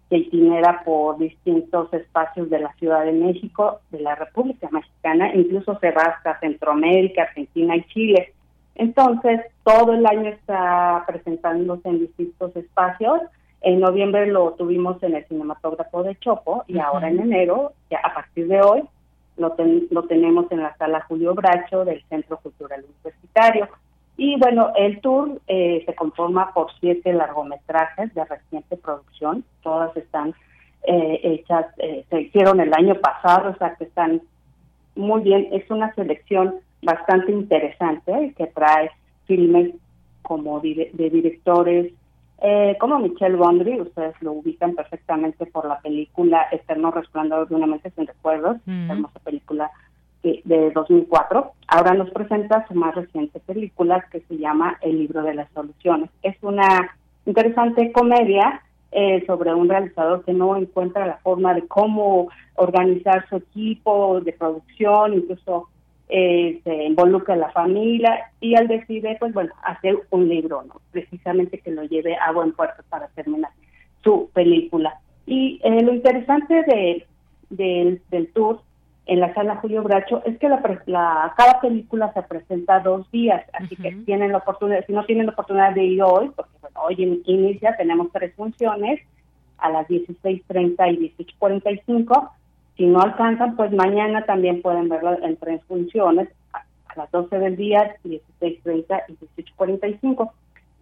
que 0.09 0.19
itinera 0.19 0.81
por 0.85 1.17
distintos 1.17 1.93
espacios 1.93 2.49
de 2.49 2.59
la 2.59 2.73
Ciudad 2.75 3.03
de 3.03 3.11
México, 3.11 3.81
de 3.91 3.99
la 3.99 4.15
República 4.15 4.69
Mexicana, 4.71 5.35
incluso 5.35 5.77
se 5.79 5.91
va 5.91 6.03
hasta 6.03 6.39
Centroamérica, 6.39 7.23
Argentina 7.23 7.75
y 7.75 7.83
Chile. 7.87 8.33
Entonces, 8.75 9.41
todo 9.65 9.91
el 9.91 10.05
año 10.05 10.29
está 10.29 11.03
presentándose 11.05 11.89
en 11.89 11.99
distintos 11.99 12.55
espacios. 12.55 13.19
En 13.59 13.81
noviembre 13.81 14.27
lo 14.27 14.53
tuvimos 14.53 15.03
en 15.03 15.15
el 15.15 15.25
cinematógrafo 15.25 16.03
de 16.03 16.15
Chopo 16.15 16.63
y 16.67 16.79
ahora 16.79 17.09
en 17.09 17.19
enero, 17.19 17.73
ya 17.89 17.99
a 18.05 18.13
partir 18.13 18.47
de 18.47 18.61
hoy, 18.61 18.83
lo, 19.37 19.55
lo 19.91 20.03
tenemos 20.03 20.51
en 20.51 20.63
la 20.63 20.75
sala 20.77 21.05
Julio 21.07 21.33
Bracho 21.33 21.85
del 21.85 22.03
Centro 22.09 22.37
Cultural 22.37 22.83
Universitario. 22.83 23.67
Y 24.17 24.37
bueno, 24.39 24.71
el 24.75 24.99
tour 25.01 25.39
eh, 25.47 25.83
se 25.85 25.93
conforma 25.93 26.51
por 26.53 26.71
siete 26.79 27.13
largometrajes 27.13 28.13
de 28.15 28.25
reciente 28.25 28.75
producción, 28.75 29.43
todas 29.61 29.95
están 29.95 30.33
eh, 30.83 31.19
hechas, 31.23 31.67
eh, 31.77 32.03
se 32.09 32.21
hicieron 32.21 32.59
el 32.59 32.73
año 32.73 32.95
pasado, 32.95 33.51
o 33.51 33.55
sea 33.57 33.75
que 33.75 33.83
están 33.83 34.21
muy 34.95 35.21
bien, 35.21 35.49
es 35.51 35.69
una 35.69 35.93
selección 35.93 36.55
bastante 36.81 37.31
interesante 37.31 38.33
que 38.35 38.47
trae 38.47 38.89
filmes 39.27 39.75
como 40.23 40.59
de 40.61 40.89
directores 40.95 41.93
eh, 42.41 42.77
como 42.79 42.99
Michelle 42.99 43.35
Gondry, 43.35 43.81
ustedes 43.81 44.13
lo 44.21 44.33
ubican 44.33 44.75
perfectamente 44.75 45.45
por 45.47 45.67
la 45.67 45.79
película 45.79 46.47
Eterno 46.51 46.91
Resplandor 46.91 47.47
de 47.47 47.55
una 47.55 47.67
mente 47.67 47.91
sin 47.91 48.05
recuerdos, 48.05 48.57
hermosa 48.67 49.19
película 49.19 49.71
de, 50.21 50.41
de 50.45 50.71
2004. 50.71 51.51
Ahora 51.67 51.93
nos 51.93 52.11
presenta 52.11 52.67
su 52.67 52.75
más 52.75 52.93
reciente 52.93 53.39
película 53.39 54.05
que 54.11 54.21
se 54.21 54.37
llama 54.37 54.77
El 54.81 54.99
libro 54.99 55.23
de 55.23 55.33
las 55.33 55.51
soluciones. 55.51 56.09
Es 56.21 56.35
una 56.41 56.95
interesante 57.25 57.91
comedia 57.91 58.61
eh, 58.91 59.23
sobre 59.27 59.53
un 59.53 59.67
realizador 59.67 60.23
que 60.23 60.33
no 60.33 60.55
encuentra 60.55 61.05
la 61.05 61.17
forma 61.17 61.53
de 61.53 61.67
cómo 61.67 62.29
organizar 62.55 63.27
su 63.27 63.35
equipo 63.35 64.21
de 64.21 64.31
producción, 64.31 65.13
incluso 65.13 65.67
eh, 66.09 66.61
se 66.63 66.83
involucra 66.85 67.35
la 67.35 67.51
familia 67.51 68.31
y 68.39 68.55
al 68.55 68.67
decide, 68.67 69.17
pues 69.19 69.33
bueno, 69.33 69.53
hacer 69.63 69.97
un 70.09 70.29
libro, 70.29 70.63
¿no? 70.63 70.81
precisamente 70.91 71.59
que 71.59 71.71
lo 71.71 71.83
lleve 71.83 72.15
a 72.15 72.31
buen 72.31 72.53
puerto 72.53 72.83
para 72.89 73.07
terminar 73.09 73.51
su 74.03 74.29
película. 74.33 74.99
Y 75.25 75.59
eh, 75.63 75.81
lo 75.81 75.93
interesante 75.93 76.63
de, 76.63 77.05
del 77.49 78.33
tour 78.33 78.61
en 79.07 79.21
la 79.21 79.33
sala 79.33 79.57
Julio 79.57 79.83
Bracho 79.83 80.21
es 80.25 80.37
que 80.37 80.49
la, 80.49 81.33
cada 81.37 81.61
película 81.61 82.11
se 82.13 82.21
presenta 82.23 82.79
dos 82.79 83.09
días, 83.11 83.43
así 83.53 83.75
que 83.75 83.91
tienen 84.05 84.33
la 84.33 84.39
oportunidad, 84.39 84.85
si 84.85 84.93
no 84.93 85.05
tienen 85.05 85.27
la 85.27 85.31
oportunidad 85.31 85.73
de 85.73 85.83
ir 85.83 86.03
hoy, 86.03 86.29
porque 86.35 86.51
bueno, 86.61 86.79
hoy 86.83 87.23
inicia, 87.25 87.75
tenemos 87.77 88.11
tres 88.11 88.33
funciones 88.35 89.01
a 89.57 89.69
las 89.69 89.87
16.30 89.87 90.93
y 90.93 91.13
18.45, 91.17 92.29
si 92.77 92.85
no 92.85 93.01
alcanzan, 93.01 93.55
pues 93.55 93.71
mañana 93.71 94.23
también 94.25 94.61
pueden 94.61 94.87
verlo 94.87 95.17
en 95.23 95.35
tres 95.37 95.61
funciones, 95.67 96.29
a, 96.53 96.63
las 96.95 97.11
12 97.11 97.39
del 97.39 97.55
día, 97.55 97.95
16.30 98.05 99.03
y 99.09 99.41
18.45. 99.43 100.31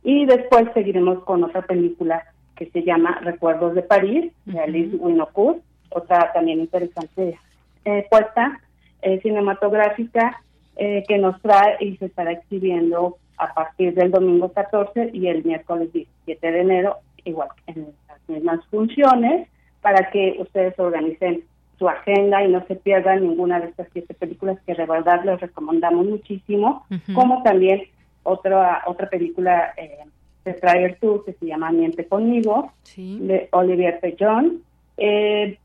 Y 0.04 0.26
después 0.26 0.66
seguiremos 0.74 1.24
con 1.24 1.44
otra 1.44 1.62
película 1.62 2.24
que 2.56 2.70
se 2.70 2.84
llama 2.84 3.20
Recuerdos 3.22 3.76
de 3.76 3.82
París, 3.82 4.32
de 4.46 4.60
Alice 4.60 4.96
Winocourt, 4.96 5.60
otra 5.90 6.32
también 6.34 6.60
interesante 6.60 7.40
eh, 7.86 8.06
puesta 8.10 8.60
eh, 9.02 9.20
cinematográfica 9.22 10.42
eh, 10.76 11.04
que 11.08 11.18
nos 11.18 11.42
trae 11.42 11.78
y 11.80 11.98
se 11.98 12.06
estará 12.08 12.32
exhibiendo 12.32 13.18
a 13.38 13.54
partir 13.54 13.94
del 13.94 14.12
domingo 14.12 14.52
14 14.52 15.12
y 15.14 15.28
el 15.28 15.44
miércoles 15.44 15.92
17 15.94 16.52
de 16.52 16.62
enero, 16.62 16.98
igual 17.24 17.50
en 17.68 17.88
las 18.08 18.30
mismas 18.30 18.66
funciones, 18.68 19.48
para 19.82 20.10
que 20.10 20.36
ustedes 20.40 20.78
organicen 20.80 21.44
su 21.78 21.88
agenda 21.90 22.44
y 22.44 22.52
no 22.52 22.66
se 22.68 22.76
pierdan 22.76 23.24
ninguna 23.24 23.60
de 23.60 23.68
estas 23.68 23.88
siete 23.92 24.14
películas 24.14 24.58
que 24.66 24.74
de 24.74 24.86
verdad 24.86 25.24
les 25.24 25.40
recomendamos 25.40 26.06
muchísimo, 26.06 26.86
como 27.14 27.44
también 27.44 27.84
otra 28.24 28.84
otra 28.86 29.10
película 29.10 29.74
eh, 29.78 30.00
de 30.46 30.54
Traer 30.54 30.98
Tour 31.00 31.26
que 31.26 31.34
se 31.34 31.46
llama 31.48 31.72
Miente 31.72 32.08
conmigo, 32.08 32.72
de 32.96 33.50
Olivier 33.52 34.00
Pellón. 34.00 34.62
Eh, 34.98 35.58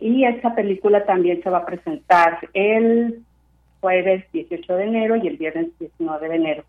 y 0.00 0.24
esta 0.24 0.54
película 0.54 1.04
también 1.04 1.42
se 1.42 1.50
va 1.50 1.58
a 1.58 1.66
presentar 1.66 2.38
el 2.52 3.22
jueves 3.80 4.24
18 4.32 4.76
de 4.76 4.84
enero 4.84 5.16
y 5.16 5.28
el 5.28 5.36
viernes 5.36 5.68
19 5.78 6.28
de 6.28 6.34
enero. 6.34 6.64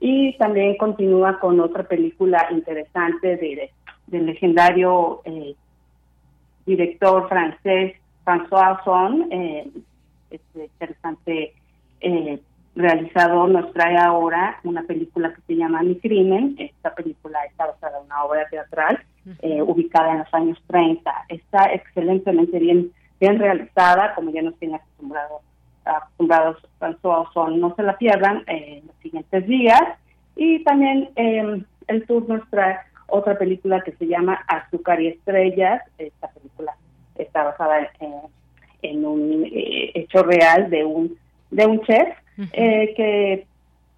Y 0.00 0.36
también 0.36 0.76
continúa 0.76 1.40
con 1.40 1.60
otra 1.60 1.84
película 1.84 2.46
interesante 2.50 3.36
de, 3.36 3.70
del 4.06 4.26
legendario 4.26 5.22
eh, 5.24 5.54
director 6.66 7.28
francés 7.28 7.94
François 8.24 8.80
Ozon, 8.80 9.28
eh, 9.30 9.68
este 10.30 10.64
interesante 10.64 11.54
eh, 12.00 12.40
realizador, 12.74 13.48
nos 13.50 13.72
trae 13.72 13.96
ahora 13.96 14.58
una 14.64 14.82
película 14.82 15.32
que 15.32 15.42
se 15.46 15.56
llama 15.56 15.82
Mi 15.82 15.96
Crimen. 16.00 16.56
Esta 16.58 16.94
película 16.94 17.38
está 17.44 17.66
basada 17.66 17.98
en 17.98 18.06
una 18.06 18.24
obra 18.24 18.48
teatral 18.48 19.02
eh, 19.42 19.62
ubicada 19.62 20.12
en 20.12 20.18
los 20.18 20.34
años 20.34 20.58
30. 20.66 21.10
Está 21.28 21.66
excelentemente 21.72 22.58
bien 22.58 22.90
bien 23.20 23.38
realizada, 23.38 24.14
como 24.14 24.30
ya 24.30 24.42
nos 24.42 24.56
tiene 24.58 24.76
acostumbrado, 24.76 25.40
acostumbrados 25.84 26.56
François 26.78 27.28
Ozon. 27.28 27.60
No 27.60 27.74
se 27.74 27.82
la 27.82 27.96
pierdan 27.96 28.42
en 28.46 28.86
los 28.86 28.96
siguientes 28.96 29.46
días. 29.46 29.82
Y 30.36 30.64
también 30.64 31.10
em, 31.16 31.64
el 31.86 32.06
tour 32.06 32.28
nos 32.28 32.48
trae 32.50 32.76
otra 33.06 33.38
película 33.38 33.82
que 33.82 33.92
se 33.92 34.06
llama 34.06 34.40
Azúcar 34.48 35.00
y 35.00 35.08
Estrellas. 35.08 35.82
Esta 35.98 36.28
película 36.28 36.74
está 37.16 37.44
basada 37.44 37.90
en, 38.82 39.04
un 39.04 39.44
eh, 39.46 39.92
hecho 39.94 40.22
real 40.22 40.68
de 40.70 40.84
un 40.84 41.16
de 41.50 41.66
un 41.66 41.80
chef 41.82 42.08
eh, 42.52 42.92
que 42.96 43.46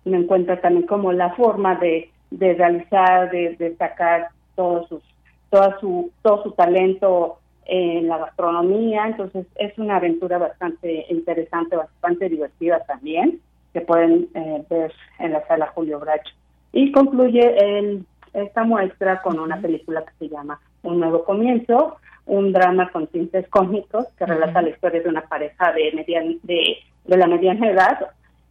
me 0.05 0.19
encuentra 0.19 0.61
también 0.61 0.87
como 0.87 1.13
la 1.13 1.35
forma 1.35 1.75
de, 1.77 2.11
de 2.31 2.55
realizar, 2.55 3.31
de, 3.31 3.57
de 3.57 3.75
sacar 3.77 4.29
todos 4.55 4.89
sus, 4.89 5.03
toda 5.51 5.79
su, 5.81 6.11
todo 6.23 6.43
su 6.43 6.53
talento 6.53 7.39
en 7.67 8.09
la 8.09 8.19
gastronomía, 8.19 9.07
entonces 9.07 9.47
es 9.57 9.77
una 9.79 9.97
aventura 9.97 10.39
bastante 10.39 11.07
interesante, 11.11 11.77
bastante 11.77 12.29
divertida 12.29 12.85
también, 12.85 13.41
que 13.73 13.81
pueden 13.81 14.29
eh, 14.35 14.65
ver 14.71 14.93
en 15.19 15.33
la 15.33 15.47
sala 15.49 15.73
Julio 15.75 15.99
Bracho. 15.99 16.33
Y 16.73 16.93
concluye 16.93 17.57
el, 17.59 18.07
esta 18.35 18.65
muestra 18.65 19.21
con 19.23 19.39
una 19.39 19.61
película 19.61 20.05
que 20.05 20.27
se 20.27 20.29
llama 20.29 20.61
Un 20.83 21.01
Nuevo 21.01 21.25
Comienzo, 21.25 21.97
un 22.27 22.53
drama 22.53 22.91
con 22.91 23.07
tintes 23.07 23.49
cómicos 23.49 24.07
que 24.19 24.27
relata 24.27 24.63
la 24.63 24.71
historia 24.71 25.03
de 25.03 25.09
una 25.09 25.23
pareja 25.23 25.73
de, 25.73 25.93
median, 25.93 26.39
de, 26.43 26.79
de 27.05 27.17
la 27.17 27.27
mediana 27.27 27.71
edad 27.71 27.99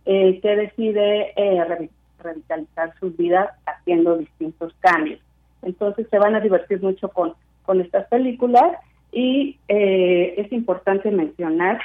eh, 0.05 0.39
que 0.41 0.55
decide 0.55 1.33
eh, 1.35 1.81
revitalizar 2.19 2.93
sus 2.99 3.15
vidas 3.17 3.49
haciendo 3.65 4.17
distintos 4.17 4.73
cambios. 4.79 5.19
Entonces 5.61 6.07
se 6.09 6.19
van 6.19 6.35
a 6.35 6.39
divertir 6.39 6.81
mucho 6.81 7.09
con, 7.09 7.33
con 7.63 7.81
estas 7.81 8.07
películas 8.07 8.77
y 9.11 9.57
eh, 9.67 10.35
es 10.37 10.51
importante 10.51 11.09
mencionar 11.11 11.79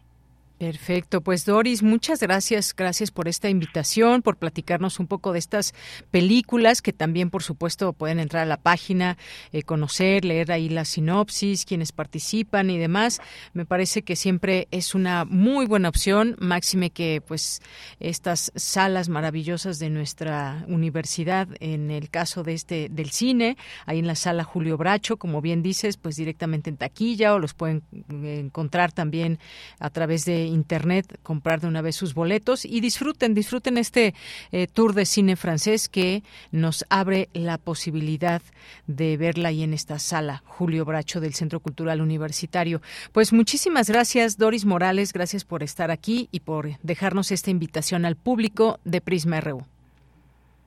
Perfecto, 0.61 1.23
pues 1.23 1.47
Doris, 1.47 1.83
muchas 1.83 2.21
gracias, 2.21 2.77
gracias 2.77 3.11
por 3.11 3.29
esta 3.29 3.49
invitación, 3.49 4.21
por 4.21 4.37
platicarnos 4.37 5.01
un 5.01 5.07
poco 5.07 5.33
de 5.33 5.39
estas 5.39 5.73
películas 6.11 6.83
que 6.83 6.93
también, 6.93 7.31
por 7.31 7.43
supuesto, 7.43 7.95
pueden 7.95 8.21
entrar 8.21 8.43
a 8.43 8.47
la 8.47 8.59
página, 8.59 9.17
eh, 9.53 9.63
conocer, 9.63 10.23
leer 10.23 10.53
ahí 10.53 10.69
la 10.69 10.85
sinopsis, 10.85 11.65
quienes 11.65 11.93
participan 11.93 12.69
y 12.69 12.77
demás. 12.77 13.23
Me 13.55 13.65
parece 13.65 14.03
que 14.03 14.17
siempre 14.17 14.69
es 14.71 14.95
una 14.95 15.25
muy 15.25 15.65
buena 15.65 15.89
opción, 15.89 16.37
máxime 16.39 16.91
que 16.91 17.23
pues 17.27 17.63
estas 17.99 18.53
salas 18.55 19.09
maravillosas 19.09 19.79
de 19.79 19.89
nuestra 19.89 20.67
universidad, 20.69 21.49
en 21.61 21.91
el 21.91 22.11
caso 22.11 22.43
de 22.43 22.53
este 22.53 22.91
del 22.91 23.13
cine, 23.13 23.57
ahí 23.87 24.01
en 24.01 24.07
la 24.07 24.15
sala 24.15 24.45
Julio 24.45 24.77
Bracho, 24.77 25.17
como 25.17 25.41
bien 25.41 25.63
dices, 25.63 25.97
pues 25.97 26.17
directamente 26.17 26.69
en 26.69 26.77
taquilla 26.77 27.33
o 27.33 27.39
los 27.39 27.55
pueden 27.55 27.83
eh, 28.11 28.41
encontrar 28.45 28.93
también 28.93 29.39
a 29.79 29.89
través 29.89 30.27
de 30.27 30.50
internet, 30.51 31.19
comprar 31.23 31.61
de 31.61 31.69
una 31.69 31.83
vez 31.83 31.97
sus 31.97 32.15
boletos 32.15 32.65
y 32.65 32.81
disfruten, 32.81 33.35
disfruten 33.35 33.79
este 33.79 34.15
eh, 34.53 34.67
tour 34.67 34.95
de 34.95 35.05
cine 35.05 35.37
francés 35.37 35.89
que 35.89 36.23
nos 36.53 36.85
abre 36.91 37.29
la 37.33 37.59
posibilidad 37.59 38.43
de 38.87 39.17
verla 39.17 39.49
ahí 39.49 39.63
en 39.63 39.73
esta 39.73 39.99
sala 39.99 40.43
Julio 40.47 40.85
Bracho 40.85 41.21
del 41.21 41.35
Centro 41.35 41.61
Cultural 41.61 42.01
Universitario. 42.01 42.81
Pues 43.13 43.33
muchísimas 43.33 43.89
gracias, 43.89 44.37
Doris 44.37 44.67
Morales, 44.67 45.13
gracias 45.13 45.45
por 45.45 45.63
estar 45.63 45.91
aquí 45.91 46.29
y 46.31 46.41
por 46.41 46.79
dejarnos 46.83 47.31
esta 47.33 47.51
invitación 47.51 48.05
al 48.05 48.17
público 48.17 48.79
de 48.85 49.01
Prisma 49.01 49.41
RU. 49.41 49.63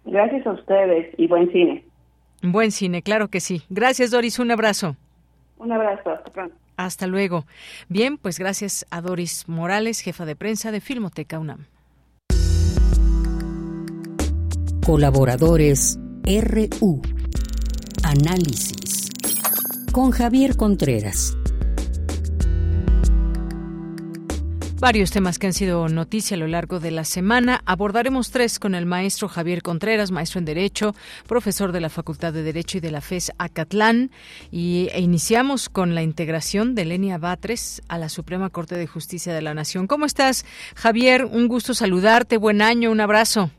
Gracias 0.05 0.45
a 0.45 0.51
ustedes 0.51 1.13
y 1.17 1.27
buen 1.27 1.51
cine. 1.51 1.85
Buen 2.41 2.71
cine, 2.71 3.01
claro 3.01 3.29
que 3.29 3.39
sí. 3.39 3.61
Gracias, 3.69 4.11
Doris. 4.11 4.37
Un 4.37 4.51
abrazo. 4.51 4.97
Un 5.57 5.71
abrazo. 5.71 6.09
Hasta 6.09 6.29
pronto. 6.29 6.55
Hasta 6.77 7.07
luego. 7.07 7.45
Bien, 7.89 8.17
pues 8.17 8.39
gracias 8.39 8.85
a 8.89 9.01
Doris 9.01 9.47
Morales, 9.47 9.99
jefa 9.99 10.25
de 10.25 10.35
prensa 10.35 10.71
de 10.71 10.81
Filmoteca 10.81 11.39
UNAM. 11.39 11.65
Colaboradores 14.85 15.97
RU. 16.25 17.01
Análisis. 18.03 19.09
Con 19.91 20.11
Javier 20.11 20.57
Contreras. 20.57 21.37
Varios 24.83 25.11
temas 25.11 25.39
que 25.39 25.47
han 25.47 25.53
sido 25.53 25.87
noticia 25.87 26.35
a 26.35 26.39
lo 26.41 26.45
largo 26.45 26.81
de 26.81 26.91
la 26.91 27.05
semana. 27.05 27.61
Abordaremos 27.65 28.31
tres 28.31 28.59
con 28.59 28.75
el 28.75 28.85
maestro 28.85 29.29
Javier 29.29 29.61
Contreras, 29.61 30.11
maestro 30.11 30.39
en 30.39 30.45
Derecho, 30.45 30.93
profesor 31.25 31.71
de 31.71 31.79
la 31.79 31.87
Facultad 31.87 32.33
de 32.33 32.43
Derecho 32.43 32.79
y 32.79 32.81
de 32.81 32.91
la 32.91 32.99
FES 32.99 33.31
Acatlán. 33.37 34.11
Y, 34.51 34.89
e 34.91 34.99
iniciamos 34.99 35.69
con 35.69 35.95
la 35.95 36.03
integración 36.03 36.75
de 36.75 36.83
Lenia 36.83 37.17
Batres 37.17 37.81
a 37.87 37.97
la 37.97 38.09
Suprema 38.09 38.49
Corte 38.49 38.75
de 38.75 38.85
Justicia 38.85 39.33
de 39.33 39.41
la 39.41 39.53
Nación. 39.53 39.87
¿Cómo 39.87 40.03
estás, 40.03 40.43
Javier? 40.75 41.23
Un 41.23 41.47
gusto 41.47 41.73
saludarte. 41.73 42.35
Buen 42.35 42.61
año. 42.61 42.91
Un 42.91 42.99
abrazo. 42.99 43.51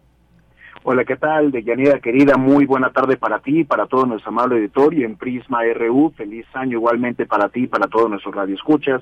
Hola, 0.87 1.07
¿qué 1.07 1.17
tal? 1.17 1.51
De 1.51 1.63
Yanira 1.63 1.99
querida, 1.99 2.37
muy 2.37 2.67
buena 2.67 2.93
tarde 2.93 3.17
para 3.17 3.39
ti 3.39 3.61
y 3.61 3.65
para 3.65 3.87
todo 3.87 4.05
nuestro 4.05 4.29
amable 4.29 4.57
auditorio 4.57 5.07
en 5.07 5.17
Prisma 5.17 5.61
RU. 5.73 6.13
Feliz 6.15 6.45
año 6.53 6.73
igualmente 6.73 7.25
para 7.25 7.49
ti 7.49 7.63
y 7.63 7.67
para 7.69 7.87
todos 7.87 8.11
nuestros 8.11 8.35
radioescuchas. 8.35 9.01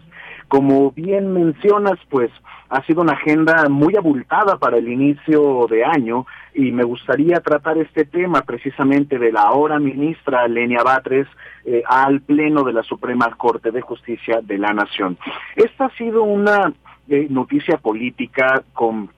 Como 0.53 0.91
bien 0.91 1.33
mencionas, 1.33 1.99
pues 2.11 2.31
ha 2.69 2.85
sido 2.85 3.01
una 3.01 3.15
agenda 3.15 3.70
muy 3.70 3.97
abultada 3.97 4.59
para 4.59 4.77
el 4.77 4.87
inicio 4.87 5.66
de 5.66 5.83
año 5.83 6.27
y 6.53 6.73
me 6.73 6.85
gustaría 6.85 7.41
tratar 7.41 7.79
este 7.79 8.05
tema 8.05 8.43
precisamente 8.43 9.19
de 9.19 9.33
la 9.33 9.41
ahora 9.41 9.79
ministra 9.79 10.47
Lenia 10.49 10.83
Batres 10.83 11.27
eh, 11.65 11.83
al 11.87 12.20
Pleno 12.20 12.65
de 12.65 12.74
la 12.74 12.83
Suprema 12.83 13.35
Corte 13.35 13.70
de 13.70 13.81
Justicia 13.81 14.41
de 14.43 14.59
la 14.59 14.74
Nación. 14.74 15.16
Esta 15.57 15.87
ha 15.87 15.97
sido 15.97 16.23
una 16.23 16.70
eh, 17.09 17.29
noticia 17.31 17.79
política 17.79 18.62
con 18.74 19.09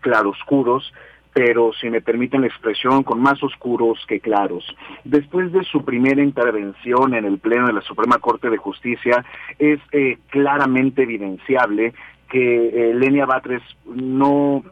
claroscuros 0.00 0.92
pero 1.34 1.72
si 1.72 1.90
me 1.90 2.00
permiten 2.00 2.42
la 2.42 2.46
expresión, 2.46 3.02
con 3.02 3.20
más 3.20 3.42
oscuros 3.42 3.98
que 4.06 4.20
claros. 4.20 4.64
Después 5.02 5.52
de 5.52 5.64
su 5.64 5.84
primera 5.84 6.22
intervención 6.22 7.12
en 7.12 7.24
el 7.24 7.38
Pleno 7.38 7.66
de 7.66 7.72
la 7.72 7.80
Suprema 7.82 8.18
Corte 8.18 8.48
de 8.48 8.56
Justicia, 8.56 9.24
es 9.58 9.80
eh, 9.90 10.18
claramente 10.28 11.02
evidenciable 11.02 11.92
que 12.30 12.68
eh, 12.68 12.94
Lenia 12.94 13.26
Batres 13.26 13.62
no 13.84 14.62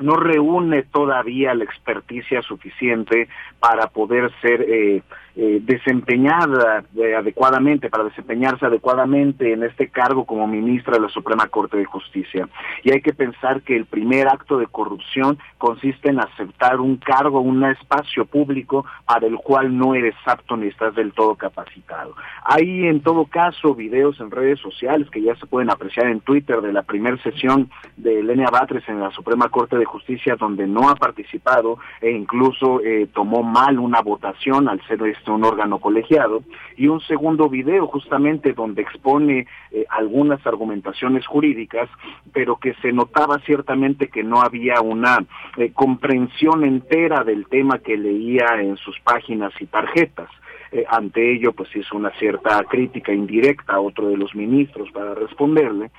no 0.00 0.14
reúne 0.14 0.84
todavía 0.84 1.54
la 1.54 1.64
experticia 1.64 2.40
suficiente 2.42 3.28
para 3.58 3.88
poder 3.88 4.30
ser 4.40 4.62
eh, 4.62 5.02
eh, 5.40 5.60
desempeñada 5.62 6.82
eh, 6.96 7.14
adecuadamente, 7.14 7.88
para 7.88 8.02
desempeñarse 8.02 8.66
adecuadamente 8.66 9.52
en 9.52 9.62
este 9.62 9.86
cargo 9.86 10.24
como 10.24 10.48
ministra 10.48 10.94
de 10.94 11.02
la 11.02 11.08
Suprema 11.10 11.46
Corte 11.46 11.76
de 11.76 11.84
Justicia. 11.84 12.48
Y 12.82 12.90
hay 12.90 13.00
que 13.00 13.12
pensar 13.12 13.62
que 13.62 13.76
el 13.76 13.86
primer 13.86 14.26
acto 14.26 14.58
de 14.58 14.66
corrupción 14.66 15.38
consiste 15.56 16.10
en 16.10 16.18
aceptar 16.18 16.80
un 16.80 16.96
cargo, 16.96 17.40
un 17.40 17.62
espacio 17.64 18.26
público 18.26 18.84
para 19.06 19.28
el 19.28 19.36
cual 19.36 19.78
no 19.78 19.94
eres 19.94 20.16
apto 20.26 20.56
ni 20.56 20.66
estás 20.66 20.96
del 20.96 21.12
todo 21.12 21.36
capacitado. 21.36 22.16
Hay 22.42 22.88
en 22.88 23.00
todo 23.00 23.24
caso 23.26 23.76
videos 23.76 24.18
en 24.18 24.32
redes 24.32 24.58
sociales 24.58 25.08
que 25.08 25.22
ya 25.22 25.36
se 25.36 25.46
pueden 25.46 25.70
apreciar 25.70 26.08
en 26.08 26.18
Twitter 26.18 26.60
de 26.62 26.72
la 26.72 26.82
primera 26.82 27.16
sesión 27.22 27.70
de 27.96 28.18
Elena 28.18 28.50
Batres 28.50 28.82
en 28.88 28.98
la 28.98 29.12
Suprema 29.12 29.48
Corte 29.50 29.76
de 29.76 29.84
Justicia 29.84 30.34
donde 30.34 30.66
no 30.66 30.88
ha 30.88 30.96
participado 30.96 31.78
e 32.00 32.10
incluso 32.10 32.80
eh, 32.80 33.06
tomó 33.14 33.44
mal 33.44 33.78
una 33.78 34.00
votación 34.00 34.68
al 34.68 34.84
ser 34.88 35.00
este 35.06 35.27
un 35.32 35.44
órgano 35.44 35.78
colegiado, 35.78 36.42
y 36.76 36.88
un 36.88 37.00
segundo 37.00 37.48
video 37.48 37.86
justamente 37.86 38.52
donde 38.52 38.82
expone 38.82 39.46
eh, 39.70 39.84
algunas 39.90 40.44
argumentaciones 40.46 41.26
jurídicas, 41.26 41.88
pero 42.32 42.56
que 42.56 42.74
se 42.74 42.92
notaba 42.92 43.38
ciertamente 43.40 44.08
que 44.08 44.22
no 44.22 44.40
había 44.40 44.80
una 44.80 45.24
eh, 45.56 45.72
comprensión 45.72 46.64
entera 46.64 47.24
del 47.24 47.46
tema 47.46 47.78
que 47.78 47.96
leía 47.96 48.46
en 48.60 48.76
sus 48.76 48.98
páginas 49.00 49.52
y 49.60 49.66
tarjetas. 49.66 50.30
Eh, 50.70 50.84
ante 50.88 51.32
ello, 51.32 51.52
pues 51.52 51.74
hizo 51.74 51.96
una 51.96 52.10
cierta 52.18 52.62
crítica 52.64 53.12
indirecta 53.12 53.74
a 53.74 53.80
otro 53.80 54.08
de 54.08 54.16
los 54.16 54.34
ministros 54.34 54.90
para 54.92 55.14
responderle, 55.14 55.90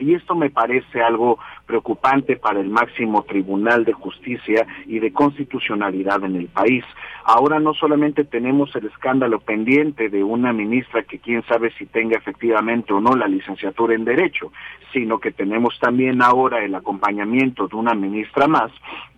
y 0.00 0.14
esto 0.14 0.34
me 0.34 0.50
parece 0.50 1.02
algo 1.02 1.38
preocupante 1.66 2.36
para 2.36 2.60
el 2.60 2.68
máximo 2.68 3.22
Tribunal 3.22 3.84
de 3.84 3.92
Justicia 3.92 4.66
y 4.86 4.98
de 4.98 5.12
Constitucionalidad 5.12 6.24
en 6.24 6.36
el 6.36 6.46
país. 6.46 6.84
Ahora 7.24 7.60
no 7.60 7.74
solamente 7.74 8.24
tenemos 8.24 8.74
el 8.74 8.86
escándalo 8.86 9.40
pendiente 9.40 10.08
de 10.08 10.24
una 10.24 10.52
ministra 10.52 11.02
que 11.02 11.18
quién 11.18 11.44
sabe 11.46 11.72
si 11.78 11.86
tenga 11.86 12.16
efectivamente 12.16 12.92
o 12.92 13.00
no 13.00 13.14
la 13.14 13.28
licenciatura 13.28 13.94
en 13.94 14.04
Derecho, 14.04 14.52
sino 14.92 15.18
que 15.18 15.30
tenemos 15.30 15.78
también 15.78 16.22
ahora 16.22 16.64
el 16.64 16.74
acompañamiento 16.74 17.68
de 17.68 17.76
una 17.76 17.94
ministra 17.94 18.48
más 18.48 18.72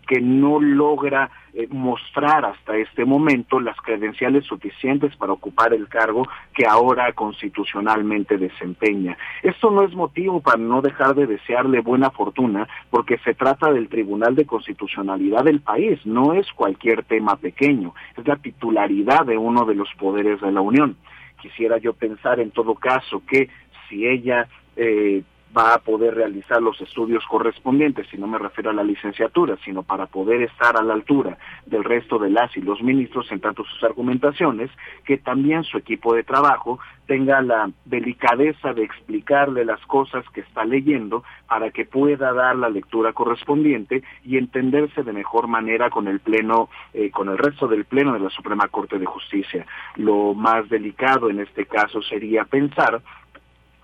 que 0.06 0.20
no 0.20 0.60
logra 0.60 1.30
eh, 1.54 1.66
mostrar 1.70 2.44
hasta 2.44 2.76
este 2.76 3.04
momento 3.04 3.60
las 3.60 3.76
credenciales 3.76 4.44
suficientes 4.46 5.14
para 5.16 5.32
ocupar 5.32 5.74
el 5.74 5.88
cargo 5.88 6.26
que 6.54 6.66
ahora 6.66 7.12
constitucionalmente 7.12 8.38
desempeña. 8.38 9.16
Esto 9.42 9.70
no 9.70 9.82
es 9.82 9.94
motivo 9.94 10.40
para 10.40 10.58
no 10.58 10.80
dejar 10.80 11.14
de 11.14 11.26
desearle 11.26 11.80
buena 11.80 12.10
fortuna, 12.10 12.68
porque 12.90 13.18
se 13.18 13.34
trata 13.34 13.70
del 13.70 13.88
Tribunal 13.88 14.34
de 14.34 14.46
Constitucionalidad 14.46 15.44
del 15.44 15.60
país, 15.60 16.04
no 16.04 16.32
es 16.32 16.50
cualquier 16.52 17.04
tema 17.04 17.36
pequeño, 17.36 17.94
es 18.16 18.26
la 18.26 18.36
titularidad 18.36 19.26
de 19.26 19.36
uno 19.36 19.64
de 19.64 19.74
los 19.74 19.88
poderes 19.98 20.40
de 20.40 20.52
la 20.52 20.60
Unión. 20.60 20.96
Quisiera 21.40 21.78
yo 21.78 21.92
pensar 21.92 22.40
en 22.40 22.50
todo 22.50 22.74
caso 22.74 23.22
que 23.26 23.48
si 23.88 24.06
ella 24.06 24.46
eh, 24.76 25.22
va 25.56 25.74
a 25.74 25.78
poder 25.78 26.14
realizar 26.14 26.62
los 26.62 26.80
estudios 26.80 27.24
correspondientes, 27.26 28.06
si 28.08 28.16
no 28.16 28.26
me 28.26 28.38
refiero 28.38 28.70
a 28.70 28.74
la 28.74 28.82
licenciatura, 28.82 29.56
sino 29.64 29.82
para 29.82 30.06
poder 30.06 30.42
estar 30.42 30.76
a 30.76 30.82
la 30.82 30.94
altura 30.94 31.36
del 31.66 31.84
resto 31.84 32.18
de 32.18 32.30
las 32.30 32.56
y 32.56 32.60
los 32.60 32.82
ministros 32.82 33.30
en 33.30 33.40
tanto 33.40 33.64
sus 33.64 33.82
argumentaciones, 33.84 34.70
que 35.04 35.18
también 35.18 35.64
su 35.64 35.76
equipo 35.78 36.14
de 36.14 36.24
trabajo 36.24 36.78
tenga 37.06 37.42
la 37.42 37.70
delicadeza 37.84 38.72
de 38.72 38.84
explicarle 38.84 39.64
las 39.64 39.80
cosas 39.86 40.24
que 40.32 40.40
está 40.40 40.64
leyendo 40.64 41.24
para 41.46 41.70
que 41.70 41.84
pueda 41.84 42.32
dar 42.32 42.56
la 42.56 42.70
lectura 42.70 43.12
correspondiente 43.12 44.02
y 44.24 44.38
entenderse 44.38 45.02
de 45.02 45.12
mejor 45.12 45.48
manera 45.48 45.90
con 45.90 46.08
el 46.08 46.20
pleno, 46.20 46.70
eh, 46.94 47.10
con 47.10 47.28
el 47.28 47.36
resto 47.36 47.66
del 47.66 47.84
pleno 47.84 48.14
de 48.14 48.20
la 48.20 48.30
Suprema 48.30 48.68
Corte 48.68 48.98
de 48.98 49.06
Justicia. 49.06 49.66
Lo 49.96 50.34
más 50.34 50.68
delicado 50.68 51.28
en 51.28 51.40
este 51.40 51.66
caso 51.66 52.00
sería 52.02 52.44
pensar 52.44 53.02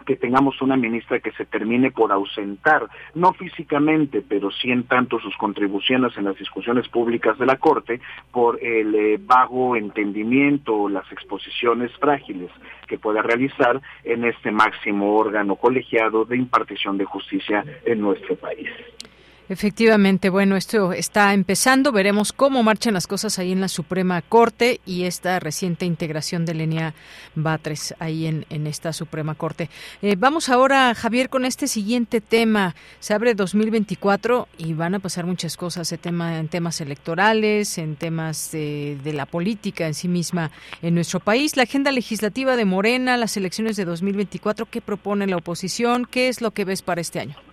que 0.09 0.17
tengamos 0.17 0.63
una 0.63 0.79
ministra 0.79 1.21
que 1.21 1.33
se 1.33 1.45
termine 1.45 1.91
por 1.91 2.13
ausentar, 2.13 2.89
no 3.15 3.35
físicamente, 3.35 4.23
pero 4.27 4.51
sí 4.51 4.71
en 4.71 4.85
tanto 4.85 5.21
sus 5.21 5.37
contribuciones 5.37 6.17
en 6.17 6.25
las 6.25 6.39
discusiones 6.39 6.89
públicas 6.89 7.39
de 7.39 7.45
la 7.45 7.57
Corte, 7.57 8.01
por 8.33 8.59
el 8.65 8.95
eh, 8.95 9.19
vago 9.21 9.77
entendimiento 9.77 10.75
o 10.75 10.89
las 10.89 11.05
exposiciones 11.13 11.93
frágiles 11.99 12.51
que 12.87 12.97
pueda 12.97 13.21
realizar 13.21 13.83
en 14.03 14.25
este 14.25 14.51
máximo 14.51 15.15
órgano 15.15 15.57
colegiado 15.57 16.25
de 16.25 16.39
impartición 16.39 16.97
de 16.97 17.05
justicia 17.05 17.63
en 17.85 18.01
nuestro 18.01 18.35
país. 18.37 18.71
Efectivamente, 19.51 20.29
bueno, 20.29 20.57
esto 20.57 20.93
está 20.93 21.33
empezando. 21.33 21.91
Veremos 21.91 22.35
cómo 22.35 22.63
marchan 22.63 22.93
las 22.93 23.07
cosas 23.07 23.39
ahí 23.39 23.51
en 23.51 23.63
la 23.63 23.69
Suprema 23.69 24.21
Corte 24.21 24.83
y 24.85 25.05
esta 25.05 25.41
reciente 25.41 25.87
integración 25.87 26.45
de 26.45 26.53
Lenia 26.53 26.95
Batres 27.35 27.95
ahí 27.99 28.27
en, 28.27 28.45
en 28.51 28.67
esta 28.67 28.93
Suprema 28.93 29.35
Corte. 29.35 29.71
Eh, 30.03 30.17
vamos 30.19 30.51
ahora, 30.51 30.95
Javier, 30.95 31.31
con 31.31 31.47
este 31.47 31.67
siguiente 31.67 32.21
tema. 32.21 32.75
Se 33.01 33.15
abre 33.15 33.35
2024 33.35 34.49
y 34.59 34.75
van 34.75 34.97
a 34.97 34.99
pasar 34.99 35.25
muchas 35.25 35.57
cosas 35.57 35.91
en, 35.93 35.99
tema, 35.99 36.39
en 36.39 36.49
temas 36.49 36.83
electorales, 36.83 37.79
en 37.79 37.97
temas 37.97 38.51
de, 38.53 38.99
de 39.03 39.13
la 39.15 39.25
política 39.25 39.87
en 39.87 39.95
sí 39.95 40.09
misma 40.09 40.51
en 40.83 40.95
nuestro 40.95 41.21
país. 41.21 41.57
La 41.57 41.63
agenda 41.63 41.91
legislativa 41.91 42.55
de 42.55 42.67
Morena, 42.67 43.17
las 43.17 43.35
elecciones 43.39 43.77
de 43.77 43.87
2024, 43.87 44.67
¿qué 44.67 44.83
propone 44.83 45.27
la 45.27 45.39
oposición? 45.39 46.05
¿Qué 46.05 46.29
es 46.29 46.43
lo 46.43 46.51
que 46.51 46.67
ves 46.67 46.83
para 46.83 47.01
este 47.01 47.21
año? 47.21 47.48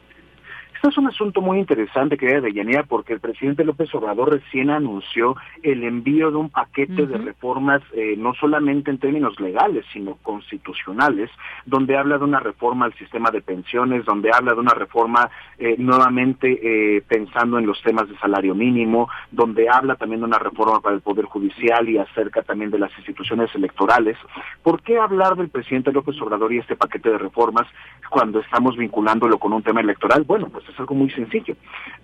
Es 0.90 0.98
un 0.98 1.08
asunto 1.08 1.42
muy 1.42 1.60
interesante, 1.60 2.18
querida 2.18 2.42
Deyanira, 2.42 2.84
porque 2.84 3.14
el 3.14 3.20
presidente 3.20 3.64
López 3.64 3.94
Obrador 3.96 4.32
recién 4.32 4.70
anunció 4.70 5.36
el 5.64 5.84
envío 5.84 6.32
de 6.32 6.38
un 6.38 6.50
paquete 6.50 7.06
de 7.06 7.18
reformas, 7.18 7.82
eh, 7.94 8.16
no 8.18 8.34
solamente 8.34 8.92
en 8.92 9.00
términos 9.00 9.40
legales, 9.40 9.86
sino 9.94 10.16
constitucionales, 10.22 11.30
donde 11.66 11.98
habla 11.98 12.18
de 12.18 12.26
una 12.26 12.40
reforma 12.40 12.86
al 12.86 12.94
sistema 12.96 13.32
de 13.32 13.42
pensiones, 13.42 14.06
donde 14.06 14.32
habla 14.34 14.54
de 14.54 14.60
una 14.60 14.74
reforma 14.74 15.30
eh, 15.58 15.76
nuevamente 15.78 16.60
eh, 16.62 17.02
pensando 17.08 17.58
en 17.58 17.66
los 17.66 17.82
temas 17.82 18.10
de 18.10 18.18
salario 18.18 18.54
mínimo, 18.54 19.10
donde 19.32 19.70
habla 19.70 19.96
también 19.96 20.22
de 20.22 20.28
una 20.28 20.40
reforma 20.40 20.82
para 20.82 20.96
el 20.96 21.02
Poder 21.02 21.26
Judicial 21.26 21.88
y 21.90 21.98
acerca 21.98 22.44
también 22.44 22.72
de 22.72 22.80
las 22.80 22.92
instituciones 22.98 23.54
electorales. 23.56 24.18
¿Por 24.62 24.82
qué 24.82 24.98
hablar 25.00 25.36
del 25.36 25.50
presidente 25.50 25.92
López 25.92 26.22
Obrador 26.22 26.54
y 26.54 26.60
este 26.60 26.76
paquete 26.76 27.10
de 27.10 27.18
reformas 27.18 27.68
cuando 28.10 28.40
estamos 28.40 28.78
vinculándolo 28.78 29.38
con 29.38 29.54
un 29.54 29.64
tema 29.64 29.82
electoral? 29.82 30.24
Bueno, 30.24 30.50
pues 30.52 30.66
es 30.76 30.80
algo 30.80 30.96
muy 30.96 31.10
sencillo. 31.10 31.56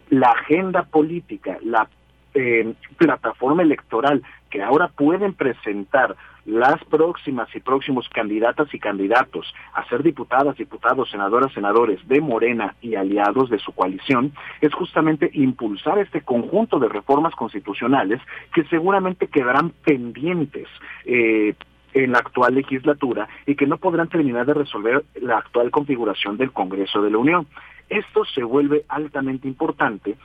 La 0.09 0.29
agenda 0.29 0.83
política, 0.83 1.57
la 1.63 1.87
eh, 2.33 2.73
plataforma 2.97 3.61
electoral 3.61 4.23
que 4.49 4.63
ahora 4.63 4.87
pueden 4.87 5.33
presentar 5.33 6.15
las 6.45 6.83
próximas 6.85 7.47
y 7.55 7.59
próximos 7.59 8.09
candidatas 8.09 8.73
y 8.73 8.79
candidatos 8.79 9.53
a 9.73 9.87
ser 9.87 10.01
diputadas, 10.01 10.57
diputados, 10.57 11.11
senadoras, 11.11 11.53
senadores 11.53 11.99
de 12.07 12.19
Morena 12.19 12.75
y 12.81 12.95
aliados 12.95 13.49
de 13.49 13.59
su 13.59 13.73
coalición, 13.73 14.33
es 14.59 14.73
justamente 14.73 15.29
impulsar 15.33 15.99
este 15.99 16.21
conjunto 16.21 16.79
de 16.79 16.89
reformas 16.89 17.35
constitucionales 17.35 18.19
que 18.53 18.63
seguramente 18.65 19.27
quedarán 19.27 19.71
pendientes 19.83 20.67
eh, 21.05 21.53
en 21.93 22.11
la 22.11 22.19
actual 22.19 22.55
legislatura 22.55 23.27
y 23.45 23.55
que 23.55 23.67
no 23.67 23.77
podrán 23.77 24.09
terminar 24.09 24.45
de 24.45 24.53
resolver 24.53 25.03
la 25.15 25.37
actual 25.37 25.71
configuración 25.71 26.37
del 26.37 26.51
Congreso 26.51 27.01
de 27.01 27.11
la 27.11 27.17
Unión. 27.17 27.47
Esto 27.89 28.23
se 28.25 28.43
vuelve 28.43 28.85
altamente 28.87 29.47
importante 29.47 30.15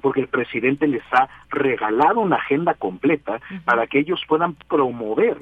porque 0.00 0.20
el 0.20 0.28
presidente 0.28 0.86
les 0.86 1.02
ha 1.12 1.28
regalado 1.50 2.20
una 2.20 2.36
agenda 2.36 2.74
completa 2.74 3.40
para 3.64 3.86
que 3.86 3.98
ellos 3.98 4.20
puedan 4.28 4.54
promover 4.68 5.38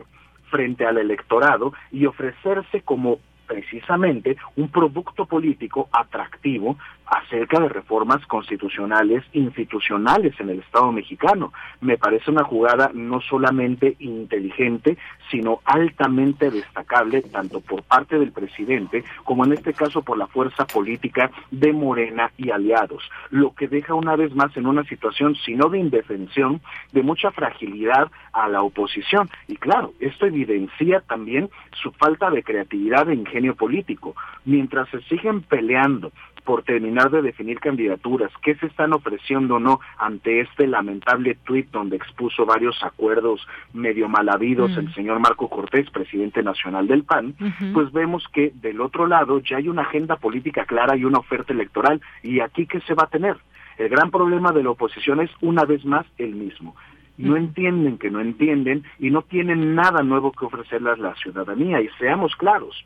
frente 0.50 0.86
al 0.86 0.98
electorado 0.98 1.72
y 1.90 2.06
ofrecerse 2.06 2.82
como 2.82 3.18
precisamente 3.46 4.36
un 4.56 4.68
producto 4.68 5.26
político 5.26 5.88
atractivo 5.92 6.78
acerca 7.06 7.60
de 7.60 7.68
reformas 7.68 8.24
constitucionales 8.26 9.24
institucionales 9.32 10.38
en 10.40 10.50
el 10.50 10.60
Estado 10.60 10.90
mexicano. 10.92 11.52
Me 11.80 11.98
parece 11.98 12.30
una 12.30 12.44
jugada 12.44 12.90
no 12.94 13.20
solamente 13.20 13.96
inteligente, 13.98 14.96
sino 15.30 15.60
altamente 15.64 16.50
destacable 16.50 17.22
tanto 17.22 17.60
por 17.60 17.82
parte 17.82 18.18
del 18.18 18.32
presidente 18.32 19.04
como 19.24 19.44
en 19.44 19.52
este 19.52 19.72
caso 19.74 20.02
por 20.02 20.18
la 20.18 20.26
fuerza 20.26 20.66
política 20.66 21.30
de 21.50 21.72
Morena 21.72 22.30
y 22.36 22.50
aliados, 22.50 23.02
lo 23.30 23.54
que 23.54 23.68
deja 23.68 23.94
una 23.94 24.16
vez 24.16 24.34
más 24.34 24.56
en 24.56 24.66
una 24.66 24.84
situación, 24.84 25.34
sino 25.34 25.68
de 25.68 25.78
indefensión, 25.78 26.60
de 26.92 27.02
mucha 27.02 27.30
fragilidad 27.30 28.10
a 28.32 28.48
la 28.48 28.62
oposición. 28.62 29.28
Y 29.48 29.56
claro, 29.56 29.92
esto 30.00 30.26
evidencia 30.26 31.00
también 31.00 31.50
su 31.72 31.92
falta 31.92 32.30
de 32.30 32.42
creatividad 32.42 33.08
e 33.08 33.14
ingenio 33.14 33.54
político. 33.54 34.14
Mientras 34.44 34.88
se 34.90 35.00
siguen 35.02 35.42
peleando 35.42 36.12
por 36.44 36.62
terminar 36.62 37.10
de 37.10 37.22
definir 37.22 37.58
candidaturas, 37.60 38.30
qué 38.42 38.54
se 38.56 38.66
están 38.66 38.92
ofreciendo 38.92 39.56
o 39.56 39.60
no 39.60 39.80
ante 39.98 40.40
este 40.40 40.66
lamentable 40.66 41.36
tuit 41.44 41.70
donde 41.70 41.96
expuso 41.96 42.44
varios 42.46 42.82
acuerdos 42.82 43.46
medio 43.72 44.08
mal 44.08 44.28
habidos 44.28 44.76
el 44.76 44.92
señor 44.94 45.18
Marco 45.20 45.48
Cortés, 45.48 45.90
presidente 45.90 46.42
nacional 46.42 46.86
del 46.86 47.04
PAN, 47.04 47.34
pues 47.72 47.92
vemos 47.92 48.26
que 48.32 48.52
del 48.54 48.80
otro 48.80 49.06
lado 49.06 49.40
ya 49.40 49.56
hay 49.56 49.68
una 49.68 49.82
agenda 49.82 50.16
política 50.16 50.64
clara 50.64 50.96
y 50.96 51.04
una 51.04 51.18
oferta 51.18 51.52
electoral. 51.52 52.00
¿Y 52.22 52.40
aquí 52.40 52.66
qué 52.66 52.80
se 52.80 52.94
va 52.94 53.04
a 53.04 53.08
tener? 53.08 53.36
El 53.78 53.88
gran 53.88 54.10
problema 54.10 54.52
de 54.52 54.62
la 54.62 54.70
oposición 54.70 55.20
es 55.20 55.30
una 55.40 55.64
vez 55.64 55.84
más 55.84 56.06
el 56.18 56.34
mismo. 56.34 56.76
No 57.16 57.36
entienden 57.36 57.98
que 57.98 58.10
no 58.10 58.20
entienden 58.20 58.84
y 58.98 59.10
no 59.10 59.22
tienen 59.22 59.74
nada 59.74 60.02
nuevo 60.02 60.32
que 60.32 60.46
ofrecerle 60.46 60.90
a 60.90 60.96
la 60.96 61.14
ciudadanía. 61.14 61.80
Y 61.80 61.88
seamos 61.98 62.34
claros, 62.36 62.84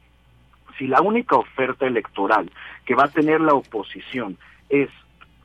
si 0.78 0.86
la 0.86 1.02
única 1.02 1.36
oferta 1.36 1.86
electoral 1.86 2.50
que 2.86 2.94
va 2.94 3.04
a 3.04 3.10
tener 3.10 3.40
la 3.40 3.54
oposición 3.54 4.38
es 4.68 4.88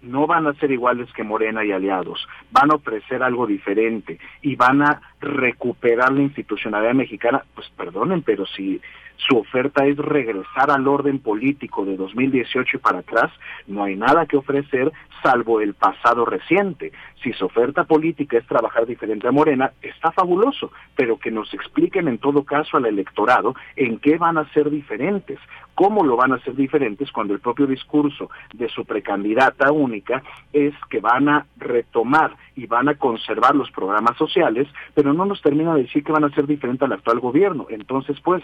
no 0.04 0.28
van 0.28 0.48
a 0.48 0.54
ser 0.56 0.72
iguales 0.72 1.12
que 1.14 1.24
Morena 1.24 1.64
y 1.64 1.72
aliados, 1.72 2.28
van 2.52 2.72
a 2.72 2.76
ofrecer 2.76 3.24
algo 3.24 3.48
diferente 3.48 4.20
y 4.42 4.56
van 4.56 4.82
a 4.82 5.02
recuperar 5.22 6.12
la 6.12 6.22
institucionalidad 6.22 6.94
mexicana, 6.94 7.44
pues 7.56 7.70
perdonen, 7.70 8.22
pero 8.22 8.46
si 8.46 8.82
su 9.18 9.38
oferta 9.38 9.86
es 9.86 9.98
regresar 9.98 10.72
al 10.72 10.88
orden 10.88 11.20
político 11.20 11.86
de 11.86 11.96
2018 11.96 12.78
y 12.78 12.80
para 12.80 13.00
atrás, 13.00 13.32
no 13.68 13.84
hay 13.84 13.96
nada 13.96 14.26
que 14.26 14.38
ofrecer 14.38 14.92
salvo 15.22 15.62
el 15.62 15.74
pasado 15.74 16.26
reciente. 16.26 16.92
Si 17.24 17.32
su 17.32 17.46
oferta 17.46 17.86
política 17.86 18.38
es 18.38 18.46
trabajar 18.46 18.86
diferente 18.86 19.28
a 19.28 19.32
Morena, 19.32 19.72
está 19.82 20.12
fabuloso, 20.12 20.72
pero 20.96 21.18
que 21.18 21.32
nos 21.32 21.54
expliquen 21.54 22.10
en 22.10 22.18
todo 22.18 22.44
caso 22.44 22.76
al 22.76 22.86
electorado 22.86 23.56
en 23.78 24.00
qué 24.00 24.18
van 24.18 24.38
a 24.38 24.52
ser 24.54 24.70
diferentes, 24.70 25.40
cómo 25.76 26.04
lo 26.04 26.16
van 26.16 26.34
a 26.34 26.40
ser 26.40 26.56
diferentes 26.56 27.12
cuando 27.12 27.34
el 27.34 27.40
propio 27.40 27.68
discurso 27.68 28.30
de 28.54 28.70
su 28.70 28.86
precandidata 28.86 29.72
única 29.72 30.24
es 30.52 30.74
que 30.90 31.00
van 31.00 31.30
a 31.30 31.46
retomar 31.58 32.36
y 32.56 32.68
van 32.68 32.90
a 32.90 32.96
conservar 32.96 33.56
los 33.56 33.72
programas 33.72 34.18
sociales, 34.18 34.68
pero 34.94 35.14
no 35.14 35.26
nos 35.26 35.42
termina 35.42 35.76
de 35.76 35.84
decir 35.84 36.04
que 36.04 36.12
van 36.12 36.24
a 36.24 36.34
ser 36.34 36.48
diferentes 36.48 36.84
al 36.84 36.94
actual 36.94 37.20
gobierno. 37.20 37.68
Entonces, 37.70 38.20
pues, 38.22 38.44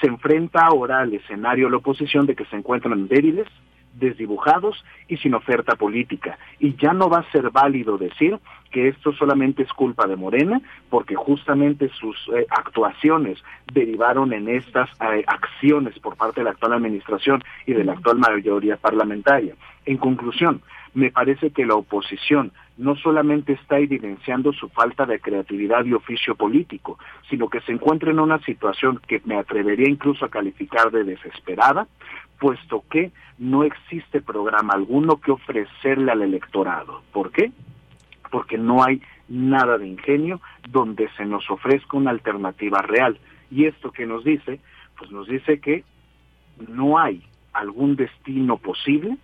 se 0.00 0.08
enfrenta 0.08 0.66
ahora 0.66 1.00
al 1.00 1.14
escenario 1.14 1.66
de 1.66 1.72
la 1.72 1.76
oposición 1.78 2.26
de 2.26 2.34
que 2.34 2.44
se 2.46 2.56
encuentran 2.56 3.08
débiles, 3.08 3.46
desdibujados 3.94 4.84
y 5.08 5.16
sin 5.18 5.34
oferta 5.34 5.76
política. 5.76 6.38
Y 6.58 6.76
ya 6.76 6.92
no 6.92 7.08
va 7.08 7.18
a 7.18 7.30
ser 7.30 7.50
válido 7.50 7.98
decir 7.98 8.38
que 8.70 8.88
esto 8.88 9.12
solamente 9.12 9.62
es 9.62 9.72
culpa 9.72 10.06
de 10.06 10.16
Morena, 10.16 10.60
porque 10.90 11.14
justamente 11.14 11.88
sus 11.90 12.16
eh, 12.34 12.46
actuaciones 12.50 13.38
derivaron 13.72 14.32
en 14.32 14.48
estas 14.48 14.90
eh, 15.00 15.24
acciones 15.26 15.98
por 16.00 16.16
parte 16.16 16.40
de 16.40 16.44
la 16.44 16.50
actual 16.50 16.72
administración 16.72 17.42
y 17.66 17.72
de 17.72 17.84
la 17.84 17.92
actual 17.92 18.18
mayoría 18.18 18.76
parlamentaria. 18.76 19.54
En 19.86 19.96
conclusión, 19.96 20.62
me 20.94 21.10
parece 21.10 21.50
que 21.50 21.66
la 21.66 21.74
oposición 21.74 22.52
no 22.76 22.96
solamente 22.96 23.52
está 23.52 23.78
evidenciando 23.78 24.52
su 24.52 24.68
falta 24.68 25.06
de 25.06 25.20
creatividad 25.20 25.84
y 25.84 25.92
oficio 25.92 26.34
político, 26.34 26.98
sino 27.28 27.48
que 27.48 27.60
se 27.60 27.72
encuentra 27.72 28.10
en 28.10 28.20
una 28.20 28.38
situación 28.40 29.00
que 29.06 29.20
me 29.24 29.36
atrevería 29.36 29.88
incluso 29.88 30.24
a 30.24 30.30
calificar 30.30 30.90
de 30.90 31.04
desesperada, 31.04 31.86
puesto 32.44 32.84
que 32.90 33.10
no 33.38 33.64
existe 33.64 34.20
programa 34.20 34.74
alguno 34.74 35.16
que 35.16 35.30
ofrecerle 35.30 36.12
al 36.12 36.20
electorado. 36.20 37.00
¿Por 37.10 37.32
qué? 37.32 37.52
Porque 38.30 38.58
no 38.58 38.84
hay 38.84 39.00
nada 39.30 39.78
de 39.78 39.86
ingenio 39.86 40.42
donde 40.68 41.08
se 41.16 41.24
nos 41.24 41.50
ofrezca 41.50 41.96
una 41.96 42.10
alternativa 42.10 42.82
real. 42.82 43.18
Y 43.50 43.64
esto 43.64 43.92
que 43.92 44.04
nos 44.04 44.24
dice, 44.24 44.60
pues 44.98 45.10
nos 45.10 45.26
dice 45.26 45.58
que 45.58 45.84
no 46.68 46.98
hay 46.98 47.22
algún 47.54 47.96
destino 47.96 48.58
posible 48.58 49.16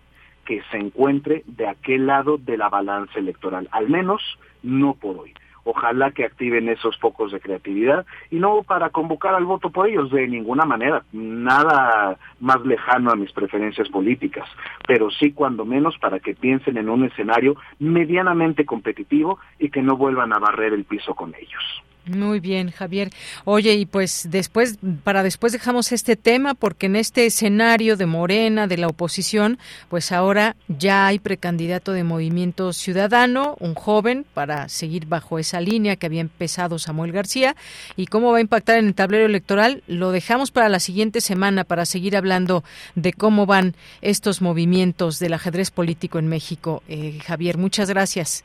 que 0.43 0.63
se 0.71 0.77
encuentre 0.77 1.43
de 1.45 1.67
aquel 1.67 2.07
lado 2.07 2.39
de 2.39 2.57
la 2.57 2.69
balanza 2.69 3.19
electoral, 3.19 3.69
al 3.71 3.87
menos 3.87 4.19
no 4.63 4.95
por 4.95 5.15
hoy. 5.15 5.35
Ojalá 5.63 6.11
que 6.11 6.25
activen 6.25 6.69
esos 6.69 6.97
focos 6.97 7.31
de 7.31 7.39
creatividad 7.39 8.05
y 8.29 8.37
no 8.37 8.63
para 8.63 8.89
convocar 8.89 9.35
al 9.35 9.45
voto 9.45 9.69
por 9.69 9.87
ellos 9.87 10.11
de 10.11 10.27
ninguna 10.27 10.65
manera, 10.65 11.03
nada 11.11 12.17
más 12.39 12.65
lejano 12.65 13.11
a 13.11 13.15
mis 13.15 13.31
preferencias 13.31 13.89
políticas, 13.89 14.47
pero 14.87 15.11
sí 15.11 15.31
cuando 15.31 15.65
menos 15.65 15.97
para 15.99 16.19
que 16.19 16.33
piensen 16.33 16.77
en 16.77 16.89
un 16.89 17.05
escenario 17.05 17.55
medianamente 17.79 18.65
competitivo 18.65 19.39
y 19.59 19.69
que 19.69 19.81
no 19.81 19.97
vuelvan 19.97 20.33
a 20.33 20.39
barrer 20.39 20.73
el 20.73 20.85
piso 20.85 21.13
con 21.13 21.33
ellos. 21.35 21.83
Muy 22.05 22.39
bien, 22.39 22.71
Javier. 22.71 23.11
Oye, 23.45 23.75
y 23.75 23.85
pues 23.85 24.27
después, 24.31 24.79
para 25.03 25.21
después 25.21 25.53
dejamos 25.53 25.91
este 25.91 26.15
tema, 26.15 26.55
porque 26.55 26.87
en 26.87 26.95
este 26.95 27.27
escenario 27.27 27.95
de 27.95 28.07
Morena, 28.07 28.65
de 28.65 28.77
la 28.77 28.87
oposición, 28.87 29.59
pues 29.87 30.11
ahora 30.11 30.55
ya 30.67 31.05
hay 31.05 31.19
precandidato 31.19 31.91
de 31.91 32.03
Movimiento 32.03 32.73
Ciudadano, 32.73 33.55
un 33.59 33.75
joven, 33.75 34.25
para 34.33 34.67
seguir 34.67 35.05
bajo 35.05 35.37
esa 35.37 35.61
línea 35.61 35.95
que 35.95 36.07
había 36.07 36.21
empezado 36.21 36.79
Samuel 36.79 37.11
García. 37.11 37.55
¿Y 37.95 38.07
cómo 38.07 38.31
va 38.31 38.39
a 38.39 38.41
impactar 38.41 38.79
en 38.79 38.87
el 38.87 38.95
tablero 38.95 39.27
electoral? 39.27 39.83
Lo 39.85 40.11
dejamos 40.11 40.49
para 40.49 40.69
la 40.69 40.79
siguiente 40.79 41.21
semana, 41.21 41.65
para 41.65 41.85
seguir 41.85 42.17
hablando 42.17 42.63
de 42.95 43.13
cómo 43.13 43.45
van 43.45 43.75
estos 44.01 44.41
movimientos 44.41 45.19
del 45.19 45.33
ajedrez 45.33 45.69
político 45.69 46.17
en 46.17 46.27
México. 46.27 46.81
Eh, 46.87 47.19
Javier, 47.23 47.59
muchas 47.59 47.89
gracias. 47.89 48.43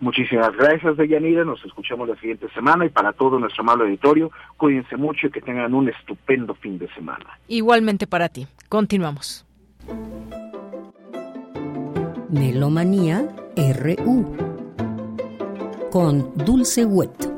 Muchísimas 0.00 0.56
gracias, 0.56 0.96
Deyanira. 0.96 1.44
Nos 1.44 1.64
escuchamos 1.64 2.08
la 2.08 2.16
siguiente 2.16 2.48
semana 2.54 2.86
y 2.86 2.88
para 2.88 3.12
todo 3.12 3.38
nuestro 3.38 3.62
amable 3.62 3.84
auditorio, 3.84 4.30
cuídense 4.56 4.96
mucho 4.96 5.26
y 5.26 5.30
que 5.30 5.40
tengan 5.40 5.74
un 5.74 5.88
estupendo 5.88 6.54
fin 6.54 6.78
de 6.78 6.88
semana. 6.94 7.38
Igualmente 7.48 8.06
para 8.06 8.28
ti. 8.28 8.46
Continuamos. 8.68 9.46
Melomanía 12.30 13.28
RU 13.56 14.52
con 15.90 16.32
Dulce 16.34 16.86
Wet. 16.86 17.31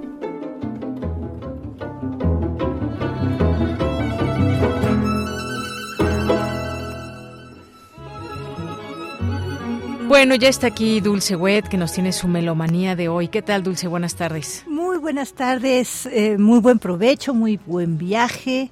Bueno, 10.14 10.36
ya 10.36 10.48
está 10.48 10.68
aquí 10.68 11.00
Dulce 11.00 11.34
Wet, 11.34 11.66
que 11.66 11.76
nos 11.76 11.92
tiene 11.92 12.12
su 12.12 12.28
melomanía 12.28 12.94
de 12.94 13.08
hoy. 13.08 13.26
¿Qué 13.26 13.42
tal, 13.42 13.64
Dulce? 13.64 13.88
Buenas 13.88 14.14
tardes. 14.14 14.62
Muy 14.68 14.96
buenas 14.98 15.32
tardes, 15.32 16.06
eh, 16.06 16.38
muy 16.38 16.60
buen 16.60 16.78
provecho, 16.78 17.34
muy 17.34 17.56
buen 17.56 17.98
viaje. 17.98 18.70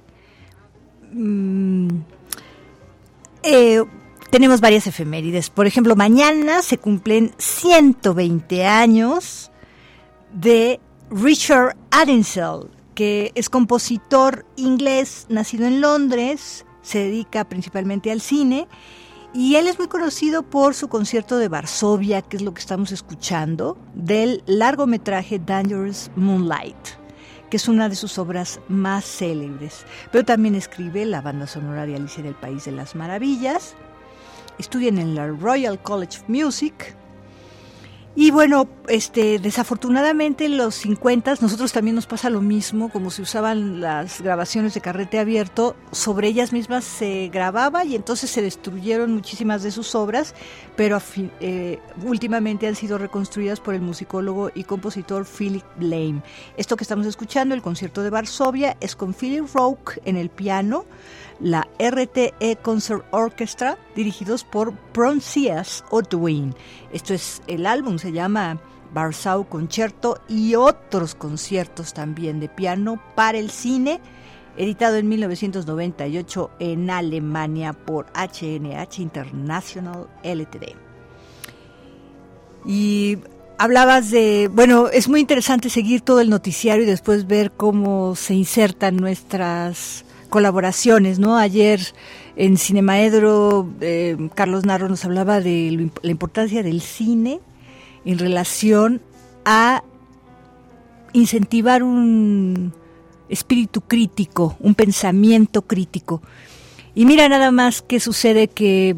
Mm, 1.11 1.89
eh, 3.43 3.83
tenemos 4.29 4.61
varias 4.61 4.87
efemérides. 4.87 5.49
Por 5.49 5.67
ejemplo, 5.67 5.97
mañana 5.97 6.61
se 6.61 6.77
cumplen 6.77 7.33
120 7.37 8.65
años 8.65 9.51
de 10.31 10.79
Richard 11.11 11.75
Addinsell, 11.91 12.69
que 12.95 13.33
es 13.35 13.49
compositor 13.49 14.45
inglés 14.55 15.25
nacido 15.27 15.67
en 15.67 15.81
Londres, 15.81 16.65
se 16.83 16.99
dedica 16.99 17.43
principalmente 17.43 18.13
al 18.13 18.21
cine 18.21 18.69
y 19.33 19.55
él 19.55 19.67
es 19.67 19.79
muy 19.79 19.87
conocido 19.87 20.43
por 20.43 20.75
su 20.75 20.87
concierto 20.89 21.37
de 21.37 21.47
Varsovia, 21.47 22.21
que 22.21 22.37
es 22.37 22.43
lo 22.43 22.53
que 22.53 22.61
estamos 22.61 22.91
escuchando, 22.91 23.77
del 23.95 24.43
largometraje 24.45 25.39
Dangerous 25.39 26.11
Moonlight, 26.15 26.77
que 27.49 27.57
es 27.57 27.67
una 27.67 27.89
de 27.89 27.95
sus 27.95 28.19
obras 28.19 28.59
más 28.67 29.05
célebres. 29.05 29.85
Pero 30.11 30.23
también 30.23 30.53
escribe 30.53 31.05
la 31.05 31.21
banda 31.21 31.47
sonora 31.47 31.87
de 31.87 31.95
Alicia 31.95 32.21
en 32.21 32.27
el 32.27 32.35
País 32.35 32.65
de 32.65 32.73
las 32.73 32.93
Maravillas. 32.93 33.73
Estudia 34.59 34.89
en 34.89 35.15
la 35.15 35.27
Royal 35.27 35.81
College 35.81 36.19
of 36.19 36.29
Music. 36.29 36.95
Y 38.15 38.29
bueno, 38.29 38.67
este, 38.89 39.39
desafortunadamente 39.39 40.45
en 40.45 40.57
los 40.57 40.75
50 40.75 41.33
nosotros 41.41 41.73
también 41.73 41.95
nos 41.95 42.05
pasa 42.05 42.29
lo 42.29 42.41
mismo, 42.41 42.89
como 42.89 43.09
se 43.09 43.23
usaban 43.23 43.81
las 43.81 44.21
grabaciones 44.21 44.75
de 44.75 44.81
carrete 44.81 45.17
abierto, 45.17 45.75
sobre 45.91 46.27
ellas 46.27 46.53
mismas 46.53 46.83
se 46.83 47.29
grababa 47.33 47.85
y 47.85 47.95
entonces 47.95 48.29
se 48.29 48.43
destruyeron 48.43 49.13
muchísimas 49.13 49.63
de 49.63 49.71
sus 49.71 49.95
obras, 49.95 50.35
pero 50.75 51.01
eh, 51.39 51.79
últimamente 52.05 52.67
han 52.67 52.75
sido 52.75 52.99
reconstruidas 52.99 53.59
por 53.59 53.73
el 53.73 53.81
musicólogo 53.81 54.51
y 54.53 54.63
compositor 54.63 55.25
Philip 55.25 55.65
Lame. 55.79 56.21
Esto 56.55 56.77
que 56.77 56.83
estamos 56.83 57.07
escuchando, 57.07 57.55
el 57.55 57.63
concierto 57.63 58.03
de 58.03 58.11
Varsovia, 58.11 58.77
es 58.79 58.95
con 58.95 59.15
Philip 59.15 59.47
Roque 59.55 60.01
en 60.05 60.17
el 60.17 60.29
piano, 60.29 60.85
la 61.39 61.67
RTE 61.79 62.57
Concert 62.61 63.03
Orchestra, 63.11 63.77
dirigidos 63.95 64.43
por 64.43 64.73
Proncias 64.93 65.83
O'Dwayne. 65.89 66.53
Esto 66.91 67.13
es 67.13 67.41
el 67.47 67.65
álbum, 67.65 67.97
se 67.97 68.11
llama 68.11 68.59
Warsaw 68.95 69.47
Concerto 69.47 70.21
y 70.27 70.55
otros 70.55 71.15
conciertos 71.15 71.93
también 71.93 72.39
de 72.39 72.49
piano 72.49 73.01
para 73.15 73.37
el 73.37 73.49
cine, 73.49 73.99
editado 74.57 74.97
en 74.97 75.09
1998 75.09 76.51
en 76.59 76.89
Alemania 76.89 77.73
por 77.73 78.05
HNH 78.13 78.99
International 78.99 80.07
LTD. 80.23 80.75
Y 82.65 83.17
hablabas 83.57 84.11
de, 84.11 84.49
bueno, 84.51 84.87
es 84.87 85.09
muy 85.09 85.19
interesante 85.19 85.69
seguir 85.69 86.01
todo 86.01 86.21
el 86.21 86.29
noticiario 86.29 86.83
y 86.83 86.87
después 86.87 87.27
ver 87.27 87.51
cómo 87.51 88.15
se 88.15 88.35
insertan 88.35 88.97
nuestras 88.97 90.05
colaboraciones, 90.33 91.19
¿no? 91.19 91.37
Ayer 91.37 91.79
en 92.35 92.57
Cinemaedro 92.57 93.69
eh, 93.81 94.17
Carlos 94.33 94.65
Narro 94.65 94.89
nos 94.89 95.05
hablaba 95.05 95.39
de 95.41 95.91
la 96.01 96.09
importancia 96.09 96.63
del 96.63 96.81
cine 96.81 97.39
en 98.03 98.17
relación 98.17 98.99
a 99.45 99.83
incentivar 101.13 101.83
un 101.83 102.73
espíritu 103.29 103.81
crítico, 103.81 104.57
un 104.59 104.73
pensamiento 104.73 105.61
crítico. 105.61 106.23
Y 106.95 107.05
mira 107.05 107.29
nada 107.29 107.51
más 107.51 107.83
qué 107.83 107.99
sucede 107.99 108.47
que 108.47 108.95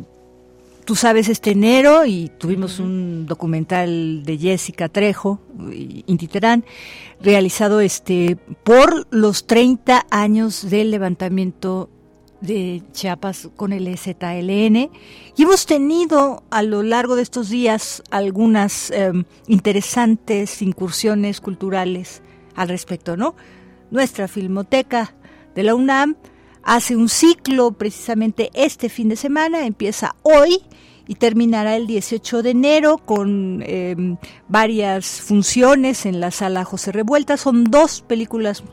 tú 0.86 0.95
sabes 0.95 1.30
este 1.30 1.52
enero 1.52 2.06
y 2.06 2.32
tuvimos 2.38 2.80
un 2.80 3.26
documental 3.26 4.24
de 4.24 4.38
Jessica 4.38 4.88
Trejo, 4.88 5.41
Inti 6.06 6.30
realizado 7.20 7.82
este 7.82 8.38
por 8.64 9.07
los 9.10 9.48
30 9.48 10.06
años 10.12 10.70
del 10.70 10.91
levantamiento 10.91 11.90
de 12.40 12.84
Chiapas 12.91 13.49
con 13.56 13.74
el 13.74 13.88
EZLN 13.88 14.91
y 15.36 15.44
hemos 15.44 15.66
tenido 15.66 16.44
a 16.52 16.62
lo 16.62 16.84
largo 16.84 17.16
de 17.16 17.24
estos 17.24 17.49
días 17.49 18.03
algunas 18.12 18.91
em, 18.91 19.24
interesantes 19.48 20.62
incursiones 20.62 21.41
culturales 21.41 22.22
al 22.53 22.70
respecto, 22.70 23.18
¿no? 23.18 23.36
Nuestra 23.90 24.28
filmoteca 24.28 25.16
de 25.56 25.64
la 25.64 25.74
UNAM 25.74 26.16
hace 26.65 26.95
un 26.95 27.07
ciclo 27.07 27.71
precisamente 27.71 28.49
este 28.53 28.89
fin 28.89 29.07
de 29.07 29.15
semana, 29.15 29.65
empieza 29.65 30.15
hoy 30.23 30.61
y 31.07 31.15
terminará 31.15 31.75
el 31.75 31.85
18 31.85 32.41
de 32.41 32.49
enero 32.49 32.97
con 32.97 33.63
em, 33.65 34.17
varias 34.49 35.21
funciones 35.21 36.05
en 36.05 36.19
la 36.19 36.31
sala 36.31 36.65
José 36.65 36.91
Revuelta. 36.91 37.37
Son 37.37 37.65
dos 37.65 38.01
películas, 38.01 38.63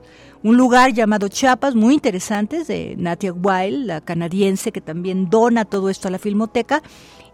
un 0.43 0.57
lugar 0.57 0.95
llamado 0.95 1.29
Chiapas, 1.29 1.75
muy 1.75 1.93
interesantes, 1.93 2.67
de 2.67 2.95
Natia 2.97 3.35
Weil, 3.35 3.87
la 3.87 4.01
canadiense 4.01 4.73
que 4.73 4.81
también 4.81 5.29
dona 5.29 5.67
todo 5.67 5.91
esto 5.91 6.09
a 6.09 6.11
la 6.11 6.19
Filmoteca, 6.19 6.83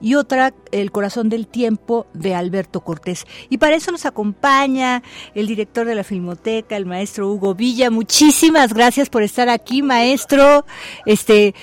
y 0.00 0.14
otra, 0.14 0.54
El 0.70 0.90
corazón 0.92 1.28
del 1.28 1.46
tiempo, 1.46 2.06
de 2.12 2.34
Alberto 2.34 2.80
Cortés. 2.80 3.26
Y 3.48 3.58
para 3.58 3.76
eso 3.76 3.90
nos 3.90 4.06
acompaña 4.06 5.02
el 5.34 5.46
director 5.46 5.86
de 5.86 5.94
la 5.94 6.04
Filmoteca, 6.04 6.76
el 6.76 6.86
maestro 6.86 7.30
Hugo 7.30 7.54
Villa. 7.54 7.90
Muchísimas 7.90 8.72
gracias 8.74 9.10
por 9.10 9.22
estar 9.22 9.48
aquí, 9.48 9.82
maestro. 9.82 10.64
Este, 11.06 11.54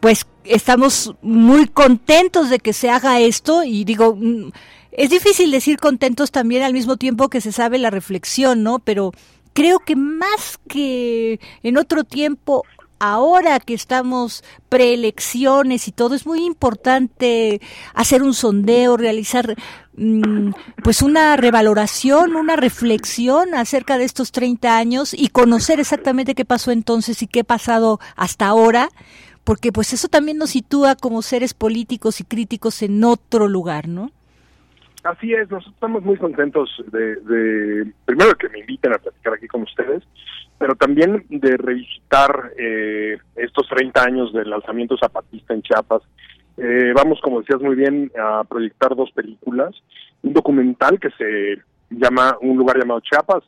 pues 0.00 0.26
estamos 0.44 1.14
muy 1.22 1.66
contentos 1.66 2.50
de 2.50 2.58
que 2.58 2.72
se 2.72 2.90
haga 2.90 3.20
esto 3.20 3.64
y 3.64 3.84
digo, 3.84 4.16
mm, 4.16 4.50
es 4.92 5.10
difícil 5.10 5.50
decir 5.50 5.78
contentos 5.78 6.30
también 6.30 6.62
al 6.62 6.72
mismo 6.72 6.96
tiempo 6.96 7.28
que 7.28 7.40
se 7.40 7.52
sabe 7.52 7.78
la 7.78 7.90
reflexión, 7.90 8.62
¿no? 8.62 8.78
Pero 8.78 9.12
creo 9.52 9.78
que 9.78 9.96
más 9.96 10.58
que 10.68 11.40
en 11.62 11.78
otro 11.78 12.04
tiempo 12.04 12.64
ahora 13.02 13.58
que 13.58 13.74
estamos 13.74 14.44
preelecciones 14.68 15.88
y 15.88 15.92
todo, 15.92 16.14
es 16.14 16.24
muy 16.24 16.44
importante 16.44 17.60
hacer 17.94 18.22
un 18.22 18.32
sondeo, 18.32 18.96
realizar 18.96 19.56
mm, 19.96 20.50
pues 20.84 21.02
una 21.02 21.36
revaloración, 21.36 22.36
una 22.36 22.54
reflexión 22.54 23.54
acerca 23.54 23.98
de 23.98 24.04
estos 24.04 24.30
30 24.30 24.78
años 24.78 25.14
y 25.14 25.30
conocer 25.30 25.80
exactamente 25.80 26.36
qué 26.36 26.44
pasó 26.44 26.70
entonces 26.70 27.20
y 27.24 27.26
qué 27.26 27.40
ha 27.40 27.44
pasado 27.44 27.98
hasta 28.14 28.46
ahora, 28.46 28.88
porque 29.42 29.72
pues 29.72 29.92
eso 29.92 30.06
también 30.06 30.38
nos 30.38 30.50
sitúa 30.50 30.94
como 30.94 31.22
seres 31.22 31.54
políticos 31.54 32.20
y 32.20 32.24
críticos 32.24 32.82
en 32.82 33.02
otro 33.02 33.48
lugar, 33.48 33.88
¿no? 33.88 34.12
Así 35.02 35.32
es, 35.32 35.50
nosotros 35.50 35.74
estamos 35.74 36.04
muy 36.04 36.16
contentos 36.16 36.70
de, 36.92 37.16
de 37.16 37.92
primero 38.04 38.36
que 38.36 38.48
me 38.48 38.60
inviten 38.60 38.92
a 38.92 38.98
platicar 38.98 39.34
aquí 39.34 39.48
con 39.48 39.62
ustedes 39.62 40.04
pero 40.62 40.76
también 40.76 41.26
de 41.28 41.56
revisitar 41.56 42.52
eh, 42.56 43.18
estos 43.34 43.66
30 43.66 44.00
años 44.00 44.32
del 44.32 44.48
lanzamiento 44.48 44.96
zapatista 44.96 45.54
en 45.54 45.62
Chiapas. 45.62 46.02
Eh, 46.56 46.92
vamos, 46.94 47.20
como 47.20 47.40
decías 47.40 47.60
muy 47.60 47.74
bien, 47.74 48.12
a 48.16 48.44
proyectar 48.44 48.94
dos 48.94 49.10
películas, 49.10 49.74
un 50.22 50.32
documental 50.32 51.00
que 51.00 51.10
se 51.18 51.60
llama 51.90 52.36
Un 52.42 52.56
lugar 52.56 52.78
llamado 52.78 53.00
Chiapas, 53.00 53.42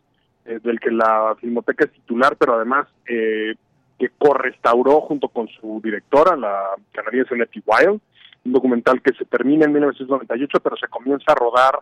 eh, 0.45 0.59
del 0.65 0.81
que 0.81 0.91
la 0.91 1.36
Filmoteca 1.41 1.85
es 1.85 1.93
titular, 1.93 2.35
pero 2.36 2.55
además 2.55 2.89
que 3.07 4.09
correstauró 4.19 5.03
junto 5.03 5.28
con 5.28 5.47
su 5.47 5.81
directora, 5.85 6.35
la 6.35 6.70
canadiense 6.91 7.36
Nettie 7.36 7.62
Wild, 7.65 8.01
un 8.45 8.53
documental 8.53 9.01
que 9.01 9.15
se 9.15 9.24
termina 9.24 9.66
en 9.66 9.73
1998, 9.73 10.59
pero 10.59 10.77
se 10.77 10.89
comienza 10.89 11.31
a 11.31 11.36
rodar, 11.36 11.78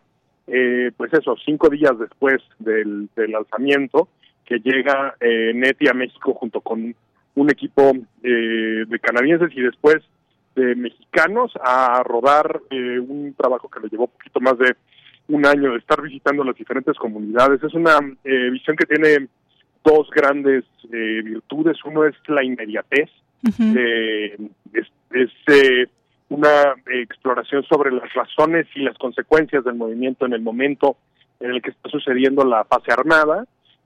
pues 0.94 1.14
eso, 1.14 1.36
cinco 1.42 1.70
días 1.70 1.98
después 1.98 2.42
del, 2.58 3.08
del 3.16 3.30
lanzamiento, 3.30 4.08
que 4.44 4.58
llega 4.58 5.14
eh, 5.20 5.52
Neti 5.54 5.88
a 5.88 5.94
México 5.94 6.34
junto 6.34 6.60
con 6.60 6.94
un 7.34 7.50
equipo 7.50 7.92
eh, 8.22 8.84
de 8.86 8.98
canadienses 9.00 9.50
y 9.56 9.62
después 9.62 9.96
de 10.54 10.74
mexicanos 10.74 11.52
a 11.64 12.02
rodar 12.04 12.60
eh, 12.70 12.98
un 12.98 13.34
trabajo 13.34 13.68
que 13.68 13.80
le 13.80 13.88
llevó 13.88 14.04
un 14.04 14.10
poquito 14.10 14.40
más 14.40 14.58
de 14.58 14.76
un 15.28 15.46
año 15.46 15.72
de 15.72 15.78
estar 15.78 16.02
visitando 16.02 16.44
las 16.44 16.56
diferentes 16.56 16.96
comunidades. 16.98 17.62
Es 17.62 17.72
una 17.72 17.98
eh, 18.24 18.50
visión 18.50 18.76
que 18.76 18.86
tiene 18.86 19.28
dos 19.84 20.10
grandes 20.10 20.64
virtudes. 20.90 21.78
Uno 21.84 22.04
es 22.04 22.14
la 22.28 22.44
inmediatez, 22.44 23.08
es, 23.42 24.86
es 25.10 25.88
una 26.28 26.74
exploración 27.02 27.64
sobre 27.64 27.90
las 27.90 28.12
razones 28.12 28.66
y 28.74 28.80
las 28.80 28.96
consecuencias 28.98 29.64
del 29.64 29.74
movimiento 29.74 30.26
en 30.26 30.34
el 30.34 30.42
momento 30.42 30.96
en 31.40 31.52
el 31.52 31.62
que 31.62 31.70
está 31.70 31.88
sucediendo 31.88 32.44
la 32.44 32.64
fase 32.64 32.92
armada 32.92 33.44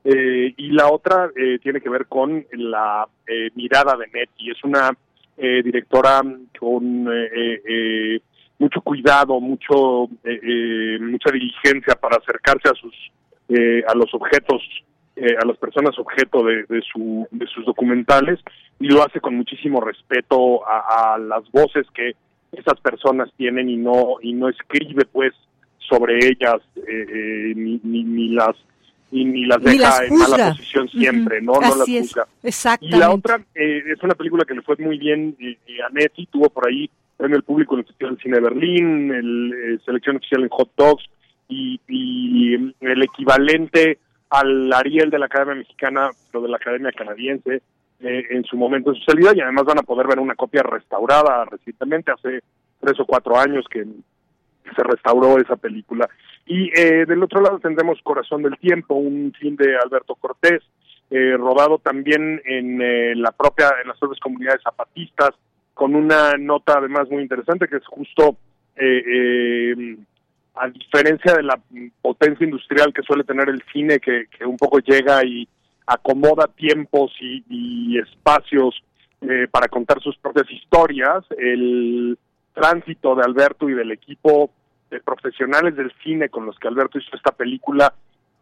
eh, 0.08 0.54
y 0.56 0.70
la 0.70 0.88
otra 0.88 1.32
eh, 1.34 1.58
tiene 1.60 1.80
que 1.80 1.90
ver 1.90 2.06
con 2.06 2.46
la 2.52 3.08
eh, 3.26 3.50
mirada 3.56 3.96
de 3.96 4.06
Nettie. 4.06 4.52
Es 4.52 4.62
una 4.62 4.96
directora 5.38 6.22
con 6.58 7.04
mucho 8.58 8.80
cuidado, 8.80 9.38
mucho 9.38 10.08
mucha 10.08 11.30
diligencia 11.30 11.94
para 12.00 12.16
acercarse 12.16 12.70
a 12.70 12.72
sus 12.72 12.94
a 13.86 13.94
los 13.94 14.14
objetos, 14.14 14.62
a 15.18 15.46
las 15.46 15.58
personas 15.58 15.98
objeto 15.98 16.42
de, 16.42 16.64
de, 16.70 16.80
su, 16.90 17.28
de 17.30 17.46
sus 17.48 17.66
documentales 17.66 18.40
y 18.80 18.86
lo 18.86 19.04
hace 19.04 19.20
con 19.20 19.36
muchísimo 19.36 19.82
respeto 19.82 20.66
a, 20.66 21.18
las 21.18 21.42
voces 21.50 21.86
que 21.92 22.16
esas 22.52 22.80
personas 22.80 23.28
tienen 23.36 23.68
y 23.68 23.76
no 23.76 24.16
y 24.22 24.32
no 24.32 24.48
escribe 24.48 25.04
pues 25.04 25.34
sobre 25.76 26.16
ellas 26.16 26.62
ni, 27.54 27.78
ni, 27.84 28.04
ni 28.04 28.28
las 28.30 28.56
y 29.10 29.24
ni 29.24 29.44
las 29.46 29.62
deja 29.62 30.04
en 30.04 30.16
mala 30.16 30.50
posición 30.50 30.88
siempre, 30.88 31.40
¿no? 31.40 31.52
no 31.54 31.60
las 31.60 31.84
juzga. 31.84 32.26
Y 32.80 32.90
la 32.90 33.10
otra 33.10 33.40
eh, 33.54 33.82
es 33.86 34.02
una 34.02 34.14
película 34.14 34.44
que 34.44 34.54
le 34.54 34.62
fue 34.62 34.76
muy 34.78 34.98
bien 34.98 35.36
eh, 35.38 35.56
a 35.86 35.90
Nettie, 35.90 36.26
tuvo 36.30 36.50
por 36.50 36.68
ahí 36.68 36.90
en 37.18 37.32
el 37.32 37.42
público 37.42 37.74
en 37.74 37.80
el 37.80 37.86
Festival 37.86 38.18
Cine 38.22 38.36
de 38.36 38.42
Berlín, 38.42 39.12
el 39.12 39.52
eh, 39.52 39.78
selección 39.84 40.16
oficial 40.16 40.42
en 40.42 40.48
Hot 40.48 40.70
Dogs 40.76 41.04
y, 41.48 41.80
y, 41.88 42.54
el 42.80 43.02
equivalente 43.02 43.98
al 44.28 44.72
Ariel 44.72 45.10
de 45.10 45.18
la 45.18 45.26
Academia 45.26 45.54
Mexicana, 45.54 46.10
pero 46.30 46.42
de 46.42 46.48
la 46.48 46.56
Academia 46.56 46.92
Canadiense, 46.92 47.62
en 47.98 48.44
su 48.44 48.58
momento 48.58 48.92
de 48.92 48.98
su 48.98 49.04
salida 49.04 49.32
y 49.34 49.40
además 49.40 49.64
van 49.64 49.78
a 49.78 49.82
poder 49.82 50.06
ver 50.06 50.18
una 50.18 50.34
copia 50.34 50.62
restaurada 50.62 51.46
recientemente, 51.46 52.12
hace 52.12 52.40
tres 52.78 53.00
o 53.00 53.06
cuatro 53.06 53.38
años 53.38 53.64
que 53.70 53.86
se 54.74 54.82
restauró 54.82 55.38
esa 55.38 55.56
película. 55.56 56.08
Y 56.46 56.70
eh, 56.78 57.06
del 57.06 57.22
otro 57.22 57.40
lado 57.40 57.58
tendremos 57.58 58.00
Corazón 58.02 58.42
del 58.42 58.56
Tiempo, 58.58 58.94
un 58.94 59.32
film 59.38 59.56
de 59.56 59.76
Alberto 59.76 60.14
Cortés, 60.14 60.62
eh, 61.10 61.36
rodado 61.36 61.78
también 61.78 62.40
en 62.44 62.80
eh, 62.80 63.14
la 63.16 63.32
propia, 63.32 63.72
en 63.82 63.88
las 63.88 63.98
propias 63.98 64.20
comunidades 64.20 64.62
zapatistas, 64.62 65.30
con 65.74 65.94
una 65.94 66.34
nota 66.38 66.78
además 66.78 67.08
muy 67.10 67.22
interesante 67.22 67.68
que 67.68 67.76
es 67.76 67.86
justo 67.86 68.36
a 70.56 70.68
diferencia 70.68 71.34
de 71.34 71.42
la 71.42 71.58
potencia 72.00 72.44
industrial 72.44 72.92
que 72.92 73.02
suele 73.02 73.24
tener 73.24 73.48
el 73.48 73.62
cine, 73.72 73.98
que, 74.00 74.26
un 74.44 74.56
poco 74.56 74.78
llega 74.78 75.24
y 75.24 75.46
acomoda 75.86 76.48
tiempos 76.48 77.12
y, 77.20 77.98
espacios 77.98 78.82
eh, 79.20 79.46
para 79.50 79.68
contar 79.68 80.00
sus 80.00 80.16
propias 80.18 80.50
historias, 80.50 81.24
el 81.38 82.18
tránsito 82.54 83.14
de 83.14 83.22
Alberto 83.22 83.68
y 83.68 83.74
del 83.74 83.92
equipo 83.92 84.50
de 84.90 85.00
profesionales 85.00 85.76
del 85.76 85.92
cine 86.02 86.28
con 86.28 86.46
los 86.46 86.58
que 86.58 86.68
Alberto 86.68 86.98
hizo 86.98 87.16
esta 87.16 87.32
película 87.32 87.92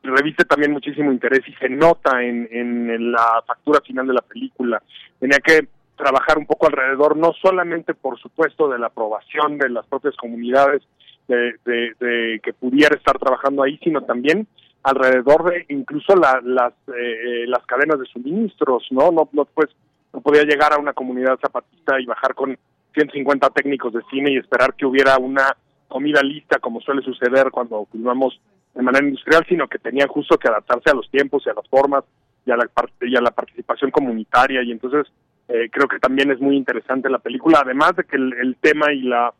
reviste 0.04 0.44
también 0.44 0.72
muchísimo 0.72 1.10
interés 1.10 1.40
y 1.48 1.52
se 1.54 1.68
nota 1.68 2.22
en, 2.22 2.48
en 2.50 3.12
la 3.12 3.42
factura 3.46 3.80
final 3.80 4.06
de 4.06 4.14
la 4.14 4.20
película. 4.20 4.82
Tenía 5.18 5.38
que 5.38 5.66
trabajar 5.96 6.38
un 6.38 6.46
poco 6.46 6.66
alrededor, 6.66 7.16
no 7.16 7.32
solamente, 7.40 7.94
por 7.94 8.18
supuesto, 8.18 8.68
de 8.68 8.78
la 8.78 8.88
aprobación 8.88 9.58
de 9.58 9.70
las 9.70 9.86
propias 9.86 10.16
comunidades, 10.16 10.82
de, 11.28 11.54
de, 11.64 12.40
que 12.42 12.52
pudiera 12.52 12.94
estar 12.94 13.18
trabajando 13.18 13.62
ahí, 13.62 13.78
sino 13.82 14.02
también 14.02 14.46
alrededor 14.82 15.50
de 15.50 15.64
incluso 15.70 16.14
las 16.16 16.74
eh, 16.88 17.46
las 17.46 17.64
cadenas 17.64 17.98
de 17.98 18.04
suministros, 18.06 18.86
¿no? 18.90 19.10
No, 19.10 19.28
no, 19.32 19.46
pues, 19.46 19.70
no 20.12 20.20
podía 20.20 20.42
llegar 20.42 20.74
a 20.74 20.78
una 20.78 20.92
comunidad 20.92 21.38
zapatista 21.40 21.98
y 21.98 22.04
bajar 22.04 22.34
con 22.34 22.58
150 22.92 23.48
técnicos 23.50 23.94
de 23.94 24.02
cine 24.10 24.32
y 24.32 24.36
esperar 24.36 24.74
que 24.74 24.84
hubiera 24.84 25.16
una 25.16 25.56
comida 25.94 26.24
lista 26.24 26.58
como 26.58 26.80
suele 26.80 27.02
suceder 27.02 27.52
cuando 27.52 27.86
filmamos 27.92 28.40
de 28.74 28.82
manera 28.82 29.06
industrial, 29.06 29.46
sino 29.48 29.68
que 29.68 29.78
tenían 29.78 30.08
justo 30.08 30.36
que 30.36 30.48
adaptarse 30.48 30.90
a 30.90 30.94
los 30.94 31.08
tiempos 31.08 31.44
y 31.46 31.50
a 31.50 31.54
las 31.54 31.68
formas 31.68 32.02
y 32.44 32.50
a 32.50 32.56
la, 32.56 32.68
y 33.02 33.14
a 33.14 33.20
la 33.20 33.30
participación 33.30 33.92
comunitaria. 33.92 34.60
Y 34.64 34.72
entonces 34.72 35.06
eh, 35.46 35.68
creo 35.70 35.86
que 35.86 36.00
también 36.00 36.32
es 36.32 36.40
muy 36.40 36.56
interesante 36.56 37.08
la 37.08 37.20
película, 37.20 37.60
además 37.62 37.94
de 37.94 38.02
que 38.02 38.16
el, 38.16 38.56
tema 38.60 38.92
y 38.92 39.02
la 39.02 39.32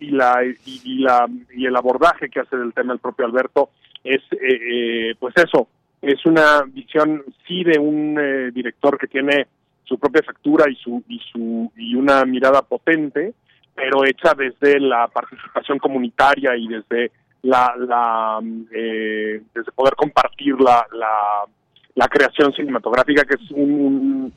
y 0.00 0.10
la 0.10 0.42
y, 0.64 0.98
la 0.98 1.28
y 1.54 1.66
el 1.66 1.76
abordaje 1.76 2.28
que 2.28 2.40
hace 2.40 2.56
del 2.56 2.74
tema 2.74 2.92
el 2.92 2.98
propio 2.98 3.26
Alberto 3.26 3.70
es 4.02 4.20
eh, 4.32 5.10
eh, 5.12 5.14
pues 5.16 5.34
eso 5.36 5.68
es 6.02 6.26
una 6.26 6.62
visión 6.66 7.22
sí 7.46 7.62
de 7.62 7.78
un 7.78 8.50
director 8.52 8.98
que 8.98 9.06
tiene 9.06 9.46
su 9.84 9.96
propia 9.96 10.24
factura 10.24 10.68
y 10.68 10.74
su 10.74 11.04
y 11.08 11.20
su 11.30 11.70
y 11.76 11.94
una 11.94 12.24
mirada 12.24 12.62
potente 12.62 13.32
pero 13.80 14.04
hecha 14.04 14.34
desde 14.34 14.78
la 14.78 15.08
participación 15.08 15.78
comunitaria 15.78 16.54
y 16.54 16.68
desde 16.68 17.10
la, 17.42 17.74
la 17.78 18.38
desde 18.42 19.72
poder 19.74 19.94
compartir 19.94 20.60
la, 20.60 20.86
la, 20.92 21.46
la 21.94 22.08
creación 22.08 22.52
cinematográfica 22.52 23.24
que 23.24 23.42
es 23.42 23.50
un 23.52 24.30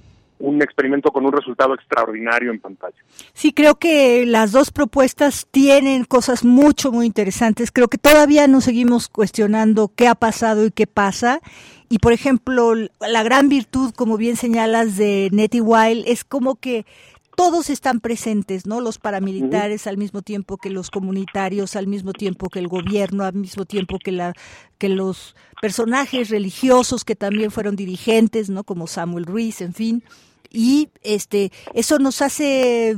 un 0.43 0.61
experimento 0.61 1.09
con 1.11 1.25
un 1.25 1.31
resultado 1.31 1.73
extraordinario 1.73 2.51
en 2.51 2.59
pantalla. 2.59 2.97
Sí, 3.31 3.53
creo 3.53 3.75
que 3.75 4.25
las 4.25 4.51
dos 4.51 4.71
propuestas 4.71 5.47
tienen 5.49 6.03
cosas 6.03 6.43
mucho, 6.43 6.91
muy 6.91 7.05
interesantes. 7.05 7.71
Creo 7.71 7.87
que 7.87 7.97
todavía 7.97 8.45
nos 8.47 8.65
seguimos 8.65 9.07
cuestionando 9.07 9.89
qué 9.95 10.09
ha 10.09 10.15
pasado 10.15 10.65
y 10.65 10.71
qué 10.71 10.85
pasa. 10.85 11.39
Y, 11.87 11.99
por 11.99 12.11
ejemplo, 12.11 12.73
la 12.75 13.23
gran 13.23 13.47
virtud, 13.47 13.93
como 13.95 14.17
bien 14.17 14.35
señalas, 14.35 14.97
de 14.97 15.29
Nettie 15.31 15.61
Wild 15.61 16.03
es 16.07 16.25
como 16.25 16.55
que 16.55 16.85
todos 17.35 17.69
están 17.69 17.99
presentes, 17.99 18.65
¿no? 18.65 18.81
Los 18.81 18.99
paramilitares 18.99 19.87
al 19.87 19.97
mismo 19.97 20.21
tiempo 20.21 20.57
que 20.57 20.69
los 20.69 20.89
comunitarios, 20.89 21.75
al 21.75 21.87
mismo 21.87 22.13
tiempo 22.13 22.49
que 22.49 22.59
el 22.59 22.67
gobierno, 22.67 23.23
al 23.23 23.33
mismo 23.33 23.65
tiempo 23.65 23.97
que 23.99 24.11
la 24.11 24.33
que 24.77 24.89
los 24.89 25.35
personajes 25.61 26.29
religiosos 26.29 27.05
que 27.05 27.15
también 27.15 27.51
fueron 27.51 27.75
dirigentes, 27.75 28.49
¿no? 28.49 28.63
Como 28.63 28.87
Samuel 28.87 29.25
Ruiz, 29.25 29.61
en 29.61 29.73
fin 29.73 30.03
y 30.53 30.89
este 31.01 31.51
eso 31.73 31.99
nos 31.99 32.21
hace 32.21 32.97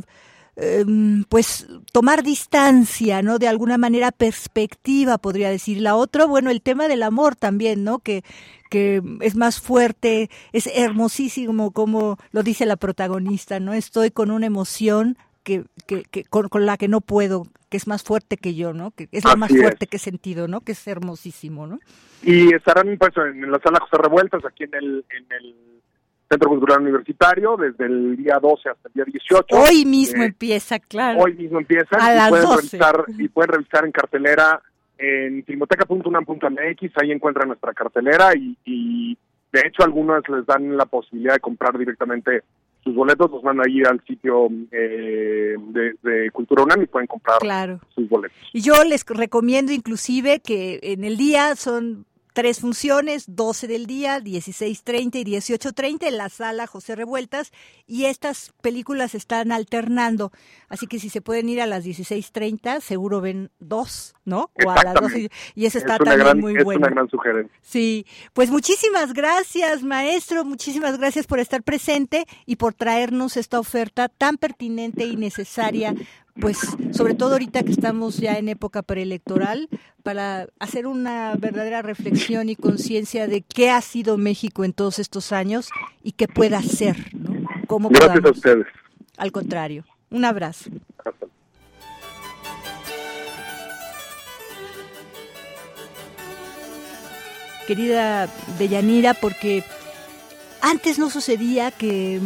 em, 0.56 1.24
pues 1.26 1.68
tomar 1.92 2.24
distancia, 2.24 3.22
¿no? 3.22 3.40
De 3.40 3.48
alguna 3.48 3.78
manera 3.78 4.12
perspectiva, 4.12 5.18
podría 5.18 5.50
decir. 5.50 5.82
La 5.82 5.96
otra, 5.96 6.26
bueno, 6.26 6.50
el 6.50 6.62
tema 6.62 6.88
del 6.88 7.04
amor 7.04 7.36
también, 7.36 7.84
¿no? 7.84 8.00
Que, 8.00 8.24
que 8.70 9.02
es 9.22 9.36
más 9.36 9.62
fuerte, 9.62 10.30
es 10.52 10.68
hermosísimo 10.68 11.72
como 11.72 12.18
lo 12.32 12.44
dice 12.44 12.66
la 12.66 12.76
protagonista, 12.76 13.60
¿no? 13.60 13.74
Estoy 13.74 14.12
con 14.12 14.32
una 14.32 14.46
emoción 14.46 15.18
que, 15.44 15.64
que, 15.88 16.04
que 16.04 16.24
con, 16.26 16.50
la 16.66 16.76
que 16.76 16.88
no 16.88 17.02
puedo, 17.02 17.44
que 17.70 17.78
es 17.78 17.88
más 17.88 18.04
fuerte 18.04 18.36
que 18.36 18.56
yo, 18.56 18.74
¿no? 18.74 18.92
Que 18.92 19.08
es 19.12 19.24
lo 19.24 19.38
más 19.38 19.52
fuerte 19.52 19.88
que 19.88 19.98
he 19.98 20.00
sentido, 20.00 20.48
¿no? 20.48 20.62
Que 20.62 20.74
es 20.74 20.88
hermosísimo, 20.88 21.68
¿no? 21.68 21.80
Y 22.24 22.54
estarán 22.54 22.98
pues 22.98 23.12
en 23.18 23.52
la 23.52 23.60
sala 23.60 23.80
José 23.80 24.02
Revueltas, 24.02 24.44
aquí 24.44 24.64
en 24.64 24.74
el, 24.74 25.06
en 25.10 25.26
el 25.32 25.56
Centro 26.30 26.50
Cultural 26.50 26.82
Universitario 26.82 27.56
desde 27.56 27.86
el 27.86 28.18
día 28.18 28.40
12 28.42 28.70
hasta 28.70 28.88
el 28.88 28.94
día 28.94 29.06
18. 29.06 29.56
Hoy 29.56 29.86
mismo 29.86 30.24
eh, 30.24 30.28
empieza, 30.28 30.80
claro. 30.80 31.20
Hoy 31.20 31.34
mismo 31.34 31.60
empieza. 31.60 31.98
A 32.00 32.14
y 32.14 32.16
las 32.16 32.30
pueden 32.30 32.46
12. 32.48 32.62
Revisar, 32.62 33.06
y 33.18 33.28
pueden 33.28 33.52
revisar 33.52 33.86
en 33.86 33.92
cartelera 33.92 34.62
en 34.98 35.44
filmoteca.unam.mx, 35.44 36.92
ahí 37.02 37.12
encuentran 37.12 37.50
nuestra 37.50 37.74
cartelera 37.74 38.34
y, 38.34 39.18
de 39.52 39.62
hecho 39.68 39.84
algunas 39.84 40.28
les 40.30 40.46
dan 40.46 40.76
la 40.76 40.86
posibilidad 40.86 41.34
de 41.34 41.40
comprar 41.40 41.78
directamente 41.78 42.44
sus 42.84 42.94
boletos, 42.94 43.32
los 43.32 43.42
van 43.42 43.60
a 43.60 43.70
ir 43.70 43.88
al 43.88 44.02
sitio 44.06 44.48
eh, 44.72 45.56
de, 45.58 45.96
de, 46.04 46.32
Cultura 46.32 46.64
UNAM 46.64 46.84
y 46.84 46.86
pueden 46.86 47.08
comprar 47.08 47.40
sus 47.96 48.08
boletos. 48.08 48.38
Y 48.54 48.62
yo 48.62 48.84
les 48.84 49.04
recomiendo 49.06 49.72
inclusive 49.72 50.40
que 50.40 50.80
en 50.84 51.04
el 51.04 51.18
día 51.18 51.56
son 51.56 52.06
tres 52.36 52.60
funciones, 52.60 53.24
12 53.30 53.66
del 53.68 53.88
día, 53.88 54.20
16.30 54.20 55.16
y 55.16 55.24
18.30 55.24 56.08
en 56.08 56.18
la 56.18 56.28
sala 56.28 56.68
José 56.68 56.98
Revueltas 56.98 57.54
y 57.88 58.06
estas 58.06 58.52
películas 58.62 59.16
están 59.16 59.54
alternando, 59.54 60.34
así 60.68 60.86
que 60.86 61.00
si 61.00 61.10
se 61.10 61.22
pueden 61.22 61.48
ir 61.48 61.62
a 61.62 61.66
las 61.66 61.86
16.30 61.86 62.82
seguro 62.82 63.22
ven 63.22 63.52
dos, 63.60 64.16
¿no? 64.26 64.52
O 64.66 64.70
a 64.70 64.84
las 64.84 64.96
12 64.96 65.30
y 65.56 65.66
esa 65.66 65.78
está 65.78 65.98
también 65.98 66.42
muy 66.42 66.62
buena. 66.62 66.88
Es 66.88 66.92
una 66.92 66.96
gran 66.96 67.10
sugerencia. 67.10 67.58
Sí, 67.62 68.06
pues 68.34 68.52
muchísimas 68.52 69.14
gracias 69.14 69.82
maestro, 69.82 70.44
muchísimas 70.44 70.98
gracias 70.98 71.28
por 71.28 71.40
estar 71.40 71.64
presente 71.64 72.26
y 72.46 72.58
por 72.58 72.74
traernos 72.74 73.38
esta 73.38 73.60
oferta 73.60 74.10
tan 74.10 74.36
pertinente 74.36 75.06
y 75.06 75.16
necesaria 75.16 75.96
pues 76.40 76.60
sobre 76.92 77.14
todo 77.14 77.34
ahorita 77.34 77.64
que 77.64 77.72
estamos 77.72 78.18
ya 78.18 78.38
en 78.38 78.50
época 78.50 78.82
preelectoral, 78.82 79.70
para 80.04 80.48
hacer 80.60 80.86
una 80.86 81.36
verdadera 81.38 81.82
reflexión 81.82 82.50
y 82.50 82.56
conciencia 82.56 83.28
de 83.28 83.42
qué 83.42 83.72
ha 83.72 83.82
sido 83.82 84.18
México 84.18 84.64
en 84.64 84.74
todos 84.74 85.00
estos 85.00 85.32
años 85.32 85.70
y 86.04 86.12
qué 86.12 86.28
pueda 86.28 86.62
ser, 86.62 87.16
¿no? 87.16 87.36
¿Cómo 87.68 87.90
Gracias 87.90 88.26
a 88.26 88.32
ustedes. 88.32 88.68
Al 89.18 89.32
contrario, 89.32 89.86
un 90.12 90.26
abrazo. 90.26 90.70
Querida 97.66 98.30
Deyanira, 98.60 99.16
porque 99.16 99.64
antes 100.62 101.00
no 101.00 101.10
sucedía 101.10 101.72
que 101.72 102.22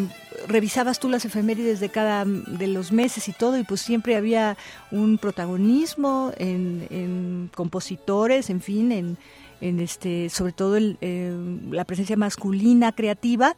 revisabas 0.49 0.99
tú 0.99 1.09
las 1.09 1.23
efemérides 1.26 1.80
de 1.80 1.89
cada 1.89 2.26
de 2.26 2.67
los 2.67 2.91
meses 2.91 3.27
y 3.27 3.34
todo 3.34 3.57
y 3.57 3.63
pues 3.63 3.81
siempre 3.81 4.15
había 4.15 4.57
un 4.91 5.17
protagonismo 5.17 6.34
en, 6.38 7.49
compositores 7.55 8.49
en 8.49 8.61
fin 8.61 8.91
en, 8.91 9.17
en 9.61 9.80
este 9.80 10.30
sobre 10.30 10.51
todo 10.51 10.76
el, 10.76 10.97
eh, 11.01 11.34
la 11.71 11.85
presencia 11.85 12.17
masculina 12.17 12.91
creativa 12.91 13.55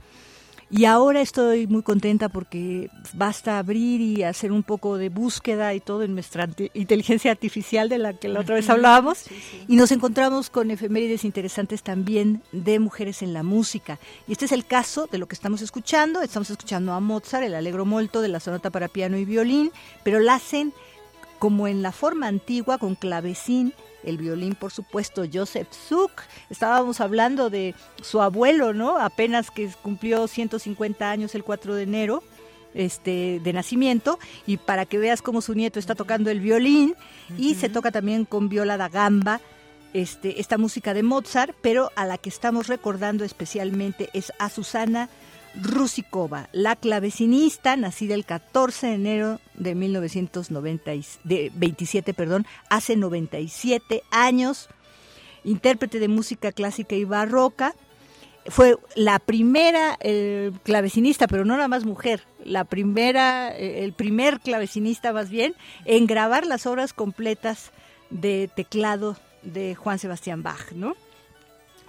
y 0.72 0.86
ahora 0.86 1.20
estoy 1.20 1.68
muy 1.68 1.84
contenta 1.84 2.30
porque 2.30 2.90
basta 3.14 3.60
abrir 3.60 4.00
y 4.00 4.24
hacer 4.24 4.54
un 4.54 4.64
poco 4.64 4.98
de 4.98 5.10
búsqueda 5.10 5.74
y 5.74 5.82
todo 5.82 6.04
en 6.04 6.14
nuestra 6.14 6.48
inteligencia 6.74 7.32
artificial 7.32 7.90
de 7.90 7.98
la 7.98 8.14
que 8.14 8.30
la 8.30 8.40
otra 8.40 8.56
vez 8.56 8.70
hablábamos. 8.70 9.26
Y 9.68 9.76
nos 9.76 9.92
encontramos 9.92 10.50
con 10.50 10.72
efemérides 10.72 11.26
interesantes 11.26 11.84
también 11.84 12.42
de 12.54 12.80
mujeres 12.80 13.22
en 13.22 13.34
la 13.34 13.44
música. 13.44 14.00
Y 14.30 14.32
este 14.32 14.46
es 14.46 14.54
el 14.54 14.66
caso 14.66 15.08
de 15.12 15.18
lo 15.18 15.28
que 15.28 15.36
estamos 15.36 15.62
escuchando. 15.62 16.22
Estamos 16.22 16.50
escuchando 16.50 16.94
a 16.94 17.02
Mozart, 17.02 17.44
el 17.44 17.56
Alegro 17.56 17.86
Molto 17.86 18.22
de 18.22 18.30
la 18.30 18.40
sonata 18.40 18.70
para 18.70 18.88
piano 18.88 19.18
y 19.18 19.26
violín, 19.26 19.72
pero 20.04 20.22
la 20.22 20.36
hacen 20.36 20.74
como 21.38 21.68
en 21.68 21.82
la 21.82 21.92
forma 21.92 22.28
antigua 22.28 22.78
con 22.78 22.96
clavecín 22.96 23.74
el 24.04 24.18
violín, 24.18 24.56
por 24.56 24.72
supuesto, 24.72 25.24
Joseph 25.32 25.70
Zuck. 25.72 26.12
Estábamos 26.50 27.02
hablando 27.02 27.50
de 27.50 27.76
su 28.02 28.22
abuelo, 28.22 28.74
¿no? 28.74 28.98
Apenas 28.98 29.52
que 29.52 29.70
cumplió 29.82 30.28
150 30.28 31.10
años 31.10 31.36
el 31.36 31.44
4 31.44 31.76
de 31.76 31.84
enero 31.84 32.24
este 32.74 33.42
de 33.44 33.52
nacimiento 33.52 34.18
y 34.48 34.56
para 34.56 34.86
que 34.86 34.98
veas 34.98 35.22
cómo 35.22 35.42
su 35.42 35.54
nieto 35.54 35.78
está 35.78 35.94
tocando 35.94 36.30
el 36.30 36.40
violín 36.40 36.96
y 37.38 37.56
se 37.56 37.68
toca 37.68 37.92
también 37.92 38.24
con 38.24 38.48
viola 38.48 38.78
da 38.78 38.88
gamba 38.88 39.42
este, 39.94 40.40
esta 40.40 40.58
música 40.58 40.94
de 40.94 41.04
Mozart, 41.04 41.54
pero 41.62 41.92
a 41.96 42.06
la 42.06 42.18
que 42.18 42.30
estamos 42.30 42.68
recordando 42.68 43.26
especialmente 43.26 44.10
es 44.14 44.32
a 44.40 44.50
Susana 44.50 45.10
Rusikova, 45.56 46.50
la 46.52 46.76
clavecinista, 46.76 47.76
nacida 47.76 48.14
el 48.16 48.26
14 48.26 48.88
de 48.88 48.94
enero 48.94 49.40
de 49.56 49.76
1927, 49.76 52.14
perdón, 52.14 52.46
hace 52.70 52.96
97 52.96 54.04
años, 54.12 54.70
intérprete 55.44 56.00
de 56.00 56.08
música 56.08 56.52
clásica 56.52 56.96
y 56.96 57.04
barroca, 57.04 57.76
fue 58.48 58.76
la 58.96 59.20
primera 59.20 60.00
clavecinista, 60.64 61.28
pero 61.28 61.46
no 61.46 61.56
nada 61.56 61.68
más 61.68 61.86
mujer, 61.86 62.24
la 62.44 62.64
primera, 62.64 63.56
eh, 63.56 63.84
el 63.84 63.94
primer 63.94 64.40
clavecinista 64.40 65.14
más 65.14 65.30
bien, 65.30 65.54
en 65.86 66.08
grabar 66.08 66.48
las 66.48 66.66
obras 66.66 66.94
completas 66.94 67.72
de 68.10 68.50
teclado 68.56 69.16
de 69.44 69.76
Juan 69.76 70.00
Sebastián 70.00 70.42
Bach, 70.44 70.72
¿no? 70.72 70.96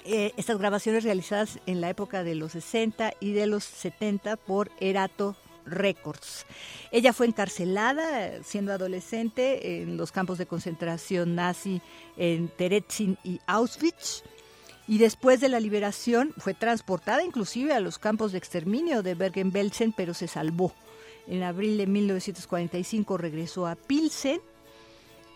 Eh, 0.05 0.33
estas 0.37 0.59
grabaciones 0.59 1.05
realizadas 1.05 1.61
en 1.67 1.81
la 1.81 1.89
época 1.89 2.25
de 2.25 2.35
los 2.35 2.53
60 2.53 3.13
y 3.21 3.33
de 3.33 3.47
los 3.47 3.65
70 3.65 4.37
por 4.37 4.71
Erato 4.81 5.37
Records. 5.65 6.45
Ella 6.91 7.13
fue 7.13 7.27
encarcelada 7.27 8.43
siendo 8.43 8.73
adolescente 8.73 9.83
en 9.83 9.97
los 9.97 10.11
campos 10.11 10.39
de 10.39 10.47
concentración 10.47 11.37
nazi 11.37 11.81
en 12.17 12.49
Terezin 12.49 13.17
y 13.23 13.41
Auschwitz 13.47 14.25
y 14.89 14.99
después 14.99 15.41
de 15.41 15.49
la 15.49 15.61
liberación 15.61 16.35
fue 16.37 16.55
transportada 16.55 17.23
inclusive 17.23 17.73
a 17.73 17.81
los 17.81 17.99
campos 17.99 18.33
de 18.33 18.39
exterminio 18.39 19.03
de 19.03 19.15
Bergen-Belsen, 19.15 19.93
pero 19.93 20.15
se 20.15 20.27
salvó. 20.27 20.73
En 21.29 21.45
abril 21.45 21.79
de 21.79 21.87
1945 21.87 23.17
regresó 23.17 23.67
a 23.67 23.77
Pilsen 23.77 24.41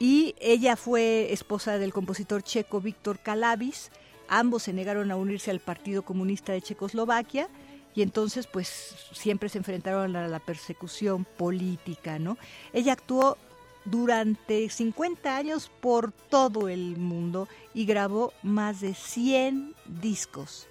y 0.01 0.35
ella 0.41 0.77
fue 0.77 1.33
esposa 1.33 1.79
del 1.79 1.93
compositor 1.93 2.43
checo 2.43 2.81
Víctor 2.81 3.21
Calavis. 3.21 3.91
Ambos 4.29 4.65
se 4.65 4.73
negaron 4.73 5.11
a 5.11 5.17
unirse 5.17 5.51
al 5.51 5.61
Partido 5.61 6.03
Comunista 6.03 6.53
de 6.53 6.63
Checoslovaquia 6.63 7.49
y 7.95 8.03
entonces 8.03 8.47
pues 8.47 8.95
siempre 9.13 9.49
se 9.49 9.59
enfrentaron 9.59 10.17
a 10.17 10.29
la 10.29 10.39
persecución 10.39 11.25
política, 11.25 12.19
¿no? 12.19 12.37
Ella 12.73 12.93
actuó 12.93 13.39
durante 13.87 14.69
50 14.69 15.37
años 15.37 15.71
por 15.81 16.13
todo 16.13 16.69
el 16.69 16.97
mundo 16.97 17.49
y 17.73 17.87
grabó 17.87 18.33
más 18.43 18.81
de 18.81 18.95
100 18.95 19.75
discos. 19.87 20.69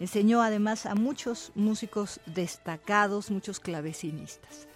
Enseñó 0.00 0.42
además 0.42 0.86
a 0.86 0.94
muchos 0.94 1.52
músicos 1.54 2.20
destacados, 2.26 3.30
muchos 3.30 3.60
clavecinistas. 3.60 4.66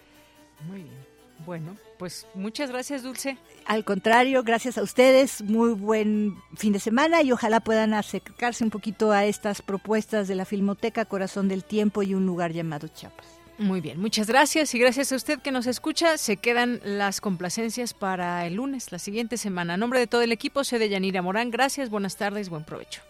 Muy 0.67 0.83
bien. 0.83 1.10
Bueno, 1.45 1.75
pues 1.97 2.27
muchas 2.33 2.69
gracias, 2.69 3.03
Dulce. 3.03 3.37
Al 3.65 3.83
contrario, 3.83 4.43
gracias 4.43 4.77
a 4.77 4.83
ustedes. 4.83 5.41
Muy 5.41 5.73
buen 5.73 6.35
fin 6.55 6.73
de 6.73 6.79
semana 6.79 7.21
y 7.21 7.31
ojalá 7.31 7.59
puedan 7.59 7.93
acercarse 7.93 8.63
un 8.63 8.69
poquito 8.69 9.11
a 9.11 9.25
estas 9.25 9.61
propuestas 9.61 10.27
de 10.27 10.35
la 10.35 10.45
Filmoteca 10.45 11.05
Corazón 11.05 11.47
del 11.47 11.63
Tiempo 11.63 12.03
y 12.03 12.13
un 12.13 12.25
lugar 12.25 12.51
llamado 12.51 12.87
Chiapas. 12.87 13.25
Muy 13.57 13.79
bien, 13.79 13.99
muchas 13.99 14.25
gracias 14.25 14.73
y 14.73 14.79
gracias 14.79 15.11
a 15.11 15.15
usted 15.15 15.39
que 15.39 15.51
nos 15.51 15.67
escucha. 15.67 16.17
Se 16.17 16.37
quedan 16.37 16.79
las 16.83 17.21
complacencias 17.21 17.93
para 17.93 18.47
el 18.47 18.55
lunes, 18.55 18.91
la 18.91 18.97
siguiente 18.97 19.37
semana. 19.37 19.75
A 19.75 19.77
nombre 19.77 19.99
de 19.99 20.07
todo 20.07 20.23
el 20.23 20.31
equipo, 20.31 20.63
soy 20.63 20.79
de 20.79 20.89
Yanira 20.89 21.21
Morán. 21.21 21.51
Gracias, 21.51 21.89
buenas 21.89 22.17
tardes, 22.17 22.49
buen 22.49 22.63
provecho. 22.63 23.01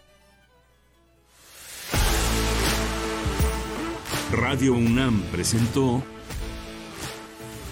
Radio 4.32 4.74
UNAM 4.74 5.22
presentó 5.32 6.02